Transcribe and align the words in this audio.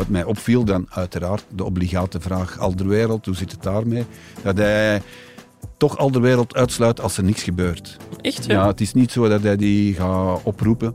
Wat 0.00 0.08
mij 0.08 0.24
opviel 0.24 0.64
dan 0.64 0.86
uiteraard 0.90 1.44
de 1.54 1.64
obligate 1.64 2.20
vraag 2.20 2.58
Alderwereld, 2.58 3.26
hoe 3.26 3.34
zit 3.34 3.50
het 3.50 3.62
daarmee? 3.62 4.04
Dat 4.42 4.56
hij 4.56 5.02
toch 5.76 5.98
Alderwereld 5.98 6.54
uitsluit 6.54 7.00
als 7.00 7.16
er 7.16 7.24
niks 7.24 7.42
gebeurt. 7.42 7.96
Echt, 8.20 8.46
ja? 8.46 8.52
Ja, 8.52 8.66
het 8.66 8.80
is 8.80 8.94
niet 8.94 9.12
zo 9.12 9.28
dat 9.28 9.42
hij 9.42 9.56
die 9.56 9.94
gaat 9.94 10.40
oproepen 10.42 10.94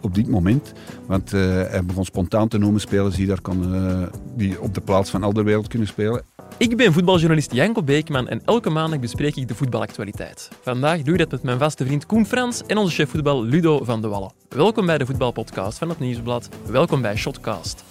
op 0.00 0.14
dit 0.14 0.28
moment. 0.28 0.72
Want 1.06 1.32
eh, 1.32 1.40
hij 1.42 1.84
begon 1.84 2.04
spontaan 2.04 2.48
te 2.48 2.58
noemen 2.58 2.80
spelers 2.80 3.16
die, 3.16 3.26
daar 3.26 3.40
kon, 3.40 3.74
eh, 3.74 4.02
die 4.36 4.60
op 4.60 4.74
de 4.74 4.80
plaats 4.80 5.10
van 5.10 5.22
Alderwereld 5.22 5.68
kunnen 5.68 5.88
spelen. 5.88 6.22
Ik 6.56 6.76
ben 6.76 6.92
voetbaljournalist 6.92 7.52
Janko 7.52 7.82
Beekman 7.82 8.28
en 8.28 8.42
elke 8.44 8.70
maandag 8.70 8.98
bespreek 8.98 9.36
ik 9.36 9.48
de 9.48 9.54
voetbalactualiteit. 9.54 10.48
Vandaag 10.62 11.02
doe 11.02 11.12
ik 11.12 11.18
dat 11.18 11.30
met 11.30 11.42
mijn 11.42 11.58
vaste 11.58 11.86
vriend 11.86 12.06
Koen 12.06 12.26
Frans 12.26 12.62
en 12.66 12.76
onze 12.76 12.94
chef 12.94 13.10
voetbal 13.10 13.44
Ludo 13.44 13.84
van 13.84 14.00
de 14.00 14.08
Wallen. 14.08 14.32
Welkom 14.48 14.86
bij 14.86 14.98
de 14.98 15.06
voetbalpodcast 15.06 15.78
van 15.78 15.88
het 15.88 15.98
Nieuwsblad. 15.98 16.48
Welkom 16.66 17.02
bij 17.02 17.16
Shotcast. 17.16 17.84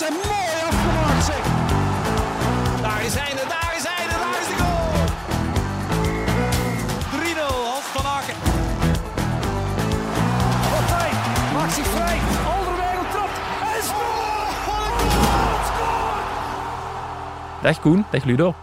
Met 0.00 0.08
de 0.08 0.08
kans 0.08 0.08
en 0.08 0.12
mooi 0.12 0.46
afgemaakt 0.68 1.24
zeg. 1.24 1.42
Daar 2.82 3.04
is 3.04 3.14
hij, 3.14 3.34
daar 3.48 3.74
is 3.76 3.84
hij, 3.86 4.06
daar 4.08 4.40
is 4.40 4.46
de 4.46 4.54
goal. 4.62 5.06
3-0, 7.24 7.54
Hans 7.70 7.84
van 7.84 8.04
Aken. 8.04 8.34
Partij 10.70 11.10
maakt 11.54 11.72
zich 11.72 11.86
vrij. 11.86 12.18
Alderweireld 12.56 13.10
trapt 13.10 13.38
en 13.60 13.82
scoort. 13.82 14.56
Dag 17.62 17.80
Koen, 17.80 18.04
dag 18.10 18.24
Ludo. 18.24 18.54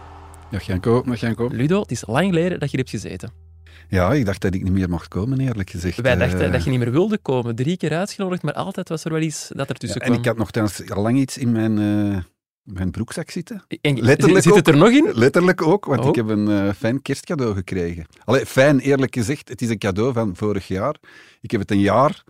Dag 0.50 0.62
Janko, 0.62 1.02
dag 1.02 1.20
Janko. 1.20 1.48
Ludo, 1.52 1.80
het 1.80 1.90
is 1.90 2.04
lang 2.06 2.26
geleden 2.26 2.60
dat 2.60 2.70
je 2.70 2.76
er 2.76 2.84
hebt 2.84 3.02
gezeten. 3.02 3.45
Ja, 3.88 4.12
ik 4.12 4.24
dacht 4.26 4.40
dat 4.40 4.54
ik 4.54 4.62
niet 4.62 4.72
meer 4.72 4.88
mocht 4.88 5.08
komen, 5.08 5.40
eerlijk 5.40 5.70
gezegd. 5.70 6.00
Wij 6.00 6.12
Eh, 6.12 6.18
dachten 6.18 6.52
dat 6.52 6.64
je 6.64 6.70
niet 6.70 6.78
meer 6.78 6.90
wilde 6.90 7.18
komen. 7.18 7.54
Drie 7.54 7.76
keer 7.76 7.92
uitgenodigd, 7.96 8.42
maar 8.42 8.52
altijd 8.54 8.88
was 8.88 9.04
er 9.04 9.12
wel 9.12 9.20
iets 9.20 9.50
dat 9.54 9.68
er 9.68 9.76
tussen 9.76 9.98
ja, 10.00 10.04
en 10.06 10.10
kwam. 10.12 10.22
ik 10.22 10.28
had 10.28 10.36
nogthans 10.36 10.90
al 10.90 11.02
lang 11.02 11.18
iets 11.18 11.38
in 11.38 11.52
mijn, 11.52 11.78
eh, 11.78 12.18
mijn 12.62 12.90
broekzak 12.90 13.30
zitten. 13.30 13.64
En- 13.80 14.00
letterlijk 14.00 14.44
zit 14.44 14.54
het 14.54 14.68
ook. 14.68 14.74
er 14.74 14.80
nog 14.80 14.90
in? 14.90 15.10
Letterlijk 15.14 15.62
ook, 15.62 15.84
want 15.84 16.00
Oh. 16.00 16.06
ik 16.08 16.14
heb 16.14 16.28
een 16.28 16.48
eh, 16.48 16.72
fijn 16.72 17.02
kerstcadeau 17.02 17.54
gekregen. 17.54 18.06
Allee, 18.24 18.46
fijn, 18.46 18.78
eerlijk 18.78 19.14
gezegd. 19.14 19.48
Het 19.48 19.62
is 19.62 19.68
een 19.68 19.78
cadeau 19.78 20.12
van 20.12 20.36
vorig 20.36 20.68
jaar. 20.68 20.96
Ik 21.40 21.50
heb 21.50 21.60
het 21.60 21.70
een 21.70 21.80
jaar 21.80 22.22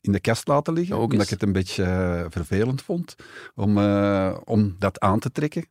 in 0.00 0.12
de 0.12 0.20
kast 0.20 0.48
laten 0.48 0.72
liggen, 0.72 0.96
Ook 0.96 1.10
omdat 1.12 1.24
ik 1.24 1.30
het 1.32 1.42
een 1.42 1.52
beetje 1.52 1.82
eh, 1.82 2.24
vervelend 2.28 2.82
vond 2.82 3.14
om, 3.54 3.78
eh, 3.78 4.36
om 4.44 4.76
dat 4.78 5.00
aan 5.00 5.18
te 5.18 5.30
trekken. 5.30 5.66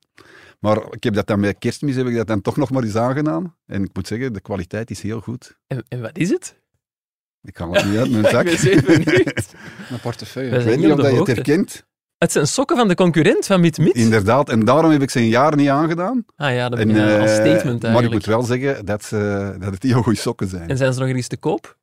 Maar 0.60 0.78
ik 0.90 1.04
heb 1.04 1.14
dat 1.14 1.28
dan 1.28 1.42
bij 1.42 1.54
kerstmis 1.54 1.96
heb 1.96 2.08
ik 2.08 2.16
dat 2.16 2.28
dan 2.28 2.42
toch 2.42 2.58
nog 2.58 2.70
maar 2.72 2.84
eens 2.84 2.96
aangedaan. 2.96 3.56
En 3.66 3.84
ik 3.84 3.90
moet 3.94 4.08
zeggen, 4.08 4.34
de 4.34 4.42
kwaliteit 4.42 4.90
is 4.92 5.02
heel 5.02 5.20
goed. 5.22 5.58
En, 5.68 5.86
en 5.88 6.02
wat 6.02 6.18
is 6.18 6.30
het? 6.30 6.62
Ik 7.42 7.58
haal 7.58 7.74
het 7.74 7.86
niet 7.86 7.98
uit 7.98 8.12
mijn 8.12 8.24
Ik 8.26 8.30
zak. 8.30 8.44
ben 8.44 8.58
zeer 8.58 8.84
benieuwd. 8.84 9.54
Een 9.92 10.00
portefeuille. 10.02 10.50
We 10.52 10.58
Ik 10.58 10.64
weet 10.64 10.76
niet 10.78 10.86
niet 10.86 10.94
of 10.94 11.02
dat 11.02 11.12
je 11.12 11.18
het 11.18 11.28
herkent. 11.28 11.86
Het 12.18 12.32
zijn 12.32 12.48
sokken 12.48 12.78
van 12.78 12.88
de 12.88 12.96
concurrent 12.96 13.46
van 13.46 13.60
Mit 13.62 13.78
Mit. 13.78 13.96
Inderdaad, 13.96 14.50
en 14.50 14.66
daarom 14.66 14.92
heb 14.92 15.02
ik 15.02 15.10
ze 15.10 15.20
een 15.20 15.28
jaar 15.28 15.56
niet 15.56 15.70
aangedaan. 15.70 16.26
Ah 16.36 16.54
ja, 16.54 16.70
dat 16.70 16.80
En, 16.80 16.88
ben 16.88 16.96
je 16.96 17.18
als 17.20 17.30
eh, 17.32 17.36
statement 17.36 17.64
maar 17.64 17.76
ik 17.76 17.84
eigenlijk. 17.84 18.12
moet 18.14 18.26
wel 18.26 18.44
zeggen 18.44 18.86
dat, 18.86 19.04
ze, 19.04 19.56
dat 19.60 19.74
het 19.74 19.84
heel 19.84 20.02
goede 20.02 20.20
sokken 20.20 20.48
zijn. 20.48 20.70
En 20.70 20.78
zijn 20.78 20.94
ze 20.94 21.00
nog 21.00 21.08
ergens 21.08 21.28
te 21.28 21.38
koop? 21.38 21.78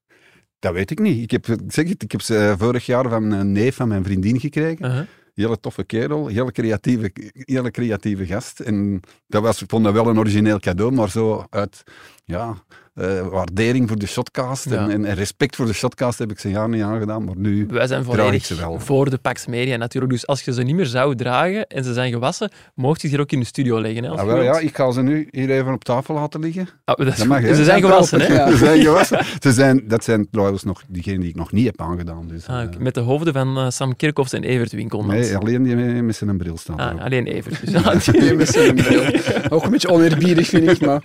Dat 0.59 0.73
weet 0.73 0.91
ik 0.91 0.99
niet. 0.99 1.23
Ik 1.23 1.31
heb, 1.31 1.47
ik 1.47 1.61
zeg 1.73 1.89
het, 1.89 2.03
ik 2.03 2.13
heb 2.13 2.21
ze 2.21 2.55
vorig 2.59 2.87
jaar 2.87 3.09
van 3.09 3.31
een 3.31 3.53
neef 3.53 3.75
van 3.77 3.89
mijn 3.89 4.05
vriendin 4.05 4.41
gekregen. 4.41 5.09
Hele 5.35 5.61
toffe 5.61 5.85
kerel, 5.85 6.27
hele 6.27 6.53
creatieve, 6.53 7.13
hele 7.35 7.71
creatieve 7.71 8.27
gast. 8.27 8.61
En 8.61 9.01
dat 9.27 9.43
was, 9.43 9.63
vond 9.67 9.85
dat 9.85 9.93
wel 9.93 10.07
een 10.07 10.19
origineel 10.19 10.59
cadeau, 10.59 10.93
maar 10.93 11.11
zo 11.11 11.47
uit 11.51 11.83
ja, 12.25 12.65
eh, 12.95 13.27
waardering 13.29 13.89
voor 13.89 13.99
de 13.99 14.07
shotcast 14.07 14.71
Ja. 14.71 14.77
en, 14.77 14.91
en, 14.91 15.05
en 15.05 15.15
respect 15.15 15.57
voor 15.57 15.67
de 15.67 15.73
shotcast 15.73 16.19
heb 16.19 16.31
ik 16.31 16.39
ze 16.39 16.51
jaar 16.51 16.69
niet 16.69 16.83
aangedaan, 16.83 17.25
maar 17.25 17.37
nu... 17.37 17.67
Wij 17.71 17.87
zijn 17.87 18.03
Draag 18.03 18.15
ik 18.15 18.21
volledig 18.21 18.45
ze 18.45 18.55
wel. 18.55 18.81
voor 18.81 19.11
de 19.11 19.19
Pax 19.19 19.47
Media 19.47 19.77
natuurlijk. 19.77 20.13
Dus 20.13 20.27
als 20.27 20.43
je 20.43 20.53
ze 20.53 20.63
niet 20.63 20.75
meer 20.75 20.87
zou 20.87 21.15
dragen 21.15 21.67
en 21.67 21.85
ze 21.85 21.93
zijn 21.93 22.13
gewassen, 22.13 22.51
mocht 22.75 23.01
je 23.01 23.09
ze 23.09 23.15
hier 23.15 23.23
ook 23.23 23.33
in 23.33 23.41
de 23.41 23.47
studio 23.47 23.81
leggen. 23.81 24.05
Hè, 24.05 24.11
als 24.11 24.21
Ah, 24.21 24.27
wel, 24.27 24.43
ja, 24.43 24.59
ik 24.59 24.77
ga 24.77 24.91
ze 24.91 25.03
nu 25.03 25.29
hier 25.31 25.51
even 25.51 25.73
op 25.73 25.85
tafel 25.85 26.15
laten 26.15 26.41
liggen. 26.41 26.69
Ah, 26.85 27.07
dat 27.07 27.25
mag, 27.27 27.41
hè? 27.47 27.55
Ze 27.55 27.65
zijn 27.65 27.81
gewassen, 27.81 28.21
hè? 28.21 28.27
Ja. 28.35 28.51
Ze 28.51 28.57
zijn 28.57 28.81
gewassen. 28.81 29.25
Ze 29.41 29.53
zijn, 29.53 29.83
dat 29.89 30.05
zijn 30.05 30.29
trouwens 30.31 30.63
nog 30.63 30.83
diegenen 30.89 31.21
die 31.21 31.29
ik 31.29 31.35
nog 31.37 31.53
niet 31.53 31.67
heb 31.67 31.81
aangedaan. 31.81 32.27
Dus, 32.29 32.47
Ah, 32.47 32.63
eh. 32.63 32.69
Met 32.79 32.95
de 32.95 33.01
hoofden 33.01 33.33
van 33.33 33.57
eh, 33.59 33.71
Sam 33.71 33.97
Kerkhoffs 33.97 34.33
en 34.33 34.45
Evert 34.45 34.73
Winkelmans. 34.73 35.19
nee, 35.29 35.37
alleen 35.37 35.63
die 35.63 35.77
met, 35.77 36.17
zijn 36.17 36.37
bril 36.37 36.57
staan. 36.59 36.79
Ah, 36.79 37.05
alleen 37.05 37.27
Evert. 37.27 37.61
Dus, 37.73 38.05
die- 38.05 38.21
Nee, 38.21 38.35
met 38.35 38.49
zijn 38.49 38.75
bril. 38.75 39.03
Ook 39.49 39.65
een 39.65 39.71
beetje 39.71 39.89
oneerbiedig, 39.89 40.47
vind 40.49 40.69
ik, 40.71 40.81
maar... 40.81 41.03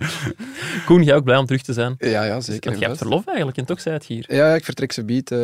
Koen, 0.86 1.02
jij 1.02 1.14
ook 1.16 1.24
blij 1.24 1.36
om 1.36 1.46
terug 1.46 1.62
te 1.62 1.72
zijn? 1.72 1.78
Ja, 1.98 2.22
ja, 2.24 2.40
zeker. 2.40 2.68
Want 2.68 2.78
jij 2.78 2.88
hebt 2.88 3.00
verlof 3.00 3.26
eigenlijk 3.26 3.58
en 3.58 3.64
toch 3.64 3.80
zei 3.80 3.94
het 3.94 4.04
hier. 4.04 4.34
Ja, 4.34 4.54
ik 4.54 4.64
vertrek 4.64 4.92
ze 4.92 5.04
biedt 5.04 5.30
eh, 5.30 5.38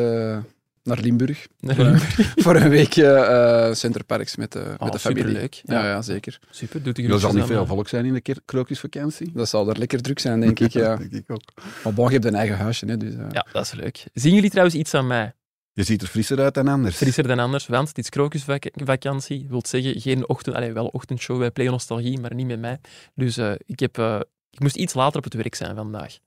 naar 0.83 0.99
Limburg. 1.01 1.47
Voor, 1.61 1.99
voor 2.45 2.57
een 2.57 2.69
weekje 2.69 3.07
eh 3.13 3.75
Centerparks 3.75 4.37
met 4.37 4.53
de, 4.53 4.59
Oh, 4.79 4.83
met 4.85 4.93
de 4.93 4.99
familie. 4.99 5.23
superleuk. 5.27 5.55
Ja, 5.65 5.83
Ja. 5.83 5.87
ja, 5.89 6.03
zeker. 6.03 6.39
Super, 6.51 6.83
doet 6.83 6.97
de 6.97 7.03
Er 7.03 7.19
zal 7.19 7.33
niet 7.33 7.45
veel 7.45 7.63
eh, 7.63 7.69
volk 7.69 7.89
zijn 7.89 8.05
in 8.05 8.15
de 8.23 8.35
krokusvakantie. 8.45 9.31
Dat 9.35 9.49
zal 9.49 9.69
er 9.69 9.79
lekker 9.79 10.03
druk 10.03 10.19
zijn, 10.19 10.41
denk 10.41 10.61
ik. 10.61 10.73
Ja. 10.73 10.97
denk 11.11 11.13
ik 11.13 11.31
ook. 11.31 11.43
Maar 11.85 11.93
bon, 11.95 12.07
je 12.07 12.13
hebt 12.13 12.25
een 12.25 12.35
eigen 12.35 12.57
huisje, 12.57 12.87
hè, 12.87 12.97
dus... 12.97 13.15
eh, 13.15 13.25
Ja, 13.31 13.47
dat 13.53 13.65
is 13.65 13.73
leuk. 13.73 14.05
Zien 14.15 14.35
jullie 14.35 14.51
trouwens 14.51 14.77
iets 14.77 14.95
aan 14.95 15.07
mij? 15.07 15.35
Je 15.73 15.83
ziet 15.83 16.03
er 16.03 16.09
frisser 16.09 16.41
uit 16.41 16.55
dan 16.55 16.69
anders. 16.69 16.97
Frisser 16.97 17.27
dan 17.27 17.39
anders, 17.39 17.67
want 17.67 17.89
het 17.89 17.99
is 17.99 18.09
krokusvakantie. 18.09 19.47
Wil 19.49 19.63
zeggen, 19.67 20.01
geen 20.01 20.29
ochtend... 20.29 20.57
Allee, 20.57 20.73
wel 20.73 20.87
ochtendshow 20.87 21.39
bij 21.39 21.51
Play 21.51 21.67
Nostalgie, 21.67 22.21
maar 22.21 22.35
niet 22.35 22.47
met 22.47 22.61
mij. 22.61 22.79
Dus 23.15 23.37
eh, 23.37 23.53
ik, 23.67 23.81
heb, 23.81 23.99
eh, 23.99 24.21
ik 24.57 24.63
moest 24.63 24.77
iets 24.77 24.95
later 24.95 25.17
op 25.19 25.25
het 25.25 25.35
werk 25.35 25.55
zijn 25.55 25.77
vandaag. 25.77 26.19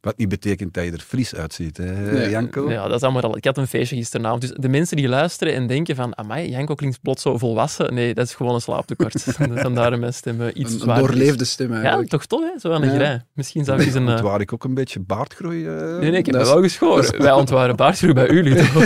Wat 0.00 0.16
niet 0.18 0.28
betekent 0.28 0.74
dat 0.74 0.84
je 0.84 0.92
er 0.92 0.98
fris 1.00 1.34
uitziet, 1.34 1.76
hè, 1.76 2.12
Nee. 2.12 2.30
Janko? 2.30 2.70
Ja, 2.70 2.86
dat 2.88 2.96
is 2.96 3.02
allemaal 3.02 3.22
al. 3.22 3.36
Ik 3.36 3.44
had 3.44 3.56
een 3.58 3.66
feestje 3.66 3.96
gisteravond. 3.96 4.40
Dus 4.40 4.50
de 4.50 4.68
mensen 4.68 4.96
die 4.96 5.08
luisteren 5.08 5.54
en 5.54 5.66
denken 5.66 5.96
van, 5.96 6.18
amai, 6.18 6.50
Janko 6.50 6.74
klinkt 6.74 7.00
plots 7.02 7.22
zo 7.22 7.38
volwassen. 7.38 7.94
Nee, 7.94 8.14
dat 8.14 8.26
is 8.26 8.34
gewoon 8.34 8.54
een 8.54 8.60
slaaptekort. 8.60 9.22
Vandaar 9.66 9.98
mijn 9.98 10.14
stem 10.14 10.40
eh, 10.40 10.46
iets 10.54 10.56
Een, 10.58 10.64
een 10.64 10.80
zwaarder 10.80 11.04
is. 11.10 11.16
doorleefde 11.16 11.44
stem, 11.44 11.68
Ja, 11.72 11.78
eigenlijk. 11.78 12.08
toch 12.10 12.26
tof, 12.26 12.40
hè? 12.52 12.58
Zo 12.58 12.72
aan 12.72 12.80
de 12.80 12.86
Ja. 12.86 12.94
grij. 12.94 13.20
Misschien 13.32 13.64
zou 13.64 13.80
ik 13.80 13.86
eens 13.86 13.94
een... 13.94 14.06
eh, 14.06 14.12
Ontwaar 14.12 14.40
ik 14.40 14.52
ook 14.52 14.64
een 14.64 14.74
beetje 14.74 15.00
baardgroei? 15.00 15.66
eh? 15.66 15.74
Nee, 15.98 16.10
nee, 16.10 16.18
ik 16.18 16.26
heb 16.26 16.34
Dat 16.34 16.46
is- 16.46 16.52
wel 16.52 16.62
geschoren. 16.62 17.22
Wij 17.22 17.32
ontwaren 17.32 17.76
baardgroei 17.76 18.12
bij 18.12 18.28
u, 18.28 18.42
Ludo. 18.42 18.62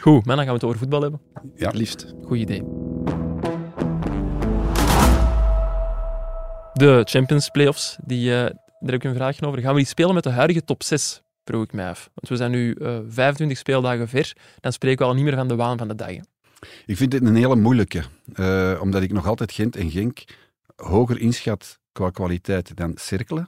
Goed, 0.00 0.24
maar 0.26 0.36
dan 0.36 0.44
gaan 0.44 0.46
we 0.46 0.52
het 0.52 0.64
over 0.64 0.78
voetbal 0.78 1.02
hebben. 1.02 1.20
Ja. 1.54 1.70
Liefst. 1.74 2.14
Goed 2.24 2.38
idee. 2.38 2.62
De 6.74 7.02
Champions 7.04 7.48
Playoffs, 7.48 7.96
die, 8.04 8.30
eh, 8.30 8.36
daar 8.40 8.52
heb 8.80 8.94
ik 8.94 9.04
een 9.04 9.14
vraagje 9.14 9.46
over. 9.46 9.60
Gaan 9.60 9.72
we 9.72 9.78
die 9.78 9.86
spelen 9.88 10.14
met 10.14 10.22
de 10.22 10.30
huidige 10.30 10.64
top 10.64 10.82
6? 10.82 11.22
Vroeg 11.44 11.62
ik 11.64 11.72
mij 11.72 11.88
af. 11.88 12.10
Want 12.14 12.28
we 12.28 12.36
zijn 12.36 12.50
nu 12.50 12.72
eh 12.72 12.98
25 13.08 13.58
speeldagen 13.58 14.08
ver. 14.08 14.32
Dan 14.60 14.72
spreken 14.72 14.98
we 14.98 15.04
al 15.10 15.14
niet 15.14 15.24
meer 15.24 15.34
van 15.36 15.48
de 15.48 15.56
waan 15.56 15.78
van 15.78 15.88
de 15.88 15.94
dag. 15.94 16.08
hè. 16.08 16.20
Ik 16.86 16.96
vind 16.96 17.10
dit 17.10 17.22
een 17.22 17.36
hele 17.36 17.56
moeilijke. 17.56 18.02
eh, 18.34 18.78
omdat 18.82 19.02
ik 19.02 19.12
nog 19.12 19.26
altijd 19.26 19.52
Gent 19.52 19.76
en 19.76 19.90
Genk 19.90 20.24
hoger 20.76 21.18
inschat 21.20 21.78
qua 21.92 22.10
kwaliteit 22.10 22.76
dan 22.76 22.92
Cerkelen. 22.94 23.46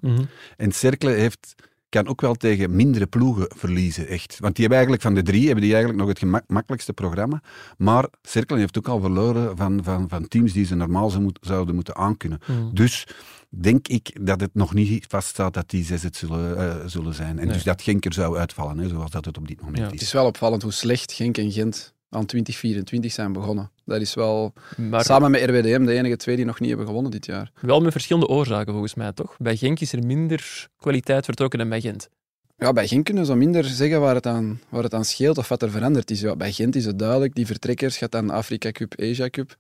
En 0.57 0.73
Cerkelen 0.73 1.17
heeft, 1.17 1.55
kan 1.97 2.09
ook 2.09 2.21
wel 2.21 2.35
tegen 2.35 2.77
mindere 2.77 3.07
ploegen 3.07 3.47
verliezen, 3.57 4.07
echt. 4.09 4.39
Want 4.39 4.55
die 4.57 4.67
hebben 4.67 4.79
eigenlijk 4.79 5.03
van 5.03 5.15
de 5.15 5.23
drie 5.23 5.45
hebben 5.45 5.63
die 5.63 5.73
eigenlijk 5.73 6.01
nog 6.01 6.09
het 6.09 6.19
gemak- 6.19 6.45
makkelijkste 6.47 6.93
programma. 6.93 7.43
Maar 7.79 8.09
Cerkelen 8.23 8.61
heeft 8.61 8.79
ook 8.79 8.89
al 8.89 9.01
verloren 9.01 9.57
van, 9.57 9.81
van, 9.85 10.09
van 10.09 10.29
teams 10.29 10.53
die 10.53 10.65
ze 10.67 10.75
normaal 10.75 11.21
moet- 11.21 11.39
zouden 11.41 11.75
moeten 11.75 11.97
aankunnen. 11.97 12.39
Mhm. 12.47 12.75
Dus 12.75 13.07
denk 13.49 13.89
ik 13.89 14.27
dat 14.27 14.41
het 14.41 14.51
nog 14.55 14.75
niet 14.75 15.05
vaststaat 15.09 15.55
dat 15.55 15.71
die 15.71 15.85
zes 15.85 16.03
het 16.03 16.17
zullen, 16.17 16.59
eh, 16.59 16.87
zullen 16.87 17.15
zijn. 17.15 17.39
En 17.39 17.45
Nee. 17.45 17.55
dus 17.55 17.63
dat 17.65 17.83
Genk 17.83 18.05
er 18.05 18.13
zou 18.13 18.39
uitvallen, 18.39 18.79
hè, 18.79 18.89
zoals 18.89 19.11
dat 19.11 19.25
het 19.25 19.39
op 19.39 19.49
dit 19.49 19.59
moment 19.61 19.79
Ja. 19.79 19.85
Het 19.85 19.95
is. 19.95 20.01
is 20.03 20.13
wel 20.13 20.27
opvallend 20.27 20.63
hoe 20.63 20.73
slecht 20.73 21.13
Genk 21.13 21.39
en 21.39 21.53
Gent 21.53 21.95
aan 22.17 22.27
2024 22.27 23.13
zijn 23.13 23.33
begonnen. 23.33 23.71
Dat 23.85 24.01
is 24.01 24.15
wel, 24.15 24.53
Maar 24.77 25.05
samen 25.05 25.31
met 25.31 25.43
RWDM, 25.43 25.85
de 25.85 25.93
enige 25.93 26.17
twee 26.17 26.37
die 26.37 26.45
nog 26.45 26.61
niet 26.61 26.69
hebben 26.69 26.87
gewonnen 26.87 27.11
dit 27.11 27.27
jaar. 27.27 27.53
wel 27.61 27.81
met 27.81 27.93
verschillende 27.93 28.29
oorzaken 28.29 28.73
volgens 28.73 28.95
mij, 28.95 29.13
toch? 29.13 29.37
Bij 29.39 29.57
Genk 29.57 29.81
is 29.81 29.93
er 29.93 30.07
minder 30.07 30.69
kwaliteit 30.79 31.25
vertrokken 31.25 31.59
dan 31.59 31.69
bij 31.69 31.81
Gent. 31.81 32.09
Ja, 32.57 32.73
bij 32.73 32.87
Genk 32.87 33.05
kunnen 33.05 33.27
zo 33.27 33.35
minder 33.37 33.65
zeggen 33.65 34.01
waar 34.01 34.15
het, 34.15 34.27
aan, 34.27 34.61
waar 34.69 34.83
het 34.83 34.95
aan 34.95 35.05
scheelt 35.05 35.39
of 35.39 35.49
wat 35.49 35.63
er 35.63 35.71
veranderd 35.71 36.11
is. 36.11 36.21
Ja, 36.21 36.37
bij 36.37 36.53
Gent 36.53 36.77
is 36.77 36.85
het 36.85 36.99
duidelijk, 36.99 37.35
die 37.35 37.47
vertrekkers 37.47 37.97
gaat 37.97 38.13
dan 38.13 38.31
Afrika 38.31 38.71
Cup, 38.71 39.01
Asia 39.01 39.29
Cup. 39.29 39.57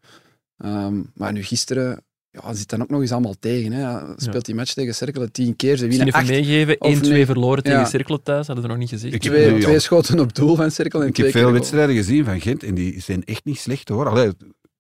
Ehm, 0.59 1.03
maar 1.15 1.33
nu 1.33 1.43
gisteren 1.43 2.05
ja, 2.43 2.55
zit 2.55 2.69
dan 2.69 2.83
ook 2.83 2.89
nog 2.89 3.01
eens 3.01 3.13
allemaal 3.13 3.35
tegen. 3.41 3.73
Hè. 3.73 3.81
Ja, 3.81 4.15
Speelt 4.17 4.45
die 4.45 4.55
match 4.55 4.73
tegen 4.73 4.95
Cerkelen 4.95 5.33
tien 5.33 5.57
keer, 5.57 5.77
ze 5.77 5.87
winnen 5.89 6.07
even 6.07 6.27
meegeven, 6.27 6.81
of 6.81 6.99
1-2 6.99 7.01
nee. 7.01 7.27
verloren 7.27 7.63
tegen 7.63 7.79
Ja. 7.79 7.85
Cirkel 7.85 8.23
thuis, 8.23 8.47
hadden 8.47 8.65
we 8.65 8.71
nog 8.71 8.79
niet. 8.79 9.05
Ik 9.05 9.13
heb- 9.13 9.21
Twee, 9.21 9.55
Ja. 9.55 9.61
twee 9.61 9.79
schoten 9.79 10.21
op 10.21 10.35
doel 10.35 10.57
van 10.57 10.71
Cerkelen 10.71 11.03
en 11.05 11.11
Ik 11.11 11.17
heb 11.17 11.31
veel 11.31 11.53
wedstrijden 11.53 11.97
gezien 11.97 12.25
van 12.25 12.41
Gent 12.41 12.63
en 12.63 12.75
die 12.75 13.01
zijn 13.01 13.25
echt 13.25 13.45
niet 13.45 13.59
slecht 13.59 13.89
hoor. 13.89 14.09
Allee, 14.09 14.31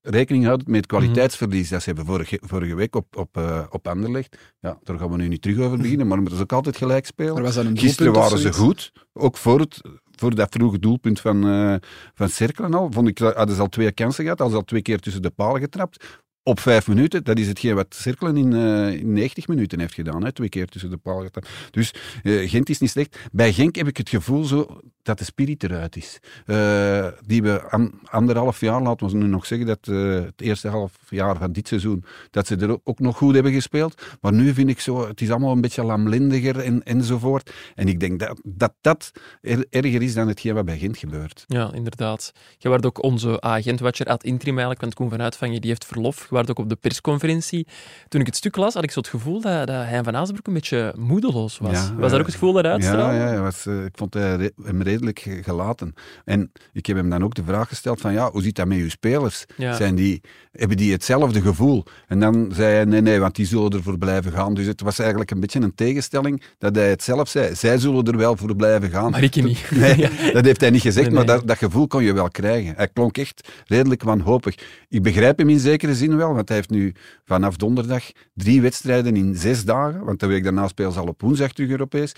rekening 0.02 0.44
houden 0.44 0.66
met 0.70 0.76
het 0.76 0.86
kwaliteitsverlies 0.86 1.68
dat 1.68 1.80
ze 1.80 1.86
hebben 1.86 2.06
vorige, 2.06 2.40
vorige 2.44 2.74
week 2.74 2.96
op, 2.96 3.16
op, 3.16 3.36
eh, 3.36 3.64
op 3.70 3.88
Anderlecht. 3.88 4.36
Ja, 4.60 4.78
daar 4.82 4.98
gaan 4.98 5.10
we 5.10 5.16
nu 5.16 5.28
niet 5.28 5.42
terug 5.42 5.58
over 5.58 5.78
beginnen, 5.78 6.06
maar 6.06 6.24
dat 6.24 6.32
is 6.32 6.40
ook 6.40 6.52
altijd 6.52 6.76
gelijk 6.76 7.06
spelen. 7.06 7.42
was 7.42 7.54
dan 7.54 7.66
een 7.66 7.78
Gisteren 7.78 8.12
waren 8.12 8.38
ze 8.38 8.52
goed, 8.52 8.92
ook 9.12 9.36
voor, 9.36 9.60
het, 9.60 9.80
voor 10.10 10.34
dat 10.34 10.46
vroege 10.50 10.78
doelpunt 10.78 11.20
van, 11.20 11.46
eh 11.48 11.74
van 12.14 12.28
Cerkelen 12.28 12.74
al. 12.74 12.88
Vond 12.92 13.08
ik, 13.08 13.18
hadden 13.18 13.54
ze 13.54 13.60
al 13.60 13.68
twee 13.68 13.92
kansen 13.92 14.22
gehad, 14.24 14.38
hadden 14.38 14.56
ze 14.56 14.62
al 14.62 14.68
twee 14.68 14.82
keer 14.82 14.98
tussen 15.00 15.22
de 15.22 15.30
palen 15.30 15.60
getrapt. 15.60 16.04
Op 16.46 16.60
vijf 16.60 16.88
minuten. 16.88 17.24
Dat 17.24 17.38
is 17.38 17.46
hetgeen 17.46 17.74
wat 17.74 17.94
Cirkelen 17.94 18.36
in, 18.36 18.52
uh, 18.52 18.92
in 18.92 19.12
90 19.12 19.48
minuten 19.48 19.80
heeft 19.80 19.94
gedaan. 19.94 20.24
Hè, 20.24 20.32
twee 20.32 20.48
keer 20.48 20.66
tussen 20.66 20.90
de 20.90 20.96
paal. 20.96 21.24
Dus 21.70 21.94
uh, 22.22 22.50
Gent 22.50 22.68
is 22.68 22.78
niet 22.78 22.90
slecht. 22.90 23.18
Bij 23.32 23.52
Genk 23.52 23.76
heb 23.76 23.88
ik 23.88 23.96
het 23.96 24.08
gevoel 24.08 24.44
zo 24.44 24.80
dat 25.02 25.18
de 25.18 25.24
spirit 25.24 25.62
eruit 25.62 25.96
is. 25.96 26.18
Uh, 26.46 27.06
die 27.26 27.42
we 27.42 27.62
an, 27.62 28.00
anderhalf 28.04 28.60
jaar, 28.60 28.82
laten 28.82 29.08
we 29.08 29.16
nu 29.16 29.26
nog 29.26 29.46
zeggen, 29.46 29.66
dat 29.66 29.86
het 29.86 30.40
eerste 30.40 30.68
half 30.68 30.92
jaar 31.08 31.36
van 31.36 31.52
dit 31.52 31.68
seizoen, 31.68 32.04
dat 32.30 32.46
ze 32.46 32.56
er 32.56 32.78
ook 32.84 32.98
nog 32.98 33.16
goed 33.16 33.34
hebben 33.34 33.52
gespeeld. 33.52 34.02
Maar 34.20 34.32
nu 34.32 34.54
vind 34.54 34.68
ik 34.68 34.80
zo, 34.80 35.08
het 35.08 35.20
is 35.20 35.30
allemaal 35.30 35.52
een 35.52 35.60
beetje 35.60 35.84
lamlendiger 35.84 36.58
en, 36.60 36.82
enzovoort. 36.82 37.50
En 37.74 37.88
ik 37.88 38.00
denk 38.00 38.18
dat 38.18 38.40
dat, 38.44 38.72
dat 38.80 39.12
er, 39.40 39.66
erger 39.70 40.02
is 40.02 40.14
dan 40.14 40.28
hetgeen 40.28 40.54
wat 40.54 40.64
bij 40.64 40.78
Gent 40.78 40.98
gebeurt. 40.98 41.44
Ja, 41.46 41.72
inderdaad. 41.72 42.32
Je 42.58 42.68
werd 42.68 42.86
ook 42.86 43.02
onze 43.02 43.40
agent-watcher 43.40 44.06
ad 44.06 44.24
interim 44.24 44.58
eigenlijk, 44.58 44.80
want 44.80 44.94
Koen 44.94 45.10
van 45.10 45.22
Uitvangen 45.22 45.60
die 45.60 45.70
heeft 45.70 45.84
verlof 45.84 46.26
waard 46.36 46.50
ook 46.50 46.58
op 46.58 46.68
de 46.68 46.76
persconferentie. 46.76 47.66
Toen 48.08 48.20
ik 48.20 48.26
het 48.26 48.36
stuk 48.36 48.56
las, 48.56 48.74
had 48.74 48.82
ik 48.82 48.90
zo 48.90 48.98
het 48.98 49.08
gevoel 49.08 49.40
dat, 49.40 49.66
dat 49.66 49.84
Hein 49.84 50.04
van 50.04 50.16
Azenbroek 50.16 50.46
een 50.46 50.52
beetje 50.52 50.94
moedeloos 50.96 51.58
was. 51.58 51.72
Ja, 51.72 51.94
was 51.94 52.10
dat 52.10 52.20
ook 52.20 52.26
het 52.26 52.34
gevoel 52.34 52.52
daaruit 52.52 52.82
Ja, 52.82 53.12
ja 53.12 53.40
was, 53.40 53.66
uh, 53.66 53.84
ik 53.84 53.94
vond 53.96 54.14
hem 54.14 54.82
redelijk 54.82 55.38
gelaten. 55.42 55.94
En 56.24 56.52
ik 56.72 56.86
heb 56.86 56.96
hem 56.96 57.10
dan 57.10 57.24
ook 57.24 57.34
de 57.34 57.44
vraag 57.44 57.68
gesteld 57.68 58.00
van, 58.00 58.12
ja, 58.12 58.30
hoe 58.30 58.42
zit 58.42 58.54
dat 58.54 58.66
met 58.66 58.78
uw 58.78 58.88
spelers? 58.88 59.44
Zijn 59.56 59.94
die, 59.94 60.20
hebben 60.52 60.76
die 60.76 60.92
hetzelfde 60.92 61.40
gevoel? 61.40 61.84
En 62.06 62.20
dan 62.20 62.50
zei 62.54 62.74
hij, 62.74 62.84
nee, 62.84 63.00
nee, 63.00 63.20
want 63.20 63.34
die 63.34 63.46
zullen 63.46 63.70
ervoor 63.70 63.98
blijven 63.98 64.32
gaan. 64.32 64.54
Dus 64.54 64.66
het 64.66 64.80
was 64.80 64.98
eigenlijk 64.98 65.30
een 65.30 65.40
beetje 65.40 65.60
een 65.60 65.74
tegenstelling 65.74 66.42
dat 66.58 66.76
hij 66.76 66.88
het 66.88 67.02
zelf 67.02 67.28
zei. 67.28 67.54
Zij 67.54 67.78
zullen 67.78 68.04
er 68.04 68.16
wel 68.16 68.36
voor 68.36 68.56
blijven 68.56 68.90
gaan. 68.90 69.10
Maar 69.10 69.22
ik 69.22 69.34
niet. 69.34 69.70
Nee, 69.70 70.08
dat 70.32 70.44
heeft 70.44 70.60
hij 70.60 70.70
niet 70.70 70.82
gezegd, 70.82 71.10
maar 71.10 71.26
dat, 71.26 71.46
dat 71.46 71.58
gevoel 71.58 71.86
kon 71.86 72.04
je 72.04 72.12
wel 72.12 72.30
krijgen. 72.30 72.74
Hij 72.76 72.88
klonk 72.88 73.18
echt 73.18 73.48
redelijk 73.66 74.02
wanhopig. 74.02 74.54
Ik 74.88 75.02
begrijp 75.02 75.38
hem 75.38 75.48
in 75.48 75.58
zekere 75.58 75.94
zin 75.94 76.16
wel, 76.16 76.25
want 76.34 76.48
hij 76.48 76.56
heeft 76.56 76.70
nu 76.70 76.94
vanaf 77.24 77.56
donderdag 77.56 78.04
drie 78.34 78.60
wedstrijden 78.60 79.16
in 79.16 79.34
zes 79.36 79.64
dagen, 79.64 80.04
want 80.04 80.20
de 80.20 80.26
week 80.26 80.44
daarna 80.44 80.68
spelen 80.68 80.92
ze 80.92 80.98
al 80.98 81.06
op 81.06 81.20
woensdag 81.20 81.52
terug 81.52 81.70
Europees. 81.70 82.12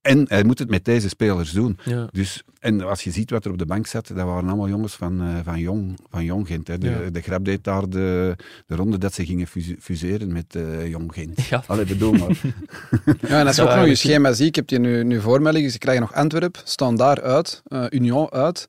En 0.00 0.24
hij 0.28 0.44
moet 0.44 0.58
het 0.58 0.70
met 0.70 0.84
deze 0.84 1.08
spelers 1.08 1.50
doen. 1.50 1.78
Ja. 1.84 2.08
Dus, 2.12 2.42
en 2.58 2.80
als 2.80 3.04
je 3.04 3.10
ziet 3.10 3.30
wat 3.30 3.44
er 3.44 3.50
op 3.50 3.58
de 3.58 3.66
bank 3.66 3.86
zat, 3.86 4.06
dat 4.06 4.16
waren 4.16 4.48
allemaal 4.48 4.68
jongens 4.68 4.94
van, 4.94 5.22
uh, 5.22 5.38
van, 5.44 5.60
jong, 5.60 5.98
van 6.10 6.24
Jong 6.24 6.46
Gent. 6.46 6.68
Hè. 6.68 6.78
De, 6.78 6.90
ja. 6.90 7.10
de 7.10 7.20
Grap 7.20 7.44
deed 7.44 7.64
daar 7.64 7.88
de, 7.88 8.36
de 8.66 8.74
ronde 8.74 8.98
dat 8.98 9.14
ze 9.14 9.24
gingen 9.24 9.46
fuseren 9.80 10.32
met 10.32 10.54
uh, 10.54 10.86
Jong 10.86 11.14
Gent. 11.14 11.44
Ja. 11.44 11.64
Allee, 11.66 11.84
bedoel 11.84 12.12
maar. 12.12 12.36
ja, 13.28 13.40
en 13.40 13.46
als 13.46 13.56
je 13.56 13.62
ook 13.62 13.76
nog 13.76 13.86
je 13.86 13.94
schema 13.94 14.32
ziet, 14.32 14.46
ik 14.46 14.54
heb 14.54 14.68
die 14.68 14.78
nu, 14.78 15.04
nu 15.04 15.20
voor 15.20 15.42
me 15.42 15.52
liggen, 15.52 15.70
ze 15.70 15.78
krijgen 15.78 16.02
nog 16.02 16.14
Antwerp, 16.14 16.60
staan 16.64 16.96
daar 16.96 17.22
uit, 17.22 17.62
uh, 17.68 17.84
Union 17.90 18.30
uit. 18.30 18.68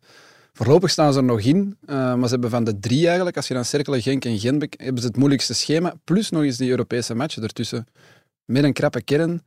Voorlopig 0.57 0.89
staan 0.89 1.13
ze 1.13 1.19
er 1.19 1.25
nog 1.25 1.41
in, 1.41 1.77
uh, 1.85 1.95
maar 1.95 2.23
ze 2.23 2.33
hebben 2.33 2.49
van 2.49 2.63
de 2.63 2.79
drie 2.79 3.05
eigenlijk, 3.05 3.35
als 3.35 3.47
je 3.47 3.53
dan 3.53 3.65
cirkelen 3.65 4.01
Genk 4.01 4.25
en 4.25 4.39
Gent, 4.39 4.65
hebben 4.77 5.01
ze 5.01 5.07
het 5.07 5.17
moeilijkste 5.17 5.53
schema, 5.53 5.93
plus 6.03 6.29
nog 6.29 6.43
eens 6.43 6.57
die 6.57 6.69
Europese 6.69 7.15
matchen 7.15 7.43
ertussen. 7.43 7.87
Met 8.45 8.63
een 8.63 8.73
krappe 8.73 9.01
kern 9.01 9.41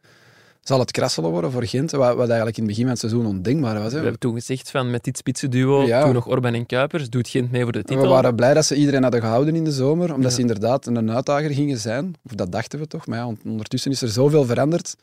zal 0.61 0.79
het 0.79 0.91
krasselen 0.91 1.31
worden 1.31 1.51
voor 1.51 1.65
Gent, 1.65 1.91
wat, 1.91 2.17
wat 2.17 2.27
eigenlijk 2.27 2.57
in 2.57 2.63
het 2.63 2.73
begin 2.73 2.83
van 2.83 2.93
het 2.93 3.01
seizoen 3.01 3.27
ondenkbaar 3.27 3.75
was. 3.75 3.93
Hè. 3.93 3.97
We 3.97 4.03
hebben 4.03 4.19
toen 4.19 4.35
gezegd 4.35 4.71
van 4.71 4.91
met 4.91 5.05
dit 5.05 5.17
spitsenduo, 5.17 5.87
ja. 5.87 6.03
toen 6.03 6.13
nog 6.13 6.27
Orban 6.27 6.55
en 6.55 6.67
Kuipers, 6.67 7.11
doet 7.11 7.29
Gent 7.29 7.51
mee 7.51 7.63
voor 7.63 7.73
de 7.73 7.85
titel. 7.85 8.03
We 8.03 8.09
waren 8.09 8.35
blij 8.35 8.55
dat 8.55 8.65
ze 8.65 8.75
iedereen 8.75 9.03
hadden 9.03 9.21
gehouden 9.21 9.55
in 9.55 9.65
de 9.65 9.73
zomer, 9.73 10.15
omdat 10.15 10.33
ze 10.33 10.41
inderdaad 10.41 10.87
een 10.87 11.11
uitdager 11.11 11.51
gingen 11.51 11.79
zijn. 11.79 12.15
Of 12.25 12.33
dat 12.33 12.53
dachten 12.53 12.79
we 12.79 12.87
toch, 12.87 13.07
maar 13.07 13.19
ja, 13.19 13.33
ondertussen 13.45 13.91
is 13.91 14.03
er 14.03 14.09
zoveel 14.09 14.45
veranderd 14.45 14.97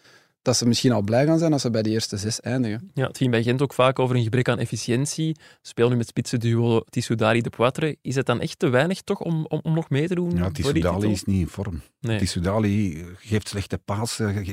dat 0.45 0.57
ze 0.57 0.67
misschien 0.67 0.91
al 0.91 1.01
blij 1.01 1.25
gaan 1.25 1.39
zijn 1.39 1.53
als 1.53 1.61
ze 1.61 1.69
bij 1.69 1.81
de 1.81 1.89
eerste 1.89 2.17
zes 2.17 2.41
eindigen. 2.41 2.91
Ja, 2.93 3.07
het 3.07 3.17
ging 3.17 3.31
bij 3.31 3.43
Gent 3.43 3.61
ook 3.61 3.73
vaak 3.73 3.99
over 3.99 4.15
een 4.15 4.23
gebrek 4.23 4.49
aan 4.49 4.59
efficiëntie. 4.59 5.35
Speel 5.61 5.89
nu 5.89 5.95
met 5.95 6.07
spitsenduo 6.07 6.81
Tissoudali 6.89 7.41
de 7.41 7.49
Poitre. 7.49 7.97
Is 8.01 8.15
het 8.15 8.25
dan 8.25 8.41
echt 8.41 8.59
te 8.59 8.69
weinig 8.69 9.01
toch 9.01 9.19
om, 9.19 9.45
om, 9.47 9.59
om 9.63 9.73
nog 9.73 9.89
mee 9.89 10.07
te 10.07 10.15
doen? 10.15 10.31
Ja, 10.35 10.51
Tissoudali 10.51 11.11
is 11.11 11.23
niet 11.23 11.39
in 11.39 11.47
vorm. 11.47 11.81
Nee. 11.99 12.19
Tissoudali 12.19 13.05
geeft 13.17 13.47
slechte 13.47 13.77
passen, 13.77 14.45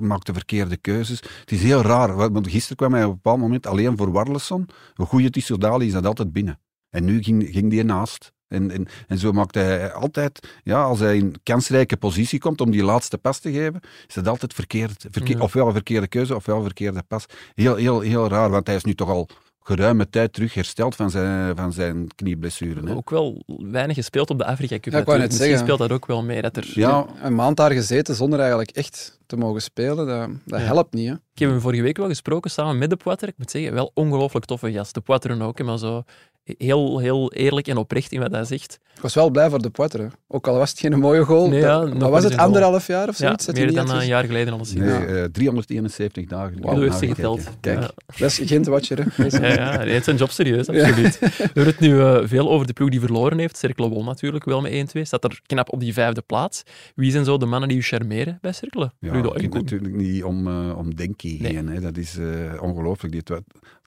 maakt 0.00 0.26
de 0.26 0.32
verkeerde 0.32 0.76
keuzes. 0.76 1.20
Het 1.40 1.52
is 1.52 1.62
heel 1.62 1.82
raar, 1.82 2.16
want 2.32 2.48
gisteren 2.48 2.76
kwam 2.76 2.92
hij 2.92 3.04
op 3.04 3.08
een 3.08 3.14
bepaald 3.14 3.38
moment 3.38 3.66
alleen 3.66 3.96
voor 3.96 4.12
Warleson. 4.12 4.68
Een 4.94 5.06
goede 5.06 5.30
Tissoudali 5.30 5.86
is 5.86 5.92
dat 5.92 6.06
altijd 6.06 6.32
binnen. 6.32 6.60
En 6.90 7.04
nu 7.04 7.22
ging, 7.22 7.48
ging 7.50 7.70
die 7.70 7.84
naast. 7.84 8.32
En, 8.48 8.70
en, 8.70 8.86
en 9.06 9.18
zo 9.18 9.32
maakt 9.32 9.54
hij 9.54 9.92
altijd, 9.92 10.48
ja, 10.62 10.82
als 10.82 10.98
hij 10.98 11.16
in 11.16 11.24
een 11.24 11.40
kansrijke 11.42 11.96
positie 11.96 12.38
komt 12.38 12.60
om 12.60 12.70
die 12.70 12.84
laatste 12.84 13.18
pas 13.18 13.38
te 13.38 13.52
geven, 13.52 13.80
is 14.06 14.14
dat 14.14 14.28
altijd 14.28 14.54
verkeerd. 14.54 15.06
Verkeer, 15.10 15.42
Ofwel 15.42 15.66
een 15.66 15.72
verkeerde 15.72 16.08
keuze, 16.08 16.34
ofwel 16.34 16.56
een 16.56 16.62
verkeerde 16.62 17.02
pas. 17.08 17.26
Heel, 17.54 17.74
heel, 17.74 18.00
heel 18.00 18.28
raar, 18.28 18.50
want 18.50 18.66
hij 18.66 18.76
is 18.76 18.84
nu 18.84 18.94
toch 18.94 19.08
al 19.08 19.28
geruime 19.68 20.08
tijd 20.10 20.32
terug 20.32 20.54
hersteld 20.54 20.96
van 20.96 21.10
zijn, 21.10 21.56
van 21.56 21.72
zijn 21.72 22.08
knieblessure. 22.14 22.86
Hè. 22.86 22.94
Ook 22.94 23.10
wel 23.10 23.42
weinig 23.46 23.96
gespeeld 23.96 24.30
op 24.30 24.38
de 24.38 24.44
Afrika 24.44 24.78
Cup. 24.78 24.92
Ja, 24.92 24.98
ik 24.98 25.06
Misschien 25.06 25.30
zeggen. 25.32 25.58
speelt 25.58 25.78
dat 25.78 25.92
ook 25.92 26.06
wel 26.06 26.22
mee. 26.22 26.42
Dat 26.42 26.56
er... 26.56 26.70
ja, 26.74 27.06
een 27.22 27.34
maand 27.34 27.56
daar 27.56 27.72
gezeten 27.72 28.14
zonder 28.14 28.38
eigenlijk 28.38 28.70
echt 28.70 29.18
te 29.26 29.36
mogen 29.36 29.62
spelen, 29.62 30.06
dat, 30.06 30.28
dat 30.44 30.60
helpt 30.60 30.94
niet. 30.94 31.08
Hè. 31.08 31.14
Ik 31.14 31.38
heb 31.38 31.50
hem 31.50 31.60
vorige 31.60 31.82
week 31.82 31.96
wel 31.96 32.08
gesproken 32.08 32.50
samen 32.50 32.78
met 32.78 32.90
de 32.90 32.96
Poitre. 32.96 33.26
Ik 33.26 33.38
moet 33.38 33.50
zeggen, 33.50 33.74
wel 33.74 33.90
ongelooflijk 33.94 34.44
toffe 34.44 34.72
gast. 34.72 34.94
De 34.94 35.00
Poitre 35.00 35.42
ook, 35.42 35.62
maar 35.62 35.78
zo 35.78 36.02
heel, 36.58 36.98
heel 36.98 37.32
eerlijk 37.32 37.68
en 37.68 37.76
oprecht 37.76 38.12
in 38.12 38.20
wat 38.20 38.30
hij 38.30 38.44
zegt. 38.44 38.78
Ik 38.94 39.04
was 39.04 39.14
wel 39.14 39.30
blij 39.30 39.50
voor 39.50 39.62
de 39.62 39.70
Poitre. 39.70 40.10
Ook 40.28 40.48
al 40.48 40.56
was 40.56 40.70
het 40.70 40.78
geen 40.78 40.98
mooie 40.98 41.24
goal. 41.24 41.48
Nee, 41.48 41.60
ja, 41.60 41.84
dat, 41.84 42.10
was 42.10 42.24
het 42.24 42.36
anderhalf 42.36 42.86
jaar 42.86 43.08
of 43.08 43.16
zoiets? 43.16 43.46
Ja, 43.46 43.52
meer 43.52 43.74
dan 43.74 43.90
een 43.90 44.06
jaar 44.06 44.24
geleden 44.24 44.52
al 44.52 44.60
Nee, 44.74 44.88
ja. 44.88 45.06
uh, 45.06 45.24
371 45.24 46.24
dagen. 46.24 46.60
Wow, 46.60 46.82
heeft 46.82 46.98
ze 46.98 47.06
geteld. 47.06 47.40
Kijk, 47.60 47.80
ja. 47.80 47.90
dat 48.18 48.30
is 48.30 48.40
geen 48.44 48.64
watcher. 48.64 48.98
ja, 49.40 49.46
ja, 49.46 49.76
hij 49.76 49.88
heeft 49.88 50.04
zijn 50.04 50.16
job 50.16 50.30
serieus, 50.30 50.68
absoluut. 50.68 51.18
We 51.20 51.26
hebben 51.42 51.66
het 51.66 51.80
nu 51.80 51.94
uh, 51.94 52.18
veel 52.22 52.50
over 52.50 52.66
de 52.66 52.72
ploeg 52.72 52.88
die 52.88 53.00
verloren 53.00 53.38
heeft. 53.38 53.56
Cercle 53.56 53.88
won 53.88 54.04
natuurlijk 54.04 54.44
wel 54.44 54.60
met 54.60 54.96
1-2. 54.96 55.00
Staat 55.00 55.24
er 55.24 55.40
knap 55.46 55.72
op 55.72 55.80
die 55.80 55.92
vijfde 55.92 56.22
plaats. 56.22 56.62
Wie 56.94 57.10
zijn 57.10 57.24
zo 57.24 57.36
de 57.36 57.46
mannen 57.46 57.68
die 57.68 57.78
u 57.78 57.82
charmeren 57.82 58.38
bij 58.40 58.52
Cercle? 58.52 58.92
Ja, 59.00 59.14
het 59.14 59.40
gaat 59.40 59.52
natuurlijk 59.52 59.94
niet 59.94 60.24
om, 60.24 60.46
uh, 60.46 60.78
om 60.78 60.94
Denki 60.94 61.38
nee. 61.40 61.54
heen. 61.54 61.68
Hè. 61.68 61.80
Dat 61.80 61.96
is 61.96 62.18
ongelooflijk. 62.60 63.12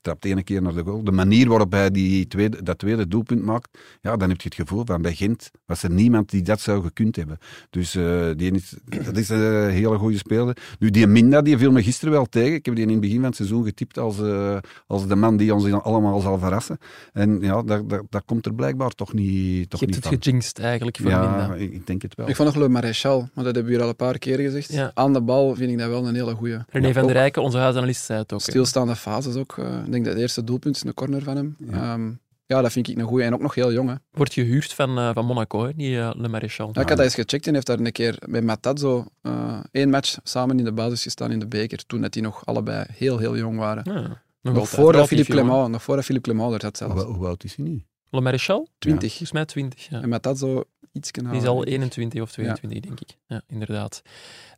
Die 0.01 0.11
trapt 0.11 0.25
ene 0.25 0.43
keer 0.43 0.61
naar 0.61 0.73
de 0.73 0.83
goal. 0.83 1.03
De 1.03 1.11
manier 1.11 1.47
waarop 1.47 1.71
hij 1.71 1.91
die 1.91 2.27
tweede, 2.27 2.63
dat 2.63 2.77
tweede 2.77 3.07
doelpunt 3.07 3.43
maakt, 3.43 3.69
ja, 4.01 4.17
dan 4.17 4.29
heb 4.29 4.41
je 4.41 4.47
het 4.47 4.57
gevoel 4.57 4.85
van 4.85 5.01
bij 5.01 5.13
Gent 5.13 5.51
was 5.65 5.83
er 5.83 5.91
niemand 5.91 6.29
die 6.29 6.41
dat 6.41 6.59
zou 6.59 6.83
gekund 6.83 7.15
hebben. 7.15 7.37
Dus 7.69 7.95
uh, 7.95 8.29
die 8.35 8.51
is, 8.51 8.75
dat 9.05 9.17
is 9.17 9.29
een 9.29 9.69
hele 9.69 9.97
goede 9.97 10.17
speler. 10.17 10.57
Nu, 10.79 10.89
die 10.89 11.07
Minda, 11.07 11.41
die 11.41 11.57
viel 11.57 11.71
me 11.71 11.83
gisteren 11.83 12.13
wel 12.13 12.25
tegen. 12.25 12.53
Ik 12.53 12.65
heb 12.65 12.75
die 12.75 12.83
in 12.83 12.91
het 12.91 12.99
begin 12.99 13.15
van 13.15 13.25
het 13.25 13.35
seizoen 13.35 13.63
getypt 13.63 13.97
als, 13.97 14.19
uh, 14.19 14.57
als 14.87 15.07
de 15.07 15.15
man 15.15 15.37
die 15.37 15.53
ons 15.53 15.71
allemaal 15.71 16.19
zal 16.19 16.39
verrassen. 16.39 16.77
En 17.13 17.39
ja, 17.41 17.61
dat, 17.61 17.89
dat, 17.89 18.01
dat 18.09 18.23
komt 18.25 18.45
er 18.45 18.53
blijkbaar 18.53 18.89
toch 18.89 19.13
niet 19.13 19.69
toch 19.69 19.79
Je 19.79 19.85
hebt 19.85 19.97
niet 19.97 20.11
het 20.11 20.23
gejinxed 20.23 20.59
eigenlijk 20.59 20.97
voor 20.97 21.09
ja, 21.09 21.29
Minda. 21.29 21.53
Ik, 21.53 21.73
ik 21.73 21.87
denk 21.87 22.01
het 22.01 22.15
wel. 22.15 22.27
Ik 22.29 22.35
vond 22.35 22.53
nog 22.53 22.63
Le 22.63 22.69
Maréchal, 22.69 23.19
maar 23.19 23.43
dat 23.43 23.55
hebben 23.55 23.65
we 23.65 23.71
hier 23.71 23.81
al 23.81 23.89
een 23.89 23.95
paar 23.95 24.17
keer 24.17 24.39
gezegd. 24.39 24.73
Ja. 24.73 24.91
Aan 24.93 25.13
de 25.13 25.21
bal 25.21 25.55
vind 25.55 25.71
ik 25.71 25.77
dat 25.77 25.89
wel 25.89 26.07
een 26.07 26.15
hele 26.15 26.35
goede. 26.35 26.65
René 26.69 26.87
ja, 26.87 26.93
van 26.93 27.05
der 27.05 27.15
Rijken, 27.15 27.41
onze 27.41 27.57
huisanalist, 27.57 28.05
zei 28.05 28.19
het 28.19 28.33
ook. 28.33 28.41
Stilstaande 28.41 28.95
fases 28.95 29.35
ook. 29.35 29.57
Uh, 29.57 29.65
ik 29.91 30.03
denk 30.03 30.05
dat 30.05 30.13
het 30.13 30.21
eerste 30.21 30.43
doelpunt 30.43 30.75
is 30.75 30.83
een 30.83 30.93
corner 30.93 31.23
van 31.23 31.35
hem. 31.35 31.55
Ja. 31.59 31.93
Um, 31.93 32.19
ja, 32.45 32.61
dat 32.61 32.71
vind 32.71 32.87
ik 32.87 32.97
een 32.97 33.05
goeie. 33.05 33.25
En 33.25 33.33
ook 33.33 33.41
nog 33.41 33.55
heel 33.55 33.73
jong. 33.73 33.89
Hè. 33.89 33.95
Wordt 34.11 34.33
gehuurd 34.33 34.73
van, 34.73 34.99
uh, 34.99 35.09
van 35.13 35.25
Monaco, 35.25 35.63
hè, 35.63 35.73
die 35.75 35.95
uh, 35.95 36.11
Le 36.15 36.27
Maréchal. 36.27 36.69
Ja, 36.73 36.81
ik 36.81 36.87
had 36.87 36.97
dat 36.97 37.05
eens 37.05 37.15
gecheckt 37.15 37.47
en 37.47 37.53
heeft 37.53 37.65
daar 37.65 37.79
een 37.79 37.91
keer 37.91 38.17
met 38.25 38.43
Matazzo 38.43 39.05
uh, 39.21 39.59
één 39.71 39.89
match 39.89 40.17
samen 40.23 40.57
in 40.57 40.63
de 40.63 40.71
basis 40.71 41.03
gestaan 41.03 41.31
in 41.31 41.39
de 41.39 41.47
beker. 41.47 41.85
Toen 41.85 42.01
dat 42.01 42.13
die 42.13 42.21
nog 42.21 42.45
allebei 42.45 42.85
heel, 42.93 43.17
heel 43.17 43.37
jong 43.37 43.57
waren. 43.57 43.83
Ja, 43.93 44.21
nog, 44.41 44.53
nog 44.53 44.69
voordat 44.69 45.07
Philippe 45.07 45.31
Clement, 45.31 45.69
nog 45.69 45.83
voordat 45.83 46.05
Philippe 46.05 46.29
Clement 46.29 46.53
er 46.53 46.61
zat 46.61 46.77
zelfs. 46.77 47.03
Hoe, 47.03 47.13
hoe 47.13 47.27
oud 47.27 47.43
is 47.43 47.55
hij 47.55 47.65
nu? 47.65 47.83
Le 48.09 48.21
Maréchal? 48.21 48.67
20. 48.79 49.09
Volgens 49.09 49.31
mij 49.31 49.45
20, 49.45 49.87
ja. 49.89 50.01
En 50.01 50.09
Matazzo 50.09 50.63
iets 50.91 51.11
Die 51.11 51.31
is 51.31 51.45
al 51.45 51.65
21 51.65 52.21
of 52.21 52.31
22, 52.31 52.79
denk 52.79 52.99
ik. 52.99 53.17
Ja, 53.27 53.41
inderdaad. 53.47 54.01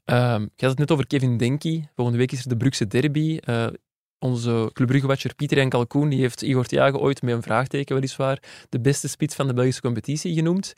Um, 0.06 0.42
je 0.56 0.66
had 0.66 0.70
het 0.70 0.78
net 0.78 0.92
over 0.92 1.08
Kevin 1.08 1.38
Denki. 1.38 1.88
Volgende 1.96 2.20
week 2.20 2.32
is 2.32 2.44
er 2.44 2.50
de 2.50 2.58
Brugse 2.58 2.88
derby. 2.88 3.40
Uh, 3.50 3.68
onze 4.24 4.70
Club 4.74 4.88
Brugge-watcher 4.88 5.36
Pieter 5.36 5.58
en 5.58 5.70
Kalkoen 5.70 6.10
die 6.10 6.20
heeft 6.20 6.42
Igor 6.42 6.66
Thiago 6.66 6.98
ooit 6.98 7.22
met 7.22 7.34
een 7.34 7.42
vraagteken 7.42 7.96
weliswaar 7.96 8.40
de 8.70 8.80
beste 8.80 9.08
spits 9.08 9.36
van 9.36 9.48
de 9.48 9.54
Belgische 9.54 9.82
competitie 9.82 10.34
genoemd. 10.34 10.74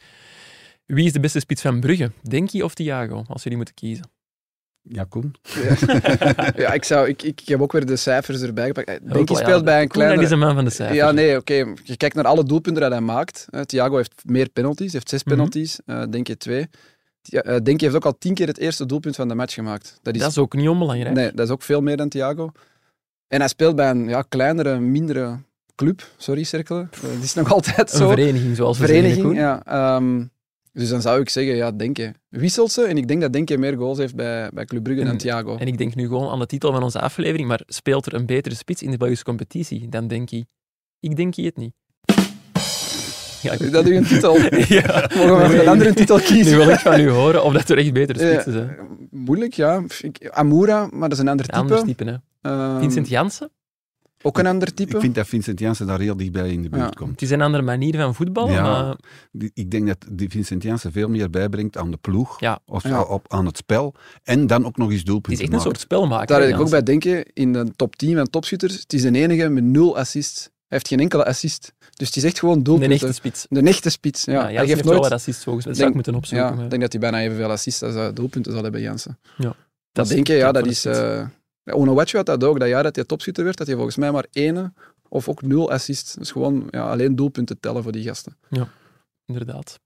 Wie 0.85 1.05
is 1.05 1.13
de 1.13 1.19
beste 1.19 1.39
spits 1.39 1.61
van 1.61 1.79
Brugge? 1.79 2.11
Denki 2.21 2.63
of 2.63 2.73
Thiago, 2.73 3.23
als 3.27 3.43
jullie 3.43 3.57
moeten 3.57 3.75
kiezen? 3.75 4.09
Ja, 4.81 5.03
Koen. 5.09 5.35
Ja, 5.41 5.75
ja 6.63 6.73
ik, 6.73 6.83
zou, 6.83 7.07
ik, 7.07 7.21
ik, 7.21 7.41
heb 7.45 7.61
ook 7.61 7.71
weer 7.71 7.85
de 7.85 7.95
cijfers 7.95 8.41
erbij 8.41 8.65
gepakt. 8.65 9.13
Denki 9.13 9.35
speelt 9.35 9.63
bij 9.63 9.81
een 9.81 9.87
kleine... 9.87 10.23
is 10.23 10.31
een 10.31 10.39
man 10.39 10.55
van 10.55 10.65
de 10.65 10.69
cijfers. 10.69 10.99
Ja, 10.99 11.11
nee, 11.11 11.37
oké. 11.37 11.59
Okay. 11.59 11.75
Je 11.83 11.97
kijkt 11.97 12.15
naar 12.15 12.25
alle 12.25 12.43
doelpunten 12.43 12.81
die 12.81 12.91
hij 12.91 13.01
maakt. 13.01 13.47
Thiago 13.65 13.95
heeft 13.95 14.21
meer 14.25 14.49
penalties, 14.49 14.93
heeft 14.93 15.09
zes 15.09 15.23
penalties. 15.23 15.79
Mm 15.85 15.95
-hmm. 15.95 16.03
uh, 16.03 16.11
Denki 16.11 16.37
twee. 16.37 16.67
Uh, 17.29 17.41
Denki 17.41 17.83
heeft 17.83 17.95
ook 17.95 18.05
al 18.05 18.17
tien 18.17 18.33
keer 18.33 18.47
het 18.47 18.57
eerste 18.57 18.85
doelpunt 18.85 19.15
van 19.15 19.27
de 19.27 19.35
match 19.35 19.53
gemaakt. 19.53 19.99
Dat 20.01 20.15
is, 20.15 20.21
dat 20.21 20.29
is 20.29 20.37
ook 20.37 20.53
niet 20.53 20.67
onbelangrijk. 20.67 21.15
Nee, 21.15 21.31
dat 21.31 21.45
is 21.45 21.51
ook 21.51 21.61
veel 21.61 21.81
meer 21.81 21.97
dan 21.97 22.09
Thiago. 22.09 22.51
En 23.27 23.39
hij 23.39 23.47
speelt 23.47 23.75
bij 23.75 23.89
een 23.89 24.07
ja, 24.07 24.21
kleinere, 24.21 24.79
mindere 24.79 25.37
club. 25.75 26.07
Sorry, 26.17 26.43
Cirkelen. 26.43 26.89
Dat 27.01 27.23
is 27.23 27.33
nog 27.33 27.51
altijd 27.53 27.89
zo. 27.89 28.03
Een 28.09 28.15
vereniging, 28.17 28.55
zoals 28.55 28.77
we 28.77 28.85
vereniging, 28.85 29.35
ja. 29.35 29.95
Um, 29.95 30.31
dus 30.73 30.89
dan 30.89 31.01
zou 31.01 31.19
ik 31.21 31.29
zeggen, 31.29 31.55
ja, 31.55 31.71
Denke 31.71 32.13
wisselt 32.29 32.71
ze. 32.71 32.83
En 32.83 32.97
ik 32.97 33.07
denk 33.07 33.21
dat 33.21 33.33
Denke 33.33 33.57
meer 33.57 33.77
goals 33.77 33.97
heeft 33.97 34.15
bij, 34.15 34.49
bij 34.53 34.65
Club 34.65 34.83
Brugge 34.83 35.03
dan 35.03 35.17
Thiago. 35.17 35.57
En 35.57 35.67
ik 35.67 35.77
denk 35.77 35.95
nu 35.95 36.07
gewoon 36.07 36.29
aan 36.31 36.39
de 36.39 36.45
titel 36.45 36.71
van 36.71 36.83
onze 36.83 36.99
aflevering, 36.99 37.47
maar 37.47 37.61
speelt 37.67 38.05
er 38.05 38.13
een 38.13 38.25
betere 38.25 38.55
spits 38.55 38.81
in 38.81 38.91
de 38.91 38.97
Belgische 38.97 39.23
competitie 39.23 39.89
dan 39.89 40.07
Denki? 40.07 40.45
Ik 40.99 41.15
denk 41.15 41.35
het 41.35 41.57
niet. 41.57 41.73
Ja, 43.41 43.51
ik- 43.51 43.71
dat 43.71 43.85
uw 43.85 44.03
titel? 44.03 44.37
ja. 44.77 45.09
Mogen 45.15 45.35
we 45.37 45.41
nog 45.41 45.53
een 45.53 45.67
andere 45.67 45.93
titel 45.93 46.17
Nu 46.17 46.23
kiezen? 46.23 46.57
wil 46.57 46.69
ik 46.69 46.79
van 46.79 46.99
u 46.99 47.09
horen 47.09 47.43
of 47.43 47.53
dat 47.53 47.69
er 47.69 47.77
echt 47.77 47.93
betere 47.93 48.19
spitsen 48.19 48.51
zijn. 48.53 48.69
Eh, 48.69 48.83
moeilijk, 49.11 49.53
ja. 49.53 49.83
Ik- 50.01 50.29
Amura, 50.29 50.87
maar 50.91 51.09
dat 51.09 51.17
is 51.17 51.23
een 51.23 51.27
ander 51.29 51.45
type. 51.45 51.57
Anders 51.57 51.81
type, 51.83 52.03
hè. 52.03 52.15
Ehm, 52.45 52.79
Vincent 52.79 53.07
Janssen? 53.07 53.49
Ook 54.21 54.37
een 54.37 54.45
ander 54.45 54.73
type. 54.73 54.93
Ik 54.95 54.99
vind 55.01 55.15
dat 55.15 55.27
Vincent 55.27 55.59
Janssen 55.59 55.87
daar 55.87 55.99
heel 55.99 56.17
dichtbij 56.17 56.49
in 56.51 56.61
de 56.61 56.69
buurt 56.69 56.83
Ja. 56.83 56.89
komt. 56.89 57.11
Het 57.11 57.21
is 57.21 57.29
een 57.29 57.41
andere 57.41 57.63
manier 57.63 57.95
van 57.95 58.15
voetballen, 58.15 58.53
Ja. 58.53 58.61
maar 58.61 58.95
Ik 59.53 59.71
denk 59.71 59.87
dat 59.87 59.97
die 60.11 60.29
Vincent 60.29 60.63
Janssen 60.63 60.91
veel 60.91 61.09
meer 61.09 61.29
bijbrengt 61.29 61.77
aan 61.77 61.91
de 61.91 61.97
ploeg, 61.97 62.39
Ja. 62.39 62.59
of 62.65 62.83
Ja. 62.83 63.01
op, 63.01 63.25
aan 63.33 63.45
het 63.45 63.57
spel, 63.57 63.93
en 64.23 64.47
dan 64.47 64.65
ook 64.65 64.77
nog 64.77 64.87
eens 64.89 64.97
het 64.97 65.05
doelpunten 65.07 65.33
is 65.33 65.39
echt 65.39 65.49
een 65.49 65.55
maken. 65.55 65.71
soort 65.71 65.83
spelmaker. 65.83 66.27
Daar 66.27 66.41
heb 66.41 66.49
ik 66.49 66.59
ook 66.59 66.69
bij 66.69 66.83
denken, 66.83 67.25
in 67.33 67.53
de 67.53 67.71
top 67.75 67.95
10 67.95 68.15
van 68.15 68.29
topschutters, 68.29 68.73
het 68.79 68.93
is 68.93 69.01
de 69.01 69.11
enige 69.11 69.49
met 69.49 69.63
nul 69.63 69.97
assists. 69.97 70.41
Hij 70.43 70.49
heeft 70.67 70.87
geen 70.87 70.99
enkele 70.99 71.25
assist. 71.25 71.73
Dus 71.93 72.07
het 72.07 72.15
is 72.15 72.23
echt 72.23 72.39
gewoon 72.39 72.57
Een 72.57 72.63
doelpunten. 72.63 72.91
echte 72.95 73.11
spits. 73.13 73.45
De 73.49 73.61
echte 73.61 73.89
spits. 73.89 74.25
Ja. 74.25 74.33
Ja, 74.33 74.41
hij 74.43 74.53
geeft 74.55 74.67
heeft 74.67 74.81
wel 74.83 74.91
nooit... 74.91 75.03
wat 75.03 75.11
assists 75.11 75.43
volgens 75.43 75.65
mij. 75.65 75.73
Dat 75.73 75.83
zou 75.83 75.95
ik 75.97 76.03
Denk- 76.03 76.15
moeten 76.15 76.15
opzoeken. 76.31 76.57
Ja, 76.57 76.63
ik 76.63 76.69
denk 76.69 76.81
dat 76.81 76.91
hij 76.91 77.01
bijna 77.01 77.19
evenveel 77.21 77.51
assists 77.51 77.83
als 77.83 78.13
doelpunten 78.13 78.51
zal 78.51 78.63
hebben, 78.63 78.81
Jansen. 78.81 79.19
dat 79.37 79.55
Dat 79.91 80.07
denk 80.07 80.27
je, 80.27 80.33
ja, 80.33 80.51
dat 80.51 80.65
is... 80.67 80.81
de 80.81 81.25
ja, 81.65 81.73
Onowachu 81.73 82.17
had 82.17 82.25
dat 82.25 82.43
ook, 82.43 82.59
dat 82.59 82.67
jaar 82.67 82.83
dat 82.83 82.95
hij 82.95 83.05
topschutter 83.05 83.43
werd, 83.43 83.57
dat 83.57 83.67
hij 83.67 83.75
volgens 83.75 83.97
mij 83.97 84.11
maar 84.11 84.25
ene 84.31 84.73
of 85.09 85.29
ook 85.29 85.41
nul 85.41 85.71
assists. 85.71 86.13
Dus 86.13 86.31
gewoon 86.31 86.67
ja, 86.69 86.89
alleen 86.89 87.15
doelpunten 87.15 87.59
tellen 87.59 87.83
voor 87.83 87.91
die 87.91 88.03
gasten. 88.03 88.37
Inderdaad. 89.25 89.79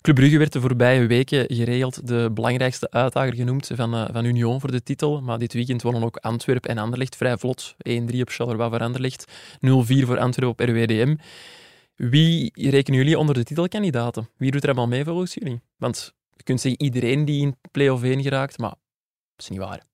Club 0.00 0.16
Brugge 0.16 0.38
werd 0.38 0.52
de 0.52 0.60
voorbije 0.60 1.06
weken 1.06 1.44
geregeld 1.46 2.06
de 2.06 2.30
belangrijkste 2.34 2.90
uitdager 2.90 3.34
genoemd 3.34 3.70
van, 3.74 3.94
eh, 3.94 4.04
van 4.12 4.24
Union 4.24 4.60
voor 4.60 4.70
de 4.70 4.82
titel. 4.82 5.20
Maar 5.20 5.38
dit 5.38 5.52
weekend 5.52 5.82
wonnen 5.82 6.02
ook 6.02 6.16
Antwerpen 6.16 6.70
en 6.70 6.78
Anderlecht 6.78 7.16
vrij 7.16 7.36
vlot. 7.36 7.74
1-3 7.78 8.20
op 8.20 8.28
Charleroi 8.28 8.70
voor 8.70 8.80
Anderlecht, 8.80 9.24
0-4 9.60 10.06
voor 10.06 10.18
Antwerpen 10.18 10.66
op 10.66 10.76
RWDM. 10.76 11.16
Wie 11.94 12.50
rekenen 12.54 12.98
jullie 12.98 13.18
onder 13.18 13.34
de 13.34 13.44
titelkandidaten? 13.44 14.28
Wie 14.36 14.50
doet 14.50 14.62
er 14.62 14.68
allemaal 14.68 14.88
mee 14.88 15.04
volgens 15.04 15.34
jullie? 15.34 15.60
Want 15.76 16.14
je 16.36 16.42
kunt 16.42 16.60
zeggen 16.60 16.82
iedereen 16.82 17.24
die 17.24 17.42
in 17.42 17.56
play-off 17.70 18.02
1 18.02 18.22
geraakt, 18.22 18.58
maar 18.58 18.70
dat 18.70 18.78
is 19.36 19.48
niet 19.48 19.58
waar. 19.58 19.93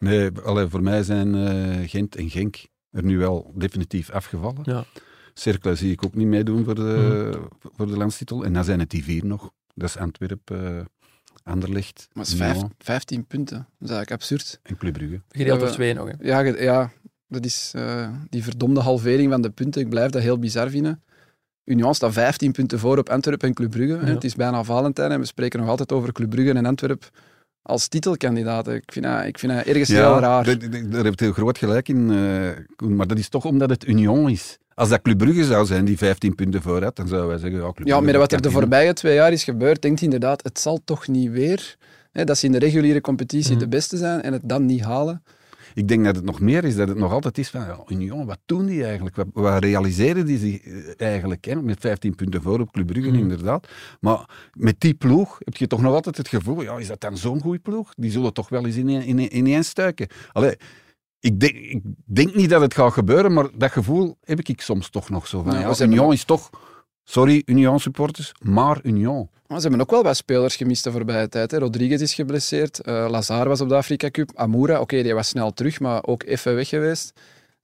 Nee, 0.00 0.30
allee, 0.44 0.66
voor 0.66 0.82
mij 0.82 1.02
zijn 1.02 1.34
eh, 1.34 1.88
Gent 1.88 2.16
en 2.16 2.30
Genk 2.30 2.56
er 2.90 3.04
nu 3.04 3.18
wel 3.18 3.52
definitief 3.56 4.10
afgevallen. 4.10 4.60
Ja. 4.62 4.84
Cercle 5.34 5.74
zie 5.74 5.92
ik 5.92 6.04
ook 6.04 6.14
niet 6.14 6.26
meedoen 6.26 6.64
voor 6.64 6.74
de, 6.74 7.32
voor 7.76 7.86
de 7.86 7.96
landstitel. 7.96 8.44
En 8.44 8.52
dan 8.52 8.64
zijn 8.64 8.78
het 8.80 8.90
die 8.90 9.04
vier 9.04 9.26
nog. 9.26 9.50
Dat 9.74 9.88
is 9.88 9.96
Antwerpen, 9.96 10.76
eh 10.78 10.84
Anderlecht, 11.42 12.08
Maar 12.12 12.24
het 12.24 12.32
is 12.32 12.38
vijf- 12.38 12.54
Union 12.56 12.72
15 12.78 13.26
punten. 13.26 13.56
Dat 13.56 13.88
is 13.88 13.94
eigenlijk 13.94 14.10
absurd. 14.10 14.60
en 14.62 14.76
Club 14.76 14.92
Brugge. 14.92 15.20
Gedeeld 15.28 15.58
door 15.58 15.68
we- 15.68 15.74
twee 15.74 15.94
nog. 15.94 16.06
Hè. 16.08 16.12
Ja, 16.20 16.40
ja 16.40 16.90
dat 17.28 17.44
is 17.44 17.72
eh, 17.74 18.08
die 18.28 18.42
verdomde 18.42 18.80
halvering 18.80 19.30
van 19.30 19.42
de 19.42 19.50
punten. 19.50 19.80
Ik 19.82 19.88
blijf 19.88 20.10
dat 20.10 20.22
heel 20.22 20.38
bizar 20.38 20.70
vinden. 20.70 21.02
Union 21.64 21.94
staat 21.94 22.12
15 22.12 22.52
punten 22.52 22.78
voor 22.78 22.98
op 22.98 23.08
Antwerpen 23.08 23.48
en 23.48 23.54
Club 23.54 23.70
Brugge. 23.70 24.06
Ja. 24.06 24.12
Het 24.12 24.24
is 24.24 24.34
bijna 24.34 24.64
Valentijn 24.64 25.10
en 25.10 25.20
we 25.20 25.26
spreken 25.26 25.60
nog 25.60 25.68
altijd 25.68 25.92
over 25.92 26.12
Club 26.12 26.30
Brugge 26.30 26.52
en 26.52 26.66
Antwerpen 26.66 27.08
als 27.70 27.88
titelkandidaten. 27.88 28.74
Ik 28.74 28.92
vind 28.92 29.04
dat, 29.04 29.24
ik 29.24 29.38
vind 29.38 29.52
dat 29.52 29.64
ergens 29.64 29.88
heel 29.88 30.18
raar. 30.18 30.44
daar- 30.44 30.58
daar- 30.90 31.04
heb 31.04 31.18
je 31.18 31.24
heel 31.24 31.32
groot 31.32 31.58
gelijk 31.58 31.88
in, 31.88 32.12
Koen. 32.76 32.96
Maar 32.96 33.06
dat 33.06 33.18
is 33.18 33.28
toch 33.28 33.44
omdat 33.44 33.70
het 33.70 33.86
Union 33.86 34.30
is. 34.30 34.58
Als 34.74 34.88
dat 34.88 35.02
Club 35.02 35.18
Brugge 35.18 35.44
zou 35.44 35.66
zijn, 35.66 35.84
die 35.84 35.98
15 35.98 36.34
punten 36.34 36.62
voor 36.62 36.82
had, 36.82 36.96
dan 36.96 37.08
zouden 37.08 37.28
wij 37.30 37.38
zeggen, 37.38 37.60
ja, 37.60 37.72
Club 37.72 37.86
Ja, 37.86 38.00
met 38.00 38.16
wat 38.16 38.32
er 38.32 38.42
de 38.42 38.50
voorbije 38.50 38.92
twee 38.92 39.14
jaar 39.14 39.32
is 39.32 39.44
gebeurd, 39.44 39.82
denkt 39.82 40.00
inderdaad, 40.00 40.42
het 40.42 40.60
zal 40.60 40.80
toch 40.84 41.08
niet 41.08 41.30
weer. 41.30 41.76
Hè, 42.12 42.24
dat 42.24 42.38
ze 42.38 42.46
in 42.46 42.52
de 42.52 42.58
reguliere 42.58 43.00
competitie 43.00 43.50
Mhm. 43.50 43.60
de 43.60 43.68
beste 43.68 43.96
zijn 43.96 44.22
en 44.22 44.32
het 44.32 44.42
dan 44.44 44.66
niet 44.66 44.80
halen. 44.84 45.22
Ik 45.74 45.88
denk 45.88 46.04
dat 46.04 46.16
het 46.16 46.24
nog 46.24 46.40
meer 46.40 46.64
is, 46.64 46.76
dat 46.76 46.88
het 46.88 46.96
nog 46.98 47.12
altijd 47.12 47.38
is 47.38 47.50
van, 47.50 47.60
ja, 47.60 47.78
Union, 47.88 48.26
wat 48.26 48.38
doen 48.46 48.66
die 48.66 48.84
eigenlijk? 48.84 49.16
Wat, 49.16 49.26
wat 49.32 49.62
realiseren 49.62 50.26
die 50.26 50.38
zich 50.38 50.60
eh, 50.60 50.74
eigenlijk? 51.08 51.44
Hè? 51.44 51.62
Met 51.62 51.80
15 51.80 52.14
punten 52.14 52.42
voor 52.42 52.60
op 52.60 52.72
Club 52.72 52.86
Brugge, 52.86 53.10
Mhm. 53.10 53.18
inderdaad. 53.18 53.68
Maar 54.00 54.50
met 54.52 54.80
die 54.80 54.94
ploeg 54.94 55.36
heb 55.38 55.56
je 55.56 55.66
toch 55.66 55.80
nog 55.80 55.94
altijd 55.94 56.16
het 56.16 56.28
gevoel, 56.28 56.62
ja, 56.62 56.78
is 56.78 56.86
dat 56.86 57.00
dan 57.00 57.16
zo'n 57.16 57.40
goede 57.40 57.58
ploeg? 57.58 57.92
Die 57.96 58.10
zullen 58.10 58.32
toch 58.32 58.48
wel 58.48 58.66
eens 58.66 58.76
ineen, 58.76 59.08
ineen, 59.08 59.36
ineenstuiken. 59.36 60.08
Allee, 60.32 60.56
ik 61.20 61.40
denk, 61.40 61.54
ik 61.54 61.82
denk 62.04 62.34
niet 62.34 62.50
dat 62.50 62.60
het 62.60 62.74
gaat 62.74 62.92
gebeuren, 62.92 63.32
maar 63.32 63.48
dat 63.54 63.70
gevoel 63.70 64.16
heb 64.24 64.40
ik 64.40 64.60
soms 64.60 64.90
toch 64.90 65.10
nog 65.10 65.26
zo 65.26 65.42
van, 65.42 65.52
Ja, 65.52 65.60
ja, 65.60 65.74
zijn 65.74 65.90
Union 65.92 66.12
is 66.12 66.24
toch... 66.24 66.50
Sorry, 67.04 67.42
Union-supporters, 67.46 68.32
maar 68.42 68.80
Union. 68.82 69.28
Maar 69.46 69.60
ze 69.60 69.68
hebben 69.68 69.80
ook 69.86 69.90
wel 69.90 70.02
wat 70.02 70.16
spelers 70.16 70.56
gemist 70.56 70.84
de 70.84 70.90
voorbije 70.90 71.28
tijd. 71.28 71.50
Hè. 71.50 71.58
Rodriguez 71.58 72.00
is 72.00 72.14
geblesseerd, 72.14 72.80
eh 72.80 73.06
Lazar 73.10 73.48
was 73.48 73.60
op 73.60 73.68
de 73.68 73.74
Afrika 73.74 74.10
Cup, 74.10 74.30
Amoura, 74.34 74.80
oké, 74.80 75.02
die 75.02 75.14
was 75.14 75.28
snel 75.28 75.52
terug, 75.52 75.80
maar 75.80 76.04
ook 76.04 76.22
even 76.22 76.54
weg 76.54 76.68
geweest. 76.68 77.12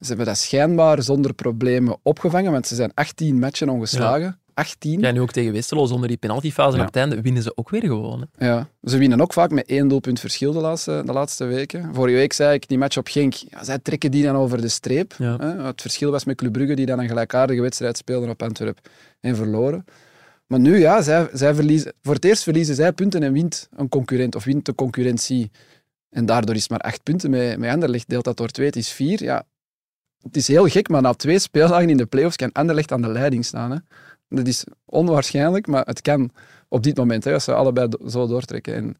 Ze 0.01 0.07
hebben 0.07 0.27
dat 0.27 0.39
schijnbaar 0.39 1.03
zonder 1.03 1.35
problemen 1.35 1.97
opgevangen, 2.03 2.53
want 2.53 2.67
ze 2.67 2.75
zijn 2.75 2.95
18 2.95 3.39
matchen 3.39 3.69
ongeslagen. 3.69 4.39
18. 4.57 5.01
Ja, 5.01 5.11
nu 5.11 5.21
ook 5.21 5.33
tegen 5.33 5.53
Westerlo, 5.53 5.87
zonder 5.87 6.09
die 6.09 6.17
penaltyfase 6.17 6.77
Ja. 6.77 6.81
op 6.81 6.87
het 6.87 6.97
einde, 6.97 7.21
winnen 7.21 7.43
ze 7.43 7.53
ook 7.57 7.71
weer 7.71 7.81
gewoon. 7.81 8.27
Hè. 8.37 8.47
Ja, 8.47 8.69
ze 8.83 8.99
winnen 8.99 9.21
ook 9.21 9.33
vaak 9.33 9.51
met 9.51 9.67
één 9.67 9.89
doelpunt 9.89 10.21
verschil 10.21 10.53
de 10.53 10.61
laatste, 10.61 11.03
de 11.07 11.13
laatste 11.13 11.45
weken. 11.45 11.95
Vorige 11.95 12.17
week 12.17 12.33
zei 12.33 12.55
ik, 12.55 12.69
die 12.69 12.79
match 12.79 12.97
op 12.97 13.07
Genk, 13.09 13.33
ja, 13.35 13.65
zij 13.65 13.79
trekken 13.79 14.11
die 14.11 14.23
dan 14.25 14.37
over 14.37 14.61
de 14.61 14.69
streep. 14.69 15.15
Ja. 15.19 15.37
Hè. 15.37 15.63
Het 15.65 15.81
verschil 15.81 16.11
was 16.11 16.25
met 16.25 16.37
Club 16.37 16.53
Brugge, 16.53 16.75
die 16.75 16.87
dan 16.87 16.99
een 16.99 17.09
gelijkaardige 17.09 17.61
wedstrijd 17.61 17.97
speelden 17.97 18.29
op 18.31 18.43
Antwerp 18.43 18.79
en 19.21 19.37
verloren. 19.37 19.85
Maar 20.47 20.61
nu, 20.61 20.79
ja, 20.79 21.03
zij, 21.03 21.29
zij 21.33 21.55
verliezen, 21.55 21.93
voor 22.03 22.15
het 22.15 22.25
eerst 22.25 22.43
verliezen 22.43 22.75
zij 22.75 22.93
punten 22.93 23.23
en 23.23 23.33
wint 23.33 23.69
een 23.77 23.89
concurrent, 23.89 24.35
of 24.35 24.45
wint 24.45 24.65
de 24.67 24.75
concurrentie. 24.75 25.51
En 26.11 26.27
daardoor 26.27 26.55
is 26.55 26.61
het 26.63 26.71
maar 26.71 26.81
acht 26.81 27.03
punten. 27.03 27.31
Met, 27.31 27.59
met 27.59 27.71
Anderlecht 27.71 28.09
deelt 28.09 28.25
dat 28.25 28.37
door 28.37 28.49
twee, 28.49 28.67
het 28.67 28.77
is 28.77 28.89
vier. 28.91 29.23
Ja, 29.23 29.45
het 30.23 30.37
is 30.37 30.49
heel 30.49 30.67
gek, 30.67 30.89
maar 30.89 31.03
na 31.03 31.13
twee 31.15 31.39
speeldagen 31.39 31.91
in 31.91 31.97
de 31.97 32.07
playoffs 32.07 32.37
kan 32.37 32.53
Anderlecht 32.53 32.93
aan 32.93 33.03
de 33.03 33.09
leiding 33.09 33.45
staan. 33.45 33.71
Hè. 33.71 33.77
Dat 34.29 34.47
is 34.47 34.65
onwaarschijnlijk, 34.85 35.67
maar 35.67 35.85
het 35.87 36.01
kan 36.03 36.31
op 36.69 36.83
dit 36.83 36.97
moment, 36.97 37.25
hè, 37.25 37.33
als 37.33 37.45
ze 37.45 37.53
allebei 37.55 37.89
do- 37.89 38.09
zo 38.09 38.27
doortrekken. 38.27 38.75
En, 38.75 38.97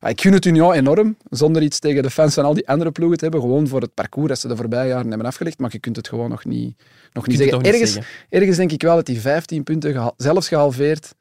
ja, 0.00 0.08
ik 0.08 0.20
gun 0.20 0.32
het 0.32 0.44
Union 0.44 0.72
enorm, 0.72 1.16
zonder 1.30 1.62
iets 1.62 1.78
tegen 1.78 2.02
de 2.02 2.10
fans 2.10 2.34
van 2.34 2.44
al 2.44 2.54
die 2.54 2.68
andere 2.68 2.90
ploegen 2.90 3.16
te 3.18 3.24
hebben, 3.24 3.40
gewoon 3.42 3.68
voor 3.68 3.80
het 3.80 3.94
parcours 3.94 4.28
dat 4.28 4.38
ze 4.38 4.48
de 4.48 4.56
voorbije 4.56 4.88
jaren 4.88 5.08
hebben 5.08 5.26
afgelegd, 5.26 5.58
maar 5.58 5.70
je 5.72 5.78
kunt 5.78 5.96
het 5.96 6.08
gewoon 6.08 6.30
nog 6.30 6.44
niet, 6.44 6.76
nog 7.12 7.26
niet 7.26 7.36
zeggen. 7.38 7.58
niet 7.58 7.66
ergens, 7.66 7.92
zeggen. 7.92 8.12
ergens 8.28 8.56
denk 8.56 8.72
ik 8.72 8.82
wel 8.82 8.94
dat 8.96 9.06
die 9.06 9.20
15 9.20 9.62
punten 9.62 9.92
geha- 9.92 10.12
zelfs 10.16 10.48
gehalveerd, 10.48 11.14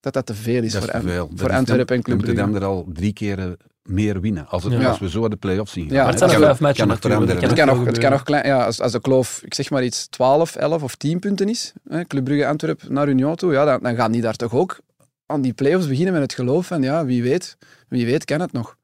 dat 0.00 0.12
dat 0.12 0.26
te 0.26 0.34
veel 0.34 0.62
is 0.62 0.72
Dat 0.72 0.90
voor, 0.90 1.00
veel. 1.00 1.30
Voor 1.34 1.48
is 1.50 1.54
Antwerpen 1.56 1.86
dan- 1.86 1.96
en 1.96 2.02
Club 2.02 2.18
We 2.20 2.24
moeten 2.26 2.34
Brugge. 2.34 2.52
dan 2.52 2.62
er 2.62 2.68
al 2.68 2.86
drie 2.92 3.12
keer 3.12 3.56
meer 3.88 4.20
winnen. 4.20 4.46
Als, 4.48 4.64
het, 4.64 4.72
Ja. 4.72 4.88
als 4.88 4.98
we 4.98 5.08
zo 5.10 5.28
de 5.28 5.36
play-offs 5.36 5.72
zien. 5.72 5.84
gaan. 5.86 5.94
Ja, 5.94 6.02
Maar 6.02 6.10
het 6.10 6.18
zijn 6.18 6.30
kan 6.30 6.40
nog 6.40 6.48
vijf 6.48 6.60
matchen 6.60 6.86
kan 7.00 7.28
Het 7.28 7.52
kan, 7.52 7.66
nog, 7.66 7.84
het 7.84 7.98
kan 7.98 8.10
nog 8.10 8.18
gebeuren. 8.18 8.22
klein, 8.24 8.46
ja, 8.46 8.64
als, 8.64 8.80
als 8.80 8.92
de 8.92 9.00
kloof, 9.00 9.40
ik 9.44 9.54
zeg 9.54 9.70
maar 9.70 9.84
iets, 9.84 10.06
12, 10.06 10.56
11 10.56 10.82
of 10.82 10.94
10 10.94 11.18
punten 11.18 11.48
is, 11.48 11.72
hè, 11.88 12.04
Club 12.04 12.24
Brugge 12.24 12.46
Antwerp 12.46 12.82
naar 12.88 13.08
Union 13.08 13.36
toe, 13.36 13.52
ja, 13.52 13.64
dan, 13.64 13.80
dan 13.82 13.94
gaan 13.94 14.12
die 14.12 14.20
daar 14.22 14.36
toch 14.36 14.52
ook 14.54 14.78
aan 15.26 15.40
die 15.40 15.52
play-offs 15.52 15.88
beginnen 15.88 16.12
met 16.12 16.22
het 16.22 16.34
geloof 16.34 16.66
van, 16.66 16.82
ja, 16.82 17.04
wie 17.04 17.22
weet, 17.22 17.56
wie 17.88 18.06
weet 18.06 18.24
kan 18.24 18.40
het 18.40 18.52
nog. 18.52 18.76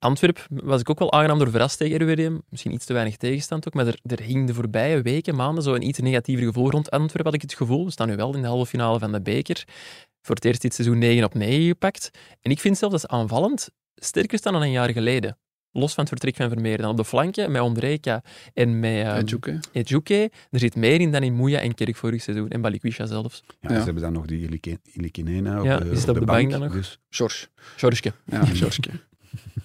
Antwerp 0.00 0.46
was 0.48 0.80
ik 0.80 0.90
ook 0.90 0.98
wel 0.98 1.12
aangenaam 1.12 1.38
door 1.38 1.50
verrast 1.50 1.78
tegen 1.78 2.02
RWDM. 2.02 2.38
Misschien 2.48 2.72
iets 2.72 2.84
te 2.84 2.92
weinig 2.92 3.16
tegenstand 3.16 3.66
ook, 3.66 3.74
maar 3.74 3.86
er, 3.86 3.98
er 4.02 4.20
hing 4.22 4.46
de 4.46 4.54
voorbije 4.54 5.02
weken, 5.02 5.34
maanden 5.36 5.62
zo 5.62 5.74
een 5.74 5.86
iets 5.86 5.98
negatiever 5.98 6.44
gevoel 6.46 6.70
rond 6.70 6.90
Antwerp, 6.90 7.24
had 7.24 7.34
ik 7.34 7.42
het 7.42 7.54
gevoel. 7.54 7.84
We 7.84 7.90
staan 7.90 8.08
nu 8.08 8.16
wel 8.16 8.34
in 8.34 8.42
de 8.42 8.48
halve 8.48 8.66
finale 8.66 8.98
van 8.98 9.12
de 9.12 9.20
beker. 9.20 9.64
Voor 10.22 10.34
het 10.34 10.44
eerst 10.44 10.60
dit 10.62 10.74
seizoen 10.74 10.98
9 10.98 11.24
op 11.24 11.34
9 11.34 11.66
gepakt. 11.66 12.10
En 12.42 12.50
ik 12.50 12.60
vind 12.60 12.78
zelfs 12.78 12.94
dat 13.00 13.10
ze 13.10 13.16
aanvallend 13.16 13.68
sterker 14.00 14.38
staan 14.38 14.52
dan 14.52 14.62
een 14.62 14.70
jaar 14.70 14.90
geleden. 14.92 15.38
Los 15.72 15.94
van 15.94 16.04
het 16.04 16.12
vertrek 16.12 16.36
van 16.36 16.48
Vermeer. 16.48 16.78
Dan 16.78 16.90
op 16.90 16.96
de 16.96 17.04
flanken 17.04 17.50
met 17.52 17.60
Ondrejka 17.62 18.22
en 18.54 18.80
met 18.80 19.06
um, 19.16 19.24
Djoeke. 19.24 19.60
Ejuke. 19.72 20.30
Er 20.50 20.58
zit 20.58 20.76
meer 20.76 21.00
in 21.00 21.12
dan 21.12 21.22
in 21.22 21.34
Moeja 21.34 21.60
en 21.60 21.74
Kerk 21.74 21.96
vorig 21.96 22.22
seizoen. 22.22 22.48
En 22.48 22.60
Balikwisha 22.60 23.06
zelfs. 23.06 23.44
Ja, 23.60 23.68
Ja. 23.72 23.78
Ze 23.78 23.84
hebben 23.84 24.02
dan 24.02 24.12
nog 24.12 24.26
die 24.26 24.60
Ilikinena 24.92 25.58
op, 25.58 25.64
Ja, 25.64 25.78
de, 25.78 25.84
die 25.88 25.98
zit 25.98 26.02
op 26.02 26.08
op 26.08 26.14
de 26.14 26.20
de 26.20 26.26
bank 26.26 26.38
bank. 26.40 26.50
dan 26.50 26.60
nog. 26.60 26.72
Dus, 26.72 26.98
George. 27.10 27.46
Sjorske. 27.76 28.12
Ja, 28.24 28.44
George. 28.44 28.80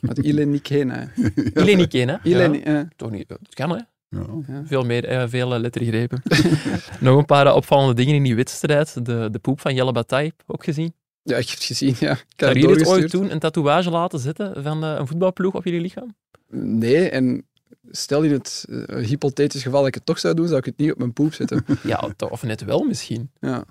Met 0.01 0.17
Ilenikena. 0.17 1.11
Ileni 1.53 1.87
Kane, 1.87 2.11
hè? 2.11 2.29
Ileni, 2.29 2.61
Ja, 2.63 2.71
ja. 2.71 2.87
toch 2.95 3.11
niet. 3.11 3.29
Het 3.29 3.53
kan, 3.53 3.69
hè? 3.69 3.75
ja. 4.09 4.63
Veel, 4.65 4.83
meer, 4.83 5.05
eh, 5.05 5.23
veel 5.27 5.53
eh, 5.53 5.59
lettergrepen. 5.59 6.21
Nog 6.99 7.17
een 7.17 7.25
paar 7.25 7.47
eh, 7.47 7.55
opvallende 7.55 7.93
dingen 7.93 8.15
in 8.15 8.23
die 8.23 8.35
wedstrijd. 8.35 9.05
De, 9.05 9.27
de 9.31 9.39
poep 9.39 9.59
van 9.59 9.75
Jelle 9.75 9.91
Bataille, 9.91 10.33
ook 10.47 10.63
gezien. 10.63 10.93
Ja, 11.23 11.37
ik 11.37 11.47
heb 11.49 11.57
het 11.57 11.63
gezien, 11.63 11.95
ja. 11.99 12.11
Ik 12.11 12.17
heb 12.17 12.27
Hebben 12.35 12.47
het 12.47 12.57
jullie 12.57 12.77
het 12.77 12.87
ooit 12.87 13.09
toen 13.09 13.31
een 13.31 13.39
tatoeage 13.39 13.89
laten 13.89 14.19
zetten 14.19 14.63
van 14.63 14.83
eh, 14.83 14.95
een 14.99 15.07
voetbalploeg 15.07 15.53
op 15.53 15.63
jullie 15.63 15.81
lichaam? 15.81 16.15
Nee, 16.49 17.09
en 17.09 17.47
stel 17.89 18.21
in 18.23 18.31
het 18.31 18.65
eh, 18.69 19.05
hypothetisch 19.05 19.63
geval 19.63 19.79
dat 19.79 19.87
ik 19.87 19.93
het 19.95 20.05
toch 20.05 20.19
zou 20.19 20.33
doen, 20.33 20.47
zou 20.47 20.59
ik 20.59 20.65
het 20.65 20.77
niet 20.77 20.91
op 20.91 20.97
mijn 20.97 21.13
poep 21.13 21.33
zetten. 21.33 21.65
Ja, 21.83 22.13
of 22.29 22.43
net 22.43 22.63
wel 22.63 22.83
misschien. 22.83 23.31
Ja. 23.39 23.65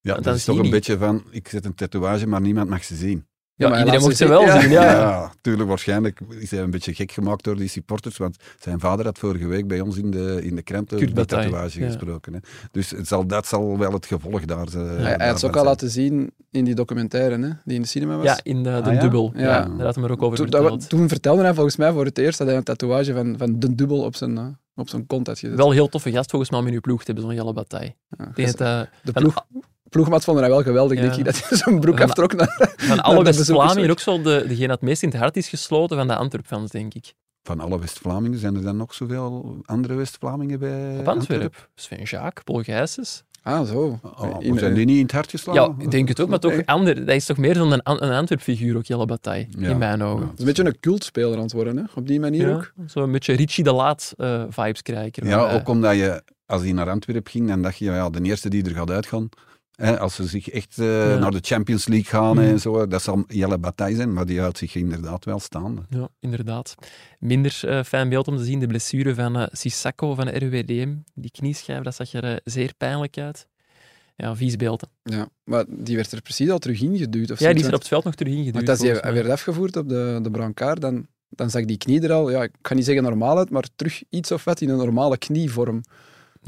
Ja, 0.00 0.14
dan 0.14 0.22
dat 0.22 0.36
is 0.36 0.44
toch 0.44 0.56
een 0.56 0.62
niet. 0.62 0.70
beetje 0.70 0.98
van, 0.98 1.24
ik 1.30 1.48
zet 1.48 1.64
een 1.64 1.74
tatoeage, 1.74 2.26
maar 2.26 2.40
niemand 2.40 2.68
mag 2.68 2.84
ze 2.84 2.94
zien. 2.96 3.26
Ja, 3.58 3.78
iedereen 3.78 4.00
mocht 4.00 4.16
ze 4.16 4.24
ze 4.24 4.28
wel 4.30 4.48
zien, 4.50 4.60
zien. 4.60 4.70
ja. 4.70 5.32
Tuurlijk, 5.40 5.68
waarschijnlijk 5.68 6.20
is 6.28 6.50
hij 6.50 6.60
een 6.60 6.70
beetje 6.70 6.94
gek 6.94 7.12
gemaakt 7.12 7.44
door 7.44 7.56
die 7.56 7.68
supporters, 7.68 8.16
want 8.16 8.36
zijn 8.60 8.80
vader 8.80 9.04
had 9.04 9.18
vorige 9.18 9.46
week 9.46 9.66
bij 9.68 9.80
ons 9.80 9.96
in 9.96 10.10
de, 10.10 10.40
in 10.42 10.54
de 10.54 10.62
krant 10.62 10.94
over 10.94 11.14
die 11.14 11.24
tatoeage 11.24 11.80
ja. 11.80 11.86
gesproken. 11.86 12.32
Hè. 12.32 12.38
Dus 12.70 12.90
het 12.90 13.08
zal, 13.08 13.26
dat 13.26 13.46
zal 13.46 13.78
wel 13.78 13.92
het 13.92 14.06
gevolg 14.06 14.44
daar 14.44 14.68
zijn. 14.68 14.86
Hij, 14.86 15.14
hij 15.16 15.28
had 15.28 15.40
ze 15.40 15.46
ook 15.46 15.56
al 15.56 15.64
laten 15.64 15.90
zien 15.90 16.30
in 16.50 16.64
die 16.64 16.74
documentaire 16.74 17.38
hè, 17.38 17.48
die 17.64 17.74
in 17.76 17.82
de 17.82 17.88
cinema 17.88 18.16
was. 18.16 18.24
Ja, 18.24 18.38
in 18.42 18.62
de, 18.62 18.70
de 18.70 18.82
Ah, 18.82 18.92
ja? 18.94 19.00
dubbel. 19.00 19.32
Ja. 19.34 19.40
Ja. 19.42 19.64
daar 19.76 19.84
had 19.86 19.94
hij 19.94 20.02
me 20.04 20.08
er 20.08 20.14
ook 20.14 20.22
over 20.22 20.36
toen, 20.36 20.46
dat- 20.50 20.60
verteld. 20.60 20.88
toen 20.88 21.08
vertelde 21.08 21.42
hij 21.42 21.54
volgens 21.54 21.76
mij 21.76 21.92
voor 21.92 22.04
het 22.04 22.18
eerst 22.18 22.38
dat 22.38 22.46
hij 22.46 22.56
een 22.56 22.62
tatoeage 22.62 23.14
van, 23.14 23.34
van 23.38 23.58
de 23.58 23.74
dubbel 23.74 24.02
op 24.02 24.16
zijn, 24.16 24.38
eh, 24.38 24.44
op 24.74 24.88
zijn 24.88 25.06
kont 25.06 25.26
had 25.26 25.38
gezet. 25.38 25.56
Wel 25.56 25.70
heel 25.70 25.88
toffe 25.88 26.10
gast 26.10 26.30
volgens 26.30 26.50
mij 26.50 26.60
om 26.60 26.66
in 26.66 26.72
uw 26.72 26.80
ploeg 26.80 26.98
te 26.98 27.04
hebben, 27.12 27.24
zo'n 27.24 27.34
Jelle 27.34 27.52
Bataille. 27.52 27.94
Ja, 28.18 28.24
eh, 28.34 28.80
de 29.02 29.12
ploeg, 29.12 29.44
ploegmaat 29.90 30.24
vonden 30.24 30.42
hij 30.42 30.52
wel 30.52 30.62
geweldig, 30.62 30.96
Ja. 30.98 31.02
denk 31.04 31.14
ik, 31.16 31.24
dat 31.24 31.48
hij 31.48 31.58
zijn 31.58 31.80
broek 31.80 31.98
Van- 31.98 32.06
aftrok. 32.08 32.34
Naar, 32.34 32.72
Van 32.76 33.00
alle 33.00 33.24
West-Vlamingen 33.24 33.90
ook 33.90 34.00
zo 34.00 34.22
de, 34.22 34.44
degene 34.48 34.66
dat 34.66 34.80
het 34.80 34.88
meest 34.88 35.02
in 35.02 35.08
het 35.08 35.18
hart 35.18 35.36
is 35.36 35.48
gesloten 35.48 35.96
van 35.96 36.06
de 36.06 36.16
Antwerp-fans, 36.16 36.70
denk 36.70 36.94
ik. 36.94 37.12
Van 37.42 37.60
alle 37.60 37.78
West-Vlamingen 37.80 38.38
zijn 38.38 38.56
er 38.56 38.62
dan 38.62 38.76
nog 38.76 38.94
zoveel 38.94 39.56
andere 39.64 39.94
West-Vlamingen 39.94 40.58
bij 40.58 40.96
Op 40.98 41.08
Antwerp. 41.08 41.68
Sven 41.74 42.02
Jaak, 42.02 42.44
Paul 42.44 42.62
Gijsens. 42.62 43.22
ah, 43.42 43.66
zo. 43.68 43.98
Oh, 44.18 44.36
In- 44.38 44.58
zijn 44.58 44.74
die 44.74 44.84
niet 44.84 44.96
in 44.96 45.02
het 45.02 45.12
hart 45.12 45.30
geslagen? 45.30 45.62
Ja, 45.78 45.84
ik 45.84 45.90
denk 45.90 46.08
het 46.08 46.20
ook, 46.20 46.28
maar 46.28 46.38
toch 46.38 46.52
Nee. 46.52 46.66
ander. 46.66 46.94
Dat 46.94 47.14
is 47.14 47.24
toch 47.24 47.36
meer 47.36 47.54
zo'n 47.54 47.72
een, 47.72 47.80
een 47.84 48.12
Antwerp-figuur 48.12 48.76
ook, 48.76 48.84
Jelle 48.84 49.06
Bataille, 49.06 49.46
Ja. 49.58 49.68
in 49.68 49.78
mijn 49.78 50.02
ogen. 50.02 50.24
Ja. 50.26 50.32
Is 50.32 50.38
een 50.38 50.44
beetje 50.44 50.64
een 50.64 50.80
cultspeler 50.80 51.36
aan 51.36 51.42
het 51.42 51.52
worden, 51.52 51.76
hè? 51.76 51.82
op 51.94 52.06
die 52.06 52.20
manier 52.20 52.48
Ja, 52.48 52.54
ook. 52.54 52.72
Zo 52.86 53.02
een 53.02 53.12
beetje 53.12 53.34
Richie 53.34 53.64
de 53.64 53.72
Laat 53.72 54.12
eh, 54.16 54.42
vibes 54.48 54.82
krijg 54.82 55.06
ik 55.06 55.16
wel 55.24 55.46
Ja, 55.46 55.52
ook 55.54 55.68
omdat 55.68 55.94
je, 55.96 56.22
als 56.46 56.62
hij 56.62 56.72
naar 56.72 56.90
Antwerpen 56.90 57.30
ging, 57.30 57.48
dan 57.48 57.62
dacht 57.62 57.78
je, 57.78 57.84
ja, 57.84 58.10
de 58.10 58.22
eerste 58.22 58.48
die 58.48 58.64
er 58.64 58.74
gaat 58.74 58.90
uitgaan, 58.90 59.28
hè, 59.82 59.98
als 59.98 60.14
ze 60.14 60.26
zich 60.26 60.48
echt 60.48 60.78
eh, 60.78 61.08
Ja. 61.08 61.18
naar 61.18 61.30
de 61.30 61.38
Champions 61.42 61.86
League 61.86 62.10
gaan 62.20 62.40
en 62.40 62.60
zo, 62.60 62.86
dat 62.86 63.02
zal 63.02 63.24
Jelle 63.26 63.58
Bataille 63.58 63.96
zijn, 63.96 64.12
maar 64.12 64.26
die 64.26 64.40
houdt 64.40 64.58
zich 64.58 64.74
inderdaad 64.74 65.24
wel 65.24 65.38
staande. 65.38 65.82
Ja, 65.90 66.08
inderdaad. 66.20 66.74
Minder 67.18 67.60
eh, 67.62 67.82
fijn 67.84 68.08
beeld 68.08 68.28
om 68.28 68.36
te 68.36 68.44
zien, 68.44 68.60
de 68.60 68.66
blessure 68.66 69.14
van 69.14 69.36
eh 69.36 69.46
Sissako 69.52 70.14
van 70.14 70.24
de 70.26 70.38
RWDM. 70.38 70.94
Die 71.14 71.30
knieschijf, 71.30 71.82
dat 71.82 71.94
zag 71.94 72.12
er 72.12 72.40
zeer 72.44 72.72
pijnlijk 72.76 73.18
uit. 73.18 73.46
Ja, 74.16 74.36
vies 74.36 74.56
beeld. 74.56 74.86
Ja, 75.02 75.28
maar 75.44 75.64
die 75.68 75.96
werd 75.96 76.12
er 76.12 76.22
precies 76.22 76.50
al 76.50 76.58
terug 76.58 76.80
ingeduwd. 76.80 77.30
Of 77.30 77.38
Ja, 77.38 77.48
die 77.52 77.60
is 77.60 77.66
er 77.66 77.72
op 77.74 77.78
het 77.78 77.88
veld 77.88 78.04
nog 78.04 78.14
terug 78.14 78.32
ingeduwd. 78.32 78.54
Want 78.54 78.68
als 78.68 78.80
hij 78.80 79.12
werd 79.12 79.28
afgevoerd 79.28 79.76
op 79.76 79.88
de, 79.88 80.18
de 80.22 80.30
brancard, 80.30 80.80
dan, 80.80 81.06
dan 81.28 81.50
zag 81.50 81.64
die 81.64 81.76
knie 81.78 82.00
er 82.00 82.12
al, 82.12 82.30
ja, 82.30 82.42
ik 82.42 82.52
ga 82.62 82.74
niet 82.74 82.84
zeggen 82.84 83.02
normaal 83.02 83.38
uit, 83.38 83.50
maar 83.50 83.64
terug 83.76 84.02
iets 84.10 84.32
of 84.32 84.44
wat 84.44 84.60
in 84.60 84.68
een 84.68 84.76
normale 84.76 85.18
knievorm. 85.18 85.82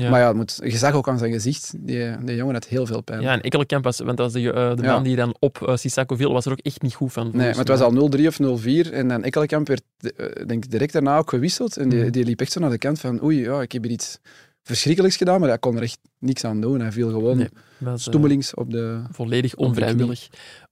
Ja. 0.01 0.11
Maar 0.11 0.21
ja, 0.21 0.27
het 0.27 0.37
moet, 0.37 0.59
je 0.65 0.77
zag 0.77 0.95
ook 0.95 1.09
aan 1.09 1.19
zijn 1.19 1.33
gezicht, 1.33 1.73
die, 1.79 2.25
die 2.25 2.37
jongen 2.37 2.55
had 2.55 2.67
heel 2.67 2.87
veel 2.87 3.01
pijn. 3.01 3.21
Ja, 3.21 3.33
en 3.33 3.41
Ekkelenkamp 3.41 3.85
was, 3.85 3.99
want 3.99 4.17
dat 4.17 4.33
was 4.33 4.43
de, 4.43 4.53
eh, 4.53 4.77
de 4.77 4.83
Ja. 4.83 4.93
man 4.93 5.03
die 5.03 5.17
dan 5.17 5.35
op 5.39 5.63
eh, 5.69 5.77
Sissako 5.77 6.17
viel, 6.17 6.33
was 6.33 6.45
er 6.47 6.53
ook 6.53 6.59
echt 6.59 6.83
niet 6.83 6.95
goed 6.95 7.13
van. 7.13 7.31
Nee, 7.33 7.49
maar 7.49 7.59
het 7.59 7.69
was 7.69 7.81
al 7.81 7.93
0-3 7.93 8.27
of 8.27 8.39
0-4 8.39 8.93
en 8.93 9.09
dan 9.09 9.23
Ekkelenkamp 9.25 9.69
werd 9.69 9.83
eh, 10.17 10.47
denk 10.47 10.71
direct 10.71 10.93
daarna 10.93 11.19
ook 11.19 11.31
gewisseld 11.31 11.77
en 11.77 11.89
die, 11.89 12.11
die 12.11 12.25
liep 12.25 12.41
echt 12.41 12.53
zo 12.53 12.61
naar 12.61 12.71
de 12.71 12.79
kant 12.79 13.01
van 13.01 13.23
oei, 13.23 13.41
ja, 13.41 13.61
ik 13.63 13.73
heb 13.73 13.83
hier 13.83 13.93
iets 13.93 14.19
verschrikkelijks 14.63 15.17
gedaan, 15.17 15.41
maar 15.41 15.49
hij 15.49 15.59
kon 15.59 15.77
er 15.77 15.83
echt 15.83 15.99
niks 16.19 16.45
aan 16.45 16.61
doen. 16.61 16.81
Hij 16.81 16.93
viel 16.93 17.11
gewoon 17.11 17.37
Nee, 17.37 17.49
was, 17.79 18.03
stoemelings 18.03 18.55
op 18.55 18.71
de... 18.71 19.03
volledig 19.11 19.55
onvrijwillig. 19.55 20.29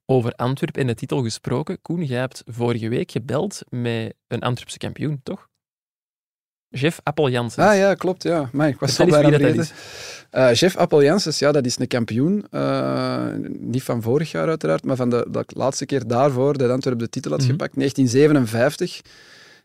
Over 0.06 0.32
Antwerpen 0.32 0.80
en 0.80 0.86
de 0.86 0.94
titel 0.94 1.22
gesproken. 1.22 1.82
Koen, 1.82 2.04
jij 2.04 2.18
hebt 2.18 2.42
vorige 2.46 2.88
week 2.88 3.10
gebeld 3.10 3.60
met 3.68 4.14
een 4.28 4.40
Antwerpse 4.40 4.78
kampioen, 4.78 5.20
toch? 5.22 5.48
Jeff 6.70 7.00
Appel 7.02 7.28
Janssens. 7.28 7.66
Ah 7.66 7.76
ja, 7.76 7.94
klopt, 7.94 8.22
ja. 8.22 8.48
Maar 8.52 8.68
ik 8.68 8.78
was 8.80 8.98
eens 8.98 9.10
bijna 9.10 9.28
vergeten. 9.38 9.66
Eh, 10.30 10.52
Jeff 10.54 10.76
Appel 10.76 11.02
Janssens, 11.02 11.38
ja, 11.38 11.52
dat 11.52 11.66
is 11.66 11.78
een 11.78 11.86
kampioen. 11.86 12.46
Eh, 12.50 13.24
niet 13.58 13.82
van 13.82 14.02
vorig 14.02 14.30
jaar 14.30 14.48
uiteraard, 14.48 14.84
maar 14.84 14.96
van 14.96 15.10
de, 15.10 15.26
de 15.30 15.44
laatste 15.46 15.86
keer 15.86 16.06
daarvoor 16.06 16.58
dat 16.58 16.70
Antwerpen 16.70 17.04
de 17.04 17.10
titel 17.10 17.30
had 17.30 17.40
Mhm. 17.40 17.50
gepakt, 17.50 17.76
1957. 17.76 19.00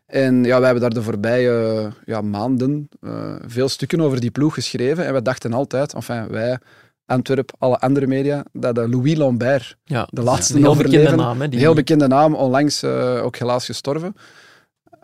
En 0.06 0.44
ja, 0.44 0.56
wij 0.56 0.64
hebben 0.64 0.80
daar 0.80 0.94
de 0.94 1.02
voorbije 1.02 1.90
ja, 2.04 2.20
maanden 2.20 2.88
eh, 3.00 3.34
veel 3.46 3.68
stukken 3.68 4.00
over 4.00 4.20
die 4.20 4.30
ploeg 4.30 4.54
geschreven. 4.54 5.06
En 5.06 5.12
we 5.14 5.22
dachten 5.22 5.52
altijd, 5.52 5.94
enfin 5.94 6.28
wij, 6.28 6.58
Antwerp, 7.06 7.52
alle 7.58 7.78
andere 7.78 8.06
media, 8.06 8.44
dat 8.52 8.78
eh, 8.78 8.88
Louis 8.90 9.16
Lambert, 9.16 9.76
ja, 9.84 10.08
de 10.10 10.22
laatste 10.22 10.54
een 10.54 10.62
heel 10.62 10.76
bekende 10.76 11.16
naam. 11.16 11.40
Hè, 11.40 11.48
die, 11.48 11.58
heel 11.58 11.74
bekende 11.74 12.06
naam, 12.06 12.34
onlangs 12.34 12.84
ook 12.84 13.36
helaas 13.36 13.64
gestorven. 13.66 14.14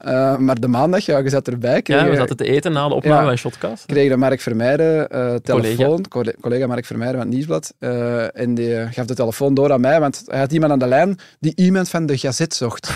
Eh, 0.00 0.36
maar 0.36 0.60
de 0.60 0.68
maandag, 0.68 1.04
ja, 1.06 1.18
je 1.18 1.28
zat 1.28 1.48
erbij. 1.48 1.82
kreeg 1.82 2.00
Ja, 2.00 2.08
we 2.10 2.16
zaten 2.16 2.36
te 2.36 2.44
eten 2.44 2.72
na 2.72 2.88
de 2.88 2.94
opname 2.94 3.20
Ja. 3.20 3.26
van 3.26 3.36
Shotcast. 3.36 3.86
kreeg 3.86 4.08
de 4.08 4.16
Mark 4.16 4.40
Vermeijden 4.40 5.08
eh, 5.10 5.34
telefoon, 5.34 6.08
collega. 6.08 6.36
collega 6.40 6.66
Mark 6.66 6.84
Vermeijden 6.84 7.16
van 7.16 7.26
het 7.26 7.34
Nieuwsblad, 7.34 7.74
eh, 7.78 8.38
en 8.40 8.54
die 8.54 8.76
gaf 8.90 9.06
de 9.06 9.14
telefoon 9.14 9.54
door 9.54 9.72
aan 9.72 9.80
mij, 9.80 10.00
want 10.00 10.22
hij 10.26 10.38
had 10.38 10.52
iemand 10.52 10.72
aan 10.72 10.78
de 10.78 10.86
lijn 10.86 11.18
die 11.40 11.52
iemand 11.56 11.88
van 11.88 12.06
de 12.06 12.18
Gazet 12.18 12.54
zocht. 12.54 12.90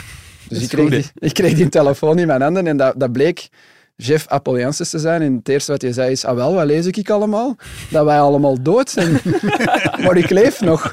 Dus 0.49 0.63
ik 0.63 0.69
kreeg, 0.69 0.89
die, 0.91 1.05
ik 1.19 1.35
kreeg 1.35 1.55
die 1.55 1.69
telefoon 1.69 2.19
in 2.19 2.27
mijn 2.27 2.43
handen 2.43 2.67
en 2.67 2.77
dat, 2.77 2.95
dat 2.97 3.13
bleek 3.13 3.49
Jeff 3.97 4.27
Appeljanses 4.29 4.91
te 4.91 4.99
zijn. 4.99 5.23
En 5.23 5.35
het 5.35 5.49
eerste 5.49 5.73
wat 5.73 5.83
hij 5.83 5.93
zei 5.93 6.11
is, 6.11 6.25
ah 6.25 6.35
wel, 6.35 6.55
wat 6.55 6.67
lees 6.67 6.87
ik 6.87 7.11
allemaal? 7.11 7.57
Dat 7.90 8.05
wij 8.05 8.21
allemaal 8.21 8.62
dood 8.62 8.90
zijn. 8.90 9.12
maar 10.05 10.16
ik 10.16 10.31
leef 10.31 10.61
nog. 10.61 10.92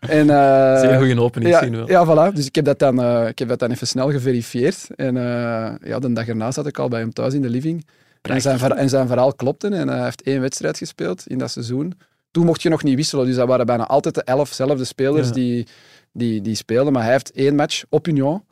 En, 0.00 0.30
eh, 0.30 0.80
Zeer 0.80 0.98
goede 0.98 1.20
opening, 1.20 1.50
ja, 1.50 1.62
zien 1.62 1.70
we 1.70 1.76
wel. 1.76 1.88
ja, 1.88 2.06
voilà. 2.06 2.34
Dus 2.34 2.46
ik 2.46 2.54
heb, 2.54 2.64
dat 2.64 2.78
dan, 2.78 3.02
eh, 3.02 3.28
ik 3.28 3.38
heb 3.38 3.48
dat 3.48 3.58
dan 3.58 3.70
even 3.70 3.86
snel 3.86 4.10
geverifieerd. 4.10 4.86
En 4.96 5.16
eh, 5.16 5.88
ja, 5.88 5.98
de 5.98 6.12
dag 6.12 6.28
erna 6.28 6.50
zat 6.50 6.66
ik 6.66 6.78
al 6.78 6.88
bij 6.88 7.00
hem 7.00 7.12
thuis 7.12 7.34
in 7.34 7.42
de 7.42 7.48
living. 7.50 7.86
En 8.22 8.40
zijn, 8.40 8.60
en 8.60 8.88
zijn 8.88 9.06
verhaal 9.06 9.34
klopte. 9.34 9.68
En 9.68 9.88
hij 9.88 10.04
heeft 10.04 10.22
één 10.22 10.40
wedstrijd 10.40 10.78
gespeeld 10.78 11.26
in 11.26 11.38
dat 11.38 11.50
seizoen. 11.50 11.92
Toen 12.30 12.44
mocht 12.46 12.62
je 12.62 12.68
nog 12.68 12.82
niet 12.82 12.96
wisselen. 12.96 13.26
Dus 13.26 13.36
dat 13.36 13.48
waren 13.48 13.66
bijna 13.66 13.86
altijd 13.86 14.14
de 14.14 14.22
elfzelfde 14.22 14.84
spelers 14.84 15.26
Ja. 15.28 15.32
die, 15.34 15.66
die, 16.12 16.40
die 16.40 16.54
speelden. 16.54 16.92
Maar 16.92 17.02
hij 17.02 17.12
heeft 17.12 17.32
één 17.32 17.54
match 17.54 17.82
op 17.88 18.06
Union. 18.08 18.42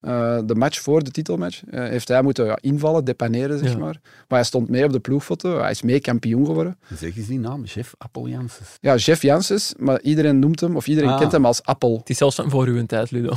Eh, 0.00 0.38
de 0.44 0.54
match 0.54 0.80
voor 0.80 1.02
de 1.02 1.10
titelmatch. 1.10 1.62
eh, 1.70 1.80
heeft 1.88 2.08
hij 2.08 2.22
moeten 2.22 2.46
ja, 2.46 2.58
invallen, 2.60 3.04
depaneren, 3.04 3.58
zeg 3.58 3.70
Ja. 3.72 3.78
maar. 3.78 4.00
Maar 4.02 4.38
hij 4.38 4.44
stond 4.44 4.68
mee 4.68 4.84
op 4.84 4.92
de 4.92 5.00
ploegfoto. 5.00 5.58
Hij 5.60 5.70
is 5.70 5.82
mee 5.82 6.00
kampioen 6.00 6.46
geworden. 6.46 6.78
Zeg 6.98 7.16
eens 7.16 7.26
die 7.26 7.38
naam, 7.38 7.66
chef 7.66 7.94
Appel 7.98 8.28
Janssens. 8.28 8.68
Ja, 8.80 8.94
Jeff 8.96 9.22
Janssens, 9.22 9.74
maar 9.78 10.00
iedereen 10.00 10.38
noemt 10.38 10.60
hem, 10.60 10.76
of 10.76 10.86
iedereen 10.86 11.10
Ah. 11.10 11.18
kent 11.18 11.32
hem 11.32 11.46
als 11.46 11.62
Appel. 11.62 11.96
Het 11.98 12.10
is 12.10 12.16
zelfs 12.18 12.36
van 12.36 12.50
voor 12.50 12.66
uw 12.66 12.86
tijd, 12.86 13.10
Ludo. 13.10 13.32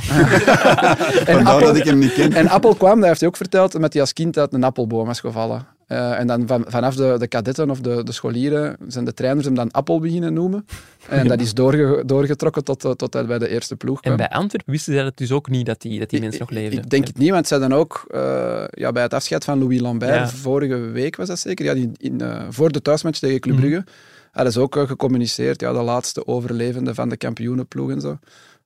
En 1.26 1.46
Appel, 1.46 1.66
dat 1.66 1.76
ik 1.76 1.84
hem 1.84 1.98
niet 1.98 2.12
ken. 2.12 2.32
En 2.32 2.48
Appel 2.48 2.74
kwam, 2.74 2.96
dat 2.98 3.08
heeft 3.08 3.20
hij 3.20 3.28
ook 3.28 3.36
verteld, 3.36 3.78
met 3.78 3.92
hij 3.92 4.02
als 4.02 4.12
kind 4.12 4.38
uit 4.38 4.52
een 4.52 4.64
appelboom 4.64 5.06
was 5.06 5.20
gevallen. 5.20 5.66
Eh, 5.90 6.18
en 6.18 6.26
dan 6.26 6.46
van, 6.46 6.64
vanaf 6.68 6.94
de, 6.94 7.14
de 7.18 7.26
kadetten 7.26 7.70
of 7.70 7.80
de, 7.80 8.02
de 8.04 8.12
scholieren 8.12 8.76
zijn 8.86 9.04
de 9.04 9.14
trainers 9.14 9.44
hem 9.46 9.54
dan 9.54 9.70
Appel 9.70 10.00
beginnen 10.00 10.32
noemen. 10.32 10.66
En 11.08 11.28
dat 11.28 11.40
is 11.40 11.54
doorge, 11.54 12.02
doorgetrokken 12.06 12.64
tot, 12.64 12.84
eh, 12.84 12.90
tot 12.90 13.12
hij 13.12 13.26
bij 13.26 13.38
de 13.38 13.48
eerste 13.48 13.76
ploeg 13.76 14.00
kwam. 14.00 14.12
En 14.12 14.18
bij 14.18 14.28
Antwerpen 14.28 14.72
wisten 14.72 14.92
zij 14.94 15.04
het 15.04 15.16
dus 15.16 15.32
ook 15.32 15.48
niet 15.48 15.66
dat 15.66 15.80
die, 15.80 15.98
dat 15.98 16.10
die 16.10 16.20
mensen 16.20 16.40
nog 16.40 16.50
leefden. 16.50 16.78
Ik 16.82 16.90
denk 16.90 17.06
het 17.06 17.18
niet, 17.18 17.30
want 17.30 17.46
zij 17.46 17.58
dan 17.58 17.72
ook 17.74 18.04
eh, 18.10 18.64
ja, 18.70 18.92
bij 18.92 19.02
het 19.02 19.14
afscheid 19.14 19.44
van 19.44 19.58
Louis 19.58 19.80
Lambert, 19.80 20.14
Ja. 20.14 20.28
vorige 20.28 20.76
week 20.76 21.16
was 21.16 21.28
dat 21.28 21.38
zeker, 21.38 21.64
ja, 21.64 21.74
die, 21.74 21.90
in, 21.96 22.20
voor 22.48 22.72
de 22.72 22.82
thuismatch 22.82 23.18
tegen 23.18 23.40
Club 23.40 23.54
Mhm. 23.56 23.64
Brugge, 23.66 23.84
hadden 24.30 24.52
ze 24.52 24.60
ook 24.60 24.74
gecommuniceerd, 24.86 25.60
ja, 25.60 25.72
de 25.72 25.82
laatste 25.82 26.26
overlevende 26.26 26.94
van 26.94 27.08
de 27.08 27.16
kampioenenploeg 27.16 27.90
en 27.90 28.00
zo. 28.00 28.18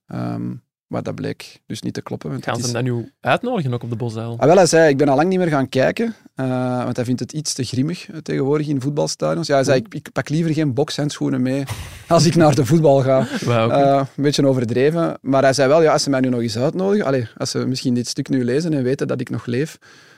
Ehm, 0.07 0.51
maar 0.95 1.03
dat 1.03 1.15
bleek 1.15 1.59
dus 1.65 1.81
niet 1.81 1.93
te 1.93 2.01
kloppen. 2.01 2.29
Want 2.29 2.43
Gaan 2.43 2.55
ze 2.55 2.59
is- 2.61 2.71
hem 2.71 2.85
dan 2.85 2.95
nu 2.95 3.11
uitnodigen 3.21 3.73
ook 3.73 3.83
op 3.83 3.89
de 3.89 3.95
Bosuil? 3.95 4.35
Ah, 4.39 4.45
wel, 4.47 4.55
hij 4.55 4.65
zei, 4.65 4.89
ik 4.89 4.97
ben 4.97 5.07
al 5.09 5.15
lang 5.15 5.29
niet 5.29 5.39
meer 5.39 5.47
gaan 5.47 5.69
kijken, 5.69 6.15
eh, 6.35 6.83
want 6.83 6.95
hij 6.95 7.05
vindt 7.05 7.19
het 7.19 7.31
iets 7.33 7.53
te 7.53 7.63
grimmig 7.63 8.09
eh, 8.09 8.17
tegenwoordig 8.17 8.67
in 8.67 8.81
voetbalstadions. 8.81 9.47
Ja, 9.47 9.55
hij 9.55 9.63
zei, 9.63 9.79
ik, 9.79 9.93
ik 9.93 10.09
pak 10.11 10.29
liever 10.29 10.53
geen 10.53 10.73
bokshandschoenen 10.73 11.41
mee 11.41 11.63
als 12.07 12.25
ik 12.25 12.35
naar 12.35 12.55
de 12.55 12.65
voetbal 12.65 13.01
ga. 13.01 13.27
Eh, 13.45 14.01
een 14.15 14.23
beetje 14.23 14.47
overdreven. 14.47 15.17
Maar 15.21 15.41
hij 15.43 15.53
zei 15.53 15.67
wel, 15.67 15.81
ja, 15.81 15.91
als 15.91 16.03
ze 16.03 16.09
mij 16.09 16.19
nu 16.19 16.29
nog 16.29 16.41
eens 16.41 16.57
uitnodigen, 16.57 17.05
allee, 17.05 17.27
als 17.37 17.49
ze 17.51 17.65
misschien 17.67 17.93
dit 17.93 18.07
stuk 18.07 18.29
nu 18.29 18.43
lezen 18.43 18.73
en 18.73 18.83
weten 18.83 19.07
dat 19.07 19.21
ik 19.21 19.29
nog 19.29 19.45
leef, 19.45 19.77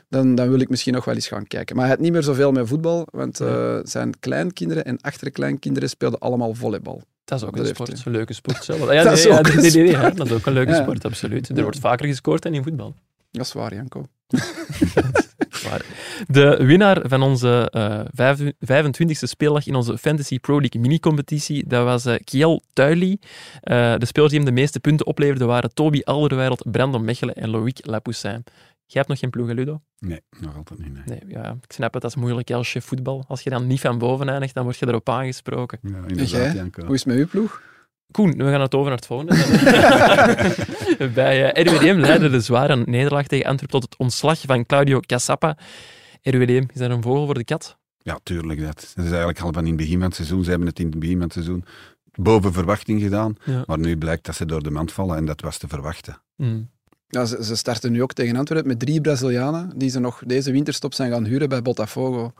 dan, 0.10 0.36
dan 0.36 0.50
wil 0.50 0.60
ik 0.60 0.70
misschien 0.70 0.94
nog 0.94 1.06
wel 1.06 1.16
eens 1.16 1.28
gaan 1.28 1.48
kijken. 1.48 1.76
Maar 1.76 1.86
hij 1.86 1.94
had 1.94 2.04
niet 2.04 2.12
meer 2.12 2.24
zoveel 2.24 2.52
met 2.52 2.68
voetbal, 2.68 3.08
want 3.12 3.40
eh, 3.40 3.80
zijn 3.84 4.20
kleinkinderen 4.20 4.86
en 4.86 5.02
achterkleinkinderen 5.02 5.90
speelden 5.90 6.20
allemaal 6.20 6.54
volleybal. 6.54 7.02
dat 7.24 7.42
is 7.42 7.48
ook 7.48 7.58
dat 7.58 7.68
een 7.68 7.76
sport, 7.76 8.06
een 8.06 8.12
leuke 8.12 8.34
sport 8.34 8.64
zelf. 8.64 8.80
Ja, 8.92 9.04
Dat 9.04 9.04
nee, 9.04 9.14
is 9.14 9.24
ja, 9.24 9.38
ook 9.38 9.54
nee, 9.54 9.78
een 9.78 10.02
nee, 10.02 10.14
dat 10.14 10.26
is 10.28 10.32
ook 10.34 10.46
een 10.46 10.54
leuke 10.54 10.76
sport, 10.76 11.06
absoluut. 11.06 11.50
Er 11.50 11.62
wordt 11.64 11.80
vaker 11.80 12.06
gescoord 12.08 12.42
dan 12.42 12.54
in 12.54 12.64
voetbal. 12.64 12.94
Dat 13.32 13.46
is 13.46 13.54
waar, 13.54 13.74
Janko. 13.74 14.06
De 16.28 16.64
winnaar 16.66 17.02
van 17.04 17.22
onze 17.22 17.68
eh, 17.72 18.00
vijf- 18.14 18.52
25e 18.66 19.12
speeldag 19.12 19.68
in 19.68 19.76
onze 19.76 19.98
Fantasy 19.98 20.40
Pro 20.40 20.60
League 20.60 20.82
mini-competitie, 20.82 21.68
dat 21.68 21.84
was 21.84 22.06
eh, 22.06 22.16
Kiel 22.24 22.62
Tuili. 22.74 23.18
Eh, 23.62 23.96
de 23.98 24.06
spelers 24.06 24.32
die 24.32 24.42
hem 24.42 24.50
de 24.50 24.62
meeste 24.62 24.80
punten 24.80 25.06
opleverden 25.06 25.48
waren 25.48 25.74
Toby 25.74 26.02
Alderweireld, 26.04 26.72
Brandon 26.72 27.06
Mechelen 27.06 27.36
en 27.36 27.50
Loïc 27.50 27.78
Lapoussin. 27.86 28.44
Jij 28.90 29.02
hebt 29.02 29.08
nog 29.08 29.20
geen 29.20 29.30
ploeg, 29.30 29.48
hè, 29.48 29.54
Ludo? 29.54 29.82
Nee, 30.00 30.22
nog 30.40 30.56
altijd 30.56 30.80
niet. 30.80 30.94
Nee. 30.94 31.04
Nee, 31.06 31.22
ja, 31.28 31.58
ik 31.62 31.72
snap 31.72 31.94
het, 31.94 32.02
dat 32.02 32.12
is 32.12 32.18
moeilijk 32.18 32.52
als 32.52 32.74
je 32.74 32.82
voetbal. 32.82 33.24
Als 33.28 33.42
je 33.42 33.50
dan 33.50 33.68
niet 33.68 33.80
van 33.80 33.98
boven 33.98 34.30
eindigt, 34.30 34.54
dan 34.54 34.64
word 34.64 34.78
je 34.78 34.88
erop 34.88 35.10
aangesproken. 35.10 35.80
Ja, 35.82 35.98
inderdaad, 35.98 36.30
jij? 36.30 36.54
Janko. 36.54 36.86
Hoe 36.86 36.96
is 36.96 37.04
het 37.04 37.14
met 37.14 37.18
uw 37.18 37.28
ploeg? 37.28 37.62
Koen, 38.12 38.32
we 38.38 38.44
gaan 38.44 38.62
het 38.62 38.76
over 38.76 38.88
naar 38.88 38.98
het 38.98 39.06
volgende. 39.06 39.36
Bij 41.14 41.52
eh, 41.52 41.64
RWDM 41.64 42.00
leidde 42.00 42.30
de 42.30 42.40
zware 42.40 42.76
nederlaag 42.76 43.28
tegen 43.28 43.46
Antwerpen 43.46 43.80
tot 43.80 43.90
het 43.90 44.00
ontslag 44.00 44.42
van 44.42 44.66
Claudio 44.66 45.00
Cassapa. 45.00 45.58
RWDM, 46.22 46.66
is 46.74 46.80
dat 46.80 46.90
een 46.90 47.02
vogel 47.02 47.26
voor 47.26 47.34
de 47.34 47.44
kat? 47.44 47.78
Ja, 47.98 48.20
tuurlijk. 48.24 48.62
Dat. 48.62 48.92
dat 48.96 49.06
is 49.06 49.12
eigenlijk 49.12 49.40
al 49.40 49.54
van 49.54 49.62
in 49.64 49.68
het 49.68 49.78
begin 49.78 49.98
van 49.98 50.08
het 50.08 50.16
seizoen. 50.16 50.44
Ze 50.44 50.50
hebben 50.50 50.68
het 50.68 50.80
in 50.80 50.86
het 50.86 51.00
begin 51.00 51.16
van 51.16 51.24
het 51.24 51.34
seizoen 51.34 51.66
boven 52.14 52.54
verwachting 52.54 53.02
gedaan. 53.02 53.36
Ja. 53.44 53.64
Maar 53.66 53.80
nu 53.80 53.98
blijkt 53.98 54.26
dat 54.26 54.36
ze 54.36 54.46
door 54.46 54.64
de 54.64 54.72
mand 54.72 54.92
vallen 54.92 55.18
en 55.18 55.26
dat 55.26 55.42
was 55.42 55.58
te 55.58 55.68
verwachten. 55.68 56.22
Hmm. 56.36 56.70
Ja, 57.08 57.26
ze, 57.26 57.44
ze 57.44 57.56
starten 57.56 57.92
nu 57.92 58.02
ook 58.02 58.14
tegen 58.14 58.36
Antwerpen 58.36 58.68
met 58.68 58.80
drie 58.80 59.02
Brazilianen 59.02 59.72
die 59.76 59.90
ze 59.90 60.00
nog 60.00 60.22
deze 60.26 60.52
winterstop 60.52 60.94
zijn 60.94 61.12
gaan 61.12 61.26
huren 61.26 61.50
bij 61.50 61.62
Botafogo. 61.62 62.34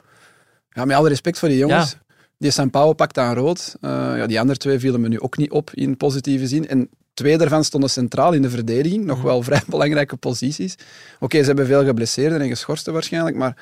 Ja, 0.70 0.86
met 0.86 0.96
alle 0.96 1.10
respect 1.10 1.40
voor 1.40 1.50
die 1.50 1.58
jongens. 1.58 1.96
Die 2.38 2.52
São 2.52 2.70
Paulo 2.72 2.94
pakt 2.94 3.18
aan 3.18 3.36
rood. 3.36 3.76
Eh, 3.82 3.90
ja, 3.92 4.28
die 4.28 4.40
andere 4.40 4.60
twee 4.60 4.80
vielen 4.80 5.02
me 5.02 5.08
nu 5.08 5.20
ook 5.20 5.38
niet 5.38 5.52
op 5.52 5.70
in 5.74 5.98
positieve 5.98 6.48
zin. 6.48 6.68
En 6.68 6.90
twee 7.14 7.38
daarvan 7.38 7.64
stonden 7.64 7.90
centraal 7.90 8.34
in 8.34 8.42
de 8.42 8.50
verdediging. 8.50 9.06
Nog 9.06 9.18
Mhm. 9.18 9.26
wel 9.26 9.44
vrij 9.50 9.62
belangrijke 9.68 10.16
posities. 10.16 10.76
Oké, 11.20 11.40
ze 11.40 11.46
hebben 11.46 11.66
veel 11.66 11.86
geblesseerden 11.86 12.42
en 12.42 12.48
geschorsten 12.48 12.94
waarschijnlijk, 12.94 13.36
maar 13.36 13.56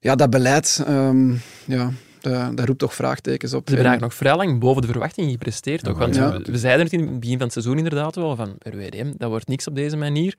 ja, 0.00 0.14
dat 0.14 0.30
beleid... 0.30 0.82
ehm, 0.86 1.32
ja, 1.64 1.90
dat, 2.30 2.56
dat 2.56 2.66
roept 2.66 2.78
toch 2.78 2.94
vraagtekens 2.94 3.54
op. 3.54 3.68
Ze 3.68 3.74
hebben 3.74 3.84
En- 3.84 3.90
eigenlijk 3.90 4.20
nog 4.20 4.34
vrij 4.34 4.46
lang 4.46 4.60
boven 4.60 4.82
de 4.82 4.88
verwachting 4.88 5.30
gepresteerd. 5.30 5.82
Toch? 5.84 5.92
Ja, 5.94 5.98
Want 6.00 6.14
ja. 6.14 6.32
we- 6.38 6.50
we 6.52 6.58
zeiden 6.58 6.84
het 6.84 6.92
in 6.94 7.00
het 7.00 7.20
begin 7.20 7.34
van 7.36 7.42
het 7.44 7.52
seizoen 7.52 7.76
inderdaad 7.78 8.14
wel, 8.14 8.36
van 8.36 8.54
RWDM, 8.58 9.12
dat 9.16 9.28
wordt 9.30 9.48
niks 9.48 9.66
op 9.66 9.74
deze 9.74 9.96
manier. 9.96 10.36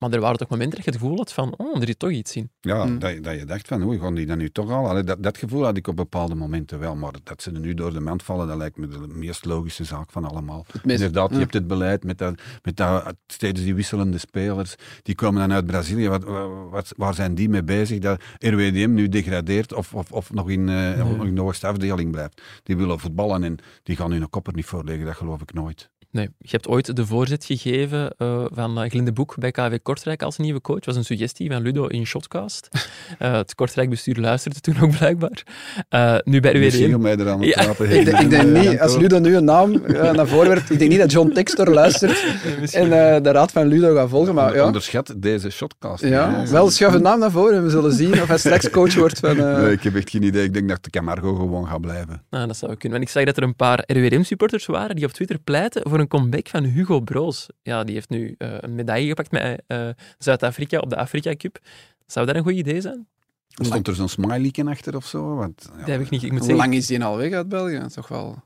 Maar 0.00 0.12
er 0.12 0.20
waren 0.20 0.38
toch 0.38 0.48
momenten 0.48 0.76
dat 0.76 0.84
je 0.84 0.90
het 0.90 1.00
gevoel 1.00 1.16
had 1.16 1.32
van, 1.32 1.54
oh, 1.56 1.80
er 1.80 1.86
zit 1.86 1.98
toch 1.98 2.10
iets 2.10 2.36
in. 2.36 2.50
Ja, 2.60 2.84
Mm. 2.84 2.98
dat, 2.98 3.10
je- 3.12 3.20
dat 3.20 3.38
je 3.38 3.44
dacht 3.44 3.68
van, 3.68 3.82
oei, 3.82 3.98
gaan 3.98 4.14
die 4.14 4.26
dat 4.26 4.36
nu 4.36 4.50
toch 4.50 4.70
al? 4.70 4.88
Allee, 4.88 5.02
dat, 5.04 5.22
dat 5.22 5.38
gevoel 5.38 5.64
had 5.64 5.76
ik 5.76 5.86
op 5.86 5.96
bepaalde 5.96 6.34
momenten 6.34 6.78
wel, 6.78 6.96
maar 6.96 7.12
dat 7.22 7.42
ze 7.42 7.50
er 7.52 7.60
nu 7.60 7.74
door 7.74 7.92
de 7.92 8.00
mand 8.00 8.22
vallen, 8.22 8.46
dat 8.46 8.56
lijkt 8.56 8.76
me 8.76 8.88
de 8.88 8.98
meest 9.08 9.44
logische 9.44 9.84
zaak 9.84 10.10
van 10.12 10.24
allemaal. 10.24 10.64
Meest- 10.72 11.00
Inderdaad, 11.00 11.30
je 11.30 11.38
hebt 11.38 11.54
het 11.54 11.66
beleid 11.66 12.04
met, 12.04 12.18
dat, 12.18 12.40
met 12.62 12.76
dat, 12.76 13.14
steeds 13.26 13.62
die 13.62 13.74
wisselende 13.74 14.18
spelers. 14.18 14.74
Die 15.02 15.14
komen 15.14 15.40
dan 15.40 15.52
uit 15.52 15.66
Brazilië. 15.66 16.08
Wat, 16.08 16.24
wat, 16.70 16.92
waar 16.96 17.14
zijn 17.14 17.34
die 17.34 17.48
mee 17.48 17.64
bezig? 17.64 17.98
Dat 17.98 18.22
RWDM 18.38 18.90
nu 18.94 19.08
degradeert 19.08 19.72
of, 19.74 19.94
of, 19.94 20.12
of 20.12 20.32
nog 20.32 20.50
in, 20.50 20.68
eh 20.68 20.96
nog 20.98 21.24
in 21.24 21.34
de 21.34 21.40
hoogste 21.40 21.66
afdeling 21.66 22.10
blijft. 22.10 22.42
Die 22.62 22.76
willen 22.76 22.98
voetballen 22.98 23.44
en 23.44 23.56
die 23.82 23.96
gaan 23.96 24.10
hun 24.12 24.30
kop 24.30 24.46
er 24.46 24.54
niet 24.54 24.66
voor 24.66 24.84
leggen. 24.84 25.04
Dat 25.06 25.16
geloof 25.16 25.40
ik 25.42 25.52
nooit. 25.52 25.90
Nee, 26.12 26.28
je 26.38 26.48
hebt 26.50 26.68
ooit 26.68 26.96
de 26.96 27.06
voorzet 27.06 27.44
gegeven 27.44 28.10
eh, 28.18 28.44
van 28.52 28.82
uh, 28.84 28.90
Glinde 28.90 29.12
Boek 29.12 29.34
bij 29.38 29.50
KV 29.50 29.78
Kortrijk 29.82 30.22
als 30.22 30.36
nieuwe 30.38 30.60
coach. 30.60 30.76
Dat 30.76 30.84
was 30.86 30.96
een 30.96 31.04
suggestie 31.04 31.50
van 31.50 31.62
Ludo 31.62 31.86
in 31.86 32.06
Shotcast. 32.06 32.68
Eh, 33.18 33.32
het 33.32 33.54
Kortrijk-bestuur 33.54 34.16
luisterde 34.16 34.60
toen 34.60 34.74
ook 34.82 34.90
blijkbaar. 34.98 35.42
Eh, 35.88 36.16
nu 36.24 36.40
bij 36.40 36.54
Misschien 36.58 36.84
RWDM. 36.84 36.94
om 36.94 37.02
mij 37.02 37.16
eraan 37.16 37.40
Ja. 37.40 37.60
Ik 37.78 38.04
denk, 38.04 38.18
ik 38.20 38.30
denk 38.30 38.56
Eh, 38.56 38.68
niet, 38.70 38.80
als 38.80 38.96
Ludo 38.96 39.18
nu 39.18 39.36
een 39.36 39.44
naam 39.44 39.74
eh, 39.84 40.12
naar 40.18 40.26
voren 40.28 40.48
werpt, 40.48 40.70
ik 40.70 40.78
denk 40.78 40.90
niet 40.90 41.00
dat 41.00 41.12
John 41.12 41.32
Textor 41.32 41.68
luistert 41.70 42.24
en 42.72 42.82
eh, 43.14 43.22
de 43.22 43.30
raad 43.30 43.52
van 43.52 43.66
Ludo 43.66 43.94
gaat 43.94 44.08
volgen. 44.08 44.34
Maar 44.34 44.54
ja, 44.54 44.64
Onderschat 44.66 45.14
deze 45.16 45.50
shotcast. 45.50 46.04
ja 46.04 46.44
wel 46.50 46.70
schuif 46.70 46.94
een 46.94 47.02
naam 47.02 47.18
naar 47.18 47.30
voren 47.30 47.56
en 47.56 47.62
we 47.64 47.70
zullen 47.70 47.92
zien 47.92 48.12
of 48.22 48.28
hij 48.28 48.38
straks 48.38 48.70
coach 48.70 48.94
wordt 48.94 49.18
van... 49.18 49.36
eh, 49.40 49.62
Nee, 49.62 49.72
ik 49.72 49.82
heb 49.82 49.94
echt 49.94 50.10
geen 50.10 50.22
idee. 50.22 50.44
Ik 50.44 50.54
denk 50.54 50.68
dat 50.68 50.84
de 50.84 50.90
Camargo 50.90 51.34
gewoon 51.34 51.66
gaat 51.66 51.80
blijven. 51.80 52.22
Nou, 52.30 52.46
dat 52.46 52.56
zou 52.56 52.74
kunnen. 52.76 52.98
Want 52.98 53.10
ik 53.10 53.14
zag 53.16 53.24
dat 53.24 53.36
er 53.36 53.42
een 53.42 53.56
paar 53.56 53.84
RWDM-supporters 53.86 54.66
waren 54.66 54.96
die 54.96 55.04
op 55.04 55.12
Twitter 55.12 55.38
pleiten 55.38 55.82
voor 55.88 55.99
een 56.00 56.08
comeback 56.08 56.48
van 56.48 56.64
Hugo 56.64 57.00
Broos. 57.00 57.46
Ja, 57.62 57.84
die 57.84 57.94
heeft 57.94 58.08
nu 58.08 58.34
eh, 58.38 58.54
een 58.60 58.74
medaille 58.74 59.08
gepakt 59.08 59.30
met 59.30 59.62
eh, 59.66 59.88
Zuid-Afrika 60.18 60.78
op 60.78 60.90
de 60.90 60.96
Afrika 60.96 61.34
Cup. 61.36 61.58
Zou 62.06 62.26
dat 62.26 62.34
een 62.36 62.42
goed 62.42 62.52
idee 62.52 62.80
zijn? 62.80 63.08
Stond 63.48 63.88
er 63.88 63.94
zo'n 63.94 64.08
smiley 64.08 64.52
achter 64.64 64.96
of 64.96 65.06
zo? 65.06 65.34
Want, 65.34 65.68
ja, 65.72 65.78
Dat 65.78 65.86
heb 65.88 66.00
ik 66.00 66.10
niet. 66.10 66.22
Ik 66.22 66.30
moet 66.30 66.38
Hoe 66.40 66.48
zeggen, 66.48 66.64
lang 66.66 66.78
is 66.78 66.86
die 66.86 67.04
al 67.04 67.16
weg 67.16 67.32
uit 67.32 67.48
België? 67.48 67.82
Toch 67.94 68.08
wel 68.08 68.42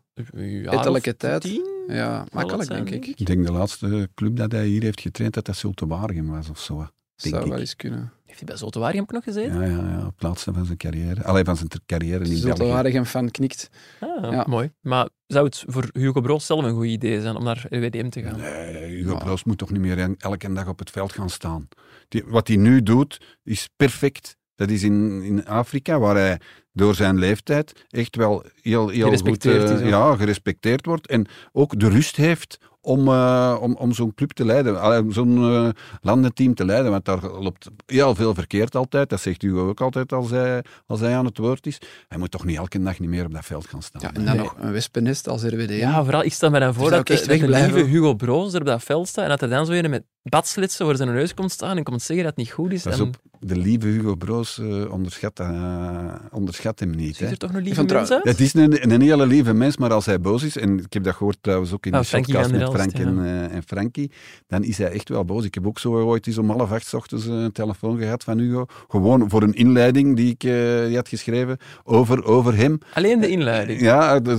ettelijke 0.65 1.17
tijd. 1.17 1.41
tien? 1.41 1.67
Ja, 1.89 2.27
makkelijk 2.33 2.65
zijn, 2.65 2.79
denk 2.79 2.91
denk 2.91 3.05
ik. 3.07 3.21
Ik 3.21 3.27
denk 3.27 3.47
de 3.47 3.53
laatste 3.53 4.09
club 4.15 4.37
dat 4.37 4.53
hij 4.53 4.67
hier 4.67 4.83
heeft 4.83 5.01
getraind, 5.01 5.35
dat 5.35 5.45
dat 5.45 5.57
Zulte 5.57 5.87
Waregem 5.87 6.27
was 6.31 6.49
of 6.51 6.59
zo. 6.61 6.77
denk 6.77 6.89
Zou 7.17 7.43
ik. 7.45 7.51
wel 7.51 7.59
eens 7.61 7.77
kunnen. 7.77 8.13
Heeft 8.37 8.63
hij 8.73 8.91
bij 8.91 9.01
ook 9.01 9.13
nog 9.13 9.25
gezeten? 9.25 9.61
Ja, 9.61 9.67
ja, 9.67 9.89
ja, 9.99 10.07
op 10.07 10.13
het 10.15 10.23
laatste 10.23 10.53
van 10.53 10.65
zijn 10.65 10.79
carrière. 10.79 11.25
Alleen 11.25 11.45
van 11.45 11.57
zijn 11.57 11.69
carrière 11.87 12.25
in 12.25 12.41
België. 12.43 12.63
Waregem 12.65 13.05
fan 13.05 13.31
knikt. 13.31 13.71
Ah, 14.01 14.33
Ja. 14.33 14.45
mooi. 14.49 14.73
Maar 14.81 15.09
zou 15.27 15.45
het 15.47 15.65
voor 15.67 15.89
Hugo 15.93 16.21
Broos 16.21 16.47
zelf 16.47 16.65
een 16.65 16.75
goed 16.75 16.87
idee 16.87 17.21
zijn 17.21 17.37
om 17.37 17.45
naar 17.45 17.67
RWDM 17.71 18.09
te 18.09 18.23
gaan? 18.23 18.37
Nee, 18.37 18.85
Hugo 18.85 19.13
Ja. 19.13 19.19
Broos 19.19 19.45
moet 19.45 19.59
toch 19.59 19.71
niet 19.71 19.81
meer 19.81 20.15
elke 20.19 20.53
dag 20.53 20.69
op 20.69 20.79
het 20.79 20.91
veld 20.91 21.13
gaan 21.13 21.31
staan. 21.31 21.69
Die, 22.09 22.25
wat 22.27 22.49
hij 22.49 22.57
nu 22.57 22.83
doet, 22.83 23.21
is 23.43 23.69
perfect. 23.77 24.37
Dat 24.55 24.71
is 24.71 24.83
in, 24.83 25.23
in 25.23 25.47
Afrika, 25.47 25.99
waar 25.99 26.17
hij 26.17 26.41
door 26.73 26.95
zijn 26.95 27.19
leeftijd 27.19 27.85
echt 27.89 28.17
wel 28.17 28.45
heel, 28.63 28.89
heel 28.89 28.89
goed 28.89 29.19
Gerespecteerd 29.19 29.71
eh, 29.81 29.89
ja, 29.89 30.17
gerespecteerd 30.17 30.87
wordt. 30.87 31.07
En 31.07 31.27
ook 31.53 31.79
de 31.81 31.89
rust 31.89 32.17
heeft 32.17 32.59
om, 32.85 33.09
eh, 33.09 33.57
om, 33.61 33.75
om 33.77 33.93
zo'n 33.93 34.15
club 34.15 34.31
te 34.33 34.45
leiden, 34.45 35.13
zo'n 35.13 35.37
eh, 35.39 35.69
landenteam 36.01 36.55
te 36.55 36.65
leiden. 36.65 36.91
Want 36.91 37.05
daar 37.05 37.21
loopt 37.31 37.71
heel 37.87 38.15
veel 38.15 38.35
verkeerd 38.35 38.77
altijd. 38.77 39.09
Dat 39.09 39.21
zegt 39.21 39.43
Hugo 39.43 39.69
ook 39.69 39.81
altijd 39.81 40.13
als 40.13 40.31
hij, 40.31 40.65
als 40.87 41.01
hij 41.01 41.17
aan 41.17 41.25
het 41.25 41.39
woord 41.39 41.67
is. 41.67 41.79
Hij 42.09 42.19
moet 42.19 42.31
toch 42.31 42.45
niet 42.45 42.57
elke 42.57 42.83
dag 42.83 42.99
niet 42.99 43.09
meer 43.11 43.25
op 43.25 43.33
dat 43.35 43.45
veld 43.45 43.67
gaan 43.67 43.83
staan. 43.83 44.01
Ja, 44.01 44.09
en 44.13 44.25
dan 44.25 44.37
Nee. 44.37 44.45
nog 44.45 44.55
een 44.59 44.73
wespennest 44.73 45.29
als 45.29 45.43
RWD. 45.43 45.71
Ja, 45.71 46.03
vooral, 46.03 46.25
ik 46.25 46.33
stel 46.33 46.51
me 46.51 46.59
dan 46.61 46.75
voor 46.75 46.91
dat, 46.91 47.01
ik 47.01 47.09
echt 47.11 47.23
de- 47.29 47.39
dat 47.39 47.41
de 47.41 47.49
lieve 47.49 47.83
Hugo 47.91 48.15
Broos 48.15 48.53
er 48.55 48.61
op 48.61 48.67
dat 48.67 48.83
veld 48.83 49.09
staat 49.09 49.25
en 49.25 49.31
dat 49.31 49.43
er 49.43 49.49
dan 49.49 49.67
zo 49.67 49.73
een 49.73 49.91
met 49.91 50.05
badslitsen 50.25 50.87
voor 50.87 50.97
zijn 50.97 51.09
neus 51.13 51.35
komt 51.35 51.51
staan 51.51 51.77
en 51.77 51.83
komt 51.83 52.03
zeggen 52.03 52.25
dat 52.25 52.37
het 52.37 52.45
niet 52.45 52.55
goed 52.55 52.73
is. 52.73 52.83
Pas 52.83 52.99
en 52.99 53.01
op, 53.01 53.17
de 53.41 53.57
lieve 53.57 53.87
Hugo 53.87 54.15
Broos 54.15 54.59
eh, 54.59 54.93
onderschat, 54.93 55.41
eh, 55.41 56.15
onderschat 56.31 56.81
hem 56.81 56.91
niet. 56.91 57.19
Hè. 57.19 57.27
er 57.27 57.39
toch 57.39 57.53
nog 57.53 57.63
lieve 57.63 57.83
mens 57.83 58.11
uit? 58.11 58.25
Het 58.25 58.41
is 58.41 58.55
een, 58.55 58.93
een 58.93 59.01
hele 59.01 59.27
lieve 59.27 59.53
mens, 59.55 59.77
maar 59.77 59.93
als 59.93 60.07
hij 60.07 60.21
boos 60.21 60.43
is, 60.43 60.57
en 60.57 60.79
ik 60.79 60.93
heb 60.93 61.05
dat 61.05 61.15
gehoord 61.15 61.39
trouwens 61.41 61.73
ook 61.73 61.87
in 61.87 61.93
Ah, 61.93 62.01
de 62.01 62.07
Frankie 62.07 62.35
podcast 62.35 62.51
van 62.51 62.61
met 62.61 62.81
Frank 62.81 62.93
en, 62.93 63.25
eh, 63.25 63.57
en 63.57 63.63
Frankie, 63.63 64.11
dan 64.47 64.63
is 64.63 64.79
hij 64.79 64.91
echt 64.91 65.09
wel 65.09 65.25
boos. 65.25 65.45
Ik 65.45 65.55
heb 65.55 65.67
ook 65.67 65.79
zo 65.79 65.93
ooit 65.93 66.27
eens 66.27 66.39
om 66.39 66.51
half 66.51 66.73
acht 66.73 66.95
ochtends 66.95 67.27
een 67.27 67.53
telefoon 67.53 67.99
gehad 67.99 68.25
van 68.25 68.39
Hugo, 68.39 68.67
gewoon 68.89 69.31
voor 69.31 69.43
een 69.43 69.55
inleiding 69.55 70.17
die 70.17 70.31
ik 70.31 70.45
eh, 70.45 70.87
die 70.87 70.97
had 70.97 71.09
geschreven 71.09 71.59
over, 71.85 72.25
over 72.25 72.57
hem. 72.57 72.79
Alleen 72.95 73.21
de 73.21 73.29
inleiding. 73.29 73.81
Ja, 73.81 74.21
dus, 74.21 74.39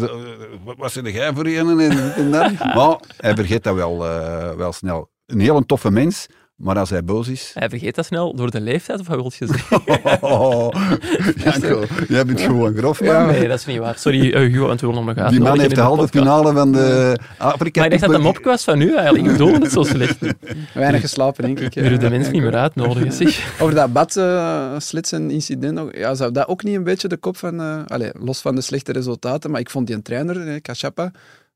wat 0.78 0.91
zit 0.91 1.08
jij 1.08 1.34
voor 1.34 1.45
een 1.45 1.80
en, 1.80 2.13
en 2.15 2.32
dat? 2.32 2.54
Maar 2.76 3.00
hij 3.17 3.36
vergeet 3.36 3.63
dat 3.63 3.76
wel, 3.76 4.06
eh, 4.06 4.56
wel 4.56 4.71
snel. 4.71 5.13
Een 5.25 5.39
heel 5.39 5.65
toffe 5.65 5.91
mens, 5.91 6.25
maar 6.55 6.77
als 6.77 6.89
hij 6.89 7.03
boos 7.03 7.27
is... 7.27 7.51
Hij 7.53 7.69
vergeet 7.69 7.95
dat 7.95 8.05
snel 8.05 8.35
door 8.35 8.51
de 8.51 8.61
leeftijd, 8.61 8.99
of 8.99 9.07
wat 9.07 9.15
wil 9.15 9.31
je 9.38 9.47
zeggen? 9.47 9.81
Janko, 11.43 11.85
jij 12.07 12.25
bent 12.25 12.41
gewoon 12.41 12.75
grof, 12.77 13.01
man. 13.01 13.09
Ja. 13.09 13.25
Nee, 13.25 13.47
dat 13.47 13.59
is 13.59 13.65
niet 13.65 13.77
waar. 13.77 13.97
Sorry, 13.97 14.31
eh, 14.33 14.39
Hugo, 14.39 14.67
want 14.67 14.81
we 14.81 14.88
hem 14.88 15.05
nog 15.05 15.29
Die 15.29 15.39
man 15.39 15.59
heeft 15.59 15.75
de 15.75 15.81
halve 15.81 16.07
finale 16.07 16.53
van 16.53 16.71
de 16.71 17.17
Afrika 17.38 17.79
Maar 17.81 17.91
ik 17.91 17.99
dacht 17.99 18.11
dat 18.11 18.21
mopje 18.21 18.43
was 18.43 18.63
van 18.63 18.81
u 18.81 18.95
eigenlijk. 18.95 19.25
Ik 19.25 19.31
bedoelde 19.31 19.59
het 19.59 19.71
zo 19.71 19.83
slecht. 19.83 20.19
We 20.19 20.35
Weinig 20.73 21.01
geslapen, 21.01 21.43
denk 21.43 21.59
ik. 21.59 21.73
willen 21.83 21.99
de 21.99 22.05
Ja. 22.05 22.11
mensen 22.11 22.33
niet 22.33 22.41
meer 22.41 22.55
uitnodigen, 22.55 23.11
zeg. 23.11 23.61
Over 23.61 23.75
dat 23.75 23.93
badslitsen-incident 23.93 25.73
nog. 25.73 25.97
Ja, 25.97 26.15
zou 26.15 26.31
dat 26.31 26.47
ook 26.47 26.63
niet 26.63 26.75
een 26.75 26.83
beetje 26.83 27.07
de 27.07 27.17
kop 27.17 27.38
van... 27.38 27.59
eh 27.61 27.79
allee, 27.85 28.09
los 28.13 28.41
van 28.41 28.55
de 28.55 28.61
slechte 28.61 28.91
resultaten, 28.91 29.51
maar 29.51 29.59
ik 29.59 29.69
vond 29.69 29.88
die 29.88 30.01
trainer, 30.01 30.47
eh, 30.47 30.61
Kachapa, 30.61 31.11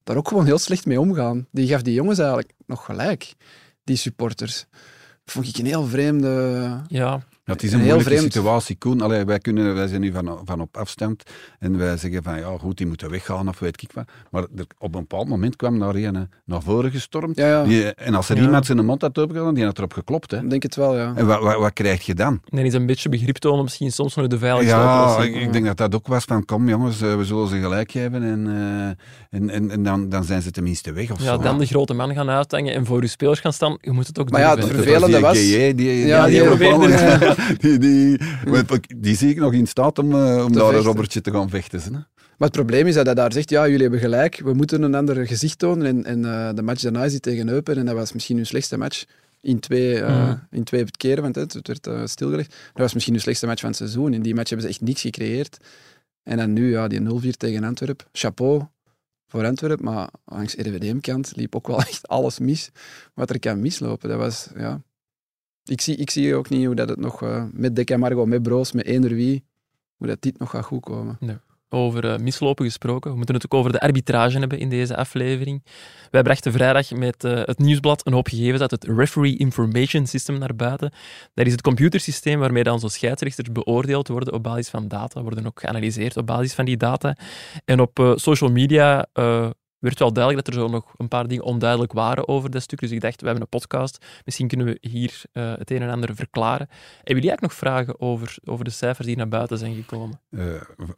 daar 0.09 0.17
ook 0.17 0.27
gewoon 0.27 0.45
heel 0.45 0.57
slecht 0.57 0.85
mee 0.85 0.99
omgaan. 0.99 1.47
Die 1.51 1.67
gaf 1.67 1.81
die 1.81 1.93
jongens 1.93 2.19
eigenlijk 2.19 2.51
nog 2.65 2.85
gelijk, 2.85 3.33
die 3.83 3.95
supporters. 3.95 4.65
Vond 5.25 5.47
ik 5.47 5.57
een 5.57 5.65
heel 5.65 5.85
vreemde... 5.85 6.81
Ja, 6.87 7.23
Ja, 7.49 7.55
het 7.55 7.63
is 7.63 7.71
Een 7.71 7.79
een 7.79 7.85
heel 7.85 7.93
moeilijke 7.93 8.17
vreemd- 8.19 8.33
situatie, 8.33 8.75
Koen. 8.75 9.01
Allee, 9.01 9.25
wij, 9.25 9.39
kunnen, 9.39 9.75
wij 9.75 9.87
zijn 9.87 10.01
nu 10.01 10.11
van, 10.11 10.39
van 10.45 10.61
op 10.61 10.77
afstand 10.77 11.23
en 11.59 11.77
wij 11.77 11.97
zeggen 11.97 12.23
van 12.23 12.37
ja, 12.39 12.57
goed, 12.59 12.77
die 12.77 12.87
moeten 12.87 13.09
weggaan 13.09 13.47
of 13.47 13.59
weet 13.59 13.81
ik 13.81 13.89
wat. 13.93 14.05
Maar 14.31 14.41
er, 14.41 14.65
op 14.77 14.95
een 14.95 15.01
bepaald 15.01 15.27
moment 15.27 15.55
kwam 15.55 15.79
daar 15.79 15.95
een 15.95 16.15
eh, 16.15 16.21
naar 16.45 16.61
voren 16.61 16.91
gestormd. 16.91 17.37
Ja, 17.37 17.47
ja, 17.47 17.63
Die, 17.63 17.93
en 17.93 18.13
als 18.15 18.29
er 18.29 18.35
Ja. 18.37 18.41
iemand 18.43 18.65
zijn 18.65 18.85
mond 18.85 19.01
had 19.01 19.17
opengedaan, 19.17 19.53
die 19.53 19.65
had 19.65 19.77
erop 19.77 19.93
geklopt. 19.93 20.31
Hè. 20.31 20.37
ik 20.41 20.49
denk 20.49 20.63
het 20.63 20.75
wel, 20.75 20.97
ja. 20.97 21.13
En 21.15 21.25
wat, 21.25 21.41
wat, 21.41 21.57
wat 21.59 21.73
krijg 21.73 22.05
je 22.05 22.13
dan? 22.13 22.41
en 22.49 22.65
is 22.65 22.73
een 22.73 22.85
beetje 22.85 23.09
begrip 23.09 23.37
tonen, 23.37 23.63
misschien 23.63 23.91
soms 23.91 24.15
nog 24.15 24.27
de 24.27 24.37
veiligste 24.37 24.75
Ja, 24.75 25.17
ik, 25.23 25.35
ik 25.35 25.53
denk 25.53 25.65
dat 25.65 25.77
dat 25.77 25.95
ook 25.95 26.07
was 26.07 26.23
van 26.23 26.45
kom 26.45 26.69
jongens, 26.69 27.01
eh, 27.01 27.15
we 27.15 27.25
zullen 27.25 27.47
ze 27.47 27.59
gelijk 27.59 27.91
geven 27.91 28.23
en, 28.23 28.47
eh, 28.47 29.39
en, 29.39 29.49
en, 29.49 29.71
en 29.71 29.83
dan, 29.83 30.09
dan 30.09 30.23
zijn 30.23 30.41
ze 30.41 30.51
tenminste 30.51 30.91
weg 30.91 31.11
of 31.11 31.19
Ja, 31.23 31.35
zo. 31.35 31.41
dan 31.41 31.57
de 31.57 31.65
grote 31.65 31.93
man 31.93 32.13
gaan 32.13 32.29
uithangen 32.29 32.73
en 32.73 32.85
voor 32.85 33.01
uw 33.01 33.07
spelers 33.07 33.39
gaan 33.39 33.53
staan. 33.53 33.77
Je 33.81 33.91
moet 33.91 34.07
het 34.07 34.19
ook 34.19 34.29
Maar 34.29 34.41
ja, 34.41 34.49
het 34.49 34.59
Dat 34.61 34.69
vervelende 34.69 35.07
die 35.15 35.19
was- 35.19 35.33
die, 35.37 35.57
Ja, 35.57 35.73
die, 35.73 36.31
die 36.31 36.39
die, 36.39 36.43
probeerde 36.47 36.87
die, 36.87 37.38
die, 37.59 37.77
die, 37.77 38.19
die 38.97 39.15
zie 39.15 39.29
ik 39.29 39.37
nog 39.37 39.53
in 39.53 39.67
staat 39.67 39.99
om, 39.99 40.11
eh, 40.11 40.17
om 40.17 40.25
daar 40.27 40.45
een 40.45 40.53
vechten. 40.53 40.81
robbertje 40.81 41.21
te 41.21 41.31
gaan 41.31 41.49
vechten. 41.49 41.81
Hè? 41.81 41.89
Maar 41.89 42.47
het 42.47 42.51
probleem 42.51 42.87
is 42.87 42.95
dat 42.95 43.05
hij 43.05 43.15
daar 43.15 43.33
zegt, 43.33 43.49
ja, 43.49 43.65
jullie 43.67 43.81
hebben 43.81 43.99
gelijk, 43.99 44.39
we 44.43 44.53
moeten 44.53 44.81
een 44.81 44.95
ander 44.95 45.27
gezicht 45.27 45.59
tonen. 45.59 45.85
En, 45.85 46.05
en 46.05 46.25
eh, 46.25 46.53
de 46.55 46.61
match 46.61 46.81
daarna 46.81 47.03
is 47.03 47.11
hij 47.11 47.19
tegen 47.19 47.49
Eupen 47.49 47.77
en 47.77 47.85
dat 47.85 47.95
was 47.95 48.13
misschien 48.13 48.35
hun 48.35 48.45
slechtste 48.45 48.77
match 48.77 49.03
in 49.41 49.59
twee, 49.59 49.99
eh, 50.01 50.27
Mm. 50.27 50.47
in 50.51 50.63
twee 50.63 50.85
keren, 50.97 51.23
want 51.23 51.35
het, 51.35 51.59
werd 51.67 52.09
stilgelegd. 52.09 52.49
Dat 52.49 52.81
was 52.81 52.93
misschien 52.93 53.13
hun 53.13 53.23
slechtste 53.23 53.45
match 53.45 53.59
van 53.61 53.69
het 53.69 53.77
seizoen. 53.77 54.13
In 54.13 54.21
die 54.21 54.35
match 54.35 54.49
hebben 54.49 54.67
ze 54.67 54.73
echt 54.73 54.81
niks 54.83 55.01
gecreëerd. 55.01 55.57
En 56.23 56.37
dan 56.37 56.53
nu, 56.53 56.71
ja, 56.71 56.87
die 56.87 56.99
0-4 56.99 57.37
tegen 57.37 57.63
Antwerpen. 57.63 58.05
Chapeau 58.11 58.63
voor 59.27 59.45
Antwerpen, 59.45 59.85
maar 59.85 60.09
langs 60.25 60.55
RWDM-kant 60.55 61.31
liep 61.35 61.55
ook 61.55 61.67
wel 61.67 61.79
echt 61.89 62.07
alles 62.07 62.39
mis 62.39 62.69
wat 63.13 63.29
er 63.29 63.39
kan 63.39 63.59
mislopen. 63.59 64.09
Dat 64.09 64.17
was, 64.17 64.47
ja... 64.57 64.81
Ik 65.69 65.81
zie, 65.81 65.95
ik 65.95 66.09
zie 66.09 66.35
ook 66.35 66.49
niet 66.49 66.65
hoe 66.65 66.75
dat 66.75 66.89
het 66.89 66.99
nog 66.99 67.21
eh, 67.21 67.43
met 67.51 67.75
Dek 67.75 67.89
en 67.89 67.99
Margot, 67.99 68.27
met 68.27 68.43
Broos, 68.43 68.71
met 68.71 68.85
eender 68.85 69.13
wie, 69.13 69.45
hoe 69.97 70.07
dat 70.07 70.21
dit 70.21 70.39
nog 70.39 70.49
gaat 70.49 70.65
goed 70.65 70.81
komen. 70.81 71.17
Over 71.69 72.11
eh, 72.11 72.19
mislopen 72.19 72.65
gesproken. 72.65 73.11
We 73.11 73.17
moeten 73.17 73.35
het 73.35 73.45
ook 73.45 73.53
over 73.53 73.71
de 73.71 73.79
arbitrage 73.79 74.39
hebben 74.39 74.59
in 74.59 74.69
deze 74.69 74.95
aflevering. 74.95 75.63
Wij 76.11 76.21
brachten 76.21 76.51
vrijdag 76.51 76.91
met 76.91 77.23
eh, 77.23 77.41
het 77.45 77.59
nieuwsblad 77.59 78.07
een 78.07 78.13
hoop 78.13 78.27
gegevens 78.27 78.61
uit 78.61 78.71
het 78.71 78.83
Referee 78.83 79.37
Information 79.37 80.07
System 80.07 80.37
naar 80.37 80.55
buiten. 80.55 80.91
Dat 81.33 81.45
is 81.45 81.51
het 81.51 81.61
computersysteem 81.61 82.39
waarmee 82.39 82.63
dan 82.63 82.79
zo 82.79 82.87
scheidsrechters 82.87 83.51
beoordeeld 83.51 84.07
worden 84.07 84.33
op 84.33 84.43
basis 84.43 84.69
van 84.69 84.87
data, 84.87 85.21
worden 85.21 85.45
ook 85.45 85.59
geanalyseerd 85.59 86.17
op 86.17 86.25
basis 86.25 86.53
van 86.53 86.65
die 86.65 86.77
data. 86.77 87.15
En 87.65 87.79
op 87.79 88.13
social 88.15 88.51
media 88.51 89.07
werd 89.79 89.99
wel 89.99 90.13
duidelijk 90.13 90.45
dat 90.45 90.55
er 90.55 90.61
zo 90.61 90.67
nog 90.69 90.93
een 90.97 91.07
paar 91.07 91.27
dingen 91.27 91.43
onduidelijk 91.43 91.91
waren 91.93 92.27
over 92.27 92.49
dat 92.49 92.61
stuk. 92.61 92.79
Dus 92.79 92.91
ik 92.91 93.01
dacht, 93.01 93.19
we 93.21 93.25
hebben 93.25 93.43
een 93.43 93.59
podcast, 93.59 94.05
misschien 94.25 94.47
kunnen 94.47 94.65
we 94.65 94.77
hier 94.81 95.21
eh, 95.31 95.53
het 95.57 95.71
een 95.71 95.81
en 95.81 95.89
ander 95.89 96.15
verklaren. 96.15 96.67
Hebben 96.69 97.15
jullie 97.15 97.29
eigenlijk 97.29 97.41
nog 97.41 97.53
vragen 97.53 97.99
over, 98.01 98.37
over 98.45 98.65
de 98.65 98.71
cijfers 98.71 99.07
die 99.07 99.15
naar 99.17 99.27
buiten 99.27 99.57
zijn 99.57 99.75
gekomen? 99.75 100.19
Eh, 100.29 100.45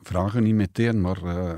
vragen 0.01 0.43
niet 0.43 0.55
meteen, 0.55 1.01
maar 1.01 1.23
eh, 1.23 1.53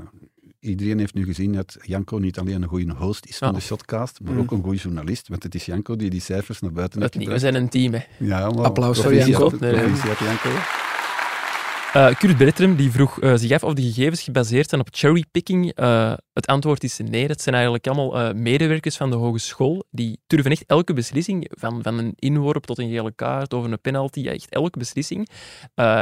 iedereen 0.60 0.98
heeft 0.98 1.14
nu 1.14 1.24
gezien 1.24 1.52
dat 1.52 1.76
Janko 1.82 2.18
niet 2.18 2.38
alleen 2.38 2.62
een 2.62 2.68
goede 2.68 2.92
host 2.92 3.26
is 3.26 3.38
van 3.38 3.48
Ja. 3.48 3.54
de 3.54 3.60
Shotcast, 3.60 4.20
maar 4.22 4.32
Mm. 4.32 4.38
ook 4.40 4.50
een 4.50 4.62
goede 4.62 4.78
journalist. 4.78 5.28
Want 5.28 5.42
het 5.42 5.54
is 5.54 5.66
Janko 5.66 5.96
die 5.96 6.10
die 6.10 6.20
cijfers 6.20 6.60
naar 6.60 6.72
buiten 6.72 7.00
heeft 7.00 7.14
niet, 7.16 7.28
we 7.28 7.38
zijn 7.38 7.54
een 7.54 7.68
team, 7.68 7.92
hè. 7.92 8.00
Ja, 8.18 8.50
maar 8.50 8.64
Applaus 8.64 9.00
voor 9.00 9.10
proficiat- 9.10 9.40
Janko. 9.40 9.56
Nee, 9.60 9.72
nee. 9.72 9.80
proficiat, 9.84 10.18
Janko. 10.18 10.50
Uh, 11.96 12.14
Kurt 12.14 12.36
Bertram 12.36 12.76
die 12.76 12.90
vroeg 12.90 13.22
uh, 13.22 13.32
zich 13.36 13.50
af 13.50 13.64
of 13.64 13.74
de 13.74 13.82
gegevens 13.82 14.22
gebaseerd 14.22 14.68
zijn 14.68 14.80
op 14.80 14.88
cherrypicking. 14.90 15.78
Uh, 15.80 16.14
het 16.32 16.46
antwoord 16.46 16.84
is 16.84 16.98
nee. 16.98 17.26
Het 17.26 17.42
zijn 17.42 17.54
eigenlijk 17.54 17.86
allemaal 17.86 18.34
medewerkers 18.34 18.96
van 18.96 19.10
de 19.10 19.16
hogeschool. 19.16 19.84
Die 19.90 20.20
durven 20.26 20.50
echt 20.50 20.64
elke 20.66 20.92
beslissing, 20.92 21.50
van, 21.58 21.82
van 21.82 21.98
een 21.98 22.12
inworp 22.16 22.64
tot 22.64 22.78
een 22.78 22.90
gele 22.90 23.12
kaart 23.12 23.52
of 23.52 23.64
een 23.64 23.80
penalty, 23.80 24.28
echt 24.28 24.50
elke 24.50 24.78
beslissing. 24.78 25.28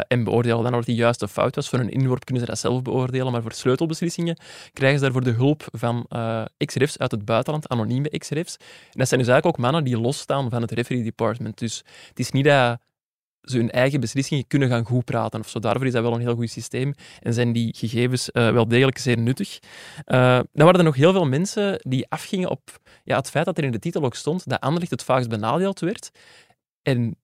en 0.09 0.25
beoordelen 0.25 0.63
dan 0.63 0.75
of 0.75 0.85
die 0.85 0.95
juist 0.95 1.23
of 1.23 1.33
fout 1.33 1.55
was. 1.55 1.69
Voor 1.69 1.79
een 1.79 1.91
inworp 1.91 2.25
kunnen 2.25 2.45
ze 2.45 2.51
dat 2.51 2.59
zelf 2.59 2.83
beoordelen, 2.83 3.33
maar 3.33 3.43
voor 3.43 3.53
sleutelbeslissingen 3.53 4.37
krijgen 4.73 4.99
ze 4.99 5.05
daarvoor 5.05 5.25
de 5.25 5.31
hulp 5.31 5.65
van 5.71 6.07
ex-refs 6.57 6.99
uit 6.99 7.11
het 7.11 7.25
buitenland, 7.25 7.69
anonieme 7.69 8.11
ex-refs. 8.11 8.57
En 8.57 8.99
dat 8.99 9.09
zijn 9.09 9.21
dus 9.21 9.29
eigenlijk 9.29 9.47
ook 9.47 9.65
mannen 9.65 9.85
die 9.85 10.01
losstaan 10.01 10.51
van 10.51 10.63
het 10.63 10.71
referee 10.71 11.03
department. 11.03 11.59
Dus 11.59 11.85
het 12.09 12.19
is 12.19 12.31
niet 12.31 12.45
dat 12.45 12.79
ze 13.43 13.57
hun 13.57 13.71
eigen 13.71 14.01
beslissingen 14.01 14.47
kunnen 14.47 14.69
gaan 14.69 14.85
goed 14.85 15.05
praten. 15.05 15.41
Of 15.41 15.49
zo. 15.49 15.59
Daarvoor 15.59 15.87
is 15.87 15.93
dat 15.93 16.03
wel 16.03 16.15
een 16.15 16.21
heel 16.21 16.35
goed 16.35 16.51
systeem 16.51 16.95
en 17.21 17.35
zijn 17.35 17.53
die 17.53 17.75
gegevens 17.77 18.31
uh, 18.33 18.53
wel 18.53 18.69
degelijk 18.69 18.99
zeer 18.99 19.19
nuttig. 19.19 19.59
Uh, 20.07 20.41
dan 20.53 20.67
waren 20.67 20.79
er 20.79 20.85
nog 20.85 20.97
heel 20.97 21.13
veel 21.13 21.27
mensen 21.27 21.79
die 21.89 22.09
afgingen 22.09 22.51
op 22.51 22.81
ja, 23.05 23.17
het 23.17 23.31
feit 23.31 23.45
dat 23.45 23.59
er 23.59 23.65
in 23.65 23.73
de 23.73 23.79
titel 23.79 24.05
ook 24.05 24.15
stond 24.15 24.49
dat 24.49 24.61
Anderlecht 24.61 24.91
het 24.91 25.05
vaakst 25.05 25.29
benadeeld 25.29 25.81
werd. 25.81 26.11
En 26.83 27.17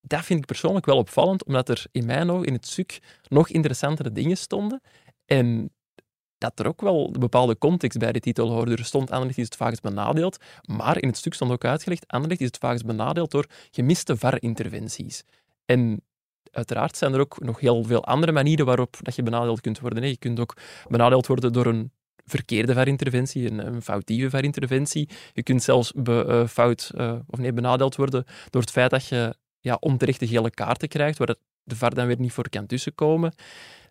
dat 0.00 0.24
vind 0.24 0.38
ik 0.38 0.46
persoonlijk 0.46 0.86
wel 0.86 0.96
opvallend, 0.96 1.44
omdat 1.44 1.68
er 1.68 1.84
in 1.92 2.06
mijn 2.06 2.30
ogen 2.30 2.46
in 2.46 2.52
het 2.52 2.66
stuk 2.66 2.98
nog 3.28 3.48
interessantere 3.48 4.12
dingen 4.12 4.36
stonden. 4.36 4.80
En 5.24 5.70
dat 6.38 6.58
er 6.58 6.66
ook 6.66 6.80
wel 6.80 7.10
een 7.12 7.20
bepaalde 7.20 7.58
context 7.58 7.98
bij 7.98 8.12
de 8.12 8.20
titel 8.20 8.50
hoorde. 8.50 8.76
Er 8.76 8.84
stond 8.84 9.10
Anderlecht 9.10 9.38
is 9.38 9.44
het 9.44 9.56
vaakst 9.56 9.82
benadeeld, 9.82 10.36
maar 10.62 11.02
in 11.02 11.08
het 11.08 11.16
stuk 11.16 11.34
stond 11.34 11.50
ook 11.50 11.64
uitgelegd 11.64 12.08
Anderlecht 12.08 12.40
is 12.40 12.46
het 12.46 12.58
vaakst 12.58 12.86
benadeeld 12.86 13.30
door 13.30 13.46
gemiste 13.70 14.16
VAR-interventies. 14.16 15.22
En 15.66 16.02
uiteraard 16.50 16.96
zijn 16.96 17.14
er 17.14 17.20
ook 17.20 17.40
nog 17.40 17.60
heel 17.60 17.84
veel 17.84 18.04
andere 18.04 18.32
manieren 18.32 18.66
waarop 18.66 18.96
dat 19.02 19.14
je 19.14 19.22
benadeeld 19.22 19.60
kunt 19.60 19.80
worden. 19.80 20.08
Je 20.08 20.16
kunt 20.16 20.40
ook 20.40 20.56
benadeeld 20.88 21.26
worden 21.26 21.52
door 21.52 21.66
een 21.66 21.90
verkeerde 22.24 22.74
VAR-interventie, 22.74 23.50
een, 23.50 23.82
foutieve 23.82 24.30
VAR-interventie. 24.30 25.08
Je 25.32 25.42
kunt 25.42 25.62
zelfs 25.62 25.92
be, 25.92 26.24
uh, 26.28 26.46
fout, 26.46 26.90
uh, 26.94 27.14
of 27.26 27.38
nee, 27.38 27.52
benadeeld 27.52 27.96
worden 27.96 28.24
door 28.50 28.60
het 28.60 28.70
feit 28.70 28.90
dat 28.90 29.06
je 29.06 29.34
ja, 29.60 29.76
onterechte 29.80 30.26
gele 30.26 30.50
kaarten 30.50 30.88
krijgt, 30.88 31.18
waar 31.18 31.34
de 31.62 31.76
VAR 31.76 31.94
dan 31.94 32.06
weer 32.06 32.20
niet 32.20 32.32
voor 32.32 32.48
kan 32.48 32.66
tussenkomen. 32.66 33.32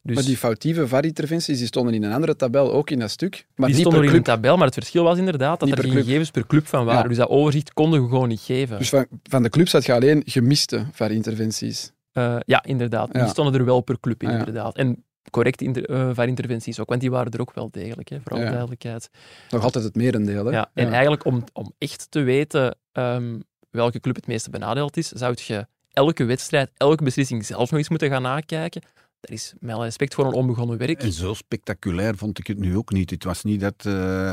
Dus... 0.05 0.15
Maar 0.15 0.23
die 0.23 0.37
foutieve 0.37 0.87
VAR-interventies 0.87 1.57
die 1.57 1.67
stonden 1.67 1.93
in 1.93 2.03
een 2.03 2.11
andere 2.11 2.35
tabel, 2.35 2.73
ook 2.73 2.89
in 2.89 2.99
dat 2.99 3.09
stuk. 3.09 3.45
Maar 3.55 3.69
die 3.69 3.77
stonden 3.77 4.03
in 4.03 4.13
een 4.13 4.23
tabel, 4.23 4.57
maar 4.57 4.65
het 4.65 4.73
verschil 4.73 5.03
was 5.03 5.17
inderdaad 5.17 5.59
dat 5.59 5.69
er 5.69 5.77
geen 5.77 5.91
gegevens 5.91 6.31
per 6.31 6.47
club 6.47 6.67
van 6.67 6.85
waren. 6.85 7.07
Dus 7.07 7.17
dat 7.17 7.29
overzicht 7.29 7.73
konden 7.73 8.03
we 8.03 8.09
gewoon 8.09 8.27
niet 8.27 8.39
geven. 8.39 8.77
Dus 8.77 8.89
van, 8.89 9.05
van 9.23 9.43
de 9.43 9.49
clubs 9.49 9.71
had 9.71 9.85
je 9.85 9.93
alleen 9.93 10.21
gemiste 10.25 10.85
VAR-interventies? 10.91 11.91
Uh, 12.13 12.35
ja, 12.45 12.63
inderdaad. 12.63 13.13
Die 13.13 13.27
stonden 13.27 13.53
er 13.53 13.65
wel 13.65 13.81
per 13.81 13.99
club 13.99 14.23
in, 14.23 14.29
ah, 14.29 14.37
inderdaad. 14.37 14.75
En 14.75 15.03
correcte 15.31 15.63
inter, 15.63 15.89
uh, 15.89 16.09
VAR-interventies 16.13 16.79
ook, 16.79 16.89
want 16.89 17.01
die 17.01 17.11
waren 17.11 17.31
er 17.31 17.41
ook 17.41 17.53
wel 17.53 17.69
degelijk, 17.71 18.09
hè, 18.09 18.17
voor 18.23 18.31
alle 18.31 18.49
duidelijkheid. 18.49 19.09
Nog 19.49 19.63
altijd 19.63 19.83
het 19.83 19.95
merendeel, 19.95 20.45
hè? 20.45 20.51
Ja, 20.51 20.69
en 20.73 20.91
eigenlijk 20.91 21.25
om, 21.25 21.43
om 21.53 21.73
echt 21.77 22.07
te 22.09 22.21
weten 22.21 22.77
um, 22.93 23.43
welke 23.69 23.99
club 23.99 24.15
het 24.15 24.27
meeste 24.27 24.49
benadeeld 24.49 24.97
is, 24.97 25.07
zou 25.07 25.35
je 25.45 25.67
elke 25.93 26.23
wedstrijd, 26.23 26.71
elke 26.77 27.03
beslissing 27.03 27.45
zelf 27.45 27.69
nog 27.69 27.79
eens 27.79 27.89
moeten 27.89 28.09
gaan 28.09 28.21
nakijken 28.21 28.81
dat 29.25 29.37
is 29.37 29.53
met 29.59 29.77
respect 29.77 30.13
voor 30.13 30.25
een 30.25 30.33
onbegonnen 30.33 30.77
werk. 30.77 31.03
En 31.03 31.11
zo 31.11 31.33
spectaculair 31.33 32.15
vond 32.17 32.39
ik 32.39 32.47
het 32.47 32.57
nu 32.57 32.77
ook 32.77 32.91
niet. 32.91 33.09
Het 33.09 33.23
was 33.23 33.43
niet 33.43 33.59
dat 33.59 33.83
uh, 33.87 34.31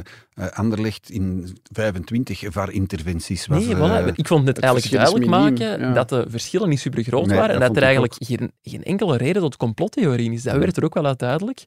Anderlecht 0.51 1.11
in 1.11 1.57
25 1.73 2.43
VAR-interventies 2.49 3.47
was. 3.47 3.65
Nee, 3.65 3.77
voilà. 3.77 4.15
ik 4.15 4.27
vond 4.27 4.47
het, 4.47 4.59
eigenlijk 4.59 4.95
duidelijk 4.95 5.27
maken 5.27 5.95
dat 5.95 6.09
de 6.09 6.25
verschillen 6.29 6.69
niet 6.69 6.81
super 6.81 7.03
groot 7.03 7.27
waren 7.27 7.55
en 7.55 7.61
dat 7.61 7.77
er 7.77 7.83
eigenlijk 7.83 8.15
geen, 8.19 8.53
geen, 8.63 8.85
enkele 8.85 9.17
reden 9.17 9.43
tot 9.43 9.57
complottheorieën 9.57 10.33
is. 10.33 10.43
Dat 10.43 10.57
werd 10.57 10.77
er 10.77 10.85
ook 10.85 10.95
wel 10.95 11.07
uit 11.07 11.19
duidelijk. 11.19 11.65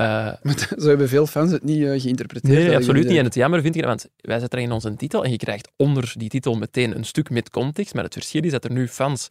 Uh, 0.00 0.28
zo 0.80 0.88
hebben 0.88 1.08
veel 1.08 1.26
fans 1.26 1.50
het 1.52 1.64
niet 1.64 2.02
geïnterpreteerd. 2.02 2.66
Nee, 2.66 2.76
absoluut 2.76 3.08
niet. 3.08 3.18
En 3.18 3.24
het 3.24 3.34
jammer 3.34 3.60
vind 3.60 3.76
ik, 3.76 3.84
want 3.84 4.06
wij 4.16 4.38
zetten 4.38 4.58
er 4.58 4.64
in 4.64 4.72
onze 4.72 4.96
titel 4.96 5.24
en 5.24 5.30
je 5.30 5.36
krijgt 5.36 5.70
onder 5.76 6.12
die 6.16 6.28
titel 6.28 6.54
meteen 6.54 6.96
een 6.96 7.04
stuk 7.04 7.30
met 7.30 7.50
context, 7.50 7.94
maar 7.94 8.04
het 8.04 8.12
verschil 8.12 8.42
is 8.42 8.50
dat 8.50 8.64
er 8.64 8.72
nu 8.72 8.88
fans 8.88 9.28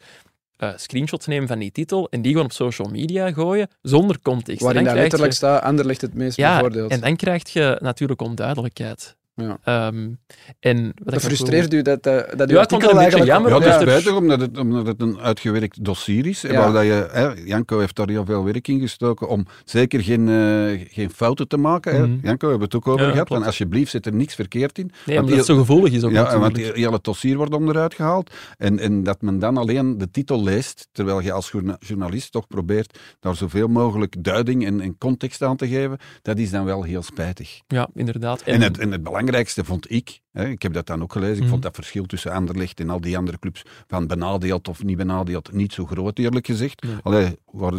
uh, 0.63 0.69
screenshots 0.76 1.28
nemen 1.28 1.47
van 1.47 1.60
die 1.60 1.71
titel 1.71 2.10
en 2.10 2.21
die 2.21 2.32
gewoon 2.32 2.45
op 2.45 2.54
social 2.54 2.88
media 2.88 3.32
gooien, 3.32 3.67
zonder 3.82 4.21
context. 4.21 4.62
Waarin 4.62 4.84
daar 4.84 4.95
letterlijk 4.95 5.32
je... 5.32 5.38
staat, 5.38 5.63
Anderlecht 5.63 6.02
het 6.02 6.13
meest 6.13 6.38
ja, 6.38 6.56
bevoordeeld. 6.56 6.91
en 6.91 7.00
dan 7.02 7.15
krijg 7.15 7.50
je 7.50 7.78
natuurlijk 7.82 8.21
onduidelijkheid. 8.21 9.15
Ja. 9.41 9.88
Um, 9.88 10.19
en 10.60 10.91
wat 11.04 11.13
dat 11.13 11.23
frustreert 11.23 11.73
u 11.73 11.82
dat, 11.82 12.08
uh, 12.08 12.13
dat 12.36 12.49
ja, 12.49 12.60
artikel 12.60 12.89
het 12.89 12.97
eigenlijk... 12.97 13.30
Jammer, 13.30 13.51
ja, 13.51 13.58
het 13.60 13.67
is 13.67 13.82
spijtig 13.82 14.15
omdat 14.15 14.41
het, 14.41 14.58
omdat 14.58 14.88
het 14.88 15.01
een 15.01 15.19
uitgewerkt 15.19 15.86
dossier 15.86 16.27
is. 16.27 16.41
Ja. 16.41 16.71
dat 16.71 16.84
je, 16.84 17.08
hè, 17.12 17.30
Janko 17.45 17.80
heeft 17.80 17.95
daar 17.95 18.10
heel 18.10 18.25
veel 18.25 18.43
werk 18.43 18.67
in 18.67 18.80
gestoken 18.80 19.27
om 19.27 19.45
zeker 19.65 20.04
geen, 20.04 20.27
uh, 20.27 20.82
geen 20.89 21.10
fouten 21.10 21.47
te 21.47 21.58
maken. 21.58 21.95
Mm 21.95 22.04
-hmm. 22.04 22.19
Janko, 22.23 22.45
we 22.45 22.51
hebben 22.51 22.67
het 22.67 22.75
ook 22.75 22.88
over 22.88 23.06
ja, 23.06 23.12
gehad. 23.12 23.32
En 23.32 23.43
alsjeblieft 23.43 23.91
zit 23.91 24.06
er 24.06 24.13
niks 24.13 24.36
verkeerd 24.36 24.77
in. 24.77 24.91
Nee, 25.06 25.19
omdat 25.19 25.38
het 25.38 25.45
zo 25.45 25.58
gevoelig 25.58 25.93
is 25.93 26.04
ook 26.04 26.12
Ja, 26.12 26.39
want 26.39 26.58
het 26.58 26.75
hele 26.75 26.99
dossier 27.01 27.38
wordt 27.38 27.54
onderuit 27.54 27.93
gehaald. 27.93 28.34
En, 28.58 28.80
en 28.80 29.04
dat 29.04 29.21
men 29.21 29.39
dan 29.39 29.58
alleen 29.58 29.97
de 29.97 30.12
titel 30.12 30.43
leest, 30.43 30.88
terwijl 30.91 31.19
je 31.21 31.32
als 31.32 31.54
journalist 31.80 32.32
toch 32.32 32.47
probeert 32.47 32.99
daar 33.19 33.36
zoveel 33.36 33.67
mogelijk 33.67 34.23
duiding 34.23 34.65
en, 34.65 34.82
en 34.82 34.97
context 34.97 35.41
aan 35.41 35.58
te 35.58 35.67
geven, 35.67 35.97
dat 36.21 36.38
is 36.38 36.51
dan 36.51 36.65
wel 36.65 36.84
heel 36.84 37.04
spijtig. 37.04 37.62
Ja, 37.67 37.89
inderdaad. 37.93 38.41
En, 38.41 38.54
en 38.54 38.62
het, 38.62 38.77
en 38.77 38.91
het 38.91 39.04
belangrijkste 39.04 39.31
belangrijkste 39.32 39.63
vond 39.63 39.91
ik, 39.91 40.20
hè, 40.32 40.48
ik 40.48 40.62
heb 40.62 40.74
dat 40.74 40.86
dan 40.86 41.02
ook 41.02 41.12
gelezen, 41.12 41.36
ik 41.36 41.50
vond 41.50 41.52
mhm. 41.52 41.62
dat 41.62 41.76
verschil 41.76 42.06
tussen 42.06 42.32
Anderlecht 42.32 42.80
en 42.80 42.89
al 42.89 43.02
die 43.02 43.17
andere 43.17 43.39
clubs 43.39 43.62
van 43.88 44.08
benadeeld 44.08 44.67
of 44.67 44.84
niet 44.84 44.98
benadeeld 44.98 45.52
niet 45.52 45.74
zo 45.74 45.86
groot, 45.86 46.20
eerlijk 46.20 46.46
gezegd. 46.46 46.84
Nee. 46.84 46.96
Allee, 47.04 47.38
waar, 47.46 47.74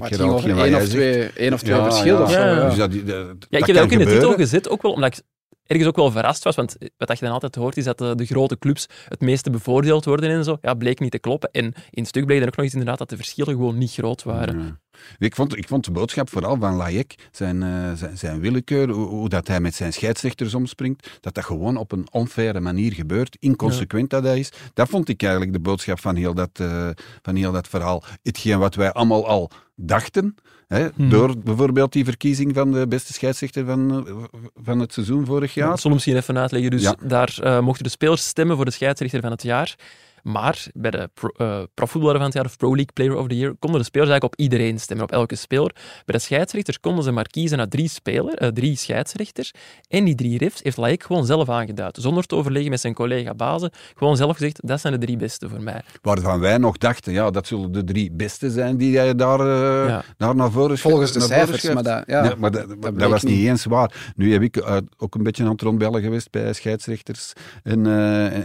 Gerald, 0.00 0.44
één 0.44 0.74
of 0.74 0.84
twee, 0.88 1.30
één 1.32 1.52
of 1.52 1.62
twee 1.62 1.76
ja, 1.76 1.84
verschil. 1.84 2.16
Ja, 2.16 2.22
of 2.22 2.30
zo, 2.30 2.38
ja. 2.38 2.68
Dus 2.68 2.76
dat, 2.76 2.92
dat, 2.92 3.46
ja, 3.48 3.58
ik 3.58 3.66
heb 3.66 3.76
dat 3.76 3.84
ook 3.84 3.92
in 3.92 3.98
de 3.98 4.06
titel 4.06 4.32
gezet, 4.32 4.68
ook 4.68 4.82
wel 4.82 4.92
omdat 4.92 5.16
ik 5.16 5.24
ergens 5.66 5.88
ook 5.88 5.96
wel 5.96 6.10
verrast 6.10 6.44
was, 6.44 6.56
want 6.56 6.76
wat 6.96 7.18
je 7.18 7.24
dan 7.24 7.34
altijd 7.34 7.54
hoort 7.54 7.76
is 7.76 7.84
dat 7.84 7.98
de, 7.98 8.14
de, 8.14 8.26
grote 8.26 8.58
clubs 8.58 8.86
het 9.08 9.20
meeste 9.20 9.50
bevoordeeld 9.50 10.04
worden 10.04 10.30
en 10.30 10.44
zo. 10.44 10.58
Ja, 10.60 10.74
bleek 10.74 11.00
niet 11.00 11.10
te 11.10 11.18
kloppen. 11.18 11.50
En 11.52 11.64
in 11.64 11.74
het 11.90 12.08
stuk 12.08 12.26
bleek 12.26 12.38
dan 12.38 12.48
ook 12.48 12.56
nog 12.56 12.64
eens 12.64 12.74
inderdaad 12.74 12.98
dat 12.98 13.08
de 13.08 13.16
verschillen 13.16 13.54
gewoon 13.54 13.78
niet 13.78 13.92
groot 13.92 14.22
waren. 14.22 14.80
Ik 15.18 15.34
vond, 15.34 15.56
ik 15.56 15.68
vond 15.68 15.84
de 15.84 15.90
boodschap 15.90 16.30
vooral 16.30 16.56
van 16.56 16.74
Layek, 16.74 17.14
zijn, 17.30 17.62
uh, 17.62 17.92
zijn, 17.94 18.18
zijn, 18.18 18.40
willekeur, 18.40 18.88
hoe, 18.88 19.06
hoe, 19.06 19.28
dat 19.28 19.48
hij 19.48 19.60
met 19.60 19.74
zijn 19.74 19.92
scheidsrechters 19.92 20.54
omspringt, 20.54 21.18
dat 21.20 21.34
dat 21.34 21.44
gewoon 21.44 21.76
op 21.76 21.92
een 21.92 22.08
onfaire 22.10 22.60
manier 22.60 22.92
gebeurt, 22.92 23.36
inconsequent 23.40 24.10
dat 24.10 24.22
hij 24.22 24.38
is. 24.38 24.52
Dat 24.74 24.88
vond 24.88 25.08
ik 25.08 25.22
eigenlijk 25.22 25.52
de 25.52 25.60
boodschap 25.60 26.00
van 26.00 26.16
heel 26.16 26.34
dat, 26.34 26.50
uh, 26.60 26.88
van 27.22 27.36
heel 27.36 27.52
dat 27.52 27.68
verhaal. 27.68 28.02
Hetgeen 28.22 28.58
wat 28.58 28.74
wij 28.74 28.92
allemaal 28.92 29.26
al 29.26 29.50
dachten, 29.74 30.34
hè, 30.66 30.88
hmm. 30.94 31.10
door 31.10 31.38
bijvoorbeeld 31.38 31.92
die 31.92 32.04
verkiezing 32.04 32.54
van 32.54 32.72
de 32.72 32.88
beste 32.88 33.12
scheidsrechter 33.12 33.64
van, 33.64 34.06
eh, 34.06 34.14
van 34.62 34.78
het 34.78 34.92
seizoen 34.92 35.26
vorig 35.26 35.54
jaar. 35.54 35.68
Ja, 35.68 35.76
zal 35.76 35.90
misschien 35.90 36.16
even 36.16 36.38
uitleggen. 36.38 36.70
Dus 36.70 36.82
ja. 36.82 36.96
daar 37.02 37.38
uh, 37.42 37.60
mochten 37.60 37.84
de 37.84 37.90
spelers 37.90 38.26
stemmen 38.26 38.56
voor 38.56 38.64
de 38.64 38.70
scheidsrechter 38.70 39.20
van 39.20 39.30
het 39.30 39.42
jaar. 39.42 39.76
Maar 40.22 40.66
bij 40.74 40.90
de 40.90 41.10
pro, 41.14 41.30
uh, 41.36 41.62
profvoetballer 41.74 42.16
van 42.16 42.26
het 42.26 42.34
jaar 42.34 42.44
of 42.44 42.56
Pro 42.56 42.68
League 42.68 42.92
Player 42.92 43.16
of 43.16 43.26
the 43.26 43.36
Year 43.36 43.54
konden 43.58 43.80
de 43.80 43.86
spelers 43.86 44.10
eigenlijk 44.10 44.34
op 44.34 44.40
iedereen 44.44 44.80
stemmen, 44.80 45.04
op 45.04 45.12
elke 45.12 45.34
speler. 45.34 45.72
Bij 46.04 46.14
de 46.14 46.18
scheidsrechters 46.18 46.80
konden 46.80 47.04
ze 47.04 47.10
maar 47.10 47.26
kiezen 47.26 47.58
naar 47.58 47.68
drie, 47.68 47.88
speler, 47.88 48.42
uh, 48.42 48.48
drie 48.48 48.76
scheidsrechters. 48.76 49.52
En 49.88 50.04
die 50.04 50.14
drie 50.14 50.38
refs 50.38 50.62
heeft 50.62 50.76
Laik 50.76 51.02
gewoon 51.02 51.26
zelf 51.26 51.48
aangeduid. 51.48 51.98
Zonder 52.00 52.26
te 52.26 52.34
overleggen 52.34 52.70
met 52.70 52.80
zijn 52.80 52.94
collega 52.94 53.34
Bazen. 53.34 53.70
Gewoon 53.94 54.16
zelf 54.16 54.36
gezegd, 54.36 54.66
dat 54.66 54.80
zijn 54.80 54.92
de 54.92 54.98
drie 54.98 55.16
beste 55.16 55.48
voor 55.48 55.62
mij. 55.62 55.82
Waarvan 56.02 56.40
wij 56.40 56.58
nog 56.58 56.78
dachten, 56.78 57.12
ja, 57.12 57.30
dat 57.30 57.46
zullen 57.46 57.72
de 57.72 57.84
drie 57.84 58.12
beste 58.12 58.50
zijn 58.50 58.76
die 58.76 58.90
jij 58.90 59.14
daar, 59.14 59.40
uh, 59.40 59.88
ja. 59.88 60.04
daar 60.16 60.34
naar 60.34 60.50
voren 60.50 60.78
Volgens 60.78 61.12
de 61.12 61.20
cijfers, 61.20 61.72
maar 61.72 61.82
dat, 61.82 62.02
ja, 62.06 62.34
maar 62.38 62.50
dat, 62.50 62.82
dat, 62.82 63.10
was 63.10 63.22
niet 63.22 63.46
eens 63.46 63.64
waar. 63.64 64.12
Nu 64.16 64.32
heb 64.32 64.42
ik 64.42 64.82
ook 64.96 65.14
een 65.14 65.22
beetje 65.22 65.44
aan 65.44 65.50
het 65.50 65.62
rondbellen 65.62 66.02
geweest 66.02 66.30
bij 66.30 66.52
scheidsrechters 66.52 67.32
en, 67.62 67.86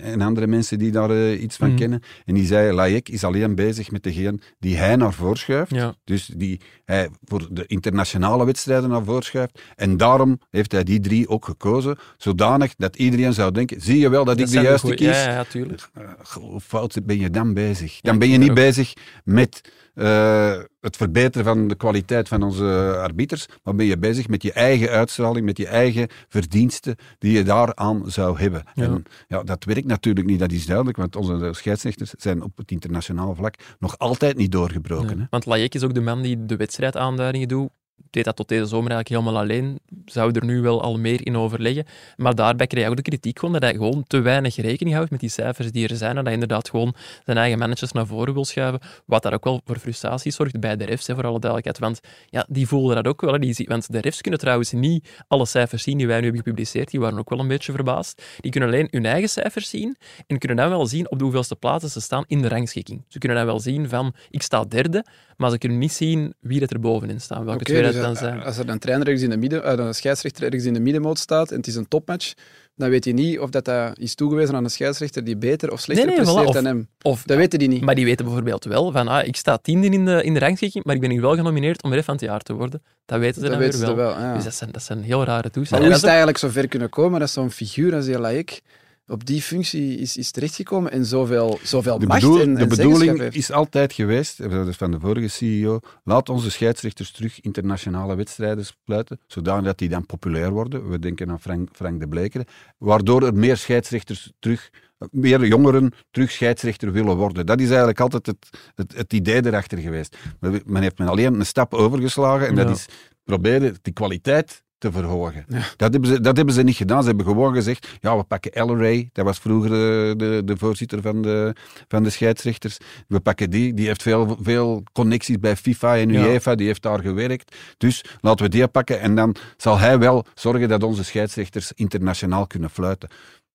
en 0.02 0.22
andere 0.22 0.48
mensen 0.48 0.78
die 0.78 0.92
daar 0.92 1.34
iets 1.34 1.58
van 1.58 1.65
van 1.66 1.74
mhm. 1.74 1.80
kennen. 1.80 2.02
En 2.26 2.34
die 2.34 2.46
zei, 2.46 2.74
Layek 2.74 3.10
is 3.10 3.24
alleen 3.24 3.56
bezig 3.56 3.92
met 3.92 4.04
degene 4.04 4.40
die 4.60 4.78
hij 4.78 4.96
naar 4.96 5.14
voren 5.14 5.38
schuift. 5.38 5.72
Dus 6.04 6.32
die 6.36 6.62
hij 6.86 7.10
voor 7.24 7.48
de 7.52 7.66
internationale 7.66 8.46
wedstrijden 8.46 8.90
naar 8.90 9.04
voren 9.04 9.24
schuift. 9.24 9.62
En 9.76 9.98
daarom 9.98 10.40
heeft 10.52 10.72
hij 10.72 10.84
die 10.84 11.00
drie 11.00 11.30
ook 11.30 11.46
gekozen, 11.46 11.98
zodanig 12.18 12.76
dat 12.76 12.96
iedereen 12.96 13.34
zou 13.34 13.52
denken, 13.52 13.82
zie 13.82 14.00
je 14.00 14.10
wel 14.10 14.26
dat, 14.26 14.40
ik 14.40 14.50
de 14.50 14.62
juiste 14.62 14.94
kies? 14.94 15.08
Ja, 15.08 15.32
ja, 15.32 15.44
tuurlijk. 15.44 15.90
Uh, 15.98 16.10
hoe 16.34 16.60
fout 16.60 16.98
ben 17.04 17.20
je 17.20 17.30
dan 17.30 17.54
bezig? 17.54 18.02
Dan 18.02 18.20
ben 18.20 18.30
je 18.30 18.38
niet 18.38 18.54
bezig 18.54 18.94
met 19.24 19.62
uh, 19.96 20.58
het 20.82 20.98
verbeteren 20.98 21.46
van 21.46 21.68
de 21.68 21.76
kwaliteit 21.76 22.28
van 22.28 22.44
onze 22.44 22.98
arbiters, 23.02 23.46
maar 23.64 23.76
ben 23.76 23.86
je 23.86 23.98
bezig 23.98 24.28
met 24.28 24.44
je 24.44 24.54
eigen 24.54 24.90
uitstraling, 24.90 25.46
met 25.46 25.58
je 25.58 25.68
eigen 25.68 26.08
verdiensten 26.28 26.96
die 27.20 27.32
je 27.32 27.44
daaraan 27.44 28.04
zou 28.06 28.40
hebben. 28.40 28.64
Ja. 28.74 28.84
En 28.84 29.04
ja, 29.28 29.44
dat 29.44 29.64
werkt 29.64 29.88
natuurlijk 29.88 30.26
niet, 30.26 30.40
dat 30.40 30.52
is 30.52 30.66
duidelijk, 30.66 30.98
want 30.98 31.16
onze 31.16 31.50
scheidsrechters 31.54 32.14
zijn 32.18 32.42
op 32.42 32.58
het 32.58 32.72
internationale 32.72 33.36
vlak 33.36 33.56
nog 33.80 33.98
altijd 33.98 34.38
niet 34.38 34.52
doorgebroken. 34.52 35.20
hè? 35.20 35.26
Want 35.30 35.46
Lajek 35.46 35.76
is 35.76 35.84
ook 35.84 35.94
de 35.94 36.02
man 36.02 36.22
die 36.22 36.46
de 36.46 36.56
wedstrijdaanduidingen 36.56 37.48
doet 37.48 37.70
deed 38.16 38.24
dat 38.24 38.36
tot 38.36 38.48
deze 38.48 38.66
zomer 38.66 38.92
eigenlijk 38.92 39.10
helemaal 39.10 39.42
alleen. 39.42 39.80
Zou 40.06 40.32
er 40.32 40.46
nu 40.46 40.62
wel 40.62 40.82
al 40.82 41.00
meer 41.00 41.26
in 41.26 41.38
overleggen. 41.38 41.86
Maar 42.16 42.36
daarbij 42.36 42.68
kreeg 42.68 42.82
hij 42.82 42.90
ook 42.90 42.96
de 42.96 43.02
kritiek 43.02 43.40
gewoon 43.40 43.54
dat 43.54 43.64
hij 43.64 43.74
gewoon 43.74 44.04
te 44.08 44.20
weinig 44.20 44.56
rekening 44.56 44.96
houdt 44.96 45.12
met 45.12 45.20
die 45.20 45.30
cijfers 45.30 45.72
die 45.72 45.88
er 45.88 45.96
zijn. 45.96 46.10
En 46.10 46.16
dat 46.16 46.24
hij 46.24 46.34
inderdaad 46.34 46.70
gewoon 46.70 46.96
zijn 47.26 47.38
eigen 47.38 47.60
managers 47.60 47.92
naar 47.92 48.08
voren 48.08 48.34
wil 48.34 48.46
schuiven. 48.46 48.80
Wat 49.06 49.24
daar 49.24 49.34
ook 49.34 49.44
wel 49.44 49.62
voor 49.66 49.80
frustratie 49.80 50.32
zorgt 50.32 50.60
bij 50.60 50.76
de 50.76 50.86
refs, 50.86 51.08
hè, 51.08 51.14
voor 51.16 51.26
alle 51.26 51.40
duidelijkheid. 51.40 51.80
Want 51.80 52.00
ja, 52.30 52.46
die 52.50 52.68
voelden 52.68 52.96
dat 52.96 53.08
ook 53.08 53.22
wel. 53.22 53.34
Hè. 53.34 53.40
Die, 53.40 53.66
want 53.68 53.92
de 53.92 54.02
refs 54.02 54.22
kunnen 54.22 54.40
trouwens 54.40 54.72
niet 54.72 55.10
alle 55.28 55.46
cijfers 55.46 55.84
zien 55.84 55.98
die 55.98 56.08
wij 56.08 56.18
nu 56.18 56.24
hebben 56.24 56.42
gepubliceerd. 56.44 56.92
Die 56.92 57.00
waren 57.00 57.20
ook 57.20 57.30
wel 57.30 57.40
een 57.40 57.48
beetje 57.48 57.72
verbaasd. 57.72 58.24
Die 58.40 58.52
kunnen 58.52 58.70
alleen 58.70 58.88
hun 58.92 59.06
eigen 59.06 59.30
cijfers 59.30 59.70
zien 59.70 59.98
en 60.28 60.38
kunnen 60.38 60.58
dan 60.58 60.70
wel 60.70 60.86
zien 60.86 61.12
op 61.12 61.18
de 61.18 61.24
hoeveelste 61.24 61.56
plaatsen 61.56 61.90
ze 61.90 62.02
staan 62.02 62.24
in 62.28 62.42
de 62.42 62.48
rangschikking. 62.48 63.04
Ze 63.08 63.18
kunnen 63.18 63.38
dan 63.38 63.46
wel 63.46 63.60
zien 63.60 63.90
van, 63.90 64.14
ik 64.30 64.42
sta 64.42 64.64
derde, 64.64 65.06
maar 65.38 65.50
ze 65.50 65.58
kunnen 65.58 65.78
niet 65.78 65.92
zien 65.92 66.34
wie 66.40 66.68
er 66.68 66.80
bovenin 66.80 67.22
staat, 67.22 67.44
welke 67.44 67.64
dat 67.94 68.02
dan 68.04 68.16
zijn. 68.16 68.44
Als 68.44 68.58
er 68.58 68.70
een 68.70 68.80
trainer 68.80 69.06
ergens 69.08 69.24
in 69.24 69.30
de 69.30 69.38
midden, 69.38 69.64
eh, 69.64 69.86
een 69.86 69.94
scheidsrechter 69.96 70.44
ergens 70.44 70.66
in 70.66 70.74
de 70.74 70.80
middenmoot 70.80 71.20
staat 71.20 71.52
en 71.52 71.58
het 71.58 71.68
is 71.68 71.76
een 71.76 71.88
topmatch, 71.88 72.34
dan 72.76 72.90
weet 72.90 73.06
je 73.06 73.14
niet 73.14 73.40
of 73.40 73.50
dat, 73.50 73.66
dat 73.66 74.00
is 74.00 74.16
toegewezen 74.16 74.56
aan 74.56 74.64
een 74.64 74.70
scheidsrechter 74.70 75.24
die 75.24 75.38
beter 75.38 75.72
of 75.72 75.80
slechter 75.80 76.06
Nee, 76.08 76.16
nee, 76.16 76.26
voilà. 76.26 76.30
presteert 76.30 76.48
Of- 76.58 76.64
dan 76.64 76.66
hem. 76.66 76.88
Of, 77.02 77.24
Dat 77.24 77.38
weten 77.38 77.60
die 77.60 77.68
niet. 77.68 77.82
maar 77.82 77.96
die 77.96 78.06
weten 78.06 78.26
bijvoorbeeld 78.26 78.64
wel 78.64 78.92
van, 78.92 79.08
ah, 79.08 79.28
ik 79.28 79.36
sta 79.36 79.58
tiende 79.58 79.88
in 79.88 80.06
de, 80.06 80.24
in 80.24 80.34
de 80.34 80.40
rangschikking, 80.40 80.84
maar 80.86 80.96
ik 80.96 81.02
ben 81.02 81.10
hier 81.10 81.22
wel 81.22 81.36
genomineerd 81.36 81.84
om 81.84 81.94
ref 81.94 82.06
van 82.06 82.14
het 82.16 82.24
jaar 82.24 82.42
te 82.42 82.54
worden. 82.54 82.82
Dat 83.06 83.20
weten 83.20 83.36
ze 83.36 83.42
dat 83.42 83.50
dan 83.50 83.60
weten 83.60 83.80
weer 83.80 83.96
wel. 83.96 84.06
wel. 84.14 84.20
ja. 84.20 84.34
Dus 84.34 84.44
dat 84.44 84.54
zijn, 84.56 84.72
dat 84.72 84.84
zijn 84.84 85.02
heel 85.04 85.24
rare 85.24 85.42
Maar 85.42 85.52
toestanden. 85.52 85.86
hoe 85.88 85.96
is 85.96 86.02
het 86.02 86.10
eigenlijk 86.10 86.38
zo 86.40 86.50
ver 86.50 86.68
kunnen 86.68 86.90
komen 86.90 87.20
dat 87.20 87.30
zo'n 87.30 87.52
figuur 87.52 87.96
als 87.96 88.06
die 88.06 88.20
Laik 88.20 88.62
op 89.08 89.26
die 89.26 89.42
functie 89.42 89.98
is, 89.98 90.18
is 90.18 90.32
terechtgekomen 90.32 90.92
en 90.92 91.06
zoveel, 91.06 91.60
zoveel 91.64 92.00
De, 92.00 92.08
macht 92.08 92.22
bedoel- 92.22 92.42
en, 92.42 92.54
de 92.54 92.62
en 92.62 92.70
bedoeling 92.70 93.22
is 93.22 93.52
altijd 93.52 93.94
geweest, 93.94 94.50
dat 94.50 94.68
is 94.68 94.76
van 94.76 94.92
de 94.92 95.00
vorige 95.00 95.28
CEO, 95.28 95.80
laat 96.04 96.30
onze 96.30 96.52
scheidsrechters 96.52 97.12
terug 97.12 97.42
internationale 97.42 98.16
wedstrijden 98.16 98.66
fluiten, 98.84 99.20
zodat 99.28 99.78
die 99.78 99.90
dan 99.90 100.06
populair 100.06 100.52
worden. 100.52 100.90
We 100.90 101.00
denken 101.00 101.30
aan 101.30 101.40
Frank, 101.40 101.70
Frank 101.72 102.00
de 102.00 102.08
Blekeren. 102.08 102.46
Waardoor 102.78 103.24
er 103.24 103.34
meer 103.34 103.58
scheidsrechters 103.58 104.32
terug, 104.40 104.70
meer 105.12 105.46
jongeren 105.46 105.92
terug 106.12 106.32
scheidsrechter 106.32 106.92
willen 106.92 107.16
worden. 107.16 107.46
Dat 107.46 107.60
is 107.60 107.68
eigenlijk 107.68 108.00
altijd 108.00 108.26
het, 108.26 108.50
het, 108.76 108.96
het 108.96 109.14
idee 109.14 109.46
erachter 109.46 109.78
geweest. 109.78 110.18
Men 110.66 110.82
heeft 110.82 110.98
men 110.98 111.08
alleen 111.08 111.34
een 111.34 111.46
stap 111.46 111.74
overgeslagen 111.74 112.48
en 112.48 112.56
dat 112.56 112.70
is 112.70 112.86
proberen 113.24 113.76
die 113.82 113.94
kwaliteit 113.94 114.64
te 114.86 114.92
verhogen. 114.92 115.46
Dat, 115.78 115.92
hebben 115.92 116.10
ze, 116.10 116.22
dat 116.22 116.38
hebben 116.38 116.54
ze 116.54 116.64
niet 116.64 116.76
gedaan. 116.76 117.02
Ze 117.02 117.08
hebben 117.08 117.26
gewoon 117.26 117.54
gezegd, 117.54 117.88
ja, 118.02 118.18
we 118.18 118.24
pakken 118.24 118.52
Elleray, 118.52 119.10
dat 119.12 119.26
was 119.26 119.38
vroeger 119.40 119.70
de, 119.70 120.14
de, 120.18 120.42
de 120.46 120.58
voorzitter 120.58 121.02
van 121.02 121.22
de, 121.22 121.56
van 121.88 122.04
de 122.04 122.10
scheidsrechters. 122.10 122.78
We 123.08 123.20
pakken 123.20 123.50
die, 123.50 123.74
die 123.74 123.88
heeft 123.88 124.02
veel, 124.02 124.38
veel 124.42 124.84
connecties 124.94 125.40
bij 125.40 125.56
FIFA 125.56 125.98
en 125.98 126.10
Ja. 126.10 126.26
UEFA, 126.26 126.56
die 126.56 126.68
heeft 126.68 126.82
daar 126.82 127.00
gewerkt. 127.00 127.56
Dus 127.78 128.04
laten 128.22 128.46
we 128.46 128.52
die 128.52 128.68
pakken 128.68 129.00
en 129.00 129.16
dan 129.16 129.36
zal 129.58 129.78
hij 129.78 130.00
wel 130.00 130.26
zorgen 130.34 130.70
dat 130.70 130.84
onze 130.84 131.04
scheidsrechters 131.04 131.72
internationaal 131.76 132.48
kunnen 132.48 132.70
fluiten. 132.70 133.10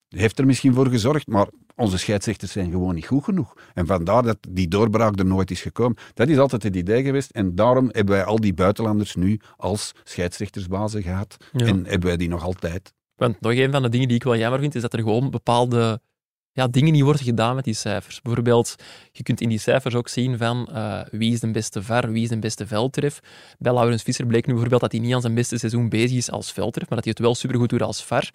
Heeft 0.09 0.39
er 0.39 0.47
misschien 0.47 0.75
voor 0.75 0.87
gezorgd, 0.89 1.27
maar 1.27 1.47
onze 1.81 1.99
scheidsrechters 1.99 2.53
zijn 2.53 2.71
gewoon 2.71 2.95
niet 2.95 3.07
goed 3.07 3.25
genoeg. 3.25 3.55
En 3.75 3.87
vandaar 3.87 4.23
dat 4.23 4.39
die 4.49 4.69
doorbraak 4.69 5.19
er 5.19 5.27
nooit 5.27 5.51
is 5.51 5.61
gekomen. 5.61 5.97
Dat 6.15 6.29
is 6.29 6.39
altijd 6.39 6.63
het 6.63 6.77
idee 6.77 7.03
geweest. 7.03 7.31
En 7.31 7.55
daarom 7.55 7.89
hebben 7.93 8.15
wij 8.15 8.25
al 8.25 8.41
die 8.41 8.55
buitenlanders 8.55 9.15
nu 9.15 9.41
als 9.57 9.93
scheidsrechtersbazen 10.05 11.03
gehad. 11.03 11.37
Ja. 11.53 11.67
En 11.67 11.87
hebben 11.87 12.09
wij 12.09 12.17
die 12.17 12.29
nog 12.29 12.45
altijd. 12.45 12.93
Want 13.17 13.41
nog 13.41 13.53
een 13.53 13.71
van 13.71 13.83
de 13.83 13.89
dingen 13.89 14.09
die 14.09 14.17
ik 14.17 14.23
wel 14.23 14.37
jammer 14.37 14.61
vind, 14.61 14.75
is 14.75 14.83
dat 14.83 14.93
er 14.93 14.99
gewoon 14.99 15.31
bepaalde 15.31 16.01
ja, 16.53 16.69
dingen 16.69 16.93
niet 16.93 17.03
worden 17.03 17.23
gedaan 17.23 17.55
met 17.55 17.65
die 17.65 17.75
cijfers. 17.75 18.21
Bijvoorbeeld, 18.21 18.75
je 19.13 19.23
kunt 19.23 19.41
in 19.41 19.49
die 19.49 19.59
cijfers 19.59 19.95
ook 19.95 20.09
zien 20.09 20.39
van 20.39 20.67
eh, 20.67 21.01
wie 21.11 21.33
is 21.33 21.41
de 21.41 21.51
beste 21.51 21.83
VAR, 21.83 22.13
wie 22.13 22.23
is 22.23 22.29
de 22.29 22.39
beste 22.39 22.67
veldtref. 22.67 23.21
Bij 23.59 23.73
Laurens 23.73 24.03
Visser 24.03 24.27
bleek 24.27 24.47
nu 24.47 24.53
bijvoorbeeld 24.53 24.81
dat 24.81 24.93
hij 24.93 25.01
niet 25.01 25.15
aan 25.15 25.21
zijn 25.21 25.35
beste 25.35 25.59
seizoen 25.59 25.89
bezig 25.89 26.17
is 26.17 26.31
als 26.31 26.53
veldtref, 26.53 26.89
maar 26.89 26.97
dat 26.97 27.05
hij 27.05 27.15
het 27.17 27.25
wel 27.27 27.35
supergoed 27.35 27.69
doet 27.69 27.83
als 27.83 28.05
VAR. 28.05 28.31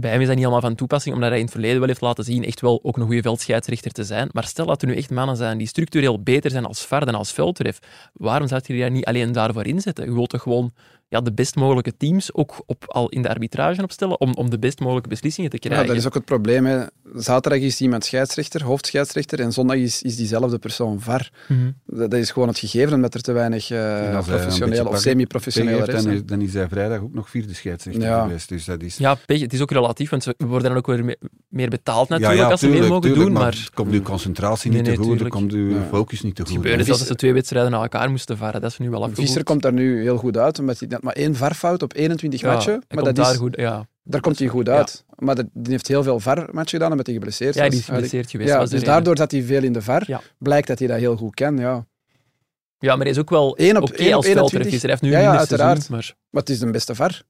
Bij 0.00 0.10
hem 0.10 0.20
is 0.20 0.26
dat 0.26 0.36
niet 0.36 0.44
allemaal 0.44 0.62
van 0.62 0.74
toepassing, 0.74 1.14
omdat 1.14 1.28
hij 1.30 1.38
in 1.38 1.44
het 1.44 1.52
verleden 1.52 1.78
wel 1.78 1.88
heeft 1.88 2.00
laten 2.00 2.24
zien 2.24 2.44
echt 2.44 2.60
wel 2.60 2.80
ook 2.82 2.96
een 2.96 3.06
goede 3.06 3.22
veldscheidsrechter 3.22 3.90
te 3.90 4.04
zijn. 4.04 4.28
Maar 4.32 4.44
stel 4.44 4.66
dat 4.66 4.82
er 4.82 4.88
nu 4.88 4.96
echt 4.96 5.10
mannen 5.10 5.36
zijn 5.36 5.58
die 5.58 5.66
structureel 5.66 6.22
beter 6.22 6.50
zijn 6.50 6.64
als 6.64 6.84
VAR 6.84 7.04
dan 7.04 7.14
als 7.14 7.32
veldtref, 7.32 7.78
waarom 8.12 8.48
zou 8.48 8.60
je 8.64 8.78
daar 8.78 8.90
niet 8.90 9.04
alleen 9.04 9.32
daarvoor 9.32 9.66
inzetten? 9.66 10.04
Je 10.04 10.12
wilt 10.12 10.28
toch 10.28 10.42
gewoon 10.42 10.72
ja, 11.10 11.20
de 11.20 11.32
best 11.32 11.54
mogelijke 11.56 11.96
teams 11.96 12.34
ook 12.34 12.62
op, 12.66 12.84
al 12.86 13.08
in 13.08 13.22
de 13.22 13.28
arbitrage 13.28 13.82
opstellen 13.82 14.20
om, 14.20 14.34
om 14.34 14.50
de 14.50 14.58
best 14.58 14.80
mogelijke 14.80 15.08
beslissingen 15.08 15.50
te 15.50 15.56
Ja, 15.60 15.68
krijgen. 15.68 15.86
dat 15.88 15.96
is 15.96 16.06
ook 16.06 16.14
het 16.14 16.24
probleem. 16.24 16.66
Hè. 16.66 16.84
Zaterdag 17.14 17.60
is 17.60 17.80
iemand 17.80 18.04
scheidsrechter, 18.04 18.62
hoofdscheidsrechter, 18.62 19.40
en 19.40 19.52
zondag 19.52 19.76
is, 19.76 20.02
is 20.02 20.16
diezelfde 20.16 20.58
persoon 20.58 21.00
VAR. 21.00 21.30
Mhm. 21.48 21.70
Dat, 21.86 22.10
dat 22.10 22.20
is 22.20 22.30
gewoon 22.30 22.48
het 22.48 22.58
gegeven, 22.58 22.92
omdat 22.94 23.14
er 23.14 23.22
te 23.22 23.32
weinig 23.32 23.70
eh, 23.70 24.12
een 24.12 24.22
professionele 24.24 24.88
of 24.88 24.98
semi-professionele 24.98 25.76
refs 25.76 25.92
dan, 25.92 26.00
zijn. 26.00 26.14
is- 26.14 26.24
dan 26.24 26.40
is 26.40 26.54
hij 26.54 26.68
vrijdag 26.68 27.00
ook 27.00 27.14
nog 27.14 27.30
vierde 27.30 27.54
scheidsrechter 27.54 28.02
Ja. 28.02 28.22
geweest. 28.22 28.48
Dus 28.48 28.64
dat 28.64 28.82
is... 28.82 28.96
Ja, 28.96 29.14
pech, 29.26 29.40
het 29.40 29.52
is 29.52 29.60
ook 29.60 29.70
relatief, 29.70 30.10
want 30.10 30.24
we 30.24 30.34
worden 30.38 30.68
dan 30.68 30.76
ook 30.78 30.86
weer 30.86 31.04
me- 31.04 31.18
meer 31.48 31.68
betaald 31.68 32.08
natuurlijk 32.08 32.38
ja, 32.38 32.44
ja, 32.44 32.50
als 32.50 32.60
ze 32.60 32.68
meer 32.68 32.80
mogen 32.86 33.00
tuurlijk, 33.00 33.22
doen. 33.24 33.32
maar 33.32 33.42
Maar, 33.42 33.68
komt 33.74 33.92
uw 33.92 34.02
concentratie 34.02 34.70
Nee, 34.70 34.78
niet 34.80 34.88
nee, 34.88 34.96
te 34.98 35.02
goed, 35.02 35.28
komt 35.28 35.52
uw 35.52 35.70
Ja. 35.70 35.82
focus 35.90 36.22
niet 36.22 36.34
te 36.34 36.40
het 36.42 36.50
goed. 36.50 36.56
gebeurde 36.60 36.78
hè. 36.78 36.84
zelfs 36.84 37.00
dat 37.00 37.08
ze 37.08 37.14
twee 37.14 37.32
wedstrijden 37.32 37.70
na 37.70 37.80
elkaar 37.82 38.10
moesten 38.10 38.36
varen. 38.36 38.60
Dat 38.60 38.70
is 38.70 38.78
nu 38.78 38.90
wel 38.90 38.98
afgevoerd. 39.02 39.26
Visser 39.26 39.44
komt 39.44 39.62
daar 39.62 39.72
nu 39.72 40.00
heel 40.02 40.16
goed 40.16 40.36
uit, 40.36 40.58
omdat 40.58 40.78
hij 40.78 40.88
maar 41.00 41.14
één 41.14 41.34
VAR-fout 41.34 41.82
op 41.82 41.94
21 41.94 42.40
ja, 42.40 42.52
matchen. 42.52 42.82
Maar 42.88 43.04
dat 43.04 43.18
is, 43.18 43.24
daar, 43.24 43.34
goed, 43.34 43.56
ja. 43.56 43.86
daar 44.02 44.20
komt 44.20 44.38
hij 44.38 44.48
goed 44.48 44.66
Ja. 44.66 44.76
uit. 44.76 45.04
Maar 45.16 45.34
dat, 45.34 45.46
die 45.52 45.72
heeft 45.72 45.88
heel 45.88 46.02
veel 46.02 46.20
VAR-matchen 46.20 46.68
gedaan, 46.78 46.90
omdat 46.90 47.06
hij 47.06 47.14
geblesseerd 47.14 47.54
ja, 47.54 47.60
was. 47.60 47.70
die 47.70 47.78
is 47.78 47.84
geblesseerd 47.84 48.30
geweest. 48.30 48.50
Ja, 48.50 48.64
dus 48.64 48.84
daardoor 48.84 49.14
dat 49.14 49.30
hij 49.30 49.42
veel 49.42 49.62
in 49.62 49.72
de 49.72 49.82
VAR, 49.82 50.02
Ja. 50.06 50.20
blijkt 50.38 50.66
dat 50.66 50.78
hij 50.78 50.88
dat 50.88 50.98
heel 50.98 51.16
goed 51.16 51.34
kan. 51.34 51.56
Ja. 51.58 51.86
Ja, 52.78 52.92
maar 52.96 53.04
hij 53.04 53.10
is 53.14 53.18
ook 53.18 53.30
wel 53.30 53.48
oké 53.50 53.62
één 53.62 53.76
op 53.76 53.82
als 53.82 53.90
21. 53.90 54.32
veldtref. 54.32 54.80
Hij 54.80 54.90
heeft 54.90 55.02
nu 55.02 55.10
Ja, 55.10 55.18
ja, 55.18 55.22
seizoen, 55.24 55.38
uiteraard. 55.38 55.88
maar... 55.88 56.14
Maar 56.30 56.42
het 56.42 56.50
is 56.50 56.58
de 56.58 56.70
beste 56.70 56.94
VAR. 56.94 57.22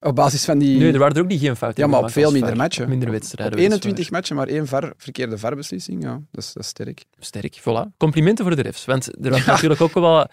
Op 0.00 0.14
basis 0.14 0.44
van 0.44 0.58
die... 0.58 0.78
Nee, 0.78 0.92
er 0.92 0.98
waren 0.98 1.16
er 1.16 1.22
ook 1.22 1.28
niet 1.28 1.40
geen 1.40 1.56
fouten. 1.56 1.82
Ja, 1.84 1.88
maar 1.88 2.02
op 2.02 2.10
veel 2.10 2.32
minder 2.32 2.56
matchen. 2.56 2.88
Minder 2.88 3.10
wedstrijden. 3.10 3.52
Op 3.54 3.58
weliswaar. 3.58 3.82
21 3.82 4.10
matchen, 4.10 4.36
maar 4.36 4.46
één 4.46 4.66
VAR, 4.66 4.92
verkeerde 4.96 5.38
VAR-beslissing. 5.38 6.02
Ja, 6.02 6.20
dat 6.30 6.44
is, 6.44 6.52
dat 6.52 6.62
is 6.62 6.68
sterk. 6.68 7.04
Sterk, 7.18 7.60
voilà. 7.60 7.96
Complimenten 7.96 8.44
voor 8.44 8.56
de 8.56 8.62
refs. 8.62 8.84
Want 8.84 9.24
er 9.24 9.30
was 9.30 9.44
natuurlijk 9.44 9.80
ook 9.80 9.92
wel 9.94 10.26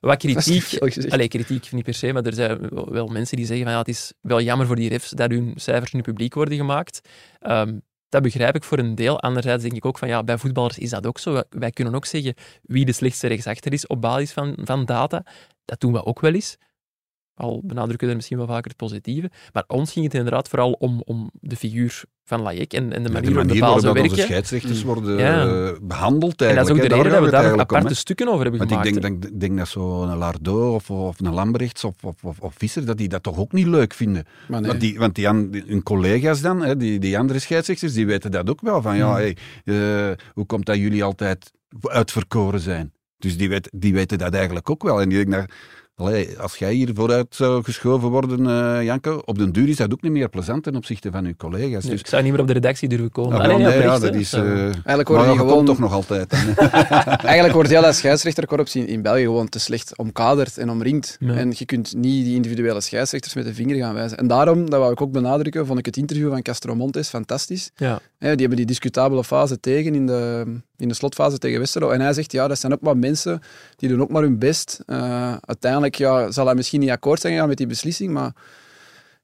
wat 0.00 0.18
kritiek. 0.18 0.62
Allee, 1.12 1.28
kritiek 1.28 1.72
niet 1.72 1.84
per 1.84 1.94
se, 1.94 2.12
maar 2.12 2.22
er 2.24 2.32
zijn 2.34 2.68
wel- 2.70 3.06
mensen 3.06 3.36
die 3.36 3.46
zeggen 3.46 3.64
van 3.64 3.72
ja, 3.74 3.78
het 3.80 3.88
is 3.88 4.12
wel 4.20 4.40
jammer 4.40 4.66
voor 4.66 4.76
die 4.76 4.88
refs 4.88 5.10
dat 5.10 5.30
hun 5.30 5.52
cijfers 5.56 5.92
nu 5.92 6.00
publiek 6.00 6.34
worden 6.34 6.56
gemaakt. 6.56 7.00
Ehm, 7.38 7.78
dat 8.08 8.22
begrijp 8.22 8.54
ik 8.54 8.64
voor 8.64 8.78
een 8.78 8.94
deel. 8.94 9.20
Anderzijds 9.20 9.62
denk 9.62 9.74
ik 9.74 9.84
ook 9.84 9.98
van 9.98 10.08
ja, 10.08 10.22
bij 10.24 10.38
voetballers 10.38 10.78
is 10.78 10.90
dat 10.90 11.06
ook 11.06 11.18
zo. 11.18 11.32
Wij- 11.32 11.44
Wij 11.50 11.70
kunnen 11.70 11.94
ook 11.94 12.06
zeggen 12.06 12.34
wie 12.62 12.84
de 12.84 12.92
slechtste 12.92 13.26
rechtsachter 13.26 13.72
is 13.72 13.86
op 13.86 14.00
basis 14.00 14.32
van, 14.32 14.54
van 14.64 14.84
data. 14.84 15.24
Dat 15.64 15.80
doen 15.80 15.92
we 15.92 16.04
ook 16.04 16.20
wel 16.20 16.32
eens. 16.34 16.56
Al 17.40 17.60
benadrukken 17.64 18.00
we 18.06 18.10
er 18.10 18.16
misschien 18.16 18.38
wel 18.38 18.46
vaker 18.46 18.68
het 18.70 18.76
positieve. 18.76 19.30
Maar 19.52 19.64
ons 19.66 19.92
ging 19.92 20.04
het 20.04 20.14
inderdaad 20.14 20.48
vooral 20.48 20.72
om, 20.72 21.02
om 21.04 21.30
de 21.32 21.56
figuur 21.56 22.02
van 22.24 22.40
Lajek 22.42 22.72
en, 22.72 22.92
en 22.92 23.02
de 23.02 23.08
Ja, 23.08 23.14
manier 23.14 23.28
de 23.28 23.34
waarop 23.34 23.46
manier 23.46 23.82
waarop 23.82 23.98
onze 24.10 24.20
scheidsrechters 24.22 24.82
worden 24.82 25.18
Ja. 25.18 25.46
eh, 25.46 25.72
behandeld 25.82 26.42
En 26.42 26.54
dat 26.54 26.64
is 26.64 26.70
ook 26.72 26.78
eigenlijk. 26.78 26.88
de 26.88 26.94
reden 26.94 27.12
dat 27.12 27.24
we 27.24 27.30
daar 27.30 27.40
aparte 27.40 27.64
eigenlijk 27.64 27.88
om, 27.88 27.94
stukken 27.94 28.28
over 28.28 28.42
hebben. 28.42 28.58
Want 28.58 28.70
ik 28.72 28.78
gemaakt. 28.78 29.02
denk, 29.02 29.22
denk, 29.22 29.40
denk 29.40 29.58
dat 29.58 29.68
zo'n 29.68 30.16
Lardo 30.16 30.74
of, 30.74 30.90
of 30.90 31.20
een 31.20 31.32
Lambrechts 31.34 31.84
of, 31.84 31.94
of, 32.04 32.24
of, 32.24 32.40
of 32.40 32.54
Visser, 32.56 32.86
dat 32.86 32.98
die 32.98 33.08
dat 33.08 33.22
toch 33.22 33.38
ook 33.38 33.52
niet 33.52 33.66
leuk 33.66 33.94
vinden. 33.94 34.24
Maar 34.48 34.60
nee. 34.60 34.68
Want, 34.70 34.80
die, 34.80 34.98
want 34.98 35.14
die, 35.14 35.26
hun 35.66 35.82
collega's 35.82 36.40
dan, 36.40 36.62
hè, 36.62 36.76
die, 36.76 36.98
die 36.98 37.18
andere 37.18 37.38
scheidsrechters, 37.38 37.92
die 37.92 38.06
weten 38.06 38.30
dat 38.30 38.50
ook 38.50 38.60
wel. 38.60 38.82
Van 38.82 38.96
ja, 38.96 39.06
Hmm. 39.06 39.14
hey, 39.14 39.36
eh, 39.64 40.16
hoe 40.34 40.46
komt 40.46 40.66
dat 40.66 40.76
jullie 40.76 41.04
altijd 41.04 41.52
uitverkoren 41.82 42.60
zijn? 42.60 42.92
Dus 43.18 43.36
die, 43.36 43.48
weet, 43.48 43.68
die 43.72 43.92
weten 43.94 44.18
dat 44.18 44.34
eigenlijk 44.34 44.70
ook 44.70 44.82
wel. 44.82 45.00
En 45.00 45.08
die 45.08 45.24
denken, 45.24 45.48
allee, 46.00 46.38
als 46.38 46.56
jij 46.56 46.72
hier 46.72 46.90
vooruit 46.94 47.26
zou 47.30 47.64
geschoven 47.64 48.08
worden, 48.08 48.46
eh 48.46 48.84
Janke, 48.84 49.24
op 49.26 49.38
den 49.38 49.52
duur 49.52 49.68
is 49.68 49.76
dat 49.76 49.92
ook 49.92 50.02
niet 50.02 50.12
meer 50.12 50.28
plezant 50.28 50.62
ten 50.62 50.76
opzichte 50.76 51.10
van 51.10 51.24
uw 51.24 51.34
collega's. 51.36 51.82
Dus 51.82 51.90
Dus, 51.90 52.00
ik 52.00 52.06
zou 52.06 52.22
niet 52.22 52.32
meer 52.32 52.40
op 52.40 52.46
de 52.46 52.52
redactie 52.52 52.88
durven 52.88 53.10
komen. 53.10 53.38
Ah, 53.38 53.44
Allee, 53.44 53.56
nee, 53.56 53.82
ja, 53.82 53.98
dat 53.98 54.14
is... 54.14 54.32
Eh, 54.32 54.42
Eigenlijk 54.42 54.84
maar 54.84 55.04
worden 55.04 55.32
je 55.32 55.38
gewoon... 55.38 55.64
toch 55.64 55.78
nog 55.78 55.92
altijd. 55.92 56.32
hè. 56.36 56.52
Eigenlijk 57.32 57.52
wordt 57.52 57.70
heel 57.70 57.82
dat 57.82 57.94
scheidsrechterkorps 57.94 58.76
in, 58.76 58.86
in 58.86 59.02
België 59.02 59.22
gewoon 59.22 59.48
te 59.48 59.58
slecht 59.58 59.96
omkaderd 59.98 60.58
en 60.58 60.70
omringd. 60.70 61.16
Ja. 61.20 61.34
En 61.34 61.52
je 61.56 61.64
kunt 61.64 61.94
niet 61.96 62.24
die 62.24 62.34
individuele 62.34 62.80
scheidsrechters 62.80 63.34
met 63.34 63.44
de 63.44 63.54
vinger 63.54 63.76
gaan 63.76 63.94
wijzen. 63.94 64.18
En 64.18 64.26
daarom, 64.26 64.70
dat 64.70 64.78
wou 64.80 64.92
ik 64.92 65.00
ook 65.00 65.12
benadrukken, 65.12 65.66
vond 65.66 65.78
ik 65.78 65.86
het 65.86 65.96
interview 65.96 66.30
van 66.30 66.42
Castro 66.42 66.74
Montes 66.74 67.08
fantastisch. 67.08 67.70
Ja. 67.76 68.00
Die 68.18 68.28
hebben 68.28 68.56
die 68.56 68.66
discutabele 68.66 69.24
fase 69.24 69.60
tegen 69.60 69.94
in 69.94 70.06
de, 70.06 70.44
in 70.80 70.88
de 70.88 70.94
slotfase 70.94 71.38
tegen 71.38 71.58
Westerlo. 71.58 71.90
En 71.90 72.00
hij 72.00 72.12
zegt, 72.12 72.32
ja, 72.32 72.48
dat 72.48 72.58
zijn 72.58 72.72
ook 72.72 72.80
maar 72.80 72.96
mensen, 72.96 73.40
die 73.76 73.88
doen 73.88 74.00
ook 74.00 74.10
maar 74.10 74.22
hun 74.22 74.38
best. 74.38 74.80
Eh, 74.86 75.34
uiteindelijk 75.40 75.94
ja, 75.94 76.30
zal 76.30 76.46
hij 76.46 76.54
misschien 76.54 76.80
niet 76.80 76.90
akkoord 76.90 77.20
zijn 77.20 77.32
gegaan 77.32 77.48
met 77.48 77.56
die 77.56 77.66
beslissing, 77.66 78.12
maar 78.12 78.32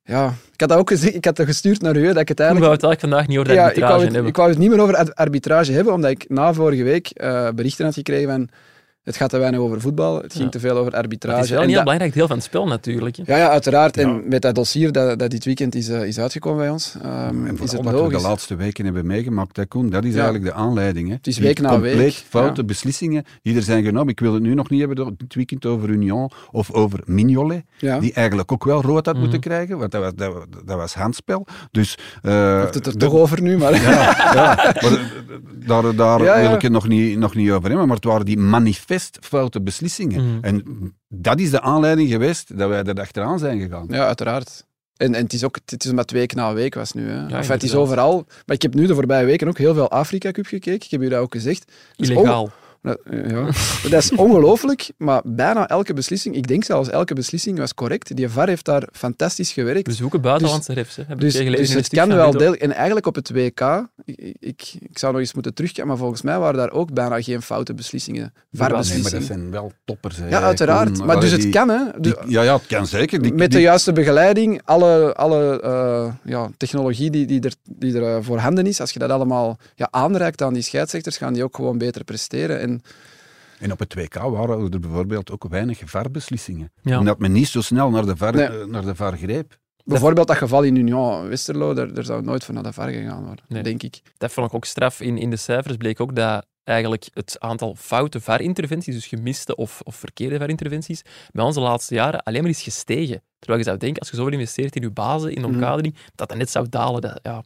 ja, 0.05 0.35
ik 0.53 0.61
had 0.61 0.69
dat 0.69 0.79
ook 0.79 0.89
gezegd, 0.91 1.15
ik 1.15 1.25
had 1.25 1.37
dat 1.37 1.47
gestuurd 1.47 1.81
naar 1.81 1.97
u, 1.97 2.07
dat 2.07 2.17
ik 2.17 2.29
het 2.29 2.31
Ik 2.31 2.37
wou 2.37 2.49
eigenlijk... 2.49 2.73
het 2.73 2.83
eigenlijk 2.83 3.01
vandaag 3.01 3.27
niet 3.27 3.39
over 3.39 3.51
de 3.51 3.55
Ja, 3.55 3.71
ik 3.71 3.75
wou, 3.75 3.85
arbitrage 3.85 4.05
het, 4.05 4.13
hebben. 4.13 4.31
ik 4.31 4.37
wou 4.37 4.49
het 4.49 4.59
niet 4.59 4.71
meer 4.71 4.81
over 4.81 4.97
ar- 4.97 5.15
arbitrage 5.15 5.73
hebben, 5.73 5.93
omdat 5.93 6.11
ik 6.11 6.25
na 6.29 6.53
vorige 6.53 6.83
week 6.83 7.09
eh, 7.09 7.49
berichten 7.55 7.85
had 7.85 7.95
gekregen 7.95 8.29
van 8.29 8.49
het 9.07 9.17
gaat 9.17 9.31
te 9.31 9.39
weinig 9.39 9.61
over 9.61 9.81
voetbal, 9.81 10.23
het 10.23 10.33
ging 10.33 10.45
Ja. 10.45 10.51
te 10.51 10.61
veel 10.61 10.77
over 10.77 10.93
arbitrage. 10.93 11.43
is 11.43 11.49
wel 11.51 11.59
een 11.59 11.65
En 11.65 11.71
heel 11.71 11.81
belangrijk 11.83 12.13
deel 12.15 12.27
van 12.27 12.37
het 12.37 12.45
spel 12.45 12.67
natuurlijk. 12.67 13.17
hè. 13.17 13.23
ja, 13.27 13.37
ja, 13.39 13.49
uiteraard. 13.51 13.97
Ja. 13.97 14.03
En 14.03 14.23
met 14.29 14.43
dat 14.43 14.55
dossier 14.55 14.93
dat, 14.93 15.19
dat 15.19 15.31
dit 15.31 15.45
weekend 15.45 15.75
is, 15.75 15.89
eh, 15.89 16.03
is 16.07 16.19
uitgekomen 16.19 16.59
bij 16.59 16.71
ons, 16.71 16.95
ehm, 17.03 17.47
En 17.47 17.59
is 17.63 17.73
het 17.73 17.81
we 17.85 18.09
de 18.09 18.21
laatste 18.21 18.57
weken 18.57 18.85
hebben 18.85 19.07
meegemaakt, 19.07 19.57
hè, 19.57 19.67
Koen, 19.67 19.91
dat 19.91 20.05
is 20.05 20.15
Ja. 20.15 20.21
eigenlijk 20.21 20.45
de 20.45 20.53
aanleiding. 20.61 21.09
Hè. 21.09 21.15
Het 21.15 21.27
is 21.27 21.35
Die 21.35 21.45
week 21.45 21.61
na 21.61 21.69
compleet 21.71 21.97
week, 21.97 22.13
foute 22.29 22.61
ja. 22.61 22.67
beslissingen 22.67 23.25
die 23.43 23.57
er 23.57 23.63
zijn 23.63 23.85
genomen. 23.85 24.09
Ik 24.09 24.21
wil 24.21 24.33
het 24.35 24.43
nu 24.43 24.55
nog 24.55 24.71
niet 24.71 24.81
hebben 24.81 25.15
dit 25.17 25.35
weekend 25.35 25.67
over 25.67 25.89
Union 25.89 26.31
of 26.51 26.73
over 26.73 27.01
Mignolet, 27.05 27.63
Ja. 27.79 27.99
die 27.99 28.13
eigenlijk 28.13 28.53
ook 28.53 28.65
wel 28.65 28.83
rood 28.83 29.05
had 29.07 29.15
Mhm. 29.15 29.23
moeten 29.23 29.41
krijgen, 29.41 29.79
want 29.79 29.91
dat 29.93 30.03
was, 30.03 30.13
dat, 30.15 30.33
was- 30.33 30.45
dat 30.65 30.77
was 30.77 30.95
handspel. 30.95 31.47
Dus, 31.71 31.99
eh, 32.23 32.61
heeft 32.61 32.75
het 32.75 32.87
er 32.87 32.93
de- 32.93 32.99
toch 32.99 33.13
over 33.15 33.43
nu, 33.43 33.57
maar... 33.59 33.75
Ja, 33.83 33.91
ja, 34.35 34.75
maar 34.81 34.93
eh, 34.93 34.99
daar, 35.67 35.95
daar 35.97 36.23
Ja, 36.23 36.37
ja. 36.37 36.47
wil 36.47 36.55
ik 36.57 36.63
het 36.63 36.73
nog 36.73 36.89
niet, 36.89 37.19
nog 37.19 37.35
niet 37.35 37.51
over 37.51 37.69
hebben, 37.69 37.87
maar 37.87 37.97
het 37.97 38.05
waren 38.05 38.25
die 38.27 38.39
manifest 38.39 38.95
foute 39.21 39.61
beslissingen. 39.61 40.33
Mhm. 40.33 40.45
En 40.45 40.65
dat 41.09 41.41
is 41.41 41.51
de 41.51 41.61
aanleiding 41.61 42.11
geweest 42.11 42.59
dat 42.59 42.69
wij 42.69 42.83
er 42.83 43.01
achteraan 43.01 43.39
zijn 43.39 43.61
gegaan. 43.61 43.87
Ja, 43.89 44.07
uiteraard. 44.07 44.65
En, 44.97 45.15
en 45.15 45.23
het 45.23 45.33
is 45.33 45.45
ook 45.45 45.59
het 45.67 45.85
is 45.85 45.93
maar 45.93 46.05
week 46.07 46.35
na 46.35 46.53
week 46.53 46.75
was 46.75 46.93
nu. 46.93 47.09
Hè. 47.09 47.27
Enfin, 47.27 47.53
het 47.53 47.63
is 47.63 47.75
overal. 47.75 48.25
Maar 48.47 48.57
ik 48.57 48.63
heb 48.63 48.75
nu 48.75 48.87
de 48.87 48.95
voorbije 48.95 49.25
weken 49.25 49.49
ook 49.49 49.59
heel 49.59 49.75
veel 49.75 49.91
Afrika 49.91 50.31
Cup 50.31 50.47
gekeken. 50.47 50.75
Ik 50.75 50.91
heb 50.91 51.03
u 51.03 51.09
dat 51.09 51.21
ook 51.21 51.33
gezegd. 51.33 51.73
Is 51.97 52.09
Illegaal. 52.09 52.51
Dat, 52.87 52.99
ja. 53.11 53.41
Maar 53.41 53.81
dat 53.91 54.03
is 54.03 54.13
ongelooflijk, 54.15 54.91
maar 54.97 55.21
bijna 55.25 55.69
elke 55.69 55.95
beslissing, 55.95 56.35
ik 56.37 56.47
denk 56.47 56.65
zelfs 56.65 56.89
elke 56.89 57.15
beslissing 57.15 57.59
was 57.59 57.75
correct. 57.75 58.17
Die 58.17 58.29
VAR 58.29 58.49
heeft 58.49 58.65
daar 58.65 58.89
fantastisch 58.93 59.53
gewerkt. 59.53 59.87
We 59.87 59.93
zoeken 59.93 60.21
buitenlandse 60.21 60.73
refs. 60.73 60.97
Hè. 60.97 61.03
Heb 61.07 61.13
ik 61.17 61.21
Dus, 61.21 61.35
dus 61.57 61.73
het 61.75 61.89
kan 61.89 62.09
wel 62.09 62.31
deel. 62.31 62.55
En 62.55 62.73
eigenlijk 62.73 63.07
op 63.07 63.15
het 63.15 63.31
WK, 63.31 63.87
ik, 64.05 64.35
ik, 64.41 64.75
ik 64.81 64.99
zou 64.99 65.13
nog 65.13 65.21
eens 65.21 65.35
moeten 65.35 65.55
terugkijken, 65.55 65.89
maar 65.89 65.97
volgens 66.01 66.23
mij 66.23 66.39
waren 66.39 66.57
daar 66.57 66.71
ook 66.71 66.93
bijna 66.93 67.23
geen 67.23 67.43
foute 67.43 67.75
beslissingen. 67.75 68.33
Nee, 68.91 69.03
maar 69.03 69.11
dat 69.11 69.23
zijn 69.23 69.51
wel 69.51 69.73
toppers. 69.85 70.17
hè. 70.17 70.29
ja, 70.29 70.41
uiteraard. 70.43 71.05
Maar 71.05 71.21
dus 71.21 71.31
het 71.31 71.49
kan, 71.51 71.69
hè. 71.69 71.79
die- 71.99 72.15
Dus- 72.15 72.25
ja, 72.27 72.43
ja, 72.43 72.55
het 72.57 72.67
kan 72.67 72.87
zeker. 72.87 73.23
Die, 73.23 73.31
met 73.33 73.39
die- 73.51 73.59
de 73.59 73.61
juiste 73.65 73.93
begeleiding, 73.93 74.61
alle, 74.65 75.15
alle 75.15 75.61
eh, 75.63 76.13
ja, 76.25 76.51
technologie 76.57 77.11
die, 77.11 77.27
die 77.27 77.41
er, 77.41 77.53
die 77.71 77.95
er 77.99 78.17
eh, 78.17 78.23
voorhanden 78.23 78.67
is, 78.67 78.81
als 78.81 78.91
je 78.91 78.99
dat 78.99 79.11
allemaal 79.11 79.59
ja, 79.75 79.89
aanreikt 79.91 80.43
aan 80.43 80.53
die 80.55 80.63
scheidsrechters, 80.63 81.17
gaan 81.17 81.33
die 81.33 81.45
ook 81.45 81.57
gewoon 81.57 81.79
beter 81.79 82.05
presteren. 82.05 82.61
En 82.61 82.76
En 83.59 83.73
op 83.73 83.79
het 83.79 83.95
WK 83.95 84.15
waren 84.15 84.73
er 84.73 84.81
bijvoorbeeld 84.81 85.31
ook 85.31 85.49
weinig 85.49 85.81
VAR-beslissingen. 85.85 86.73
Ja. 86.83 86.99
Omdat 86.99 87.19
men 87.19 87.33
niet 87.33 87.49
zo 87.49 87.61
snel 87.61 87.91
naar 87.91 88.07
de 88.07 88.17
VAR, 88.17 88.35
Nee. 88.35 88.47
eh, 88.47 88.65
naar 88.67 88.85
de 88.85 88.95
VAR 88.95 89.17
greep. 89.17 89.59
bijvoorbeeld 89.85 90.27
dat 90.27 90.37
geval 90.37 90.63
in 90.63 90.77
Union 90.77 91.29
Westerlo, 91.29 91.75
daar, 91.75 91.95
daar 91.95 92.05
zou 92.05 92.23
nooit 92.23 92.45
voor 92.45 92.55
naar 92.55 92.63
de 92.63 92.73
VAR 92.73 92.91
gegaan 92.91 93.25
worden, 93.25 93.45
Nee. 93.49 93.63
denk 93.63 93.83
ik. 93.83 94.01
Dat 94.19 94.33
vond 94.33 94.47
ik 94.49 94.55
ook 94.55 94.65
straf. 94.65 95.01
In, 95.01 95.19
in 95.19 95.31
de 95.31 95.37
cijfers 95.37 95.77
bleek 95.77 96.01
ook 96.01 96.17
dat 96.17 96.47
eigenlijk 96.65 97.09
het 97.15 97.37
aantal 97.41 97.75
foute 97.79 98.21
VAR-interventies, 98.21 98.95
dus 98.95 99.07
gemiste 99.07 99.57
of, 99.57 99.81
of 99.85 99.97
verkeerde 99.97 100.39
VAR-interventies, 100.39 101.03
bij 101.33 101.45
ons 101.45 101.55
de 101.55 101.61
laatste 101.61 101.95
jaren 101.95 102.23
alleen 102.23 102.41
maar 102.43 102.51
is 102.51 102.63
gestegen. 102.63 103.23
Terwijl 103.39 103.59
je 103.59 103.65
zou 103.65 103.79
denken, 103.79 104.01
als 104.01 104.11
je 104.11 104.17
zoveel 104.17 104.33
investeert 104.33 104.77
in 104.77 104.83
je 104.83 104.91
bazen, 104.91 105.29
in 105.35 105.43
de 105.43 105.47
Mhm. 105.49 105.55
omkadering, 105.57 105.95
dat 106.15 106.29
dat 106.29 106.39
net 106.39 106.51
zou 106.51 106.67
dalen. 106.69 107.01
Dat, 107.01 107.19
ja, 107.23 107.43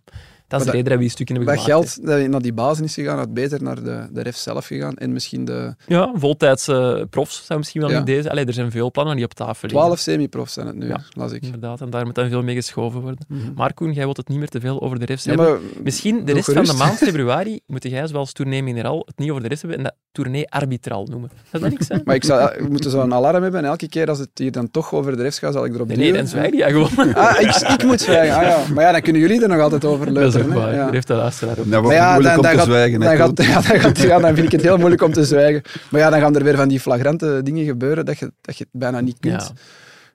dat 0.51 0.61
is 0.61 0.67
Maar 0.67 0.75
de 0.77 0.81
reden 0.83 0.85
dat 0.85 0.93
we 0.93 0.99
die 0.99 1.11
stukken 1.11 1.37
hebben 1.37 1.55
Dat 1.55 1.65
gemaakt. 1.65 1.93
geld 1.95 2.07
dat 2.07 2.29
naar 2.29 2.43
die 2.43 2.53
bazen 2.53 2.85
is 2.85 2.95
gegaan, 2.95 3.19
had 3.19 3.35
beter 3.35 3.63
naar 3.63 3.83
de, 3.83 4.07
de 4.13 4.23
ref 4.23 4.37
zelf 4.37 4.67
gegaan 4.67 4.97
en 4.97 5.13
misschien 5.13 5.45
de. 5.45 5.75
Ja, 5.87 6.11
voltijdse 6.15 7.07
profs 7.11 7.43
zou 7.47 7.59
misschien 7.59 7.81
wel 7.81 7.91
Ja. 7.91 7.99
in 7.99 8.05
deze... 8.05 8.31
Allee, 8.31 8.45
er 8.45 8.53
zijn 8.53 8.71
veel 8.71 8.91
plannen 8.91 9.17
die 9.17 9.25
op 9.25 9.33
tafel 9.35 9.69
liggen. 9.69 9.79
12 9.87 9.99
semi-profs 9.99 10.53
zijn 10.53 10.67
het 10.67 10.77
nu, 10.77 10.87
Ja. 10.87 11.01
las 11.13 11.33
ik. 11.33 11.43
Inderdaad, 11.43 11.81
en 11.81 11.91
daar 11.91 12.05
moet 12.05 12.15
dan 12.15 12.29
veel 12.29 12.43
mee 12.43 12.55
geschoven 12.55 13.01
worden. 13.01 13.25
Mhm. 13.29 13.41
Maar 13.55 13.75
Koen, 13.75 13.93
jij 13.93 14.05
wilt 14.05 14.17
het 14.17 14.29
niet 14.29 14.39
meer 14.39 14.49
te 14.49 14.61
veel 14.61 14.83
over 14.83 14.99
de 14.99 15.05
refs 15.05 15.25
Ja, 15.25 15.31
hebben. 15.35 15.61
Misschien 15.83 16.25
de 16.25 16.33
rest 16.33 16.53
van 16.53 16.65
de 16.65 16.73
maand 16.73 16.99
februari 17.09 17.61
moet 17.67 17.83
jij 17.83 18.07
zoals 18.07 18.33
tournee 18.33 18.63
mineraal 18.63 19.03
het 19.07 19.19
niet 19.19 19.31
over 19.31 19.43
de 19.43 19.49
rest 19.49 19.61
hebben 19.61 19.79
en 19.79 19.85
dat 19.85 19.95
tournee 20.13 20.51
arbitral 20.51 21.07
noemen. 21.07 21.31
Zou 21.51 21.63
dat 21.63 21.73
niks 21.73 21.87
zijn? 21.87 22.01
maar 22.05 22.15
ik 22.15 22.25
zou, 22.25 22.51
we 22.63 22.69
moeten 22.69 22.91
zo'n 22.91 23.15
alarm 23.15 23.43
hebben 23.43 23.61
en 23.61 23.67
elke 23.67 23.89
keer 23.89 24.09
als 24.09 24.19
het 24.19 24.29
hier 24.35 24.53
dan 24.53 24.71
toch 24.71 24.93
over 24.93 25.17
de 25.17 25.23
refs 25.23 25.39
gaat, 25.39 25.53
zal 25.53 25.65
ik 25.65 25.75
erop 25.75 25.87
Nee, 25.87 25.97
nee, 25.97 26.07
duwen. 26.07 26.21
dan 26.21 26.31
zwijg 26.31 26.55
je 26.55 26.63
gewoon. 26.63 27.15
Ah, 27.15 27.41
ik, 27.41 27.55
ik 27.81 27.85
moet 27.85 28.01
zwijgen. 28.01 28.37
Ah, 28.37 28.43
ja. 28.43 28.63
Maar 28.75 28.85
ja, 28.85 28.93
dan 28.93 29.01
kunnen 29.01 29.23
jullie 29.23 29.43
er 29.43 29.49
nog 29.49 29.61
altijd 29.61 29.85
over 29.85 30.15
Dat 30.15 30.33
Ja. 30.49 30.91
Heeft 30.91 31.07
de 31.07 31.15
luisteraar 31.15 31.59
ook. 31.59 31.71
Dat 31.71 31.81
wordt 31.83 31.87
Maar 31.87 31.97
ja, 31.97 32.13
moeilijk 32.13 32.35
dan, 32.35 32.37
om 32.37 32.43
dan 32.43 32.53
te 32.53 32.59
gaat, 32.59 32.67
zwijgen. 32.67 33.01
dan, 33.01 33.17
gaat, 33.17 33.43
ja, 33.47 33.53
dan, 33.73 33.81
gaat, 33.81 33.99
ja, 33.99 34.19
dan 34.19 34.35
vind 34.35 34.47
ik 34.47 34.53
het 34.53 34.63
heel 34.63 34.77
moeilijk 34.77 35.03
om 35.03 35.13
te 35.13 35.25
zwijgen. 35.25 35.63
Maar 35.91 36.01
ja, 36.01 36.11
dan 36.11 36.21
gaan 36.21 36.37
er 36.37 36.45
weer 36.45 36.57
van 36.57 36.69
die 36.69 36.81
flagrante 36.81 37.41
dingen 37.45 37.65
gebeuren 37.65 38.05
dat 38.07 38.19
je, 38.19 38.33
dat 38.41 38.57
je 38.59 38.65
het 38.71 38.81
bijna 38.81 39.01
niet 39.01 39.17
kunt 39.21 39.43
Ja. 39.43 39.49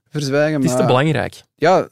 verzwijgen. 0.09 0.53
Het 0.55 0.63
is 0.63 0.69
maar, 0.69 0.79
te 0.79 0.85
belangrijk. 0.85 1.41
Ja, 1.55 1.87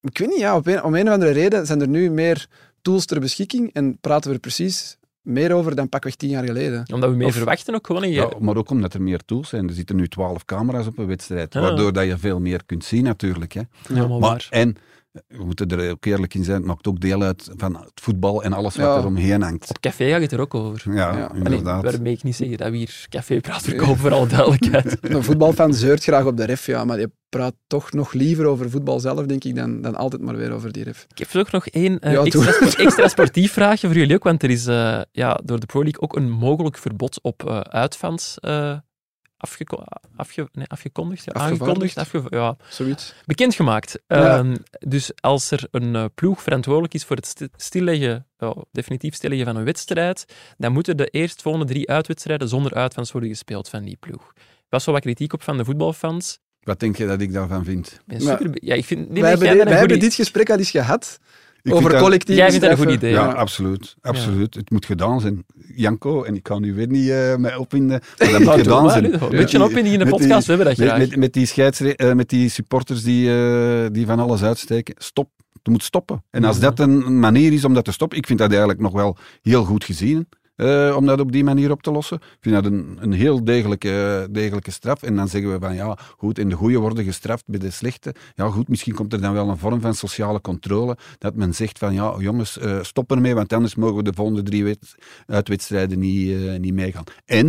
ik 0.00 0.18
weet 0.18 0.28
niet, 0.28 0.38
ja, 0.38 0.56
op 0.56 0.66
een, 0.66 0.82
om 0.82 0.94
een 0.94 1.06
of 1.06 1.12
andere 1.12 1.30
reden 1.32 1.66
zijn 1.66 1.80
er 1.80 1.88
nu 1.88 2.10
meer 2.10 2.46
tools 2.82 3.04
ter 3.06 3.20
beschikking 3.20 3.70
en 3.72 3.98
praten 4.00 4.28
we 4.28 4.34
er 4.34 4.40
precies 4.40 4.96
meer 5.22 5.52
over 5.52 5.74
dan 5.74 5.88
pakweg 5.88 6.14
tien 6.14 6.28
jaar 6.30 6.44
geleden. 6.44 6.84
Omdat 6.94 7.10
we 7.10 7.16
meer 7.16 7.26
Of- 7.26 7.34
verwachten 7.34 7.74
ook 7.74 7.86
gewoon. 7.86 8.08
Je, 8.08 8.14
Ja, 8.14 8.28
maar 8.38 8.56
ook 8.56 8.70
omdat 8.70 8.94
er 8.94 9.02
meer 9.02 9.20
tools 9.24 9.48
zijn. 9.48 9.68
Er 9.68 9.74
zitten 9.74 9.96
nu 9.96 10.08
twaalf 10.08 10.44
camera's 10.44 10.86
op 10.86 10.98
een 10.98 11.06
wedstrijd, 11.06 11.56
Ah. 11.56 11.62
waardoor 11.62 11.92
dat 11.92 12.04
je 12.06 12.18
veel 12.18 12.40
meer 12.40 12.60
kunt 12.66 12.84
zien 12.84 13.04
natuurlijk. 13.04 13.52
Hè. 13.52 13.60
Helemaal 13.92 14.18
Maar, 14.18 14.28
waar. 14.30 14.46
en, 14.50 14.76
we 15.28 15.44
moeten 15.44 15.68
er 15.68 15.90
ook 15.90 16.04
eerlijk 16.04 16.34
in 16.34 16.44
zijn, 16.44 16.56
het 16.56 16.66
maakt 16.66 16.86
ook 16.86 17.00
deel 17.00 17.22
uit 17.22 17.50
van 17.56 17.76
het 17.76 17.90
voetbal 17.94 18.42
en 18.42 18.52
alles 18.52 18.76
wat 18.76 18.86
Ja. 18.86 18.96
er 18.96 19.06
omheen 19.06 19.42
hangt. 19.42 19.70
Op 19.70 19.80
café 19.80 20.10
gaat 20.10 20.20
het 20.20 20.32
er 20.32 20.40
ook 20.40 20.54
over. 20.54 20.92
Ja, 20.94 21.16
Ja. 21.16 21.24
Allee, 21.24 21.42
inderdaad. 21.44 21.82
waarmee 21.82 22.12
ik 22.12 22.22
niet 22.22 22.36
zeggen 22.36 22.56
dat 22.58 22.70
we 22.70 22.76
hier 22.76 23.06
cafépraat 23.08 23.62
verkopen, 23.62 23.96
voor 23.96 24.12
alle 24.12 24.26
duidelijkheid. 24.26 24.96
Een 25.14 25.22
voetbalfan 25.24 25.74
zeurt 25.74 26.02
graag 26.02 26.24
op 26.24 26.36
de 26.36 26.44
ref, 26.44 26.66
ja, 26.66 26.84
maar 26.84 27.00
je 27.00 27.10
praat 27.28 27.54
toch 27.66 27.92
nog 27.92 28.12
liever 28.12 28.46
over 28.46 28.70
voetbal 28.70 29.00
zelf, 29.00 29.26
denk 29.26 29.44
ik, 29.44 29.54
dan, 29.56 29.80
dan 29.82 29.94
altijd 29.94 30.22
maar 30.22 30.36
weer 30.36 30.50
over 30.52 30.72
die 30.72 30.84
ref. 30.84 31.06
Ik 31.14 31.18
heb 31.18 31.28
ook 31.36 31.50
nog 31.50 31.66
één 31.66 31.98
eh, 31.98 32.12
Ja, 32.12 32.22
extra, 32.22 32.52
spo- 32.52 32.82
extra 32.82 33.08
sportief 33.08 33.52
vraagje 33.52 33.86
voor 33.86 33.96
jullie 33.96 34.14
ook, 34.14 34.24
want 34.24 34.42
er 34.42 34.50
is 34.50 34.66
eh, 34.66 35.00
ja, 35.12 35.40
door 35.44 35.60
de 35.60 35.66
Pro 35.66 35.82
League 35.82 36.00
ook 36.00 36.16
een 36.16 36.30
mogelijk 36.30 36.78
verbod 36.78 37.18
op 37.22 37.48
eh 37.48 37.60
uitfans 37.60 38.36
eh, 38.40 38.76
afgeko- 39.44 39.84
afge- 40.16 40.48
nee, 40.52 40.66
afgekondigd, 40.66 41.24
ja, 41.24 41.32
aangekondigd, 41.32 41.96
afge- 41.98 42.26
ja, 42.28 42.56
Zoiets. 42.68 43.14
bekendgemaakt. 43.24 43.98
Ja. 44.06 44.38
Ehm, 44.38 44.56
dus 44.78 45.10
als 45.20 45.50
er 45.50 45.68
een 45.70 45.94
eh, 45.96 46.04
ploeg 46.14 46.42
verantwoordelijk 46.42 46.94
is 46.94 47.04
voor 47.04 47.16
het 47.16 47.26
sti- 47.26 47.48
stilleggen, 47.56 48.26
definitief 48.72 49.14
stilleggen 49.14 49.46
van 49.46 49.56
een 49.56 49.64
wedstrijd, 49.64 50.24
dan 50.58 50.72
moeten 50.72 50.96
de 50.96 51.06
eerstvolgende 51.06 51.66
drie 51.66 51.90
uitwedstrijden 51.90 52.48
zonder 52.48 52.74
uitfans 52.74 53.12
worden 53.12 53.30
gespeeld 53.30 53.68
van 53.68 53.84
die 53.84 53.96
ploeg. 54.00 54.32
Er 54.36 54.80
was 54.80 54.84
wel 54.84 54.94
wat 54.94 55.04
kritiek 55.04 55.32
op 55.32 55.42
van 55.42 55.56
de 55.56 55.64
voetbalfans. 55.64 56.38
Wat 56.60 56.80
denk 56.80 56.96
je 56.96 57.06
dat 57.06 57.20
ik 57.20 57.32
daarvan 57.32 57.64
vind? 57.64 58.00
Ben 58.06 58.20
super... 58.20 58.50
Ja, 58.54 58.74
ik 58.74 58.84
vind... 58.84 59.10
Nee, 59.10 59.24
hebben, 59.24 59.64
wij 59.66 59.86
dit 59.86 60.14
gesprek 60.14 60.50
al 60.50 60.58
eens 60.58 60.70
gehad 60.70 61.18
Ik 61.64 61.70
over 61.72 61.82
vind 61.82 61.92
dat- 61.92 62.02
collectieve 62.02 62.40
Jij 62.40 62.50
vindt 62.50 62.64
dat 62.66 62.78
een 62.78 62.84
goed 62.84 62.94
idee, 62.94 63.10
Ja, 63.12 63.24
Ja. 63.26 63.32
absoluut. 63.32 63.94
absoluut. 64.00 64.54
Het 64.54 64.70
moet 64.70 64.86
gedaan 64.86 65.20
zijn. 65.20 65.44
Janko, 65.74 66.22
en 66.22 66.34
ik 66.34 66.42
kan 66.42 66.60
nu 66.62 66.74
weer 66.74 66.86
niet 66.88 67.08
eh 67.10 67.36
mij 67.36 67.56
opwinden, 67.56 68.00
maar 68.18 68.28
dat 68.30 68.38
moet 68.38 68.44
Nou, 68.44 68.58
gedaan 68.58 68.90
zijn. 68.90 69.04
Een 69.04 69.28
beetje 69.30 69.58
die- 69.58 69.66
op 69.66 69.72
in 69.72 69.84
die 69.84 69.98
met 69.98 70.08
podcast, 70.08 70.46
we 70.46 70.52
hebben 70.52 70.66
dat 70.66 70.76
met, 70.76 70.88
graag. 70.88 70.98
met, 70.98 71.16
met 71.16 71.32
die, 71.32 71.46
scheidsre- 71.46 71.92
eh, 71.94 72.12
met 72.12 72.28
die 72.28 72.48
supporters 72.48 73.02
die, 73.02 73.30
eh, 73.30 73.86
die 73.92 74.06
van 74.06 74.18
alles 74.18 74.42
uitsteken. 74.42 74.94
Stop. 74.98 75.30
Het 75.52 75.72
moet 75.72 75.82
stoppen. 75.84 76.24
En 76.30 76.44
als 76.44 76.60
dat 76.60 76.78
een 76.78 77.18
manier 77.18 77.52
is 77.52 77.64
om 77.64 77.74
dat 77.74 77.84
te 77.84 77.92
stoppen, 77.92 78.18
ik 78.18 78.26
vind 78.26 78.38
dat 78.38 78.48
eigenlijk 78.50 78.80
nog 78.80 78.92
wel 78.92 79.16
heel 79.42 79.64
goed 79.64 79.84
gezien. 79.84 80.28
Eh, 80.56 80.94
om 80.96 81.06
dat 81.06 81.20
op 81.20 81.32
die 81.32 81.44
manier 81.44 81.70
op 81.70 81.82
te 81.82 81.90
lossen. 81.90 82.16
Ik 82.16 82.36
vind 82.40 82.54
dat 82.54 82.64
een, 82.64 82.96
een 83.00 83.12
heel 83.12 83.44
degelijke, 83.44 84.28
degelijke 84.30 84.70
straf. 84.70 85.02
En 85.02 85.16
dan 85.16 85.28
zeggen 85.28 85.52
we 85.52 85.58
van 85.58 85.74
ja, 85.74 85.98
goed, 86.16 86.38
en 86.38 86.48
de 86.48 86.54
goede 86.54 86.78
worden 86.78 87.04
gestraft 87.04 87.42
bij 87.46 87.58
de 87.58 87.70
slechte. 87.70 88.14
Ja, 88.34 88.48
goed, 88.48 88.68
misschien 88.68 88.94
komt 88.94 89.12
er 89.12 89.20
dan 89.20 89.32
wel 89.32 89.48
een 89.48 89.58
vorm 89.58 89.80
van 89.80 89.94
sociale 89.94 90.40
controle. 90.40 90.96
Dat 91.18 91.34
men 91.34 91.54
zegt 91.54 91.78
van 91.78 91.94
ja, 91.94 92.14
jongens, 92.18 92.58
eh, 92.58 92.82
stop 92.82 93.10
ermee, 93.10 93.34
want 93.34 93.52
anders 93.52 93.74
mogen 93.74 93.96
we 93.96 94.02
de 94.02 94.12
volgende 94.14 94.42
drie 94.42 94.64
wed- 94.64 94.94
uitwedstrijden 95.26 95.98
niet, 95.98 96.30
eh, 96.46 96.58
niet 96.58 96.74
meegaan. 96.74 97.04
En, 97.24 97.46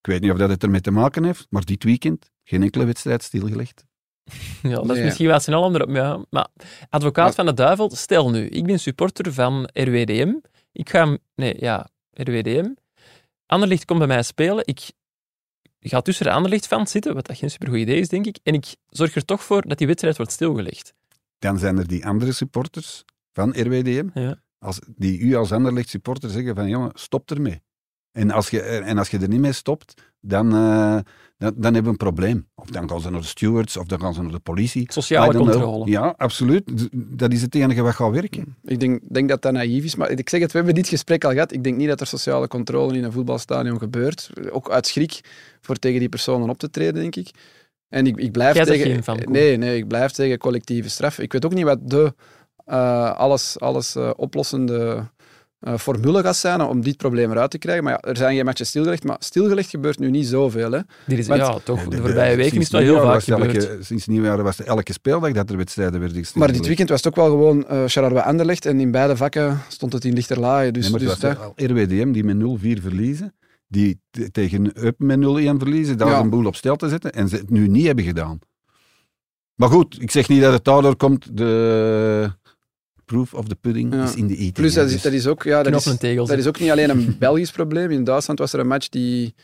ik 0.00 0.06
weet 0.06 0.20
niet 0.20 0.30
of 0.32 0.38
dat 0.38 0.50
het 0.50 0.62
ermee 0.62 0.80
te 0.80 0.90
maken 0.90 1.24
heeft, 1.24 1.46
maar 1.50 1.64
dit 1.64 1.84
weekend 1.84 2.30
geen 2.44 2.62
enkele 2.62 2.84
wedstrijd 2.84 3.22
stilgelegd. 3.22 3.84
Ja, 4.62 4.74
dat 4.74 4.84
is 4.90 4.92
Nee. 4.96 5.04
misschien 5.04 5.26
wel 5.26 5.40
snel 5.40 5.62
om. 5.62 5.94
Ja. 5.94 6.24
Maar 6.30 6.48
advocaat 6.88 7.24
Maar- 7.24 7.34
van 7.34 7.46
de 7.46 7.54
duivel, 7.54 7.90
stel 7.94 8.30
nu, 8.30 8.46
ik 8.46 8.66
ben 8.66 8.80
supporter 8.80 9.32
van 9.32 9.68
RWDM. 9.72 10.32
Ik 10.72 10.90
ga... 10.90 11.04
hem- 11.06 11.18
Nee, 11.34 11.54
ja, 11.58 11.88
RWDM. 12.18 12.70
Anderlicht 13.46 13.84
komt 13.84 13.98
bij 13.98 14.08
mij 14.08 14.22
spelen. 14.22 14.66
Ik 14.66 14.90
ga 15.80 16.00
tussen 16.00 16.24
de 16.24 16.32
Anderlicht 16.32 16.66
van 16.66 16.86
zitten, 16.86 17.14
wat 17.14 17.26
dat 17.26 17.36
geen 17.36 17.50
supergoed 17.50 17.78
idee 17.78 18.00
is, 18.00 18.08
denk 18.08 18.26
ik. 18.26 18.38
En 18.42 18.54
ik 18.54 18.76
zorg 18.88 19.14
er 19.14 19.24
toch 19.24 19.44
voor 19.44 19.62
dat 19.68 19.78
die 19.78 19.86
wedstrijd 19.86 20.16
wordt 20.16 20.32
stilgelegd. 20.32 20.94
Dan 21.38 21.58
zijn 21.58 21.78
er 21.78 21.86
die 21.88 22.06
andere 22.06 22.32
supporters 22.32 23.04
van 23.32 23.50
RWDM, 23.50 24.08
Ja. 24.14 24.42
als, 24.58 24.80
die 24.96 25.18
u 25.18 25.34
als 25.34 25.52
Anderlecht 25.52 25.88
supporter 25.88 26.30
zeggen 26.30 26.54
van 26.54 26.68
jongen, 26.68 26.90
stop 26.94 27.30
ermee. 27.30 27.62
En 28.12 28.30
als 28.30 28.50
je, 28.50 28.60
en 28.60 28.98
als 28.98 29.10
je 29.10 29.18
er 29.18 29.28
niet 29.28 29.40
mee 29.40 29.52
stopt, 29.52 29.94
dan, 30.20 30.52
eh, 30.52 30.98
dan, 31.38 31.52
dan 31.56 31.74
hebben 31.74 31.82
we 31.82 31.88
een 31.88 31.96
probleem. 31.96 32.48
Of 32.54 32.70
dan 32.70 32.88
gaan 32.88 33.00
ze 33.00 33.10
naar 33.10 33.20
de 33.20 33.26
stewards, 33.26 33.76
of 33.76 33.86
dan 33.86 34.00
gaan 34.00 34.14
ze 34.14 34.22
naar 34.22 34.32
de 34.32 34.38
politie. 34.38 34.92
Sociale 34.92 35.30
know. 35.30 35.50
controle. 35.50 35.90
Ja, 35.90 36.14
absoluut. 36.16 36.88
Dat 36.92 37.32
is 37.32 37.42
het 37.42 37.54
enige 37.54 37.82
wat 37.82 37.94
gaat 37.94 38.12
werken. 38.12 38.56
Ik 38.64 38.80
denk, 38.80 39.00
denk 39.12 39.28
dat 39.28 39.42
dat 39.42 39.52
naïef 39.52 39.84
is, 39.84 39.94
maar 39.94 40.10
ik 40.10 40.28
zeg 40.28 40.40
het, 40.40 40.50
we 40.52 40.56
hebben 40.56 40.74
dit 40.74 40.88
gesprek 40.88 41.24
al 41.24 41.32
gehad. 41.32 41.52
Ik 41.52 41.64
denk 41.64 41.76
niet 41.76 41.88
dat 41.88 42.00
er 42.00 42.06
sociale 42.06 42.48
controle 42.48 42.96
in 42.96 43.04
een 43.04 43.12
voetbalstadion 43.12 43.78
gebeurt. 43.78 44.30
Ook 44.50 44.70
uit 44.70 44.86
schrik 44.86 45.20
voor 45.60 45.76
tegen 45.76 46.00
die 46.00 46.08
personen 46.08 46.48
op 46.48 46.58
te 46.58 46.70
treden, 46.70 46.94
denk 46.94 47.16
ik. 47.16 47.30
En 47.88 48.06
ik, 48.06 48.16
ik 48.16 48.32
blijf 48.32 48.54
Jij 48.54 48.64
tegen... 48.64 48.86
geen 48.86 49.04
van, 49.04 49.20
nee, 49.24 49.56
nee, 49.56 49.76
ik 49.76 49.88
blijf 49.88 50.12
tegen 50.12 50.38
collectieve 50.38 50.88
straf. 50.88 51.18
Ik 51.18 51.32
weet 51.32 51.44
ook 51.44 51.54
niet 51.54 51.64
wat 51.64 51.90
de 51.90 52.14
eh, 52.64 53.12
alles, 53.12 53.60
alles 53.60 53.94
eh, 53.94 54.10
oplossende 54.16 55.08
uh, 55.60 55.76
formule 55.76 56.22
gaat 56.22 56.36
zijn 56.36 56.60
om 56.60 56.80
dit 56.80 56.96
probleem 56.96 57.30
eruit 57.30 57.50
te 57.50 57.58
krijgen. 57.58 57.84
Maar 57.84 57.92
ja, 57.92 58.00
er 58.00 58.16
zijn 58.16 58.36
geen 58.36 58.44
matches 58.44 58.68
stilgelegd, 58.68 59.04
maar 59.04 59.16
stilgelegd 59.18 59.70
gebeurt 59.70 59.98
nu 59.98 60.10
niet 60.10 60.26
zoveel. 60.26 60.72
Hè. 60.72 60.80
Dit 61.06 61.18
is, 61.18 61.26
ja, 61.26 61.58
toch, 61.58 61.84
de, 61.84 61.96
voorbije 61.96 62.36
weken 62.36 62.56
is 62.56 62.62
het 62.62 62.72
wel 62.72 62.80
heel 62.80 63.00
vaak 63.00 63.22
gebeurd. 63.22 63.68
Elke, 63.68 63.84
sinds 63.84 64.06
nieuwjaar 64.06 64.42
was 64.42 64.58
het 64.58 64.66
elke 64.66 64.92
speeldag 64.92 65.32
dat 65.32 65.50
er 65.50 65.56
wedstrijden 65.56 66.00
werden 66.00 66.18
gespeeld. 66.18 66.44
Maar 66.44 66.54
dit 66.54 66.66
weekend 66.66 66.88
was 66.88 67.02
het 67.02 67.08
ook 67.08 67.16
wel 67.16 67.30
gewoon 67.30 67.66
uh, 67.70 67.82
Charleroi 67.86 68.22
Anderlecht 68.22 68.66
en 68.66 68.80
in 68.80 68.90
beide 68.90 69.16
vakken 69.16 69.60
stond 69.68 69.92
het 69.92 70.04
in 70.04 70.12
lichterlaaien. 70.12 70.72
Dus, 70.72 70.90
nee, 70.90 70.98
dus 70.98 71.18
dat 71.18 71.52
RWDM 71.56 72.12
die 72.12 72.24
met 72.24 72.36
0-4 72.78 72.82
verliezen, 72.82 73.34
die 73.66 74.00
tegen 74.32 74.84
Up 74.84 74.98
met 74.98 75.18
0-1 75.18 75.22
verliezen, 75.56 75.98
daar 75.98 76.08
ja. 76.08 76.18
een 76.18 76.30
boel 76.30 76.46
op 76.46 76.56
stel 76.56 76.76
te 76.76 76.88
zetten 76.88 77.12
en 77.12 77.28
ze 77.28 77.36
het 77.36 77.50
nu 77.50 77.68
niet 77.68 77.86
hebben 77.86 78.04
gedaan. 78.04 78.38
Maar 79.54 79.68
goed, 79.68 80.02
ik 80.02 80.10
zeg 80.10 80.28
niet 80.28 80.40
dat 80.40 80.52
het 80.52 80.64
daardoor 80.64 80.96
komt. 80.96 81.36
De 81.36 82.32
proof 83.08 83.34
of 83.34 83.48
the 83.48 83.56
pudding 83.56 83.94
is 83.94 84.14
in 84.14 84.26
de 84.26 84.34
eating. 84.34 84.52
Plus, 84.52 84.74
dat, 84.74 84.86
is, 84.86 84.92
dus 84.92 85.02
dat 85.02 85.12
is 85.12 85.26
ook, 85.26 85.42
ja, 85.42 85.62
dat 85.62 85.74
is, 85.74 85.84
dat 86.14 86.38
is 86.38 86.46
ook 86.46 86.60
niet 86.60 86.70
alleen 86.70 86.90
een 86.90 87.16
Belgisch 87.26 87.50
probleem. 87.50 87.90
In 87.90 88.04
Duitsland 88.04 88.38
was 88.38 88.52
er 88.52 88.60
een 88.60 88.66
match 88.66 88.88
die, 88.88 89.34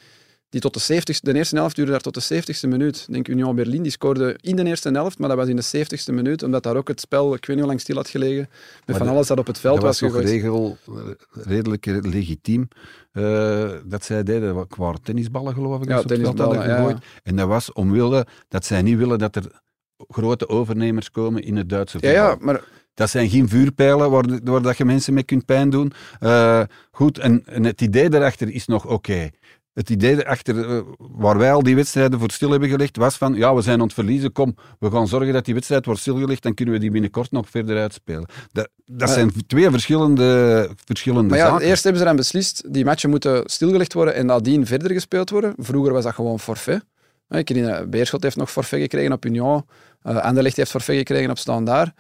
die 0.49 0.61
tot 0.61 0.75
de 0.75 0.81
70 0.81 1.21
de 1.21 1.35
eerste 1.35 1.57
helft 1.57 1.77
duurde 1.77 1.91
daar 1.91 2.01
tot 2.01 2.29
de 2.29 2.43
70ste 2.43 2.69
minuut. 2.69 3.05
Ik 3.07 3.13
denk 3.13 3.29
Union 3.29 3.55
Berlin, 3.57 3.83
die 3.83 3.93
scoorde 3.93 4.39
in 4.41 4.57
de 4.57 4.65
eerste 4.65 4.91
helft, 4.91 5.19
maar 5.19 5.29
dat 5.29 5.39
was 5.39 5.49
in 5.49 5.57
de 5.57 5.87
70ste 5.87 6.15
minuut, 6.15 6.43
omdat 6.43 6.63
daar 6.63 6.77
ook 6.77 6.89
het 6.89 7.01
spel, 7.01 7.35
ik 7.35 7.47
weet 7.47 7.49
niet 7.49 7.59
hoe 7.59 7.67
lang 7.67 7.81
stil 7.81 7.97
had 7.97 8.09
gelegen, 8.09 8.49
met 8.87 8.97
van 8.97 9.09
alles 9.09 9.27
dat 9.27 9.39
op 9.39 9.47
het 9.47 9.59
veld 9.59 9.81
was, 9.81 10.01
was 10.01 10.11
gegooid. 10.11 10.29
regel 10.29 10.77
eh, 10.87 10.95
redelijk 11.33 11.87
legitiem. 11.87 12.69
Uh, 13.13 13.71
dat 13.85 14.05
zij 14.05 14.23
deden 14.23 14.69
qua 14.69 14.95
tennisballen, 15.03 15.55
geloof 15.55 15.83
ik. 15.83 15.89
Ja, 15.89 16.03
tennisballen, 16.03 16.69
ja. 16.69 16.99
En 17.23 17.37
dat 17.37 17.49
was 17.49 17.73
omwille 17.73 18.27
dat 18.49 18.65
zij 18.65 18.83
niet 18.83 18.99
willen 18.99 19.19
dat 19.19 19.37
er 19.37 19.63
grote 20.09 20.49
overnemers 20.49 21.11
komen 21.11 21.43
in 21.43 21.57
het 21.57 21.69
Duitse 21.69 21.99
voetbal. 21.99 22.13
Ja, 22.13 22.29
ja, 22.29 22.37
maar... 22.41 22.65
Dat 22.95 23.11
zijn 23.11 23.29
geen 23.29 23.49
vuurpijlen 23.49 24.11
waar, 24.11 24.25
waar 24.45 24.63
dat 24.63 24.77
je 24.77 24.85
mensen 24.85 25.15
mee 25.15 25.23
kunt 25.23 25.45
pijn 25.45 25.71
doen. 25.71 25.93
Uh, 26.21 26.63
goed, 26.91 27.19
en, 27.19 27.43
en, 27.47 27.65
het 27.65 27.81
idee 27.81 28.09
daarachter 28.09 28.51
is 28.51 28.67
nog 28.67 28.87
oké. 28.87 29.31
Het 29.73 29.91
idee 29.91 30.17
erachter, 30.17 30.55
uh, 30.55 30.81
waar 30.99 31.39
wij 31.39 31.53
al 31.53 31.63
die 31.63 31.75
wedstrijden 31.75 32.19
voor 32.19 32.31
stil 32.31 32.51
hebben 32.51 32.69
gelegd, 32.69 32.97
was 32.97 33.17
van, 33.17 33.35
ja, 33.35 33.55
we 33.55 33.63
zijn 33.63 33.79
aan 33.79 33.85
het 33.85 33.95
verliezen, 33.95 34.33
kom, 34.33 34.57
we 34.79 34.91
gaan 34.91 35.09
zorgen 35.09 35.33
dat 35.33 35.45
die 35.45 35.55
wedstrijd 35.55 35.85
wordt 35.87 36.01
stilgelegd, 36.01 36.43
dan 36.43 36.55
kunnen 36.55 36.75
we 36.75 36.81
die 36.81 36.91
binnenkort 36.91 37.31
nog 37.31 37.51
verder 37.51 37.81
uitspelen. 37.81 38.27
Dat, 38.53 38.69
dat 38.85 39.11
zijn 39.11 39.33
twee 39.47 39.71
verschillende, 39.71 40.71
verschillende 40.85 41.29
maar 41.29 41.39
ja, 41.39 41.49
zaken. 41.49 41.67
Eerst 41.67 41.83
hebben 41.83 42.01
ze 42.01 42.07
dan 42.07 42.17
beslist, 42.17 42.73
die 42.73 42.85
matchen 42.85 43.11
moeten 43.11 43.43
stilgelegd 43.47 43.93
worden 43.93 44.15
en 44.15 44.27
nadien 44.27 44.67
verder 44.67 44.91
gespeeld 44.91 45.31
worden. 45.31 45.55
Vroeger 45.59 45.93
was 45.93 46.05
dat 46.05 46.15
gewoon 46.15 46.41
forfait. 46.41 46.85
Ik 47.29 47.49
herinner, 47.49 47.89
Beerschot 47.89 48.23
heeft 48.23 48.37
nog 48.37 48.51
forfait 48.51 48.83
gekregen 48.83 49.13
op 49.13 49.25
Union. 49.25 49.65
Uh, 50.03 50.17
Anderlecht 50.17 50.57
heeft 50.57 50.71
forfait 50.71 50.99
gekregen 50.99 51.31
op 51.31 51.39
Standaard. 51.39 51.93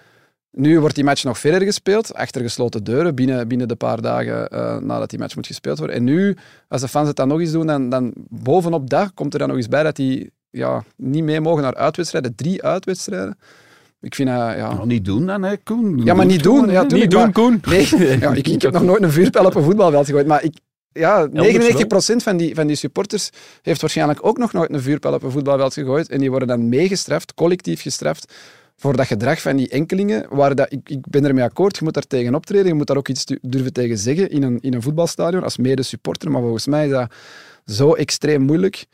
Nu 0.56 0.80
wordt 0.80 0.94
die 0.94 1.04
match 1.04 1.24
nog 1.24 1.38
verder 1.38 1.62
gespeeld, 1.62 2.14
achter 2.14 2.42
gesloten 2.42 2.84
deuren, 2.84 3.14
binnen, 3.14 3.48
binnen 3.48 3.68
de 3.68 3.74
paar 3.74 4.00
dagen 4.00 4.48
uh, 4.52 4.76
nadat 4.76 5.10
die 5.10 5.18
match 5.18 5.34
moet 5.34 5.46
gespeeld 5.46 5.78
worden. 5.78 5.96
En 5.96 6.04
nu, 6.04 6.36
als 6.68 6.80
de 6.80 6.88
fans 6.88 7.08
het 7.08 7.16
dan 7.16 7.28
nog 7.28 7.40
eens 7.40 7.52
doen, 7.52 7.66
dan, 7.66 7.88
dan 7.88 8.12
bovenop 8.28 8.90
dat 8.90 9.10
komt 9.14 9.32
er 9.32 9.38
dan 9.38 9.48
nog 9.48 9.56
eens 9.56 9.68
bij 9.68 9.82
dat 9.82 9.96
die 9.96 10.30
ja, 10.50 10.84
niet 10.96 11.24
mee 11.24 11.40
mogen 11.40 11.62
naar 11.62 11.74
uitwedstrijden. 11.74 12.34
Drie 12.34 12.62
uitwedstrijden. 12.62 13.38
Ik 14.00 14.14
vind 14.14 14.28
ja... 14.28 14.56
Nou, 14.56 14.86
niet 14.86 15.04
doen 15.04 15.26
dan, 15.26 15.42
hè, 15.42 15.56
Koen. 15.56 16.00
Ja, 16.04 16.14
maar 16.14 16.26
niet 16.26 16.42
doen. 16.42 16.70
Ja, 16.70 16.82
niet 16.82 17.10
doen, 17.10 17.32
Koen. 17.32 17.62
Nee, 17.68 18.18
ja, 18.20 18.32
ik, 18.32 18.48
ik 18.48 18.62
heb 18.62 18.72
nog 18.72 18.82
nooit 18.82 19.02
een 19.02 19.12
vuurpijl 19.12 19.44
op 19.44 19.54
een 19.54 19.62
voetbalveld 19.62 20.06
gegooid, 20.06 20.26
maar 20.26 20.44
ik, 20.44 20.54
ja, 20.92 21.28
99% 21.28 21.30
van 22.16 22.36
die, 22.36 22.54
van 22.54 22.66
die 22.66 22.76
supporters 22.76 23.30
heeft 23.62 23.80
waarschijnlijk 23.80 24.26
ook 24.26 24.38
nog 24.38 24.52
nooit 24.52 24.72
een 24.72 24.82
vuurpijl 24.82 25.14
op 25.14 25.22
een 25.22 25.30
voetbalveld 25.30 25.74
gegooid. 25.74 26.08
En 26.08 26.18
die 26.18 26.30
worden 26.30 26.48
dan 26.48 26.68
meegestraft, 26.68 27.34
collectief 27.34 27.82
gestraft, 27.82 28.32
voor 28.76 28.96
dat 28.96 29.06
gedrag 29.06 29.40
van 29.40 29.56
die 29.56 29.68
enkelingen. 29.68 30.26
Waar 30.30 30.54
dat, 30.54 30.72
ik, 30.72 30.88
ik 30.88 31.08
ben 31.08 31.24
ermee 31.24 31.44
akkoord, 31.44 31.76
je 31.76 31.84
moet 31.84 31.94
daar 31.94 32.06
tegen 32.06 32.34
optreden, 32.34 32.66
je 32.66 32.74
moet 32.74 32.86
daar 32.86 32.96
ook 32.96 33.08
iets 33.08 33.24
durven 33.40 33.72
tegen 33.72 33.98
zeggen 33.98 34.30
in 34.30 34.42
een, 34.42 34.58
in 34.60 34.74
een 34.74 34.82
voetbalstadion 34.82 35.42
als 35.42 35.56
mede-supporter. 35.56 36.30
Maar 36.30 36.42
volgens 36.42 36.66
mij 36.66 36.84
is 36.84 36.90
dat 36.90 37.12
zo 37.66 37.94
extreem 37.94 38.42
moeilijk 38.42 38.86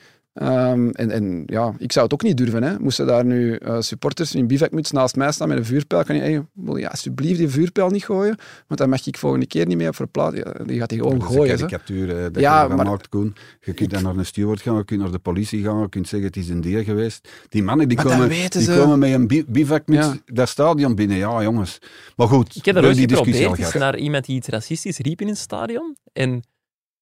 Um, 0.43 0.91
en, 0.91 1.11
en, 1.11 1.43
ja, 1.47 1.74
ik 1.78 1.93
zou 1.93 2.05
het 2.05 2.14
ook 2.14 2.22
niet 2.22 2.36
durven. 2.36 2.62
Hè. 2.62 2.78
Moesten 2.78 3.07
daar 3.07 3.24
nu 3.24 3.59
uh, 3.59 3.80
supporters 3.80 4.34
in 4.34 4.47
bivakmuts 4.47 4.91
naast 4.91 5.16
mij 5.16 5.32
staan 5.32 5.49
met 5.49 5.59
een 5.59 5.64
vuurpijl, 5.64 6.05
kan 6.05 6.16
je 6.16 6.22
hey, 6.22 6.45
wil 6.53 6.76
je 6.76 6.91
alsjeblieft 6.91 7.38
die 7.38 7.49
vuurpijl 7.49 7.88
niet 7.88 8.05
gooien, 8.05 8.36
want 8.66 8.80
dan 8.80 8.88
mag 8.88 9.07
ik 9.07 9.18
volgende 9.18 9.47
keer 9.47 9.66
niet 9.66 9.76
meer 9.76 9.88
op 9.88 9.95
verplaatsen. 9.95 10.45
Ja, 10.45 10.64
die 10.64 10.78
gaat 10.78 10.91
hij 10.91 10.99
gewoon 10.99 11.22
gooien. 11.22 11.36
Dat 11.36 11.57
is 11.57 11.61
een 11.61 11.68
karikatuur 11.68 12.32
dat 12.32 12.43
ja, 12.43 12.62
je 12.62 12.74
maar, 12.74 12.86
maakt, 12.86 13.09
Koen. 13.09 13.34
Je 13.61 13.72
kunt 13.72 13.91
dan 13.91 14.03
naar 14.03 14.16
een 14.16 14.26
steward 14.26 14.61
gaan, 14.61 14.76
je 14.76 14.84
kunt 14.84 15.01
naar 15.01 15.11
de 15.11 15.18
politie 15.18 15.62
gaan, 15.62 15.80
je 15.80 15.88
kunt 15.88 16.09
zeggen 16.09 16.28
het 16.28 16.36
is 16.36 16.49
een 16.49 16.61
dier 16.61 16.84
geweest. 16.84 17.28
Die 17.49 17.62
mannen 17.62 17.88
die, 17.88 18.03
komen, 18.03 18.28
die 18.28 18.66
komen 18.66 18.99
met 18.99 19.12
een 19.12 19.45
bivakmuts 19.49 20.07
ja. 20.07 20.16
dat 20.26 20.49
stadion 20.49 20.95
binnen. 20.95 21.16
Ja, 21.16 21.43
jongens. 21.43 21.78
Maar 22.16 22.28
goed, 22.28 22.57
ik 22.57 22.64
heb 22.64 22.74
daar 22.74 22.84
ooit 22.84 22.99
geprobeerd, 22.99 23.74
naar 23.74 23.99
iemand 23.99 24.24
die 24.24 24.36
iets 24.36 24.49
racistisch 24.49 24.99
riep 24.99 25.20
in 25.20 25.28
een 25.28 25.36
stadion. 25.36 25.97
En 26.12 26.43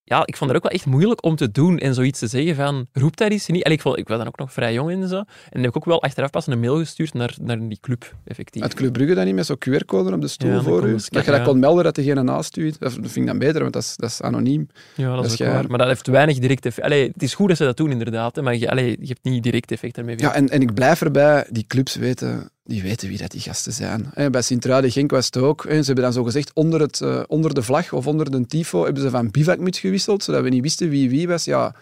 ja, 0.09 0.26
ik 0.26 0.36
vond 0.36 0.50
het 0.50 0.59
ook 0.59 0.70
wel 0.70 0.78
echt 0.78 0.86
moeilijk 0.86 1.24
om 1.24 1.36
te 1.36 1.50
doen 1.50 1.78
en 1.78 1.94
zoiets 1.94 2.18
te 2.18 2.26
zeggen 2.26 2.54
van, 2.54 2.86
roep 2.92 3.16
daar 3.16 3.30
eens 3.30 3.46
niet. 3.46 3.62
En 3.62 3.72
ik, 3.72 3.80
vond, 3.80 3.98
ik 3.98 4.09
was 4.09 4.18
dan 4.18 4.26
ook 4.26 4.38
nog 4.38 4.52
vrij 4.52 4.72
jong 4.72 4.90
en 4.90 5.09
zo. 5.09 5.16
En 5.16 5.24
dan 5.50 5.62
heb 5.62 5.70
ik 5.70 5.76
ook 5.76 5.84
wel 5.84 6.02
achteraf 6.02 6.30
pas 6.30 6.46
een 6.46 6.61
mail 6.61 6.78
gestuurd 6.78 7.14
naar, 7.14 7.36
naar 7.40 7.68
die 7.68 7.78
club, 7.80 8.14
effectief. 8.24 8.62
Het 8.62 8.74
Club 8.74 8.92
Brugge 8.92 9.14
dan 9.14 9.24
niet 9.24 9.34
met 9.34 9.46
zo'n 9.46 9.59
QR-code 9.68 10.12
op 10.12 10.20
de 10.20 10.28
stoel 10.28 10.62
voor 10.62 10.88
u? 10.88 10.92
Dat 10.92 11.24
je 11.24 11.30
dat 11.30 11.42
kon 11.42 11.59
melden 11.59 11.84
dat 11.84 11.94
degene 11.94 12.22
naast 12.22 12.56
u... 12.56 12.72
Dat 12.78 12.92
vind 12.92 13.16
ik 13.16 13.26
dan 13.26 13.38
beter, 13.38 13.61
want 13.61 13.72
dat 13.72 13.82
is, 13.82 13.96
dat 13.96 14.11
is 14.11 14.22
anoniem. 14.22 14.68
Ja, 14.94 15.16
dat, 15.16 15.24
is 15.24 15.36
waar. 15.38 15.68
Maar 15.68 15.78
dat 15.78 15.86
heeft 15.86 16.06
weinig 16.06 16.38
direct 16.38 16.66
effect. 16.66 16.86
Allee, 16.86 17.11
het 17.12 17.22
is 17.22 17.34
goed 17.34 17.48
dat 17.48 17.56
ze 17.56 17.64
dat 17.64 17.76
doen, 17.76 17.90
inderdaad, 17.90 18.40
maar 18.40 18.56
je, 18.56 18.70
allee, 18.70 18.96
je 19.00 19.06
hebt 19.06 19.24
niet 19.24 19.42
direct 19.42 19.70
effect 19.70 19.94
daarmee. 19.94 20.18
Ja, 20.18 20.34
en, 20.34 20.48
en 20.48 20.61
ik 20.61 20.74
blijf 20.74 21.00
erbij, 21.00 21.46
die 21.50 21.64
clubs 21.66 21.96
weten 21.96 22.50
die 22.68 22.82
weten 22.82 23.08
wie 23.08 23.18
dat 23.18 23.30
die 23.30 23.40
gasten 23.40 23.72
zijn. 23.72 24.30
Bij 24.30 24.42
Sint-Truiden 24.42 24.90
Genk 24.90 25.10
was 25.10 25.26
het 25.26 25.36
ook. 25.36 25.62
Ze 25.68 25.74
hebben 25.74 26.04
dan 26.04 26.12
zo 26.12 26.24
gezegd 26.24 26.50
onder, 26.54 26.80
het, 26.80 27.00
uh, 27.00 27.22
onder 27.26 27.54
de 27.54 27.62
vlag 27.62 27.92
of 27.92 28.06
onder 28.06 28.30
de 28.30 28.46
tifo 28.46 28.84
hebben 28.84 29.02
ze 29.02 29.10
van 29.10 29.30
bivakmuts 29.30 29.78
gewisseld, 29.80 30.22
zodat 30.22 30.42
we 30.42 30.48
niet 30.48 30.62
wisten 30.62 30.88
wie 30.88 31.10
wie 31.10 31.28
was. 31.28 31.44
Ja, 31.44 31.74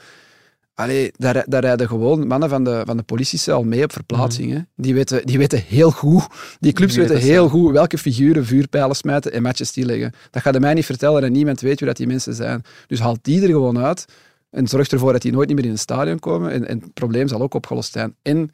Allee, 0.74 1.12
daar, 1.16 1.44
daar 1.46 1.60
rijden 1.62 1.88
gewoon 1.88 2.26
mannen 2.26 2.48
van 2.48 2.64
de, 2.64 2.82
van 2.86 2.96
de 2.96 3.02
politiecel 3.02 3.64
mee 3.64 3.82
op 3.82 3.92
verplaatsingen. 3.92 4.56
Mm. 4.56 4.84
Die, 4.84 4.94
weten, 4.94 5.26
die 5.26 5.38
weten 5.38 5.62
heel 5.66 5.90
goed, 5.90 6.26
die 6.60 6.72
clubs 6.72 6.94
die 6.94 7.02
weten, 7.02 7.18
heel 7.18 7.48
goed 7.48 7.72
welke 7.72 7.98
figuren 7.98 8.44
vuurpijlen 8.44 8.96
smijten 8.96 9.32
en 9.32 9.42
matches 9.42 9.68
stilleggen. 9.68 10.12
Dat 10.30 10.42
gaat 10.42 10.58
mij 10.58 10.74
niet 10.74 10.84
vertellen 10.84 11.24
en 11.24 11.32
niemand 11.32 11.60
weet 11.60 11.78
wie 11.78 11.88
dat 11.88 11.96
die 11.96 12.06
mensen 12.06 12.34
zijn. 12.34 12.62
Dus 12.86 13.00
haal 13.00 13.16
die 13.22 13.42
er 13.42 13.48
gewoon 13.48 13.78
uit 13.78 14.04
en 14.50 14.66
zorg 14.66 14.88
ervoor 14.88 15.12
dat 15.12 15.22
die 15.22 15.32
nooit 15.32 15.54
meer 15.54 15.64
in 15.64 15.70
een 15.70 15.78
stadion 15.78 16.18
komen 16.18 16.50
en, 16.50 16.68
en 16.68 16.80
het 16.80 16.94
probleem 16.94 17.28
zal 17.28 17.40
ook 17.40 17.54
opgelost 17.54 17.92
zijn. 17.92 18.14
En 18.22 18.50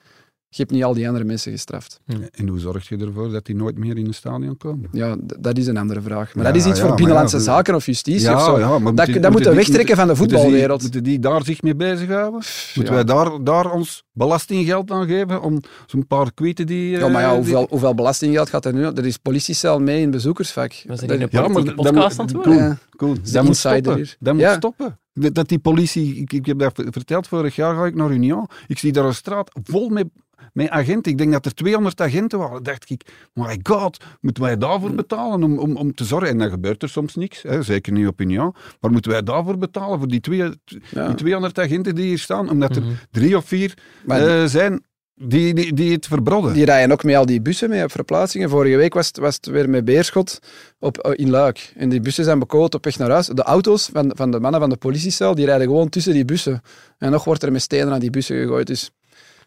je 0.55 0.63
hebt 0.63 0.71
niet 0.71 0.85
al 0.85 0.95
die 0.95 1.07
andere 1.07 1.25
mensen 1.25 1.53
gestraft. 1.53 2.01
Hm. 2.07 2.13
En 2.31 2.49
hoe 2.49 2.59
zorg 2.59 2.89
je 2.89 2.97
ervoor 2.97 3.31
dat 3.31 3.47
die 3.47 3.55
nooit 3.55 3.79
meer 3.79 3.97
in 3.97 4.07
het 4.07 4.15
stadion 4.15 4.57
komen? 4.57 4.89
Ja, 4.93 5.17
dat 5.39 5.59
is 5.59 5.67
een 5.67 5.77
andere 5.77 6.01
vraag. 6.01 6.35
Maar 6.35 6.45
dat 6.45 6.57
is 6.57 6.67
iets 6.67 6.81
voor 6.81 6.95
binnenlandse 6.95 7.41
zaken 7.41 7.75
of 7.75 7.87
justitie 7.87 8.29
ja, 8.29 8.35
of 8.35 8.45
zo. 8.45 8.59
Ja, 8.59 8.79
maar 8.79 8.95
dat, 8.95 9.23
dat 9.23 9.31
moeten 9.33 9.51
we 9.51 9.57
wegtrekken 9.57 9.97
van 9.97 10.07
de 10.07 10.17
voetbalwereld. 10.17 10.83
Moeten 10.83 11.03
die, 11.03 11.19
daar 11.19 11.45
zich 11.45 11.63
mee 11.63 11.75
bezighouden? 11.75 12.43
Moeten 12.75 12.95
wij 12.95 13.05
daar, 13.05 13.45
daar 13.45 13.71
ons 13.71 14.05
belastinggeld 14.13 14.91
aan 14.91 15.07
geven 15.07 15.43
om 15.43 15.61
zo'n 15.87 16.07
paar 16.07 16.33
kwieten 16.35 16.67
die... 16.67 16.91
Ja, 16.91 17.09
maar 17.09 17.23
ja, 17.23 17.29
eh, 17.29 17.35
hoeveel, 17.35 17.67
hoeveel 17.71 17.95
belastinggeld 17.95 18.49
gaat 18.49 18.65
er 18.65 18.73
nu? 18.73 18.85
Er 18.85 19.07
is 19.07 19.17
politiecel 19.17 19.81
mee 19.81 20.01
in 20.01 20.11
bezoekersvak. 20.11 20.73
Een 20.87 21.29
ja, 21.31 21.49
maar 21.49 21.75
podcast 21.75 22.19
aan 22.19 22.27
het 22.27 22.35
worden. 22.35 22.79
Cool. 22.97 23.17
Dat 23.33 23.45
moet 23.45 23.57
stoppen. 23.57 24.09
Dat 24.19 24.35
moet 24.35 24.55
stoppen. 24.57 24.99
Dat 25.15 25.49
die 25.49 25.59
politie, 25.59 26.17
ik, 26.17 26.33
ik 26.33 26.47
heb 26.47 26.59
dat 26.59 26.83
verteld, 26.91 27.29
vorig 27.29 27.57
jaar 27.57 27.75
ga 27.75 27.85
ik 27.85 27.95
naar 27.95 28.11
Union. 28.11 28.49
Ik 28.67 28.79
zie 28.79 28.93
daar 28.93 29.05
een 29.05 29.15
straat 29.15 29.51
vol 29.65 29.89
met 29.89 30.07
met 30.53 30.69
agenten. 30.69 31.13
Ik 31.13 31.19
denk 31.19 31.33
dat 31.33 31.47
er 31.47 31.55
200 31.55 32.01
agenten 32.01 32.39
waren. 32.39 32.63
dacht 32.63 32.91
ik, 32.91 33.03
my 33.33 33.61
god, 33.63 34.05
moeten 34.21 34.43
wij 34.43 34.59
daarvoor 34.59 34.95
betalen 34.95 35.43
om, 35.43 35.59
om, 35.59 35.77
om 35.77 35.95
te 35.95 36.05
zorgen? 36.05 36.29
En 36.29 36.39
dan 36.39 36.51
gebeurt 36.51 36.83
er 36.83 36.89
soms 36.89 37.15
niks, 37.15 37.43
hè, 37.43 37.63
zeker 37.63 37.93
niet 37.93 38.07
op 38.07 38.21
Union. 38.21 38.55
Maar 38.81 38.91
moeten 38.91 39.11
wij 39.11 39.23
daarvoor 39.23 39.59
betalen, 39.59 39.99
voor 39.99 40.09
die, 40.09 40.21
twee, 40.21 40.51
die 40.91 41.15
200 41.15 41.59
agenten 41.59 41.95
die 41.95 42.07
hier 42.07 42.19
staan? 42.19 42.51
Omdat 42.51 42.77
er 42.77 42.83
mhm. 42.83 42.93
drie 43.11 43.37
of 43.37 43.45
vier 43.45 43.79
uh, 44.07 44.45
zijn 44.45 44.83
die, 45.15 45.55
die, 45.55 45.73
die 45.73 45.93
het 45.93 46.07
verbrodden. 46.07 46.53
Die 46.53 46.65
rijden 46.65 46.93
ook 46.93 47.05
met 47.05 47.17
al 47.17 47.27
die 47.27 47.43
bussen 47.43 47.69
mee 47.69 47.85
op 47.85 47.91
verplaatsingen. 47.91 48.51
Vorige 48.51 48.77
week 48.77 48.95
was 48.95 49.07
het, 49.07 49.19
was 49.19 49.35
het 49.35 49.47
weer 49.47 49.71
met 49.71 49.85
Beerschot 49.85 50.39
op, 50.79 50.99
eh, 50.99 51.13
in 51.15 51.31
Luik. 51.31 51.73
En 51.77 51.89
die 51.89 52.01
bussen 52.01 52.25
zijn 52.25 52.39
bekogeld 52.39 52.75
op 52.75 52.85
weg 52.85 52.99
naar 52.99 53.11
huis. 53.11 53.27
De 53.27 53.43
auto's 53.43 53.91
van, 53.93 54.13
van 54.17 54.31
de 54.31 54.41
mannen 54.41 54.61
van 54.61 54.71
de 54.71 54.77
politiecel, 54.77 55.35
die 55.35 55.45
rijden 55.45 55.67
gewoon 55.67 55.89
tussen 55.89 56.13
die 56.13 56.25
bussen. 56.25 56.63
En 56.99 57.11
nog 57.11 57.25
wordt 57.25 57.43
er 57.43 57.53
met 57.53 57.63
stenen 57.63 57.93
aan 57.93 58.01
die 58.01 58.11
bussen 58.11 58.37
gegooid. 58.37 58.67
Dus 58.67 58.91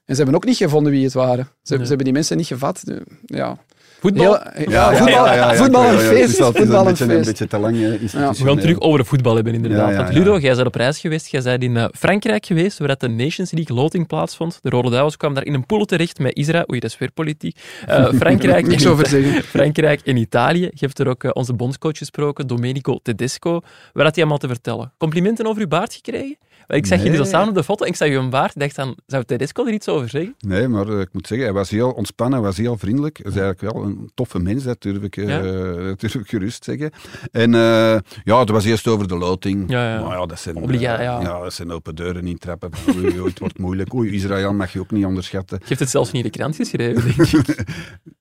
en 0.05 0.15
ze 0.15 0.21
hebben 0.21 0.35
ook 0.35 0.45
niet 0.45 0.57
gevonden 0.57 0.91
wie 0.91 1.03
het 1.03 1.13
waren. 1.13 1.47
Ze, 1.63 1.75
ze 1.75 1.85
hebben 1.85 2.03
die 2.03 2.13
mensen 2.13 2.37
niet 2.37 2.47
gevat. 2.47 2.83
Ja. 3.25 3.57
Voetbal? 3.99 4.39
ja, 4.69 4.95
voetbal, 4.95 5.55
voetbal 5.55 5.85
en 5.85 5.99
feest. 5.99 6.43
Voetbal 6.43 6.87
een 6.87 7.07
beetje 7.07 7.47
te 7.47 7.57
lang. 7.57 7.77
We 7.77 8.33
gaan 8.35 8.59
terug 8.59 8.79
over 8.79 8.99
de 8.99 9.05
voetbal 9.05 9.35
hebben, 9.35 9.53
inderdaad. 9.53 9.95
Want 9.95 10.13
Ludo, 10.13 10.37
jij 10.37 10.55
bent 10.55 10.67
op 10.67 10.75
reis 10.75 10.99
geweest. 10.99 11.27
Jij 11.27 11.41
bent 11.41 11.63
in 11.63 11.75
uh, 11.75 11.85
Frankrijk 11.91 12.45
geweest, 12.45 12.77
waar 12.77 12.97
de 12.97 13.07
Nations 13.07 13.51
League 13.51 13.75
loting 13.75 14.07
plaatsvond. 14.07 14.59
De 14.61 14.69
Rode 14.69 14.89
Duivels 14.89 15.17
kwamen 15.17 15.37
daar 15.37 15.45
in 15.45 15.53
een 15.53 15.65
pool 15.65 15.85
terecht 15.85 16.19
met 16.19 16.35
Israël. 16.35 16.63
Oei, 16.71 16.79
dat 16.79 16.89
is 16.89 16.97
weer 16.97 17.11
politiek. 17.11 17.59
Uh, 17.89 18.07
Frankrijk, 18.21 18.67
Niks 18.67 18.85
over 18.85 19.07
zeggen. 19.07 19.43
Frankrijk 19.43 20.01
en 20.01 20.17
Italië. 20.17 20.61
Je 20.61 20.85
hebt 20.85 20.99
er 20.99 21.07
ook 21.07 21.23
uh, 21.23 21.31
onze 21.33 21.53
bondscoach 21.53 21.97
gesproken, 21.97 22.47
Domenico 22.47 22.99
Tedesco. 23.03 23.61
Waar 23.93 24.03
had 24.05 24.15
hij 24.15 24.23
allemaal 24.23 24.37
te 24.37 24.47
vertellen? 24.47 24.93
Complimenten 24.97 25.45
over 25.45 25.61
uw 25.61 25.67
baard 25.67 25.93
gekregen? 25.93 26.37
Ik 26.67 26.85
zag 26.85 26.97
nee. 26.97 27.07
jullie 27.07 27.23
zo 27.25 27.29
samen 27.31 27.49
op 27.49 27.55
de 27.55 27.63
foto 27.63 27.83
en 27.83 27.89
ik 27.89 27.95
zag 27.95 28.07
je 28.07 28.13
een 28.15 28.29
baard. 28.29 28.53
Ik 28.55 28.59
dacht 28.61 28.75
dan, 28.75 28.97
zou 29.05 29.23
Tedesco 29.23 29.65
er 29.65 29.73
iets 29.73 29.87
over 29.87 30.09
zeggen? 30.09 30.35
Nee, 30.39 30.67
maar 30.67 30.87
ik 30.99 31.09
moet 31.11 31.27
zeggen, 31.27 31.47
hij 31.47 31.55
was 31.55 31.69
heel 31.69 31.91
ontspannen, 31.91 32.37
hij 32.39 32.47
was 32.47 32.57
heel 32.57 32.77
vriendelijk. 32.77 33.23
Dat 33.23 33.33
is 33.33 33.39
eigenlijk 33.39 33.73
wel 33.73 33.83
een 33.83 34.11
toffe 34.13 34.39
mens, 34.39 34.63
dat 34.63 34.81
durf 34.81 35.01
ik, 35.01 35.17
eh, 35.17 35.27
Ja? 35.27 35.41
dat 35.83 35.99
durf 35.99 36.15
ik 36.15 36.27
gerust 36.29 36.63
zeggen. 36.63 36.91
En 37.31 37.53
eh, 37.55 37.97
ja, 38.23 38.39
het 38.39 38.49
was 38.49 38.65
eerst 38.65 38.87
over 38.87 39.07
de 39.07 39.15
loting. 39.17 39.69
Ja, 39.69 39.93
ja. 39.93 40.01
Maar 40.07 40.17
ja, 40.19 40.25
dat 40.25 40.39
zijn, 40.39 40.55
Obliga- 40.55 40.97
eh, 40.97 41.03
ja. 41.03 41.39
dat 41.41 41.53
zijn 41.53 41.71
open 41.71 41.95
deuren 41.95 42.27
intrappen. 42.27 42.69
Oei, 42.95 43.19
oei, 43.19 43.29
het 43.29 43.39
wordt 43.39 43.57
moeilijk. 43.59 43.93
Oei, 43.93 44.11
Israël 44.13 44.53
mag 44.53 44.73
je 44.73 44.79
ook 44.79 44.91
niet 44.91 45.05
onderschatten. 45.05 45.57
Je 45.61 45.65
heeft 45.67 45.79
het 45.79 45.89
zelfs 45.89 46.11
niet 46.11 46.25
in 46.25 46.31
de 46.31 46.37
krant 46.37 46.55
geschreven, 46.55 47.03
denk 47.15 47.29
ik. 47.47 47.63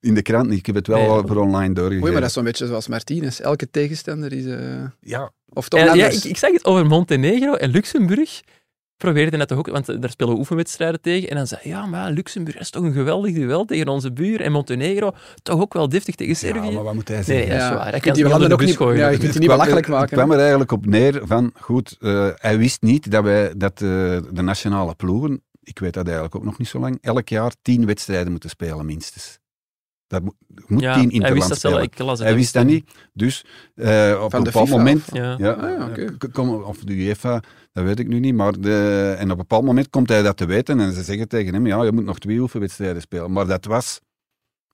In 0.01 0.15
de 0.15 0.23
krant 0.23 0.49
niet, 0.49 0.59
ik 0.59 0.67
heb 0.67 0.75
het 0.75 0.87
wel 0.87 1.15
Nee. 1.15 1.27
voor 1.27 1.37
online 1.37 1.75
doorgegeven. 1.75 2.03
Oei, 2.03 2.13
maar 2.13 2.21
dat 2.21 2.29
is 2.29 2.35
zo'n 2.35 2.45
beetje 2.45 2.67
zoals 2.67 2.89
Martinez. 2.89 3.41
Elke 3.41 3.71
tegenstander 3.71 4.33
is... 4.33 4.45
eh, 4.47 4.59
Ja, 5.01 5.31
Of 5.55 5.69
toch 5.69 5.81
Ja, 5.81 5.95
ja, 5.95 6.07
ik, 6.07 6.25
ik 6.25 6.37
zag 6.37 6.53
het 6.53 6.65
over 6.65 6.87
Montenegro 6.87 7.55
en 7.55 7.71
Luxemburg. 7.71 8.41
Probeerde 8.97 9.37
net 9.37 9.49
toch 9.49 9.59
ook, 9.59 9.67
want 9.69 9.87
daar 9.87 10.11
spelen 10.11 10.33
we 10.33 10.39
oefenwedstrijden 10.39 11.01
tegen. 11.01 11.29
En 11.31 11.37
dan 11.37 11.47
zei 11.47 11.61
hij, 11.63 11.71
ja, 11.71 11.87
maar 11.87 12.11
Luxemburg 12.11 12.59
is 12.59 12.71
toch 12.71 12.83
een 12.83 12.93
geweldig 12.93 13.35
duel 13.35 13.65
tegen 13.65 13.89
onze 13.89 14.13
buur. 14.13 14.41
En 14.41 14.53
Montenegro 14.53 15.13
toch 15.43 15.61
ook 15.61 15.73
wel 15.73 15.89
deftig 15.89 16.15
tegen 16.15 16.33
ja, 16.33 16.39
Servië. 16.39 16.75
maar 16.75 16.83
wat 16.83 16.95
moet 16.95 17.09
hij 17.09 17.17
zeggen? 17.23 17.35
nee, 17.35 17.47
dat 17.47 17.57
is 17.57 17.63
Ja, 17.63 17.75
waar. 17.75 17.91
Hij 17.91 18.01
kan 18.01 18.13
die 18.15 18.29
landen 18.29 18.53
ook 18.53 18.61
niet- 18.61 18.77
gooien. 18.77 18.99
ja, 18.99 19.09
je 19.09 19.19
kunt 19.19 19.21
die 19.21 19.31
Het 19.31 19.39
niet 19.39 19.49
kwam 19.49 19.57
belachelijk 19.59 19.87
er- 19.87 19.93
maken, 19.93 20.09
Het 20.09 20.19
kwam 20.19 20.33
er 20.33 20.39
eigenlijk 20.41 20.73
op 20.73 20.87
neer 20.87 21.21
van, 21.25 21.53
goed, 21.61 21.97
eh, 22.01 22.29
hij 22.35 22.59
wist 22.59 22.83
niet 22.83 23.11
dat, 23.11 23.25
wij, 23.25 23.53
dat 23.57 23.73
eh, 23.73 23.79
de 24.31 24.43
nationale 24.43 24.95
ploegen, 24.95 25.43
ik 25.63 25.79
weet 25.79 25.95
dat 25.95 26.05
eigenlijk 26.05 26.35
ook 26.35 26.45
nog 26.45 26.59
niet 26.59 26.69
zo 26.69 26.79
lang, 26.79 26.99
elk 27.01 27.29
jaar 27.29 27.53
tien 27.63 27.87
wedstrijden 27.87 28.31
moeten 28.31 28.51
spelen, 28.51 28.87
minstens. 28.87 29.39
Dat 30.07 30.23
moet, 30.23 30.35
Ja, 30.67 30.77
tien 30.77 30.81
hij 30.93 31.03
wist 31.03 31.13
interland 31.13 31.49
dat 31.49 31.59
zelf. 31.61 31.75
spelen. 31.75 31.83
Ik 31.93 31.99
las 31.99 32.19
het 32.19 32.29
Hij 32.29 32.37
wist 32.37 32.53
dat 32.53 32.65
niet, 32.65 32.91
dus 33.13 33.45
eh, 33.75 34.21
op 34.23 34.33
een 34.33 34.43
bepaald 34.43 34.67
FIFA, 34.67 34.77
moment... 34.79 35.03
of- 35.13 35.17
Ja. 35.17 35.35
Ja, 35.39 35.53
Ah, 36.33 36.67
of 36.67 36.79
de 36.79 36.93
UEFA, 36.95 37.43
dat 37.73 37.85
weet 37.85 37.99
ik 37.99 38.09
nu 38.09 38.19
niet, 38.21 38.35
maar 38.35 38.61
de, 38.61 39.15
en 39.19 39.25
op 39.25 39.31
een 39.31 39.37
bepaald 39.37 39.65
moment 39.65 39.91
komt 39.91 40.09
hij 40.09 40.23
dat 40.23 40.37
te 40.37 40.45
weten 40.47 40.81
en 40.81 40.93
ze 40.93 41.03
zeggen 41.03 41.29
tegen 41.29 41.55
hem, 41.55 41.67
ja, 41.67 41.83
je 41.83 41.93
moet 41.93 42.05
nog 42.05 42.19
twee 42.19 42.39
oefenwedstrijden 42.41 43.03
spelen. 43.03 43.33
Maar 43.33 43.47
dat 43.47 43.65
was 43.65 44.01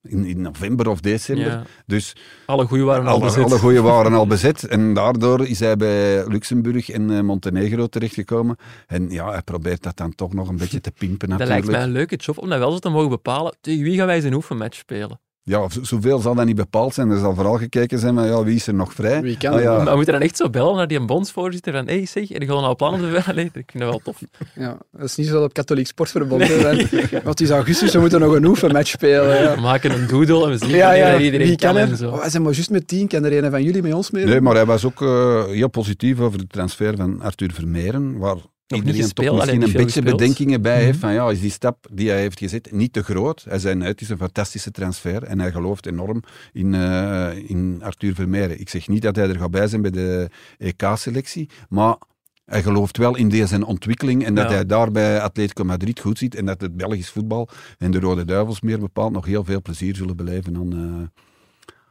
in, 0.02 0.24
in 0.24 0.40
november 0.40 0.88
of 0.88 1.00
december, 1.00 1.44
Ja. 1.46 1.62
dus 1.86 2.16
Alle 2.46 2.66
goeie 2.66 2.84
waren 2.84 3.06
al 3.06 3.20
bezet. 3.20 3.44
alle 3.44 3.58
goeie 3.58 3.82
waren 3.92 4.12
al 4.12 4.26
bezet. 4.26 4.62
En 4.64 4.94
daardoor 4.94 5.46
is 5.46 5.60
hij 5.60 5.76
bij 5.76 6.26
Luxemburg 6.28 6.90
en 6.90 7.10
eh, 7.10 7.20
Montenegro 7.20 7.86
terechtgekomen. 7.86 8.56
En 8.86 9.10
ja, 9.10 9.30
hij 9.30 9.42
probeert 9.42 9.82
dat 9.82 9.96
dan 9.96 10.14
toch 10.14 10.34
nog 10.34 10.48
een 10.48 10.56
beetje 10.56 10.80
te 10.80 10.90
pimpen 10.90 11.28
Dat 11.28 11.38
natuurlijk. 11.38 11.66
lijkt 11.66 11.78
mij 11.78 11.86
een 11.88 11.92
leuke 11.98 12.16
job 12.16 12.38
om 12.38 12.48
dat 12.48 12.58
wel 12.58 12.72
zo 12.72 12.78
te 12.78 12.88
mogen 12.88 13.08
bepalen. 13.10 13.56
Tegen 13.60 13.82
wie 13.82 13.96
gaan 13.96 14.06
wij 14.06 14.24
een 14.24 14.34
oefenmatch 14.34 14.76
spelen? 14.78 15.20
Ja, 15.50 15.66
zoveel 15.82 16.18
zal 16.18 16.34
dat 16.34 16.46
niet 16.46 16.56
bepaald 16.56 16.94
zijn. 16.94 17.10
Er 17.10 17.18
zal 17.18 17.34
vooral 17.34 17.56
gekeken 17.56 17.98
zijn 17.98 18.14
van 18.14 18.26
ja, 18.26 18.44
wie 18.44 18.54
is 18.54 18.66
er 18.66 18.74
nog 18.74 18.92
vrij. 18.92 19.22
Wie 19.22 19.36
kan 19.36 19.52
Ah, 19.52 19.62
ja. 19.62 19.76
Maar 19.76 19.84
we 19.84 19.94
moeten 19.94 20.12
dan 20.12 20.22
echt 20.22 20.36
zo 20.36 20.50
bellen 20.50 20.76
naar 20.76 20.88
die 20.88 21.04
bondsvoorzitter 21.04 21.72
van 21.72 21.86
hey 21.86 22.06
zeg, 22.06 22.30
er 22.30 22.44
gewoon 22.44 22.64
al 22.64 22.76
plannen 22.76 23.04
op 23.06 23.10
de 23.24 23.30
Allee, 23.30 23.44
Ik 23.44 23.52
vind 23.52 23.78
dat 23.82 23.88
wel 23.88 24.00
tof. 24.04 24.20
Ja, 24.54 24.78
dat 24.92 25.04
is 25.04 25.16
niet 25.16 25.26
zo 25.26 25.42
op 25.42 25.52
katholiek 25.52 25.86
sportverbond. 25.86 26.48
hè, 26.48 26.76
Want 27.10 27.24
het 27.24 27.40
is 27.40 27.50
augustus, 27.50 27.92
we 27.92 28.00
moeten 28.00 28.20
nog 28.20 28.34
een 28.34 28.44
oefenmatch 28.44 28.88
spelen. 28.90 29.42
Ja. 29.42 29.54
We 29.54 29.60
maken 29.60 29.92
een 29.92 30.06
doodle 30.06 30.44
en 30.44 30.50
we 30.50 30.58
zien 30.58 30.68
Ja, 30.68 30.92
ja, 30.92 31.10
dat 31.10 31.20
iedereen 31.20 31.46
wie 31.46 31.56
kan 31.56 31.76
en 31.76 31.96
zo. 31.96 32.10
Oh, 32.10 32.18
wij 32.18 32.30
zijn 32.30 32.42
maar 32.42 32.52
juist 32.52 32.70
met 32.70 32.88
tien. 32.88 33.08
Kan 33.08 33.24
er 33.24 33.44
een 33.44 33.50
van 33.50 33.62
jullie 33.62 33.82
met 33.82 33.92
ons 33.92 34.10
mee? 34.10 34.24
Nee, 34.24 34.40
maar 34.40 34.54
hij 34.54 34.66
was 34.66 34.84
ook 34.84 35.02
eh, 35.02 35.44
heel 35.44 35.68
positief 35.70 36.20
over 36.20 36.38
de 36.38 36.46
transfer 36.46 36.96
van 36.96 37.20
Arthur 37.22 37.50
Vermeeren, 37.52 38.18
waar 38.18 38.36
iedereen 38.76 39.02
gespeeld, 39.02 39.26
toch 39.26 39.36
misschien 39.36 39.58
niet 39.60 39.68
een 39.68 39.72
beetje 39.76 39.92
gespeeld. 40.00 40.16
bedenkingen 40.20 40.62
bij 40.62 40.76
Mhm. 40.76 40.84
heeft 40.84 40.98
van 40.98 41.12
ja, 41.12 41.30
is 41.30 41.40
die 41.40 41.50
stap 41.50 41.86
die 41.92 42.08
hij 42.10 42.20
heeft 42.20 42.38
gezet 42.38 42.72
niet 42.72 42.92
te 42.92 43.02
groot? 43.02 43.44
Hij 43.48 43.58
zei, 43.58 43.74
nee, 43.74 43.88
het 43.88 44.00
is 44.00 44.08
een 44.08 44.16
fantastische 44.18 44.70
transfer 44.70 45.22
en 45.22 45.40
hij 45.40 45.50
gelooft 45.52 45.86
enorm 45.86 46.22
in, 46.52 46.74
eh, 46.74 47.28
in 47.50 47.80
Arthur 47.84 48.14
Vermeeren. 48.14 48.60
Ik 48.60 48.68
zeg 48.68 48.88
niet 48.88 49.02
dat 49.02 49.16
hij 49.16 49.28
er 49.28 49.38
gaat 49.38 49.50
bij 49.50 49.66
zijn 49.68 49.82
bij 49.82 49.90
de 49.90 50.28
EK-selectie, 50.58 51.48
maar 51.68 51.96
hij 52.44 52.62
gelooft 52.62 52.96
wel 52.96 53.16
in 53.16 53.28
deze 53.28 53.66
ontwikkeling 53.66 54.24
en 54.24 54.34
dat 54.34 54.48
Ja. 54.48 54.54
hij 54.54 54.66
daar 54.66 54.90
bij 54.90 55.20
Atletico 55.20 55.64
Madrid 55.64 56.00
goed 56.00 56.18
ziet 56.18 56.34
en 56.34 56.46
dat 56.46 56.60
het 56.60 56.76
Belgisch 56.76 57.10
voetbal 57.10 57.48
en 57.78 57.90
de 57.90 58.00
Rode 58.00 58.24
Duivels 58.24 58.60
meer 58.60 58.78
bepaald 58.78 59.12
nog 59.12 59.24
heel 59.26 59.44
veel 59.44 59.62
plezier 59.62 59.96
zullen 59.96 60.16
beleven 60.16 60.56
aan, 60.56 60.72
eh, 60.72 61.22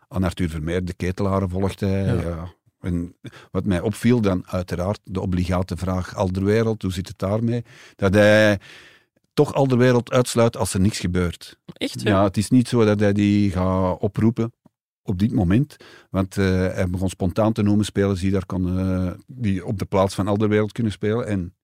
aan 0.07 0.23
Arthur 0.23 0.49
Vermeer. 0.49 0.85
De 0.85 0.93
ketelaren 0.93 1.49
volgt 1.49 1.79
hij. 1.79 2.03
Ja. 2.05 2.13
ja. 2.13 2.53
En 2.79 3.15
wat 3.51 3.65
mij 3.65 3.81
opviel, 3.81 4.21
dan 4.21 4.43
uiteraard 4.47 4.99
de 5.03 5.21
obligate 5.21 5.77
vraag 5.77 6.15
Alderwereld, 6.15 6.81
hoe 6.81 6.91
zit 6.91 7.07
het 7.07 7.19
daarmee? 7.19 7.63
Dat 7.95 8.13
hij 8.13 8.59
toch 9.33 9.53
Alderwereld 9.53 10.11
uitsluit 10.11 10.57
als 10.57 10.73
er 10.73 10.79
niks 10.79 10.99
gebeurt. 10.99 11.59
Echt, 11.73 12.01
ja? 12.01 12.09
Ja, 12.09 12.23
het 12.23 12.37
is 12.37 12.49
niet 12.49 12.67
zo 12.67 12.85
dat 12.85 12.99
hij 12.99 13.13
die 13.13 13.51
gaat 13.51 13.99
oproepen 13.99 14.53
op 15.03 15.19
dit 15.19 15.31
moment. 15.31 15.75
Want 16.09 16.37
eh, 16.37 16.45
hij 16.45 16.89
begon 16.89 17.09
spontaan 17.09 17.53
te 17.53 17.61
noemen 17.61 17.85
spelers 17.85 18.19
die, 18.19 18.31
daar 18.31 18.45
kon, 18.45 18.79
eh, 18.79 19.11
die 19.27 19.65
op 19.65 19.79
de 19.79 19.85
plaats 19.85 20.15
van 20.15 20.27
Alderwereld 20.27 20.71
kunnen 20.71 20.91
spelen. 20.91 21.27
En 21.27 21.55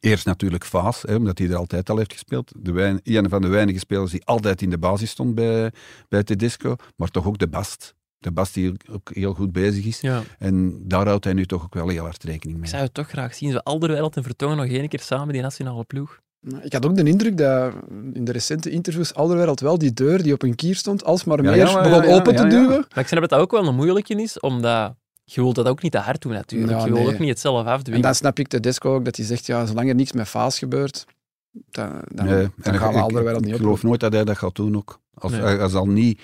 eerst 0.00 0.26
natuurlijk 0.26 0.64
Vaas, 0.64 1.02
hè, 1.02 1.14
omdat 1.14 1.38
hij 1.38 1.48
er 1.48 1.56
altijd 1.56 1.90
al 1.90 1.96
heeft 1.96 2.12
gespeeld. 2.12 2.52
De 2.56 2.72
wijn, 2.72 3.00
een 3.02 3.28
van 3.28 3.42
de 3.42 3.48
weinige 3.48 3.78
spelers 3.78 4.10
die 4.10 4.24
altijd 4.24 4.62
in 4.62 4.70
de 4.70 4.78
basis 4.78 5.10
stond 5.10 5.34
bij, 5.34 5.72
bij 6.08 6.22
Tedesco. 6.22 6.76
Maar 6.96 7.08
toch 7.08 7.26
ook 7.26 7.38
de 7.38 7.48
Bast. 7.48 7.94
De 8.18 8.30
Bast 8.30 8.54
die 8.54 8.74
ook 8.90 9.10
heel 9.14 9.34
goed 9.34 9.52
bezig 9.52 9.84
is. 9.84 10.00
Ja. 10.00 10.22
En 10.38 10.80
daar 10.88 11.06
houdt 11.06 11.24
hij 11.24 11.32
nu 11.32 11.46
toch 11.46 11.62
ook 11.64 11.74
wel 11.74 11.88
heel 11.88 12.02
hard 12.04 12.24
rekening 12.24 12.56
Ik 12.56 12.62
mee. 12.62 12.70
zou 12.70 12.82
het 12.82 12.94
toch 12.94 13.08
graag 13.08 13.34
zien. 13.34 13.50
Zo 13.52 13.58
Alderweireld 13.58 14.16
en 14.16 14.22
Vertongen 14.22 14.56
nog 14.56 14.66
één 14.66 14.88
keer 14.88 15.00
samen 15.00 15.32
die 15.32 15.42
nationale 15.42 15.84
ploeg. 15.84 16.20
Nou, 16.40 16.62
Ik 16.62 16.72
had 16.72 16.86
ook 16.86 16.94
de 16.96 17.02
indruk 17.02 17.36
dat 17.36 17.72
in 18.12 18.24
de 18.24 18.32
recente 18.32 18.70
interviews 18.70 19.14
Alderwereld 19.14 19.60
wel 19.60 19.78
die 19.78 19.92
deur 19.92 20.22
die 20.22 20.32
op 20.32 20.42
een 20.42 20.54
kier 20.54 20.74
stond, 20.76 21.04
alsmaar 21.04 21.42
Ja, 21.42 21.50
meer 21.50 21.56
ja, 21.56 21.82
begon 21.82 22.02
ja, 22.02 22.04
ja, 22.08 22.14
open 22.14 22.36
te 22.36 22.42
ja, 22.42 22.48
ja. 22.48 22.60
duwen. 22.60 22.84
Maar 22.94 22.98
ik 23.04 23.06
snap 23.06 23.20
dat 23.20 23.30
dat 23.30 23.40
ook 23.40 23.50
wel 23.50 23.66
een 23.66 23.74
moeilijke 23.74 24.14
is, 24.22 24.40
omdat 24.40 24.94
je 25.24 25.40
wilt 25.40 25.54
dat 25.54 25.66
ook 25.66 25.82
niet 25.82 25.92
te 25.92 25.98
hard 25.98 26.22
doen 26.22 26.32
natuurlijk. 26.32 26.70
Ja, 26.72 26.78
je 26.78 26.92
wilt 26.92 27.04
nee. 27.04 27.12
ook 27.14 27.18
niet 27.20 27.28
het 27.28 27.40
zelf 27.40 27.66
En 27.66 27.72
afdwingen. 27.72 28.02
dan 28.02 28.14
snap 28.14 28.38
ik 28.38 28.50
de 28.50 28.60
Desco 28.60 28.94
ook 28.94 29.04
dat 29.04 29.16
hij 29.16 29.24
zegt, 29.24 29.46
ja, 29.46 29.66
zolang 29.66 29.88
er 29.88 29.94
niks 29.94 30.12
met 30.12 30.28
Faas 30.28 30.58
gebeurt, 30.58 31.04
dan, 31.70 32.00
dan, 32.08 32.26
Nee, 32.26 32.48
dan 32.56 32.72
en 32.74 32.80
gaan 32.80 32.92
we 32.92 32.96
ik- 32.96 33.02
Alderwereld 33.02 33.40
ik, 33.40 33.44
niet 33.46 33.54
ik 33.54 33.60
op. 33.60 33.64
geloof 33.64 33.82
nooit 33.82 34.00
dat 34.00 34.12
hij 34.12 34.24
dat 34.24 34.38
gaat 34.38 34.54
doen 34.54 34.76
ook. 34.76 35.00
Als, 35.18 35.32
Nee. 35.32 35.40
hij, 35.40 35.56
hij 35.56 35.68
zal 35.68 35.86
niet, 35.86 36.20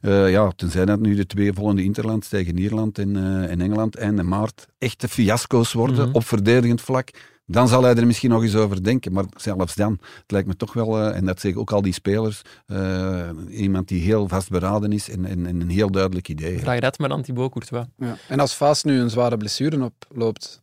eh, 0.00 0.30
ja, 0.30 0.50
tenzij 0.56 0.84
dat 0.84 1.00
nu 1.00 1.14
de 1.14 1.26
twee 1.26 1.52
volgende 1.52 1.82
interlands 1.82 2.28
tegen 2.28 2.58
Ierland 2.58 2.98
en, 2.98 3.16
eh, 3.16 3.50
en 3.50 3.60
Engeland 3.60 3.96
einde 3.96 4.22
maart 4.22 4.66
echte 4.78 5.08
fiasco's 5.08 5.72
worden 5.72 6.06
Mhm. 6.08 6.14
op 6.16 6.24
verdedigend 6.26 6.80
vlak, 6.80 7.10
dan 7.46 7.68
zal 7.68 7.82
hij 7.82 7.94
er 7.94 8.06
misschien 8.06 8.30
nog 8.30 8.42
eens 8.42 8.54
over 8.54 8.82
denken. 8.84 9.12
Maar 9.12 9.24
zelfs 9.36 9.74
dan, 9.74 9.92
het 10.00 10.30
lijkt 10.30 10.48
me 10.48 10.56
toch 10.56 10.72
wel, 10.72 10.98
eh, 10.98 11.16
en 11.16 11.24
dat 11.24 11.40
zeggen 11.40 11.60
ook 11.60 11.72
al 11.72 11.82
die 11.82 11.92
spelers, 11.92 12.42
eh, 12.66 13.28
iemand 13.50 13.88
die 13.88 14.02
heel 14.02 14.28
vastberaden 14.28 14.92
is 14.92 15.10
en, 15.10 15.24
en, 15.24 15.46
en 15.46 15.60
een 15.60 15.70
heel 15.70 15.90
duidelijk 15.90 16.28
idee 16.28 16.50
heeft. 16.50 16.62
Vraag 16.62 16.80
dat 16.80 16.98
maar 16.98 17.10
aan 17.10 17.22
Thibaut 17.22 17.50
Courtois. 17.52 17.86
Ja. 17.96 18.16
En 18.28 18.40
als 18.40 18.52
Faas 18.52 18.82
nu 18.82 19.00
een 19.00 19.10
zware 19.10 19.36
blessure 19.36 19.92
oploopt, 20.08 20.62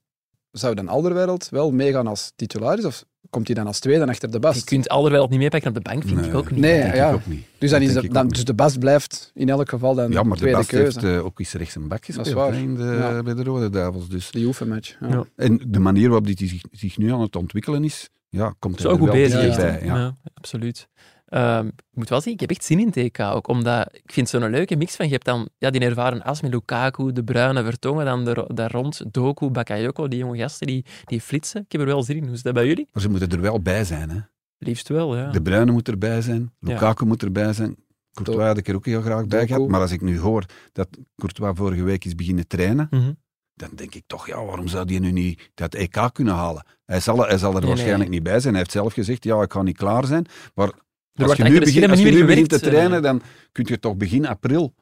zou 0.51 0.75
dan 0.75 0.87
Alderwereld 0.87 1.49
wel 1.49 1.71
meegaan 1.71 2.07
als 2.07 2.31
titularis? 2.35 2.85
Of 2.85 3.05
komt 3.29 3.45
hij 3.47 3.55
dan 3.55 3.67
als 3.67 3.79
tweede 3.79 4.05
achter 4.07 4.27
de 4.27 4.33
Je 4.33 4.39
Bast? 4.39 4.63
kunt 4.63 4.89
Alderweireld 4.89 5.29
niet 5.31 5.39
meepakken 5.39 5.69
op 5.69 5.75
de 5.75 5.81
bank, 5.81 6.03
vind 6.03 6.19
Nee. 6.19 6.29
ik 6.29 6.35
ook 6.35 6.51
niet. 6.51 6.59
Nee, 6.59 6.77
ja. 6.77 7.09
ik 7.09 7.13
ook 7.15 7.25
niet. 7.25 7.45
Dus, 7.57 7.69
dan 7.69 7.79
Dat 7.79 7.89
is 7.89 7.93
de, 8.01 8.07
dan, 8.07 8.27
dus 8.27 8.43
de 8.45 8.53
Bast 8.53 8.79
blijft 8.79 9.31
in 9.33 9.49
elk 9.49 9.69
geval 9.69 9.95
dan 9.95 10.11
Ja, 10.11 10.23
maar 10.23 10.31
de 10.33 10.37
tweede 10.39 10.57
Bast 10.57 10.69
keuze. 10.69 10.99
heeft 10.99 11.17
eh, 11.17 11.25
ook 11.25 11.39
eens 11.39 11.53
rechts 11.53 11.75
een 11.75 11.87
bak 11.87 12.05
is 12.05 12.15
gespeeld 12.15 12.53
in 12.53 12.75
de, 12.75 12.83
Ja. 12.83 13.23
bij 13.23 13.33
de 13.33 13.43
Rode 13.43 13.69
Duivels. 13.69 14.09
Dus. 14.09 14.31
Die 14.31 14.45
oefenmatch. 14.45 14.95
Ja. 14.99 15.07
Ja. 15.07 15.25
En 15.35 15.61
de 15.67 15.79
manier 15.79 16.07
waarop 16.09 16.27
die 16.27 16.47
zich, 16.47 16.61
zich 16.71 16.97
nu 16.97 17.11
aan 17.11 17.21
het 17.21 17.35
ontwikkelen 17.35 17.83
is, 17.83 18.09
ja, 18.29 18.53
komt 18.59 18.79
Zo 18.81 18.89
er 18.89 18.97
goed 18.97 19.05
wel 19.07 19.15
bezig. 19.15 19.41
ja, 19.41 19.47
echt, 19.47 19.57
bij. 19.57 19.81
Ja, 19.83 20.15
absoluut. 20.33 20.87
Ehm, 21.25 21.67
ik 21.67 21.73
moet 21.93 22.09
wel 22.09 22.21
zeggen, 22.21 22.33
ik 22.33 22.39
heb 22.39 22.49
echt 22.49 22.63
zin 22.63 22.79
in 22.79 22.91
TK 22.91 23.19
ook, 23.19 23.47
omdat 23.47 23.89
ik 23.93 24.11
vind 24.11 24.29
zo'n 24.29 24.49
leuke 24.49 24.75
mix 24.75 24.95
van, 24.95 25.05
je 25.05 25.11
hebt 25.11 25.25
dan 25.25 25.49
ja, 25.57 25.69
die 25.69 25.81
ervaren 25.81 26.23
as 26.23 26.41
met 26.41 26.51
Lukaku, 26.53 27.11
De 27.11 27.23
Bruyne, 27.23 27.63
Vertongen, 27.63 28.05
dan 28.05 28.27
er, 28.27 28.55
daar 28.55 28.71
rond 28.71 29.01
Doku, 29.13 29.49
Bakayoko, 29.49 30.07
die 30.07 30.19
jonge 30.19 30.37
gasten, 30.37 30.67
die, 30.67 30.85
die 31.05 31.21
flitsen. 31.21 31.61
Ik 31.61 31.71
heb 31.71 31.81
er 31.81 31.87
wel 31.87 32.03
zin 32.03 32.15
in. 32.17 32.23
Hoe 32.25 32.33
is 32.33 32.41
dat 32.41 32.53
bij 32.53 32.65
jullie? 32.67 32.87
Maar 32.93 33.01
ze 33.01 33.09
moeten 33.09 33.29
er 33.29 33.41
wel 33.41 33.61
bij 33.61 33.83
zijn. 33.83 34.09
Hè. 34.09 34.19
Liefst 34.57 34.87
wel, 34.89 35.17
ja. 35.17 35.31
De 35.31 35.41
Bruyne 35.41 35.71
moet 35.71 35.87
erbij 35.87 36.21
zijn, 36.21 36.53
Ja. 36.59 36.73
Lukaku 36.73 37.05
moet 37.05 37.23
erbij 37.23 37.53
zijn. 37.53 37.75
Courtois 38.13 38.47
had 38.47 38.57
ik 38.57 38.67
er 38.67 38.75
ook 38.75 38.85
heel 38.85 39.01
graag 39.01 39.27
bij 39.27 39.47
gehad. 39.47 39.67
Maar 39.67 39.81
als 39.81 39.91
ik 39.91 40.01
nu 40.01 40.19
hoor 40.19 40.45
dat 40.71 40.87
Courtois 41.15 41.57
vorige 41.57 41.83
week 41.83 42.05
is 42.05 42.15
beginnen 42.15 42.47
trainen, 42.47 42.87
Mhm. 42.91 43.11
dan 43.53 43.69
denk 43.75 43.95
ik 43.95 44.03
toch, 44.07 44.27
ja, 44.27 44.43
waarom 44.45 44.67
zou 44.67 44.85
die 44.85 44.99
nu 44.99 45.11
niet 45.11 45.51
dat 45.53 45.73
EK 45.73 46.09
kunnen 46.13 46.33
halen? 46.33 46.65
Hij 46.85 46.99
zal, 46.99 47.17
hij 47.27 47.37
zal 47.37 47.53
er 47.53 47.59
Nee, 47.59 47.67
waarschijnlijk 47.69 48.09
nee. 48.09 48.19
niet 48.19 48.23
bij 48.23 48.39
zijn. 48.39 48.53
Hij 48.53 48.61
heeft 48.61 48.71
zelf 48.75 48.93
gezegd, 48.93 49.23
ja, 49.23 49.41
ik 49.41 49.51
ga 49.53 49.61
niet 49.61 49.77
klaar 49.77 50.05
zijn. 50.05 50.25
Maar 50.53 50.71
als 51.15 51.37
je 51.37 51.43
nu, 51.43 51.59
begint, 51.59 51.89
als 51.89 51.99
je 51.99 52.11
nu 52.11 52.25
begint 52.25 52.49
te 52.49 52.59
trainen, 52.59 52.97
eh. 52.97 53.03
dan 53.03 53.21
kun 53.51 53.65
je 53.67 53.79
toch 53.79 53.95
begin 53.95 54.25
april 54.25 54.73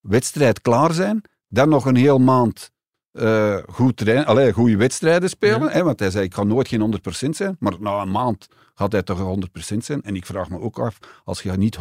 wedstrijd 0.00 0.60
klaar 0.60 0.92
zijn. 0.92 1.22
Dan 1.48 1.68
nog 1.68 1.84
een 1.86 1.96
heel 1.96 2.18
maand 2.18 2.70
eh, 3.12 3.56
goed 3.68 3.96
trainen, 3.96 4.26
allee, 4.26 4.52
goede 4.52 4.76
wedstrijden 4.76 5.28
spelen. 5.28 5.60
Ja. 5.60 5.70
Hè, 5.70 5.82
want 5.82 6.00
hij 6.00 6.10
zei, 6.10 6.24
ik 6.24 6.34
ga 6.34 6.42
nooit 6.42 6.68
geen 6.68 7.00
100% 7.26 7.28
zijn. 7.28 7.56
Maar 7.58 7.74
na 7.80 8.00
een 8.00 8.10
maand 8.10 8.48
gaat 8.74 8.92
hij 8.92 9.02
toch 9.02 9.36
100% 9.72 9.76
zijn. 9.76 10.02
En 10.02 10.16
ik 10.16 10.26
vraag 10.26 10.50
me 10.50 10.60
ook 10.60 10.78
af, 10.78 10.98
als 11.24 11.42
je 11.42 11.52
niet 11.52 11.78
100% 11.78 11.80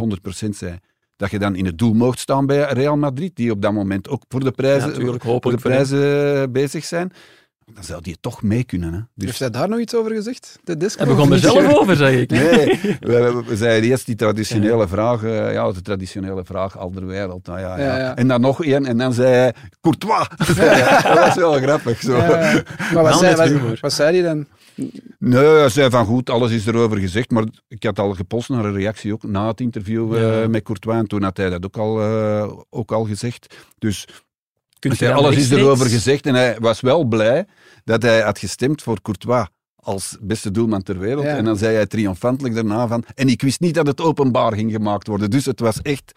bent, 0.60 0.80
dat 1.16 1.32
je 1.32 1.40
dan 1.40 1.56
in 1.56 1.66
het 1.66 1.78
doel 1.78 1.94
mocht 1.94 2.20
staan 2.20 2.46
bij 2.46 2.74
Real 2.74 2.98
Madrid, 2.98 3.36
die 3.36 3.52
op 3.52 3.62
dat 3.62 3.74
moment 3.74 4.10
ook 4.10 4.24
voor 4.28 4.44
de 4.44 4.52
prijzen, 4.52 5.06
Ja, 5.06 5.18
voor 5.20 5.52
de 5.52 5.58
prijzen 5.58 6.52
bezig 6.52 6.86
zijn. 6.86 7.12
Dan 7.74 7.84
zou 7.84 8.02
die 8.02 8.18
toch 8.22 8.42
mee 8.44 8.64
kunnen. 8.64 8.94
Hè. 8.94 9.00
Dus- 9.16 9.26
Heeft 9.26 9.40
hij 9.40 9.50
daar 9.50 9.70
nog 9.70 9.80
iets 9.80 9.96
over 9.96 10.12
gezegd? 10.12 10.60
De 10.64 10.78
Desco? 10.78 11.04
Hij 11.06 11.16
begon 11.16 11.32
er 11.32 11.40
zelf 11.40 11.74
over, 11.74 11.96
zeg 11.96 12.12
ik. 12.22 12.30
Nee, 12.36 12.80
we, 13.00 13.34
we, 13.34 13.44
we 13.48 13.56
zeiden 13.58 13.90
eerst 13.90 14.06
die 14.06 14.16
traditionele 14.16 14.88
vraag, 14.88 15.24
eh, 15.24 15.54
ja, 15.54 15.72
de 15.72 15.82
traditionele 15.82 16.44
vraag 16.46 16.78
Alderwereld. 16.78 17.46
Nou, 17.48 17.60
ja, 17.60 17.78
ja. 17.78 17.86
Ja, 17.86 17.98
ja. 17.98 18.16
En 18.16 18.28
dan 18.28 18.42
nog 18.42 18.64
één, 18.64 18.86
en 18.86 18.98
dan 18.98 19.14
zei 19.14 19.28
hij 19.34 19.54
Courtois. 19.82 20.28
Ja, 20.56 21.02
dat 21.02 21.18
was 21.20 21.36
wel 21.36 21.54
grappig. 21.54 22.02
Zo. 22.02 22.18
Ja, 22.18 22.64
maar 22.94 23.04
wat 23.04 23.20
zei, 23.20 23.76
wat, 23.82 23.94
zei 23.94 24.20
hij 24.22 24.28
dan? 24.34 24.46
Nee, 25.20 25.44
hij 25.46 25.70
zei 25.70 25.90
van 25.90 26.06
goed, 26.06 26.30
alles 26.30 26.52
is 26.52 26.66
erover 26.66 26.98
gezegd. 26.98 27.30
Maar 27.32 27.44
ik 27.68 27.84
had 27.84 28.00
al 28.00 28.14
gepost 28.14 28.50
naar 28.50 28.66
een 28.66 28.74
reactie 28.74 29.14
ook 29.14 29.24
na 29.24 29.48
het 29.48 29.60
interview 29.62 30.18
Ja. 30.18 30.42
eh, 30.42 30.48
met 30.48 30.64
Courtois. 30.64 30.98
En 30.98 31.08
toen 31.08 31.24
had 31.24 31.38
hij 31.38 31.50
dat 31.50 31.66
ook 31.66 31.78
al, 31.78 32.02
eh, 32.02 32.52
ook 32.70 32.92
al 32.92 33.04
gezegd. 33.06 33.56
Dus 33.78 34.08
Kunt 34.80 35.00
hij 35.00 35.14
alles 35.14 35.36
is 35.36 35.52
erover 35.52 35.90
gezegd. 35.90 36.26
En 36.26 36.36
hij 36.36 36.58
was 36.60 36.82
wel 36.82 37.04
blij 37.04 37.46
dat 37.84 38.02
hij 38.02 38.22
had 38.22 38.40
gestemd 38.40 38.82
voor 38.82 39.02
Courtois 39.02 39.48
als 39.76 40.18
beste 40.22 40.52
doelman 40.52 40.84
ter 40.84 41.00
wereld. 41.00 41.26
Ja. 41.26 41.36
En 41.36 41.46
dan 41.46 41.58
zei 41.58 41.76
hij 41.76 41.86
triomfantelijk 41.86 42.56
daarna 42.56 42.88
van... 42.88 43.04
En 43.16 43.28
ik 43.28 43.42
wist 43.42 43.60
niet 43.60 43.74
dat 43.74 43.88
het 43.88 44.02
openbaar 44.02 44.54
ging 44.54 44.72
gemaakt 44.72 45.08
worden. 45.08 45.30
Dus 45.30 45.46
het 45.46 45.60
was 45.60 45.82
echt 45.82 46.12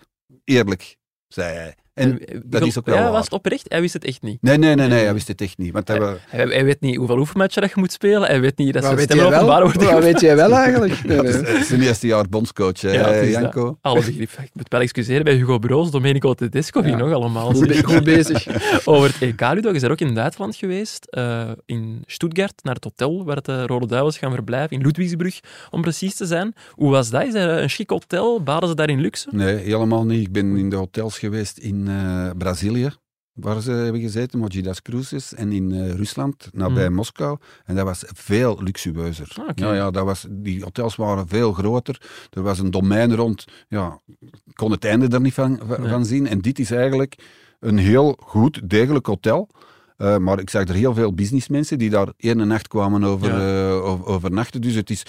eerlijk, 0.44 0.96
zei 1.28 1.54
hij. 1.54 1.74
En 1.98 2.20
Eh, 2.26 2.38
dat 2.44 2.62
is 2.66 2.78
ook 2.78 2.86
wel 2.86 2.94
Ja, 2.94 3.02
waar. 3.02 3.12
was 3.12 3.24
het 3.24 3.32
oprecht? 3.32 3.64
Hij 3.68 3.80
wist 3.80 3.92
het 3.92 4.04
echt 4.04 4.22
niet. 4.22 4.42
Nee, 4.42 4.58
nee, 4.58 4.74
nee, 4.74 4.88
nee, 4.88 5.04
hij 5.04 5.12
wist 5.12 5.28
het 5.28 5.40
echt 5.40 5.58
niet. 5.58 5.72
Want 5.72 5.88
hij, 5.88 6.00
wa- 6.00 6.16
Hij, 6.28 6.46
hij 6.46 6.64
weet 6.64 6.80
niet 6.80 6.96
hoeveel 6.96 7.18
oefenmatchen 7.18 7.62
dat 7.62 7.70
je 7.70 7.80
moet 7.80 7.92
spelen. 7.92 8.22
Hij 8.22 8.40
weet 8.40 8.58
niet 8.58 8.72
dat 8.72 8.94
weet 8.94 9.00
stemmen 9.00 9.26
openbaar 9.26 9.62
worden 9.62 9.92
Wat 9.92 10.02
weet 10.02 10.20
jij 10.20 10.36
wel 10.36 10.52
eigenlijk? 10.52 11.02
Nee, 11.08 11.20
nee. 11.20 11.32
Het 11.32 11.48
is 11.48 11.66
zijn 11.68 11.82
eerste 11.82 12.06
jaar 12.06 12.28
bondscoach, 12.28 12.80
Ja, 12.80 13.06
is 13.08 13.30
Janko. 13.32 13.64
dat. 13.64 13.76
Alle 13.80 14.00
begrip. 14.04 14.30
Ik 14.42 14.50
moet 14.52 14.68
wel 14.68 14.80
excuseren 14.80 15.24
bij 15.24 15.34
Hugo 15.34 15.58
Broos, 15.58 15.90
Domenico 15.90 16.34
Tedesco, 16.34 16.82
wie 16.82 16.90
Ja. 16.90 16.96
nog 16.96 17.12
allemaal. 17.12 17.52
Goed, 17.52 17.84
goed 17.84 18.04
bezig. 18.04 18.46
Over 18.84 19.08
het 19.08 19.22
EK, 19.22 19.40
Ludo. 19.40 19.72
Je 19.72 19.80
bent 19.80 19.92
ook 19.92 20.00
in 20.00 20.14
Duitsland 20.14 20.56
geweest, 20.56 21.04
eh, 21.04 21.50
in 21.66 22.02
Stuttgart, 22.06 22.52
naar 22.62 22.74
het 22.74 22.84
hotel 22.84 23.24
waar 23.24 23.42
de 23.42 23.66
Rode 23.66 23.86
Duivels 23.86 24.18
gaan 24.18 24.32
verblijven, 24.32 24.76
in 24.76 24.82
Ludwigsbrug, 24.82 25.40
om 25.70 25.80
precies 25.82 26.14
te 26.14 26.26
zijn. 26.26 26.54
Hoe 26.70 26.90
was 26.90 27.10
dat? 27.10 27.22
Is 27.26 27.32
dat 27.32 27.48
een 27.58 27.68
chic 27.68 27.90
hotel? 27.90 28.42
Baden 28.42 28.68
ze 28.68 28.74
daar 28.74 28.88
in 28.88 29.00
luxe? 29.00 29.28
Nee, 29.32 29.56
helemaal 29.56 30.04
niet. 30.04 30.20
Ik 30.26 30.32
ben 30.32 30.56
in 30.56 30.70
de 30.70 30.76
hotels 30.76 31.18
geweest 31.18 31.58
in 31.58 31.87
eh, 31.88 32.30
Brazilië, 32.38 32.90
waar 33.32 33.60
ze 33.60 33.70
hebben 33.70 34.00
gezeten, 34.00 34.38
Mojidas 34.38 34.82
Cruises, 34.82 35.34
en 35.34 35.52
in 35.52 35.72
eh, 35.72 35.94
Rusland, 35.94 36.48
nabij 36.52 36.86
Hmm. 36.86 36.94
Moskou. 36.94 37.38
En 37.64 37.74
dat 37.74 37.84
was 37.84 38.04
veel 38.06 38.62
luxueuzer. 38.62 39.36
Ah, 39.40 39.48
ja, 39.54 39.74
ja, 39.74 39.90
dat 39.90 40.04
was, 40.04 40.26
die 40.30 40.62
hotels 40.62 40.96
waren 40.96 41.28
veel 41.28 41.52
groter. 41.52 42.00
Er 42.30 42.42
was 42.42 42.58
een 42.58 42.70
domein 42.70 43.14
rond. 43.14 43.44
Ja, 43.68 44.00
ik 44.20 44.54
kon 44.54 44.70
het 44.70 44.84
einde 44.84 45.08
er 45.08 45.20
niet 45.20 45.34
van, 45.34 45.60
van, 45.66 45.80
Nee. 45.80 45.90
van 45.90 46.04
zien. 46.04 46.26
En 46.26 46.40
dit 46.40 46.58
is 46.58 46.70
eigenlijk 46.70 47.14
een 47.60 47.78
heel 47.78 48.16
goed, 48.20 48.70
degelijk 48.70 49.06
hotel. 49.06 49.48
Eh, 49.98 50.16
maar 50.16 50.38
ik 50.40 50.50
zag 50.50 50.68
er 50.68 50.74
heel 50.74 50.94
veel 50.94 51.14
businessmensen 51.14 51.78
die 51.78 51.90
daar 51.90 52.08
één 52.16 52.46
nacht 52.46 52.68
kwamen 52.68 53.04
over, 53.04 53.28
Ja. 53.28 53.68
eh, 53.68 53.84
over, 53.84 54.06
overnachten. 54.06 54.60
Dus 54.60 54.74
het 54.74 54.90
is 54.90 55.02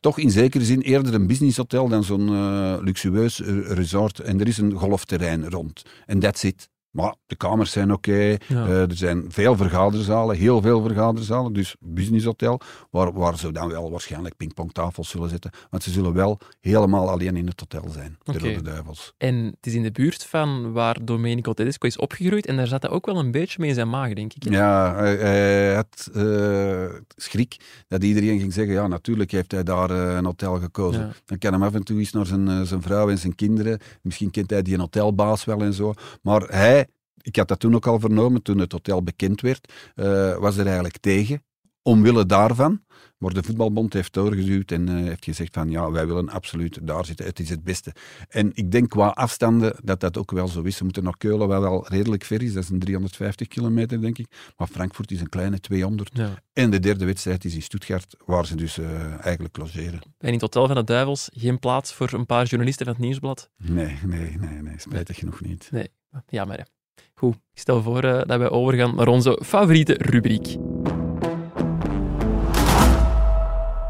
toch 0.00 0.18
in 0.18 0.30
zekere 0.30 0.64
zin 0.64 0.80
eerder 0.80 1.14
een 1.14 1.26
businesshotel 1.26 1.88
dan 1.88 2.04
zo'n 2.04 2.28
eh, 2.28 2.76
luxueus 2.80 3.38
resort. 3.68 4.18
En 4.20 4.40
er 4.40 4.48
is 4.48 4.58
een 4.58 4.72
golfterrein 4.72 5.50
rond. 5.50 5.82
En 6.06 6.18
that's 6.18 6.42
it. 6.42 6.68
Maar 6.96 7.14
de 7.26 7.36
kamers 7.36 7.70
zijn 7.70 7.92
oké. 7.92 8.14
Ja. 8.14 8.36
Eh, 8.48 8.80
er 8.80 8.96
zijn 8.96 9.24
veel 9.28 9.56
vergaderzalen, 9.56 10.36
heel 10.36 10.62
veel 10.62 10.82
vergaderzalen. 10.82 11.52
Dus 11.52 11.76
businesshotel, 11.80 12.60
waar, 12.90 13.12
waar 13.12 13.38
ze 13.38 13.52
dan 13.52 13.68
wel 13.68 13.90
waarschijnlijk 13.90 14.36
pingpongtafels 14.36 15.08
zullen 15.08 15.28
zetten. 15.28 15.50
Want 15.70 15.82
ze 15.82 15.90
zullen 15.90 16.12
wel 16.12 16.38
helemaal 16.60 17.10
alleen 17.10 17.36
in 17.36 17.46
het 17.46 17.60
hotel 17.60 17.90
zijn, 17.90 18.18
de. 18.22 18.32
Rode 18.32 18.62
Duivels. 18.62 19.12
En 19.18 19.34
het 19.34 19.66
is 19.66 19.74
in 19.74 19.82
de 19.82 19.90
buurt 19.90 20.24
van 20.24 20.72
waar 20.72 21.04
Domenico 21.04 21.52
Tedesco 21.52 21.86
is 21.86 21.96
opgegroeid 21.96 22.46
en 22.46 22.56
daar 22.56 22.66
zat 22.66 22.82
hij 22.82 22.90
ook 22.90 23.06
wel 23.06 23.18
een 23.18 23.30
beetje 23.30 23.56
mee 23.60 23.68
in 23.68 23.74
zijn 23.74 23.90
maag, 23.90 24.12
denk 24.12 24.34
ik. 24.34 24.42
hè? 24.42 24.50
Ja, 24.50 24.94
hij, 24.94 25.16
hij 25.16 25.74
had 25.74 26.10
eh, 26.14 26.84
schrik 27.16 27.56
dat 27.88 28.02
iedereen 28.02 28.38
ging 28.38 28.52
zeggen, 28.52 28.74
ja, 28.74 28.86
natuurlijk 28.86 29.30
heeft 29.30 29.52
hij 29.52 29.62
daar 29.62 29.90
eh, 29.90 30.16
een 30.16 30.24
hotel 30.24 30.58
gekozen. 30.58 31.00
Ja. 31.00 31.12
Dan 31.24 31.38
kan 31.38 31.52
hem 31.52 31.62
af 31.62 31.74
en 31.74 31.84
toe 31.84 31.98
eens 31.98 32.12
naar 32.12 32.26
zijn, 32.26 32.66
zijn 32.66 32.82
vrouw 32.82 33.10
en 33.10 33.18
zijn 33.18 33.34
kinderen. 33.34 33.80
Misschien 34.02 34.30
kent 34.30 34.50
hij 34.50 34.62
die 34.62 34.74
een 34.74 34.80
hotelbaas 34.80 35.44
wel 35.44 35.60
en 35.60 35.72
zo. 35.72 35.92
Maar 36.22 36.40
hij, 36.42 36.85
ik 37.20 37.36
had 37.36 37.48
dat 37.48 37.60
toen 37.60 37.74
ook 37.74 37.86
al 37.86 38.00
vernomen, 38.00 38.42
toen 38.42 38.58
het 38.58 38.72
hotel 38.72 39.02
bekend 39.02 39.40
werd, 39.40 39.72
eh, 39.94 40.36
was 40.36 40.56
er 40.56 40.66
eigenlijk 40.66 40.98
tegen. 40.98 41.42
Omwille 41.82 42.26
daarvan. 42.26 42.84
Maar 43.18 43.32
de 43.32 43.42
voetbalbond 43.42 43.92
heeft 43.92 44.12
doorgeduwd 44.12 44.70
en 44.70 44.88
eh, 44.88 44.94
heeft 44.94 45.24
gezegd 45.24 45.54
van 45.54 45.70
ja, 45.70 45.90
wij 45.90 46.06
willen 46.06 46.28
absoluut 46.28 46.86
daar 46.86 47.04
zitten. 47.04 47.26
Het 47.26 47.40
is 47.40 47.48
het 47.48 47.64
beste. 47.64 47.92
En 48.28 48.50
ik 48.54 48.70
denk 48.70 48.88
qua 48.88 49.08
afstanden 49.08 49.76
dat 49.82 50.00
dat 50.00 50.16
ook 50.16 50.30
wel 50.30 50.48
zo 50.48 50.62
is. 50.62 50.76
Ze 50.76 50.84
moeten 50.84 51.04
naar 51.04 51.16
Keulen, 51.16 51.48
wat 51.48 51.60
wel 51.60 51.88
redelijk 51.88 52.24
ver 52.24 52.42
is. 52.42 52.52
Dat 52.52 52.62
is 52.62 52.68
een 52.68 52.78
350 52.78 53.48
kilometer, 53.48 54.00
denk 54.00 54.18
ik. 54.18 54.52
Maar 54.56 54.68
Frankfurt 54.68 55.10
is 55.10 55.20
een 55.20 55.28
kleine 55.28 55.60
200. 55.60 56.10
Ja. 56.12 56.42
En 56.52 56.70
de 56.70 56.78
derde 56.78 57.04
wedstrijd 57.04 57.44
is 57.44 57.54
in 57.54 57.62
Stuttgart, 57.62 58.16
waar 58.24 58.46
ze 58.46 58.56
dus 58.56 58.78
eh, 58.78 59.24
eigenlijk 59.24 59.56
logeren. 59.56 60.00
En 60.18 60.26
in 60.26 60.32
het 60.32 60.40
hotel 60.40 60.66
van 60.66 60.76
de 60.76 60.84
Duivels 60.84 61.30
geen 61.32 61.58
plaats 61.58 61.92
voor 61.92 62.12
een 62.12 62.26
paar 62.26 62.46
journalisten 62.46 62.86
van 62.86 62.94
het 62.94 63.04
Nieuwsblad. 63.04 63.50
Nee, 63.56 63.98
nee, 64.04 64.36
nee, 64.38 64.62
nee. 64.62 64.78
Spijtig 64.78 65.16
genoeg 65.18 65.40
niet. 65.40 65.68
Nee, 65.70 65.88
jammer. 66.26 66.56
hè. 66.56 66.75
Goed, 67.14 67.34
ik 67.34 67.60
stel 67.60 67.82
voor 67.82 68.04
eh, 68.04 68.22
dat 68.26 68.38
wij 68.38 68.50
overgaan 68.50 68.94
naar 68.94 69.08
onze 69.08 69.40
favoriete 69.44 69.94
rubriek. 69.98 70.56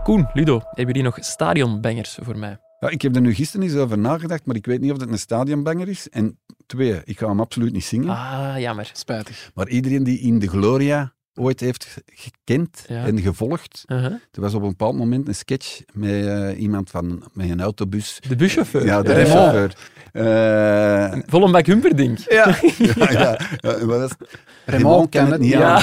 Koen, 0.02 0.28
Ludo, 0.32 0.60
hebben 0.64 0.86
jullie 0.86 1.02
nog 1.02 1.18
stadionbangers 1.20 2.18
voor 2.22 2.38
mij? 2.38 2.58
Ja, 2.80 2.88
ik 2.88 3.02
heb 3.02 3.14
er 3.14 3.20
nu 3.20 3.34
gisteren 3.34 3.66
eens 3.66 3.76
over 3.76 3.98
nagedacht, 3.98 4.46
maar 4.46 4.56
ik 4.56 4.66
weet 4.66 4.80
niet 4.80 4.92
of 4.92 5.00
het 5.00 5.10
een 5.10 5.18
stadionbanger 5.18 5.88
is. 5.88 6.08
En 6.08 6.38
twee, 6.66 7.00
ik 7.04 7.18
ga 7.18 7.28
hem 7.28 7.40
absoluut 7.40 7.72
niet 7.72 7.84
zingen. 7.84 8.08
Ah, 8.08 8.58
jammer. 8.58 8.90
Spijtig. 8.92 9.50
Maar 9.54 9.68
iedereen 9.68 10.04
die 10.04 10.18
in 10.18 10.38
de 10.38 10.48
Gloria 10.48 11.12
ooit 11.38 11.60
heeft 11.60 11.84
ge- 11.84 12.02
gekend 12.04 12.84
Ja. 12.88 13.04
en 13.06 13.20
gevolgd. 13.20 13.84
Uh-huh. 13.86 14.04
Er 14.04 14.40
was 14.40 14.54
op 14.54 14.62
een 14.62 14.68
bepaald 14.68 14.96
moment 14.96 15.28
een 15.28 15.34
sketch 15.34 15.80
met 15.92 16.26
eh, 16.26 16.60
iemand 16.60 16.90
van 16.90 17.22
met 17.32 17.50
een 17.50 17.60
autobus. 17.60 18.18
De 18.28 18.36
buschauffeur. 18.36 18.84
Ja, 18.84 19.02
de 19.02 19.12
Raymond. 19.12 19.32
buschauffeur. 19.32 19.76
Eh, 20.12 21.18
Vol 21.26 21.44
een 21.44 21.52
bak 21.52 21.66
humperdink. 21.66 22.18
Ja. 22.28 22.48
ja, 22.78 23.10
ja, 23.10 23.38
ja, 23.60 23.88
het? 23.88 24.16
Raymond 24.64 25.10
kan 25.10 25.32
het 25.32 25.40
niet 25.40 25.54
aan. 25.54 25.60
Ja. 25.60 25.82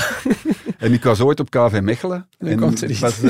En 0.78 0.93
ik 0.93 1.04
was 1.04 1.20
ooit 1.22 1.39
op 1.39 1.49
KV 1.49 1.80
Mechelen. 1.82 2.28
Nu 2.39 2.51
en 2.51 2.60
komt 2.60 2.82
er 2.82 2.97
was, 2.99 3.22
eh, 3.22 3.30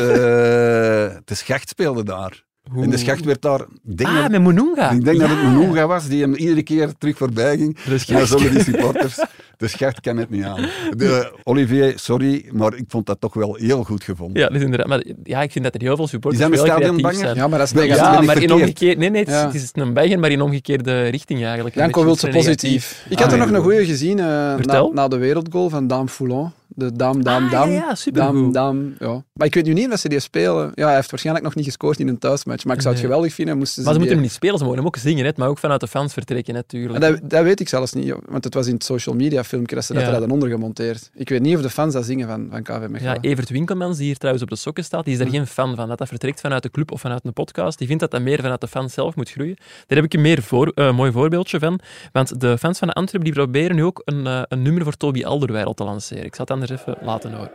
de 1.25 1.35
schacht 1.35 1.69
speelde 1.69 2.03
daar. 2.03 2.43
En 2.75 2.89
de 2.89 2.97
schacht 2.97 3.25
werd 3.25 3.41
daar... 3.41 3.59
Ik 3.61 3.97
denk, 3.97 4.09
Ah, 4.09 4.21
dat, 4.21 4.31
met 4.31 4.41
Mununga. 4.41 4.89
ik 4.91 5.03
denk 5.05 5.19
dat 5.19 5.29
het 5.29 5.37
Ja. 5.39 5.49
Mununga 5.49 5.87
was, 5.87 6.07
die 6.07 6.21
hem 6.21 6.33
iedere 6.33 6.63
keer 6.63 6.93
terug 6.97 7.17
voorbij 7.17 7.57
ging. 7.57 7.77
De 7.83 7.91
En 7.91 7.99
schacht. 7.99 8.29
dan 8.29 8.39
zullen 8.39 8.53
die 8.53 8.63
supporters... 8.63 9.17
De 9.63 9.69
schacht 9.69 9.99
kan 10.01 10.17
het 10.17 10.29
niet 10.29 10.43
aan. 10.43 10.67
De, 10.97 11.31
Olivier, 11.43 11.93
sorry, 11.95 12.45
maar 12.51 12.73
ik 12.75 12.83
vond 12.87 13.05
dat 13.05 13.17
toch 13.21 13.33
wel 13.33 13.55
heel 13.55 13.83
goed 13.83 14.03
gevonden. 14.03 14.41
Ja, 14.41 14.47
dat 14.47 14.55
is 14.57 14.63
inderdaad. 14.63 14.87
Maar 14.87 15.03
ja, 15.23 15.41
ik 15.41 15.51
vind 15.51 15.63
dat 15.63 15.75
er 15.75 15.81
heel 15.81 15.95
veel 15.95 16.07
supporters 16.07 16.43
Is 16.43 16.49
dat 16.49 16.59
een 16.59 16.65
stadionbanger? 16.65 17.35
Ja, 17.35 17.47
maar 17.47 17.57
dat 17.59 17.67
is 17.67 17.73
ben 17.73 17.85
Ja, 17.85 18.11
maar 18.11 18.19
in 18.21 18.25
verkeerd? 18.29 18.51
omgekeerd... 18.51 18.97
Nee, 18.97 19.09
nee, 19.09 19.19
het, 19.19 19.29
is- 19.29 19.35
Ja. 19.35 19.45
het 19.45 19.55
is 19.55 19.69
een 19.73 19.93
bagger, 19.93 20.19
maar 20.19 20.31
in 20.31 20.41
omgekeerde 20.41 21.07
richting 21.07 21.43
eigenlijk. 21.45 21.75
Janko 21.75 22.03
wil 22.03 22.15
ze 22.15 22.27
positief. 22.27 23.05
Ik 23.09 23.19
had 23.19 23.31
er 23.31 23.39
Ah, 23.41 23.45
nog 23.47 23.55
een 23.57 23.63
goeie 23.63 23.85
gezien 23.85 24.19
eh, 24.19 24.85
na, 24.93 25.07
de 25.07 25.17
wereldgoal 25.17 25.69
van 25.69 25.87
Dame 25.87 26.07
Foulon. 26.07 26.51
De 26.67 26.91
Dame, 26.91 27.23
Dame, 27.23 27.45
Ah, 27.45 27.51
Dame. 27.51 27.71
ja, 27.71 27.77
ja, 27.87 27.95
supergoed. 27.95 28.53
Dame, 28.53 28.93
Dame, 28.99 29.11
ja. 29.13 29.23
Maar 29.33 29.47
ik 29.47 29.53
weet 29.53 29.65
nu 29.65 29.73
niet 29.73 29.91
of 29.91 29.99
ze 29.99 30.09
die 30.09 30.19
spelen. 30.19 30.71
Ja, 30.75 30.85
hij 30.85 30.95
heeft 30.95 31.09
waarschijnlijk 31.09 31.45
nog 31.45 31.55
niet 31.55 31.65
gescoord 31.65 31.99
in 31.99 32.07
een 32.07 32.17
thuismatch. 32.17 32.65
Maar 32.65 32.75
ik 32.75 32.81
zou 32.81 32.93
het 32.93 33.03
Nee. 33.03 33.11
geweldig 33.11 33.33
vinden 33.35 33.57
moesten 33.57 33.75
ze 33.75 33.81
Maar 33.81 33.93
ze 33.93 33.99
die- 33.99 34.07
moeten 34.07 34.15
hem 34.17 34.25
niet 34.27 34.35
spelen, 34.35 34.57
ze 34.57 34.63
mogen 34.63 34.77
hem 34.77 34.87
ook 34.87 34.97
zingen, 34.97 35.25
hè, 35.25 35.31
maar 35.35 35.47
ook 35.47 35.57
vanuit 35.57 35.79
de 35.79 35.87
fans 35.87 36.13
vertrekken 36.13 36.53
natuurlijk. 36.53 37.01
Dat, 37.01 37.19
dat 37.29 37.43
weet 37.43 37.59
ik 37.59 37.69
zelfs 37.69 37.93
niet, 37.93 38.13
want 38.29 38.43
het 38.43 38.53
was 38.53 38.67
in 38.67 38.73
het 38.73 38.83
social 38.83 39.15
media 39.15 39.43
filmpje 39.43 39.75
dat 39.75 39.85
ze 39.85 39.93
dat 39.93 40.01
Ja. 40.01 40.07
er 40.07 40.13
hadden 40.13 40.31
ondergemonteerd. 40.31 41.09
Ik 41.13 41.29
weet 41.29 41.41
niet 41.41 41.55
of 41.55 41.61
de 41.61 41.69
fans 41.69 41.93
dat 41.93 42.05
zingen 42.05 42.27
van, 42.27 42.47
van 42.51 42.63
KV 42.63 42.81
Ja, 42.81 42.87
Mechelen. 42.87 43.21
Evert 43.21 43.49
Winkelmans, 43.49 43.97
die 43.97 44.05
hier 44.05 44.17
trouwens 44.17 44.43
op 44.43 44.49
de 44.49 44.55
sokken 44.55 44.83
staat, 44.83 45.05
die 45.05 45.13
is 45.13 45.19
er 45.19 45.29
geen 45.29 45.47
fan 45.47 45.75
van. 45.75 45.87
Dat 45.87 45.97
dat 45.97 46.07
vertrekt 46.07 46.41
vanuit 46.41 46.63
de 46.63 46.69
club 46.71 46.91
of 46.91 47.01
vanuit 47.01 47.25
een 47.25 47.33
podcast. 47.33 47.77
Die 47.77 47.87
vindt 47.87 48.01
dat 48.01 48.11
dat 48.11 48.21
meer 48.21 48.41
vanuit 48.41 48.61
de 48.61 48.67
fans 48.67 48.93
zelf 48.93 49.15
moet 49.15 49.31
groeien. 49.31 49.55
Daar 49.87 49.97
heb 49.97 50.03
ik 50.05 50.13
een 50.13 50.21
meer 50.21 50.41
voor, 50.41 50.71
eh, 50.75 50.95
mooi 50.95 51.11
voorbeeldje 51.11 51.59
van. 51.59 51.79
Want 52.11 52.39
de 52.41 52.57
fans 52.57 52.79
van 52.79 52.87
de 52.87 52.93
Antwerpen 52.93 53.31
die 53.31 53.39
proberen 53.43 53.75
nu 53.75 53.83
ook 53.83 54.01
een, 54.05 54.27
eh, 54.27 54.41
een 54.47 54.61
nummer 54.61 54.83
voor 54.83 54.97
Toby 54.97 55.23
Alderweireld 55.25 55.77
te 55.77 55.83
lanceren. 55.83 56.23
Ik 56.25 56.35
zal 56.35 56.45
het 56.45 56.53
anders 56.69 56.81
even 56.81 57.05
laten 57.05 57.33
horen. 57.33 57.51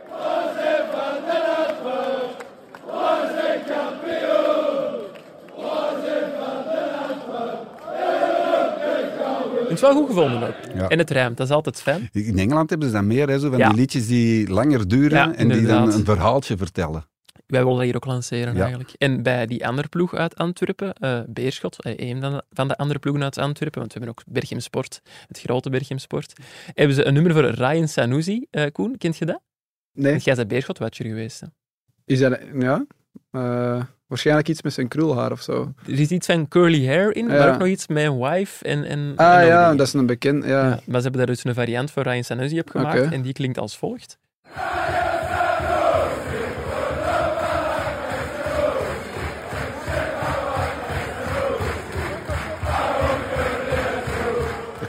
Ik 9.61 9.75
heb 9.75 9.83
het 9.83 9.93
wel 9.93 9.93
goed 9.93 10.07
gevonden 10.07 10.47
ook. 10.47 10.55
Ja. 10.75 10.87
En 10.87 10.97
het 10.97 11.09
rijmt, 11.09 11.37
dat 11.37 11.47
is 11.47 11.53
altijd 11.53 11.81
fijn. 11.81 12.09
In 12.11 12.39
Engeland 12.39 12.69
hebben 12.69 12.87
ze 12.87 12.93
dat 12.93 13.03
meer, 13.03 13.27
hè, 13.29 13.39
zo 13.39 13.49
van 13.49 13.57
Ja. 13.57 13.67
die 13.69 13.77
liedjes 13.77 14.07
die 14.07 14.49
langer 14.49 14.87
duren 14.87 15.17
Ja, 15.17 15.33
en 15.35 15.49
die 15.49 15.65
dan 15.65 15.93
een 15.93 16.05
verhaaltje 16.05 16.57
vertellen. 16.57 17.05
Wij 17.49 17.59
willen 17.61 17.75
dat 17.77 17.85
hier 17.85 17.95
ook 17.95 18.05
lanceren 18.05 18.53
Ja. 18.53 18.59
eigenlijk. 18.59 18.93
En 18.97 19.23
bij 19.23 19.45
die 19.45 19.67
andere 19.67 19.87
ploeg 19.87 20.15
uit 20.15 20.35
Antwerpen, 20.35 20.93
eh, 20.93 21.19
Beerschot, 21.27 21.83
eh, 21.83 22.09
een 22.09 22.41
van 22.51 22.67
de, 22.67 22.77
andere 22.77 22.99
ploegen 22.99 23.23
uit 23.23 23.37
Antwerpen, 23.37 23.79
want 23.79 23.93
we 23.93 23.99
hebben 23.99 24.17
ook 24.19 24.33
Berchem 24.33 24.59
Sport, 24.59 25.01
het 25.27 25.39
grote 25.39 25.69
Berchem 25.69 25.97
Sport, 25.97 26.33
hebben 26.73 26.95
ze 26.95 27.05
een 27.05 27.13
nummer 27.13 27.33
voor 27.33 27.45
Ryan 27.45 27.87
Sanusi. 27.87 28.45
Eh, 28.51 28.65
Koen, 28.71 28.97
kent 28.97 29.17
je 29.17 29.25
dat? 29.25 29.41
Nee, 29.93 30.11
Want 30.11 30.23
Jij 30.23 30.35
bent 30.35 30.47
Beerschot-watcher 30.47 31.05
geweest. 31.05 31.39
Hè? 31.39 31.47
is 32.05 32.19
dat... 32.19 32.39
Ja? 32.59 32.85
Waarschijnlijk 34.07 34.47
iets 34.47 34.61
met 34.61 34.73
zijn 34.73 34.87
krulhaar 34.87 35.31
of 35.31 35.41
zo. 35.41 35.73
Er 35.87 35.99
is 35.99 36.09
iets 36.09 36.25
van 36.25 36.47
curly 36.47 36.85
hair 36.85 37.15
in, 37.15 37.27
Ja. 37.27 37.37
maar 37.37 37.53
ook 37.53 37.59
nog 37.59 37.67
iets 37.67 37.87
met 37.87 38.03
een 38.03 38.19
wife 38.19 38.65
en... 38.65 38.83
en 38.83 39.13
Ah 39.15 39.39
en 39.39 39.45
ja, 39.45 39.75
dat 39.75 39.87
is 39.87 39.93
een 39.93 40.05
bekend... 40.05 40.43
Ja. 40.43 40.49
Ja, 40.49 40.69
maar 40.69 40.79
ze 40.95 41.01
hebben 41.01 41.17
daar 41.17 41.25
dus 41.25 41.43
een 41.43 41.53
variant 41.53 41.91
voor 41.91 42.03
Ryan 42.03 42.23
Sanusi 42.23 42.59
op 42.59 42.69
gemaakt 42.69 43.11
en 43.11 43.21
die 43.21 43.33
klinkt 43.33 43.57
als 43.57 43.77
volgt. 43.77 44.17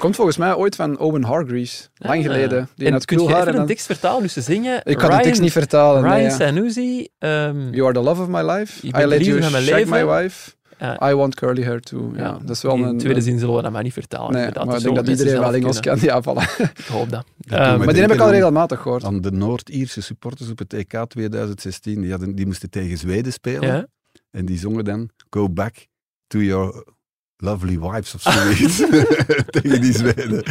Komt 0.01 0.17
volgens 0.17 0.37
mij 0.37 0.55
ooit 0.55 0.77
van 0.77 0.99
Owen 0.99 1.23
Hargreaves. 1.23 1.91
Lang 1.95 2.23
geleden. 2.23 2.69
Die 2.75 2.87
en 2.91 3.05
kun 3.05 3.19
je 3.23 3.29
even 3.29 3.41
en 3.41 3.49
een 3.49 3.55
dan- 3.55 3.67
tekst 3.67 3.87
vertalen? 3.87 4.23
Dus 4.23 4.33
ze 4.33 4.41
zingen... 4.41 4.81
Ik 4.85 4.97
kan 4.97 5.05
de 5.05 5.07
Ryan- 5.07 5.23
tekst 5.23 5.41
niet 5.41 5.53
vertalen. 5.53 6.03
Ryan 6.03 6.17
nee. 6.17 6.31
Sanusi... 6.31 7.09
ehm, 7.19 7.71
You 7.71 7.85
are 7.85 7.93
the 7.93 8.01
love 8.01 8.23
of 8.23 8.29
my 8.29 8.43
life. 8.43 8.87
I 8.87 8.91
let 9.07 9.19
de 9.19 9.25
you 9.25 9.43
van 9.43 9.65
mijn 9.65 9.89
my 9.89 10.07
wife. 10.07 10.53
I 11.03 11.15
want 11.15 11.35
curly 11.35 11.65
hair 11.65 11.81
too. 11.81 12.13
Ja, 12.17 12.39
dat 12.43 12.57
is 12.57 12.63
wel 12.63 12.75
in 12.75 12.83
een... 12.83 12.99
tweede 12.99 13.21
zin 13.21 13.39
zullen 13.39 13.57
we 13.57 13.63
dat 13.63 13.73
maar 13.73 13.83
niet 13.83 13.93
vertalen. 13.93 14.33
Nee, 14.33 14.41
maar 14.43 14.49
ik 14.49 14.55
Dat 14.71 14.83
denk 14.83 14.97
dat 14.97 15.09
iedereen 15.09 15.41
wel 15.41 15.55
Engels 15.55 15.81
kan. 15.81 15.99
Ja, 16.01 16.23
voilà. 16.23 16.61
Ik 16.77 16.87
hoop 16.91 17.11
dat. 17.11 17.25
me 17.47 17.77
Maar 17.77 17.93
die 17.93 18.03
heb 18.03 18.13
ik 18.13 18.21
al 18.21 18.31
regelmatig 18.31 18.81
gehoord. 18.81 19.05
Aan 19.05 19.21
de 19.21 19.31
Noord-Ierse 19.33 20.03
supporters 20.03 20.51
op 20.51 20.59
het 20.59 20.73
EK 20.73 21.05
2016, 21.09 22.01
die, 22.01 22.11
hadden, 22.11 22.35
die 22.35 22.47
moesten 22.47 22.71
tegen 22.71 22.99
Zweden 22.99 23.33
spelen. 23.33 23.63
ja? 23.69 23.87
En 24.31 24.45
die 24.45 24.59
zongen 24.59 24.85
dan 24.85 25.11
Go 25.31 25.49
back 25.49 25.87
to 26.27 26.39
your 26.39 26.85
lovely 27.41 27.79
wives 27.79 28.15
of 28.15 28.21
zoiets. 28.23 28.77
tegen 29.61 29.81
die 29.81 29.93
Zweden. 29.93 30.43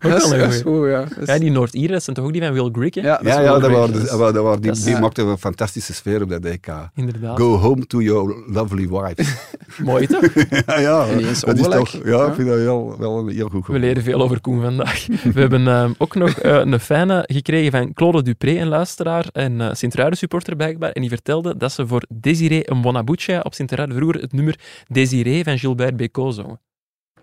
Dat 0.00 0.22
is, 0.24 0.30
een 0.30 0.38
dat 0.38 0.52
is 0.52 0.62
goeie. 0.62 0.62
goed, 0.62 0.88
ja. 0.88 1.00
Dat 1.14 1.18
is- 1.18 1.26
Ja, 1.34 1.38
die 1.38 1.50
Noord-Ieren, 1.50 1.92
dat 1.92 2.02
zijn 2.02 2.16
toch 2.16 2.24
ook 2.24 2.32
die 2.32 2.42
van 2.42 2.52
Will 2.52 2.68
Grigg, 2.72 2.94
hè? 2.94 3.00
ja, 3.00 3.20
Ja, 3.22 3.58
dat 3.58 3.70
waren, 3.70 3.92
Dat 3.92 4.34
dat 4.34 4.42
waren 4.44 4.60
die, 4.60 4.72
die 4.72 4.90
ja. 4.90 4.98
maakten 4.98 5.26
een 5.26 5.38
fantastische 5.38 5.94
sfeer 5.94 6.22
op 6.22 6.28
dat 6.28 6.44
EK. 6.44 6.66
Inderdaad. 6.94 7.38
Go 7.38 7.56
home 7.56 7.86
to 7.86 8.00
your 8.02 8.34
lovely 8.46 8.88
wives. 8.88 9.34
Mooi 9.84 10.06
toch? 10.06 10.24
ja, 10.66 10.78
ja, 10.80 11.06
En 11.06 11.22
dat 11.22 11.30
is 11.30 11.40
toch, 11.40 11.90
ja, 11.90 12.00
Ja. 12.04 12.26
ik 12.26 12.34
vind 12.34 12.48
dat 12.48 12.58
heel, 12.58 12.96
wel 12.98 13.26
heel 13.26 13.48
goed. 13.48 13.66
We 13.66 13.78
leren 13.78 14.02
veel 14.02 14.22
over 14.22 14.40
Koen 14.40 14.60
vandaag. 14.62 15.06
We 15.06 15.40
hebben 15.40 15.68
ehm, 15.68 15.92
ook 15.98 16.14
nog 16.14 16.30
eh, 16.38 16.56
een 16.64 16.80
fijne 16.80 17.24
gekregen 17.26 17.70
van 17.70 17.92
Claude 17.92 18.22
Dupré, 18.22 18.50
een 18.60 18.68
luisteraar 18.68 19.26
en 19.32 19.60
eh 19.60 19.68
Sint-Truiden 19.72 20.18
supporter 20.18 20.56
blijkbaar. 20.56 20.90
En 20.90 21.00
die 21.00 21.10
vertelde 21.10 21.56
dat 21.56 21.72
ze 21.72 21.86
voor 21.86 22.02
Desiree 22.08 22.64
Mbonabucha 22.74 23.40
op 23.42 23.54
Sint-Truiden 23.54 23.96
vroeger 23.96 24.20
het 24.20 24.32
nummer 24.32 24.58
Desiree 24.88 25.44
van 25.44 25.58
Gilbert 25.58 25.96
Bécaud 25.96 26.16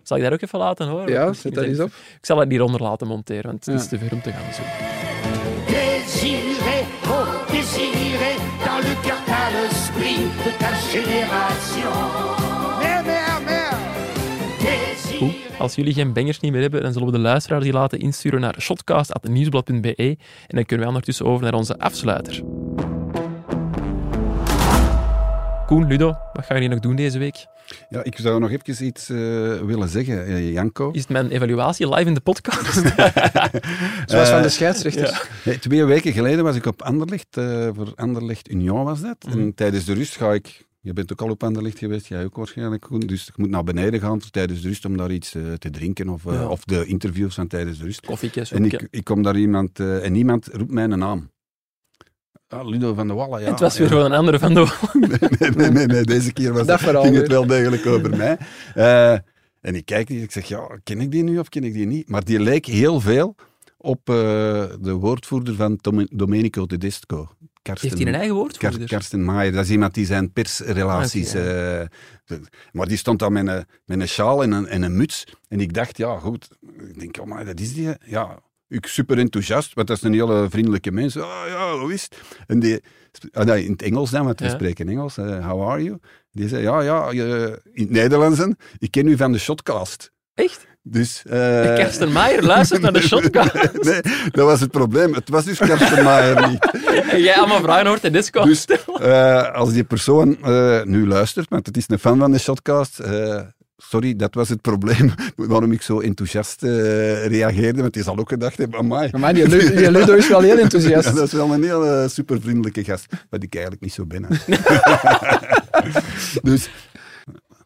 Zal 0.03 0.17
ik 0.17 0.23
daar 0.23 0.33
ook 0.33 0.41
even 0.41 0.59
laten 0.59 0.87
horen? 0.87 1.07
Ja, 1.07 1.33
zet 1.33 1.53
dat 1.53 1.63
is 1.63 1.69
eens 1.69 1.79
op. 1.79 1.87
Ik 2.17 2.25
zal 2.25 2.37
het 2.37 2.49
hieronder 2.49 2.81
laten 2.81 3.07
monteren, 3.07 3.45
want 3.45 3.65
het 3.65 3.75
is 3.75 3.87
te 3.87 3.97
ver 3.97 4.11
om 4.11 4.21
te 4.21 4.31
gaan 4.31 4.53
zoeken. 4.53 4.73
Désiré, 5.67 6.77
oh 7.07 7.47
désiré, 7.51 8.33
dans 8.65 8.81
le 8.85 8.93
cœur 9.01 9.21
t'as 9.25 9.49
l'esprit 9.55 10.21
de 10.43 10.51
ta 10.57 10.73
génération. 10.93 11.93
Mère, 12.79 13.03
mère, 13.03 13.41
mère. 13.45 13.77
Désiré. 14.59 15.17
Goed. 15.17 15.59
Als 15.59 15.75
jullie 15.75 15.93
geen 15.93 16.13
bangers 16.13 16.39
niet 16.39 16.51
meer 16.51 16.61
hebben, 16.61 16.81
dan 16.81 16.93
zullen 16.93 17.07
we 17.07 17.13
de 17.13 17.19
luisteraars 17.19 17.63
die 17.63 17.73
laten 17.73 17.99
insturen 17.99 18.39
naar 18.41 18.55
shotcast.nieuwsblad.be 18.59 20.17
en 20.47 20.55
dan 20.55 20.65
kunnen 20.65 20.77
wij 20.77 20.87
ondertussen 20.87 21.25
over 21.25 21.43
naar 21.43 21.53
onze 21.53 21.77
afsluiter. 21.77 22.43
Koen, 25.65 25.87
Ludo, 25.87 26.05
wat 26.33 26.45
gaan 26.45 26.55
jullie 26.55 26.69
nog 26.69 26.79
doen 26.79 26.95
deze 26.95 27.19
week? 27.19 27.45
Ja, 27.89 28.03
ik 28.03 28.17
zou 28.17 28.39
nog 28.39 28.51
even 28.51 28.85
iets 28.85 29.09
eh, 29.09 29.17
willen 29.61 29.89
zeggen, 29.89 30.25
eh, 30.25 30.51
Janko. 30.53 30.91
Is 30.91 30.99
het 31.01 31.09
mijn 31.09 31.29
evaluatie 31.29 31.89
live 31.89 32.07
in 32.07 32.13
de 32.13 32.19
podcast? 32.21 32.73
Zoals 34.05 34.29
van 34.29 34.37
Eh, 34.37 34.41
de 34.41 34.49
scheidsrechters. 34.49 35.27
Nee, 35.45 35.59
twee 35.59 35.83
weken 35.85 36.13
geleden 36.13 36.43
was 36.43 36.55
ik 36.55 36.65
op 36.65 36.81
Anderlecht, 36.81 37.37
eh, 37.37 37.69
voor 37.73 37.91
Anderlecht 37.95 38.49
Union 38.51 38.83
was 38.83 39.01
dat. 39.01 39.15
Mhm. 39.27 39.39
En 39.39 39.53
tijdens 39.55 39.85
de 39.85 39.93
rust 39.93 40.15
ga 40.15 40.33
ik, 40.33 40.65
je 40.81 40.93
bent 40.93 41.11
ook 41.11 41.21
al 41.21 41.29
op 41.29 41.43
Anderlecht 41.43 41.77
geweest, 41.79 42.07
jij 42.07 42.23
ook 42.25 42.35
waarschijnlijk, 42.35 42.81
Koen. 42.81 42.99
dus 42.99 43.27
ik 43.27 43.37
moet 43.37 43.49
naar 43.49 43.63
beneden 43.63 43.99
gaan 43.99 44.19
tijdens 44.31 44.61
de 44.61 44.67
rust 44.67 44.85
om 44.85 44.97
daar 44.97 45.11
iets 45.11 45.35
eh, 45.35 45.41
te 45.53 45.69
drinken 45.69 46.09
of, 46.09 46.25
eh, 46.25 46.33
Ja. 46.33 46.47
of 46.47 46.63
de 46.63 46.85
interviews 46.85 47.35
van 47.35 47.47
tijdens 47.47 47.77
de 47.77 47.83
rust. 47.85 48.05
Koffiekjes, 48.05 48.51
En 48.51 48.65
ik, 48.65 48.87
ik 48.89 49.03
kom 49.03 49.21
daar 49.23 49.37
iemand, 49.37 49.79
eh, 49.79 50.05
en 50.05 50.15
iemand 50.15 50.47
roept 50.51 50.71
mijn 50.71 50.99
naam. 50.99 51.33
Ah, 52.55 52.67
Ludo 52.67 52.93
van 52.93 53.07
de 53.07 53.13
Wallen, 53.13 53.41
ja. 53.41 53.49
het 53.49 53.59
was 53.59 53.77
weer 53.77 53.87
gewoon 53.87 54.05
een 54.05 54.13
andere 54.13 54.39
van 54.39 54.53
de... 54.53 54.77
nee, 55.39 55.49
nee, 55.51 55.69
nee, 55.69 55.85
nee, 55.85 56.03
deze 56.03 56.33
keer 56.33 56.53
was 56.53 56.65
Dat 56.75 56.79
verhaal 56.79 57.03
ging 57.03 57.15
het 57.15 57.27
wel 57.27 57.45
degelijk 57.45 57.85
over 57.85 58.17
mij. 58.17 58.37
Eh, 58.73 59.11
en 59.61 59.75
ik 59.75 59.85
kijk 59.85 60.07
die, 60.07 60.21
ik 60.21 60.31
zeg, 60.31 60.45
ja, 60.47 60.79
ken 60.83 60.99
ik 61.01 61.11
die 61.11 61.23
nu 61.23 61.39
of 61.39 61.49
ken 61.49 61.63
ik 61.63 61.73
die 61.73 61.85
niet? 61.85 62.09
Maar 62.09 62.23
die 62.23 62.39
leek 62.39 62.65
heel 62.65 62.99
veel 63.01 63.35
op 63.77 64.09
eh, 64.09 64.15
de 64.79 64.91
woordvoerder 64.93 65.55
van 65.55 65.77
Tom- 65.77 66.07
Domenico 66.11 66.65
Tedesco. 66.65 67.29
Karsten, 67.61 67.87
Heeft 67.89 68.01
hij 68.01 68.11
een 68.11 68.17
eigen 68.19 68.35
woord 68.35 68.57
Kar- 68.57 68.77
Karsten 68.85 69.23
Maier, 69.23 69.51
dat 69.51 69.63
is 69.63 69.69
iemand 69.71 69.93
die 69.93 70.05
zijn 70.05 70.31
persrelaties... 70.31 71.35
Ah, 71.35 71.41
eh, 71.81 71.87
de- 72.25 72.41
maar 72.71 72.87
die 72.87 72.97
stond 72.97 73.19
dan 73.19 73.33
met 73.33 73.47
een, 73.47 73.65
met 73.85 73.99
een 73.99 74.07
sjaal 74.07 74.43
en 74.43 74.51
een, 74.51 74.67
en 74.67 74.81
een 74.81 74.97
muts. 74.97 75.23
En 75.47 75.59
ik 75.59 75.73
dacht, 75.73 75.97
ja 75.97 76.17
goed, 76.17 76.47
ik 76.87 76.99
denk, 76.99 77.17
oh 77.19 77.25
maar 77.25 77.45
dat 77.45 77.59
is 77.59 77.73
die. 77.73 77.89
Ja, 78.05 78.39
ik 78.67 78.85
super 78.87 79.17
enthousiast, 79.17 79.73
want 79.73 79.87
dat 79.87 79.97
is 79.97 80.03
een 80.03 80.13
hele 80.13 80.47
vriendelijke 80.49 80.91
mens. 80.91 81.17
Ah 81.17 81.47
ja, 81.47 81.77
hoe 81.77 81.93
is 81.93 82.01
het? 82.03 82.17
En 82.47 82.59
die, 82.59 82.81
ah, 83.33 83.45
nee, 83.45 83.65
in 83.65 83.71
het 83.71 83.81
Engels 83.81 84.09
dan, 84.09 84.25
want 84.25 84.39
we 84.39 84.45
Ja. 84.45 84.51
spreken 84.51 84.89
Engels. 84.89 85.17
eh, 85.17 85.47
how 85.49 85.69
are 85.69 85.83
you? 85.83 85.97
Die 86.31 86.47
zei, 86.47 86.61
ja, 86.63 86.81
ja, 86.81 87.09
in 87.09 87.59
het 87.73 87.89
Nederlands. 87.89 88.37
dan, 88.39 88.55
Ik 88.77 88.91
ken 88.91 89.07
u 89.07 89.17
van 89.17 89.31
de 89.31 89.37
Shotcast. 89.39 90.11
Echt? 90.33 90.67
Dus... 90.81 91.21
eh, 91.25 91.75
Kersten 91.79 92.11
Maier 92.11 92.43
luistert 92.43 92.81
naar 92.81 92.93
de 92.93 93.01
shotcast. 93.09 93.53
nee, 93.83 94.01
dat 94.31 94.45
was 94.45 94.59
het 94.59 94.71
probleem. 94.71 95.13
Het 95.13 95.29
was 95.29 95.43
dus 95.45 95.57
Karsten 95.57 96.03
Maier 96.03 96.49
niet. 96.49 96.71
En 97.11 97.21
jij 97.21 97.35
allemaal 97.35 97.61
vragen 97.61 97.87
hoort 97.87 98.03
in 98.03 98.11
disco. 98.13 98.43
Dus 98.43 98.65
eh, 98.65 99.53
als 99.53 99.73
die 99.73 99.83
persoon 99.83 100.37
nu 100.83 101.07
luistert, 101.07 101.49
want 101.49 101.65
het 101.65 101.77
is 101.77 101.83
een 101.87 101.99
fan 101.99 102.19
van 102.19 102.31
de 102.31 102.39
Shotcast, 102.39 102.99
sorry, 103.77 104.15
dat 104.15 104.33
was 104.35 104.49
het 104.49 104.61
probleem 104.61 105.13
waarom 105.35 105.71
ik 105.71 105.81
zo 105.81 105.99
enthousiast 105.99 106.63
eh, 106.63 107.25
reageerde, 107.25 107.81
want 107.81 107.93
die 107.93 108.03
zal 108.03 108.17
ook 108.17 108.29
gedacht 108.29 108.57
hebben, 108.57 108.79
amai. 108.79 109.09
Maar 109.17 109.33
die, 109.33 109.47
Lu- 109.47 109.75
die 109.75 109.91
Ludo 109.91 110.13
is 110.13 110.27
wel 110.27 110.41
heel 110.41 110.57
enthousiast. 110.65 111.07
Ja, 111.07 111.13
dat 111.13 111.25
is 111.25 111.33
wel 111.33 111.53
een 111.53 111.63
heel 111.63 111.85
eh, 111.85 112.07
supervriendelijke 112.07 112.83
gast, 112.83 113.05
wat 113.29 113.43
ik 113.43 113.53
eigenlijk 113.53 113.83
niet 113.83 113.93
zo 113.93 114.05
ben. 114.05 114.27
dus, 116.49 116.69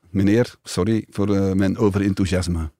meneer, 0.09 0.55
sorry 0.63 1.05
voor 1.09 1.35
eh, 1.35 1.51
mijn 1.51 1.77
overenthousiasme. 1.77 2.71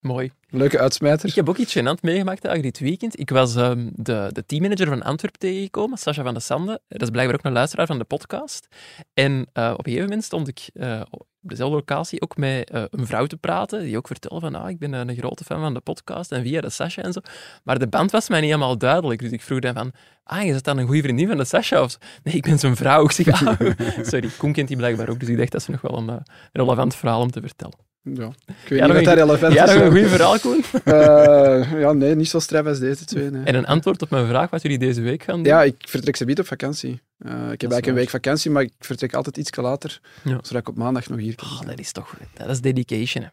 Mooi. 0.00 0.30
Leuke 0.48 0.78
uitsmijter. 0.78 1.28
Ik 1.28 1.34
heb 1.34 1.48
ook 1.48 1.56
iets 1.56 1.78
gênant 1.78 2.00
meegemaakt 2.00 2.44
eigenlijk 2.44 2.78
dit 2.78 2.88
weekend. 2.88 3.20
Ik 3.20 3.30
was 3.30 3.56
ehm, 3.56 3.88
de, 3.92 4.28
de 4.32 4.46
teammanager 4.46 4.86
van 4.86 5.02
Antwerpen 5.02 5.40
tegengekomen, 5.40 5.98
Sascha 5.98 6.22
van 6.22 6.34
de 6.34 6.40
Sande. 6.40 6.80
Dat 6.88 7.02
is 7.02 7.10
blijkbaar 7.10 7.36
ook 7.36 7.44
een 7.44 7.52
luisteraar 7.52 7.86
van 7.86 7.98
de 7.98 8.04
podcast. 8.04 8.68
En 9.14 9.46
eh, 9.52 9.70
op 9.72 9.78
een 9.78 9.84
gegeven 9.84 10.04
moment 10.04 10.24
stond 10.24 10.48
ik 10.48 10.60
eh, 10.72 11.00
op 11.48 11.56
dezelfde 11.56 11.76
locatie 11.76 12.20
ook 12.20 12.36
met 12.36 12.70
eh, 12.70 12.82
een 12.90 13.06
vrouw 13.06 13.26
te 13.26 13.36
praten, 13.36 13.82
die 13.82 13.96
ook 13.96 14.06
vertelde 14.06 14.40
van, 14.40 14.54
ah, 14.54 14.70
ik 14.70 14.78
ben 14.78 14.92
een 14.92 15.16
grote 15.16 15.44
fan 15.44 15.60
van 15.60 15.74
de 15.74 15.80
podcast 15.80 16.32
en 16.32 16.42
via 16.42 16.60
de 16.60 16.70
Sascha 16.70 17.02
en 17.02 17.12
zo. 17.12 17.20
Maar 17.64 17.78
de 17.78 17.88
band 17.88 18.10
was 18.10 18.28
mij 18.28 18.40
niet 18.40 18.50
helemaal 18.50 18.78
duidelijk. 18.78 19.20
Dus 19.20 19.30
ik 19.30 19.42
vroeg 19.42 19.60
dan 19.60 19.74
van, 19.74 19.92
ah, 20.24 20.42
je 20.42 20.50
bent 20.50 20.64
dan 20.64 20.78
een 20.78 20.86
goede 20.86 21.02
vriendin 21.02 21.28
van 21.28 21.36
de 21.36 21.44
Sascha? 21.44 21.82
Of? 21.82 21.98
Nee, 22.22 22.34
ik 22.34 22.42
ben 22.42 22.58
zijn 22.58 22.76
vrouw. 22.76 23.04
Ik 23.08 23.12
zeg, 23.12 23.46
ah, 23.46 23.60
sorry, 24.10 24.30
Koen 24.36 24.52
kent 24.52 24.68
die 24.68 24.76
blijkbaar 24.76 25.08
ook. 25.08 25.20
Dus 25.20 25.28
ik 25.28 25.36
dacht, 25.36 25.52
dat 25.52 25.60
is 25.60 25.66
nog 25.66 25.80
wel 25.80 25.98
een 25.98 26.08
eh, 26.08 26.16
relevant 26.52 26.94
verhaal 26.94 27.20
om 27.20 27.30
te 27.30 27.40
vertellen. 27.40 27.87
Ja. 28.02 28.26
Ik 28.46 28.68
weet 28.68 28.78
Ja, 28.78 28.86
niet 28.86 28.94
wat 28.94 29.04
daar 29.04 29.16
relevant 29.16 29.52
Ja, 29.52 29.64
is. 29.68 29.74
nog 29.74 29.82
een 29.82 29.90
goed 30.00 30.08
verhaal, 30.10 30.38
Koen. 30.38 30.64
Eh, 30.84 31.80
ja, 31.80 31.92
nee, 31.92 32.14
niet 32.14 32.28
zo 32.28 32.38
straf 32.38 32.66
als 32.66 32.78
deze 32.78 33.04
twee. 33.04 33.30
Nee. 33.30 33.44
En 33.44 33.54
een 33.54 33.66
antwoord 33.66 34.02
op 34.02 34.10
mijn 34.10 34.26
vraag 34.26 34.50
wat 34.50 34.62
jullie 34.62 34.78
deze 34.78 35.00
week 35.00 35.22
gaan 35.22 35.34
doen? 35.34 35.44
Ja, 35.44 35.62
ik 35.62 35.74
vertrek 35.78 36.16
ze 36.16 36.24
op 36.38 36.46
vakantie. 36.46 36.90
Eh, 36.90 37.30
ik 37.30 37.34
heb 37.34 37.70
eigenlijk 37.70 37.86
een 37.86 37.94
week 37.94 38.08
vakantie, 38.08 38.50
maar 38.50 38.62
ik 38.62 38.72
vertrek 38.78 39.14
altijd 39.14 39.36
iets 39.36 39.50
later, 39.56 40.00
Ja. 40.24 40.38
zodat 40.42 40.60
ik 40.60 40.68
op 40.68 40.76
maandag 40.76 41.08
nog 41.08 41.18
hier 41.18 41.34
kan 41.34 41.48
Oh, 41.48 41.66
dat 41.66 41.78
is 41.78 41.92
toch... 41.92 42.16
Dat 42.34 42.48
is 42.48 42.60
dedication, 42.60 43.24
hè. 43.24 43.28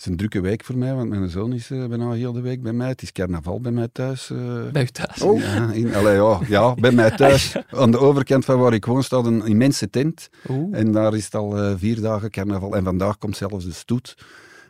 Het 0.00 0.08
is 0.08 0.14
een 0.14 0.18
drukke 0.18 0.40
week 0.40 0.64
voor 0.64 0.76
mij, 0.78 0.94
want 0.94 1.08
mijn 1.08 1.28
zoon 1.28 1.52
is 1.52 1.70
eh, 1.70 1.86
bijna 1.86 2.10
heel 2.12 2.32
de 2.32 2.40
week 2.40 2.62
bij 2.62 2.72
mij. 2.72 2.88
Het 2.88 3.02
is 3.02 3.12
carnaval 3.12 3.60
bij 3.60 3.72
mij 3.72 3.88
thuis. 3.92 4.30
eh. 4.30 4.70
Bij 4.72 4.82
u 4.82 4.86
thuis. 4.86 5.22
Oh. 5.22 5.40
Ja, 5.40 5.72
in, 5.72 5.94
allee, 5.94 6.14
ja, 6.14 6.40
ja, 6.48 6.74
bij 6.74 6.90
mij 6.92 7.10
thuis. 7.10 7.56
Aan 7.70 7.90
de 7.90 7.98
overkant 7.98 8.44
van 8.44 8.58
waar 8.58 8.74
ik 8.74 8.84
woon 8.84 9.02
staat 9.02 9.26
een 9.26 9.46
immense 9.46 9.90
tent. 9.90 10.28
Oeh. 10.48 10.78
En 10.78 10.92
daar 10.92 11.14
is 11.14 11.24
het 11.24 11.34
al 11.34 11.58
eh, 11.58 11.72
vier 11.76 12.00
dagen 12.00 12.30
carnaval. 12.30 12.76
En 12.76 12.84
vandaag 12.84 13.18
komt 13.18 13.36
zelfs 13.36 13.64
de 13.64 13.72
stoet. 13.72 14.14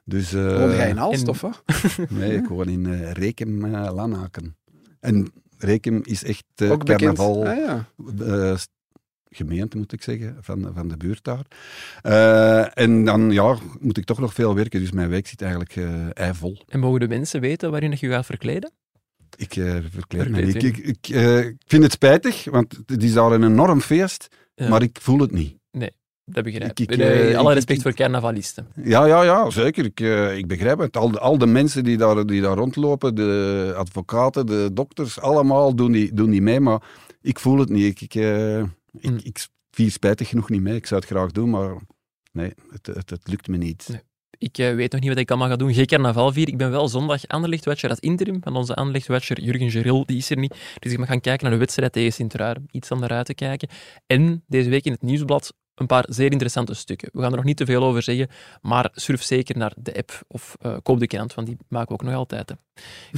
Dus, 0.05 0.33
eh, 0.33 0.59
Woon 0.59 0.70
jij 0.76 0.89
in 0.89 1.01
Aalst, 1.01 1.22
en- 1.22 1.28
of 1.28 1.41
wat? 1.41 1.62
Nee, 2.09 2.37
ik 2.37 2.47
woon 2.49 2.68
in 2.68 2.95
Rekem, 3.12 3.66
Lanaken. 3.66 4.57
En 5.01 5.33
Rekem 5.59 6.01
is 6.05 6.24
echt 6.24 6.45
bekend. 6.57 6.85
carnaval 6.85 7.47
Ah, 7.47 7.57
ja. 7.57 7.87
Gemeente, 9.31 9.76
moet 9.76 9.93
ik 9.93 10.03
zeggen, 10.03 10.37
van, 10.41 10.70
van 10.74 10.89
de 10.89 10.97
buurt 10.97 11.24
daar. 11.24 11.45
Eh, 12.03 12.78
en 12.85 13.05
dan 13.05 13.31
ja, 13.31 13.57
moet 13.81 13.97
ik 13.97 14.05
toch 14.05 14.18
nog 14.18 14.35
veel 14.35 14.55
werken, 14.55 14.81
dus 14.81 14.91
mijn 14.93 15.09
week 15.09 15.26
zit 15.26 15.43
eigenlijk 15.43 15.76
eh 15.76 16.18
eivol. 16.24 16.62
En 16.68 16.81
mogen 16.81 17.01
de 17.01 17.09
mensen 17.09 17.41
weten 17.41 17.70
waarin 17.70 17.97
je 17.99 18.09
gaat 18.09 18.26
verkleden? 18.26 18.72
Ik 19.37 19.57
uh, 19.57 19.76
verkleed 19.91 20.28
me 20.28 20.41
niet. 20.43 20.62
Ik, 20.62 20.76
ik, 20.76 21.07
vind 21.66 21.83
het 21.83 21.93
spijtig, 21.93 22.45
want 22.51 22.81
het 22.87 23.03
is 23.03 23.12
daar 23.12 23.33
een 23.33 23.45
enorm 23.45 23.81
feest, 23.81 24.28
Ja. 24.55 24.68
maar 24.68 24.83
ik 24.83 24.99
voel 25.01 25.18
het 25.18 25.31
niet. 25.33 25.59
Dat 26.24 26.45
begrijp 26.45 26.70
ik. 26.78 26.91
Ik- 26.91 26.97
Nee, 26.97 27.39
alle 27.39 27.55
respect 27.55 27.78
ik- 27.78 27.85
voor 27.85 27.95
carnavalisten. 27.95 28.66
Ja, 28.85 29.05
ja, 29.07 29.22
ja, 29.22 29.51
zeker. 29.51 29.85
Ik, 29.85 30.01
ik 30.39 30.47
begrijp 30.47 30.78
het. 30.78 30.97
Al 30.97 31.11
de, 31.11 31.18
al 31.20 31.39
de 31.39 31.47
mensen 31.47 31.85
die 31.85 31.97
daar, 31.97 32.26
die 32.26 32.41
daar 32.41 32.57
rondlopen, 32.57 33.14
de 33.14 33.72
advocaten, 33.76 34.47
de 34.47 34.70
dokters, 34.72 35.20
allemaal 35.20 35.74
doen 35.74 35.93
die, 35.93 36.12
doen 36.14 36.31
die 36.31 36.43
mee, 36.43 36.61
maar 36.61 36.83
ik 37.20 37.39
voel 37.39 37.59
het 37.59 37.68
niet. 37.68 38.03
Ik, 38.03 38.14
ik, 38.14 38.22
ik, 38.93 39.09
Hm. 39.09 39.18
ik 39.22 39.47
vier 39.70 39.91
spijtig 39.91 40.28
genoeg 40.28 40.49
niet 40.49 40.61
mee. 40.61 40.74
Ik 40.74 40.86
zou 40.86 41.01
het 41.01 41.11
graag 41.11 41.30
doen, 41.30 41.51
maar 41.51 41.76
nee, 42.32 42.53
het, 42.70 42.86
het, 42.86 43.11
het 43.11 43.28
lukt 43.28 43.49
me 43.49 43.57
niet. 43.57 43.88
Nee. 43.88 44.01
Ik 44.41 44.59
eh, 44.59 44.74
weet 44.74 44.93
nog 44.93 45.01
niet 45.01 45.11
wat 45.11 45.18
ik 45.18 45.30
allemaal 45.30 45.49
ga 45.49 45.57
doen. 45.57 45.74
Geen 45.74 45.86
carnaval 45.86 46.32
vieren. 46.32 46.53
Ik 46.53 46.59
ben 46.59 46.70
wel 46.70 46.88
zondag 46.88 47.26
Anderlecht-watcher, 47.26 47.88
dat 47.88 47.99
interim 47.99 48.43
van 48.43 48.57
onze 48.57 48.74
Anderlecht-watcher 48.74 49.41
Jurgen 49.41 49.70
Geril, 49.70 50.07
die 50.07 50.16
is 50.16 50.30
er 50.30 50.36
niet. 50.36 50.57
Dus 50.78 50.93
ik 50.93 50.99
mag 50.99 51.09
gaan 51.09 51.20
kijken 51.20 51.43
naar 51.45 51.53
de 51.53 51.59
wedstrijd 51.59 51.93
tegen 51.93 52.12
Sint-Truiden. 52.12 52.68
Iets 52.70 52.91
aan 52.91 53.11
uit 53.11 53.26
te 53.26 53.34
kijken. 53.34 53.68
En 54.07 54.45
deze 54.47 54.70
week 54.70 54.84
in 54.84 54.93
het 54.93 55.03
nieuwsblad 55.03 55.55
een 55.81 55.87
paar 55.87 56.05
zeer 56.09 56.31
interessante 56.31 56.74
stukken. 56.74 57.09
We 57.12 57.20
gaan 57.20 57.31
er 57.31 57.37
nog 57.37 57.45
niet 57.45 57.57
te 57.57 57.64
veel 57.64 57.83
over 57.83 58.03
zeggen, 58.03 58.28
maar 58.62 58.91
surf 58.95 59.22
zeker 59.22 59.57
naar 59.57 59.72
de 59.76 59.97
app 59.97 60.22
of 60.28 60.57
uh, 60.62 60.76
koop 60.83 61.01
de 61.01 61.07
krant, 61.07 61.35
want 61.35 61.47
die 61.47 61.57
maken 61.68 61.89
we 61.89 61.95
ook 61.95 62.03
nog 62.03 62.14
altijd. 62.14 62.49
Hè. 62.49 62.55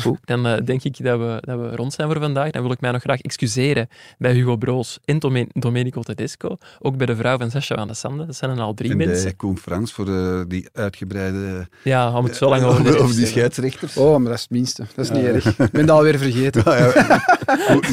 Goed, 0.01 0.19
dan 0.25 0.47
uh, 0.47 0.57
denk 0.65 0.83
ik 0.83 1.05
dat 1.05 1.19
we, 1.19 1.39
dat 1.41 1.59
we 1.59 1.77
rond 1.77 1.93
zijn 1.93 2.09
voor 2.09 2.21
vandaag. 2.21 2.51
Dan 2.51 2.63
wil 2.63 2.71
ik 2.71 2.81
mij 2.81 2.91
nog 2.91 3.01
graag 3.01 3.21
excuseren 3.21 3.89
bij 4.19 4.33
Hugo 4.33 4.57
Broos 4.57 4.99
en 5.05 5.19
Domenico 5.53 6.03
Tedesco. 6.03 6.57
Ook 6.79 6.97
bij 6.97 7.07
de 7.07 7.17
vrouw 7.17 7.39
van 7.39 7.51
Sascha 7.51 7.75
van 7.75 7.89
de 7.89 7.95
Sande. 7.95 8.27
Dat 8.27 8.37
zijn 8.37 8.51
er 8.51 8.61
al 8.61 8.75
drie 8.75 8.91
en 8.91 8.97
mensen. 8.97 9.27
En 9.27 9.37
Koen 9.37 9.59
Frans 9.59 9.93
voor 9.93 10.05
de, 10.05 10.45
die 10.49 10.69
uitgebreide... 10.73 11.69
Ja, 11.85 12.23
we 12.23 12.29
het 12.29 12.37
zo 12.37 12.49
lang 12.49 12.63
over, 12.63 13.03
over 13.03 13.17
die 13.17 13.27
scheidsrechters. 13.27 13.97
Oh, 13.97 14.17
maar 14.17 14.25
dat 14.25 14.35
is 14.35 14.41
het 14.41 14.51
minste. 14.51 14.85
Dat 14.95 15.05
is 15.05 15.11
niet 15.11 15.25
erg. 15.25 15.59
Ik 15.59 15.71
ben 15.71 15.87
dat 15.87 15.97
alweer 15.97 16.19
vergeten. 16.19 16.63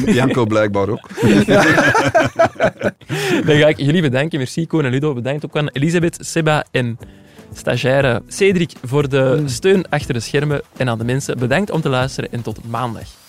Janko 0.14 0.44
blijkbaar 0.44 0.88
ook. 0.88 1.08
Dan 3.46 3.56
ga 3.56 3.68
ik 3.68 3.78
jullie 3.78 4.02
bedanken. 4.02 4.38
Merci, 4.38 4.59
Koen 4.66 4.84
en 4.84 4.90
Ludo. 4.90 5.14
Bedankt 5.14 5.44
ook 5.44 5.56
aan 5.56 5.68
Elisabeth, 5.68 6.16
Seba 6.20 6.64
en 6.70 6.98
stagiaire 7.54 8.22
Cedric 8.26 8.72
voor 8.82 9.08
de 9.08 9.42
steun 9.46 9.88
achter 9.88 10.14
de 10.14 10.20
schermen. 10.20 10.62
En 10.76 10.88
aan 10.88 10.98
de 10.98 11.04
mensen, 11.04 11.38
bedankt 11.38 11.70
om 11.70 11.80
te 11.80 11.88
luisteren 11.88 12.32
en 12.32 12.42
tot 12.42 12.68
maandag. 12.68 13.19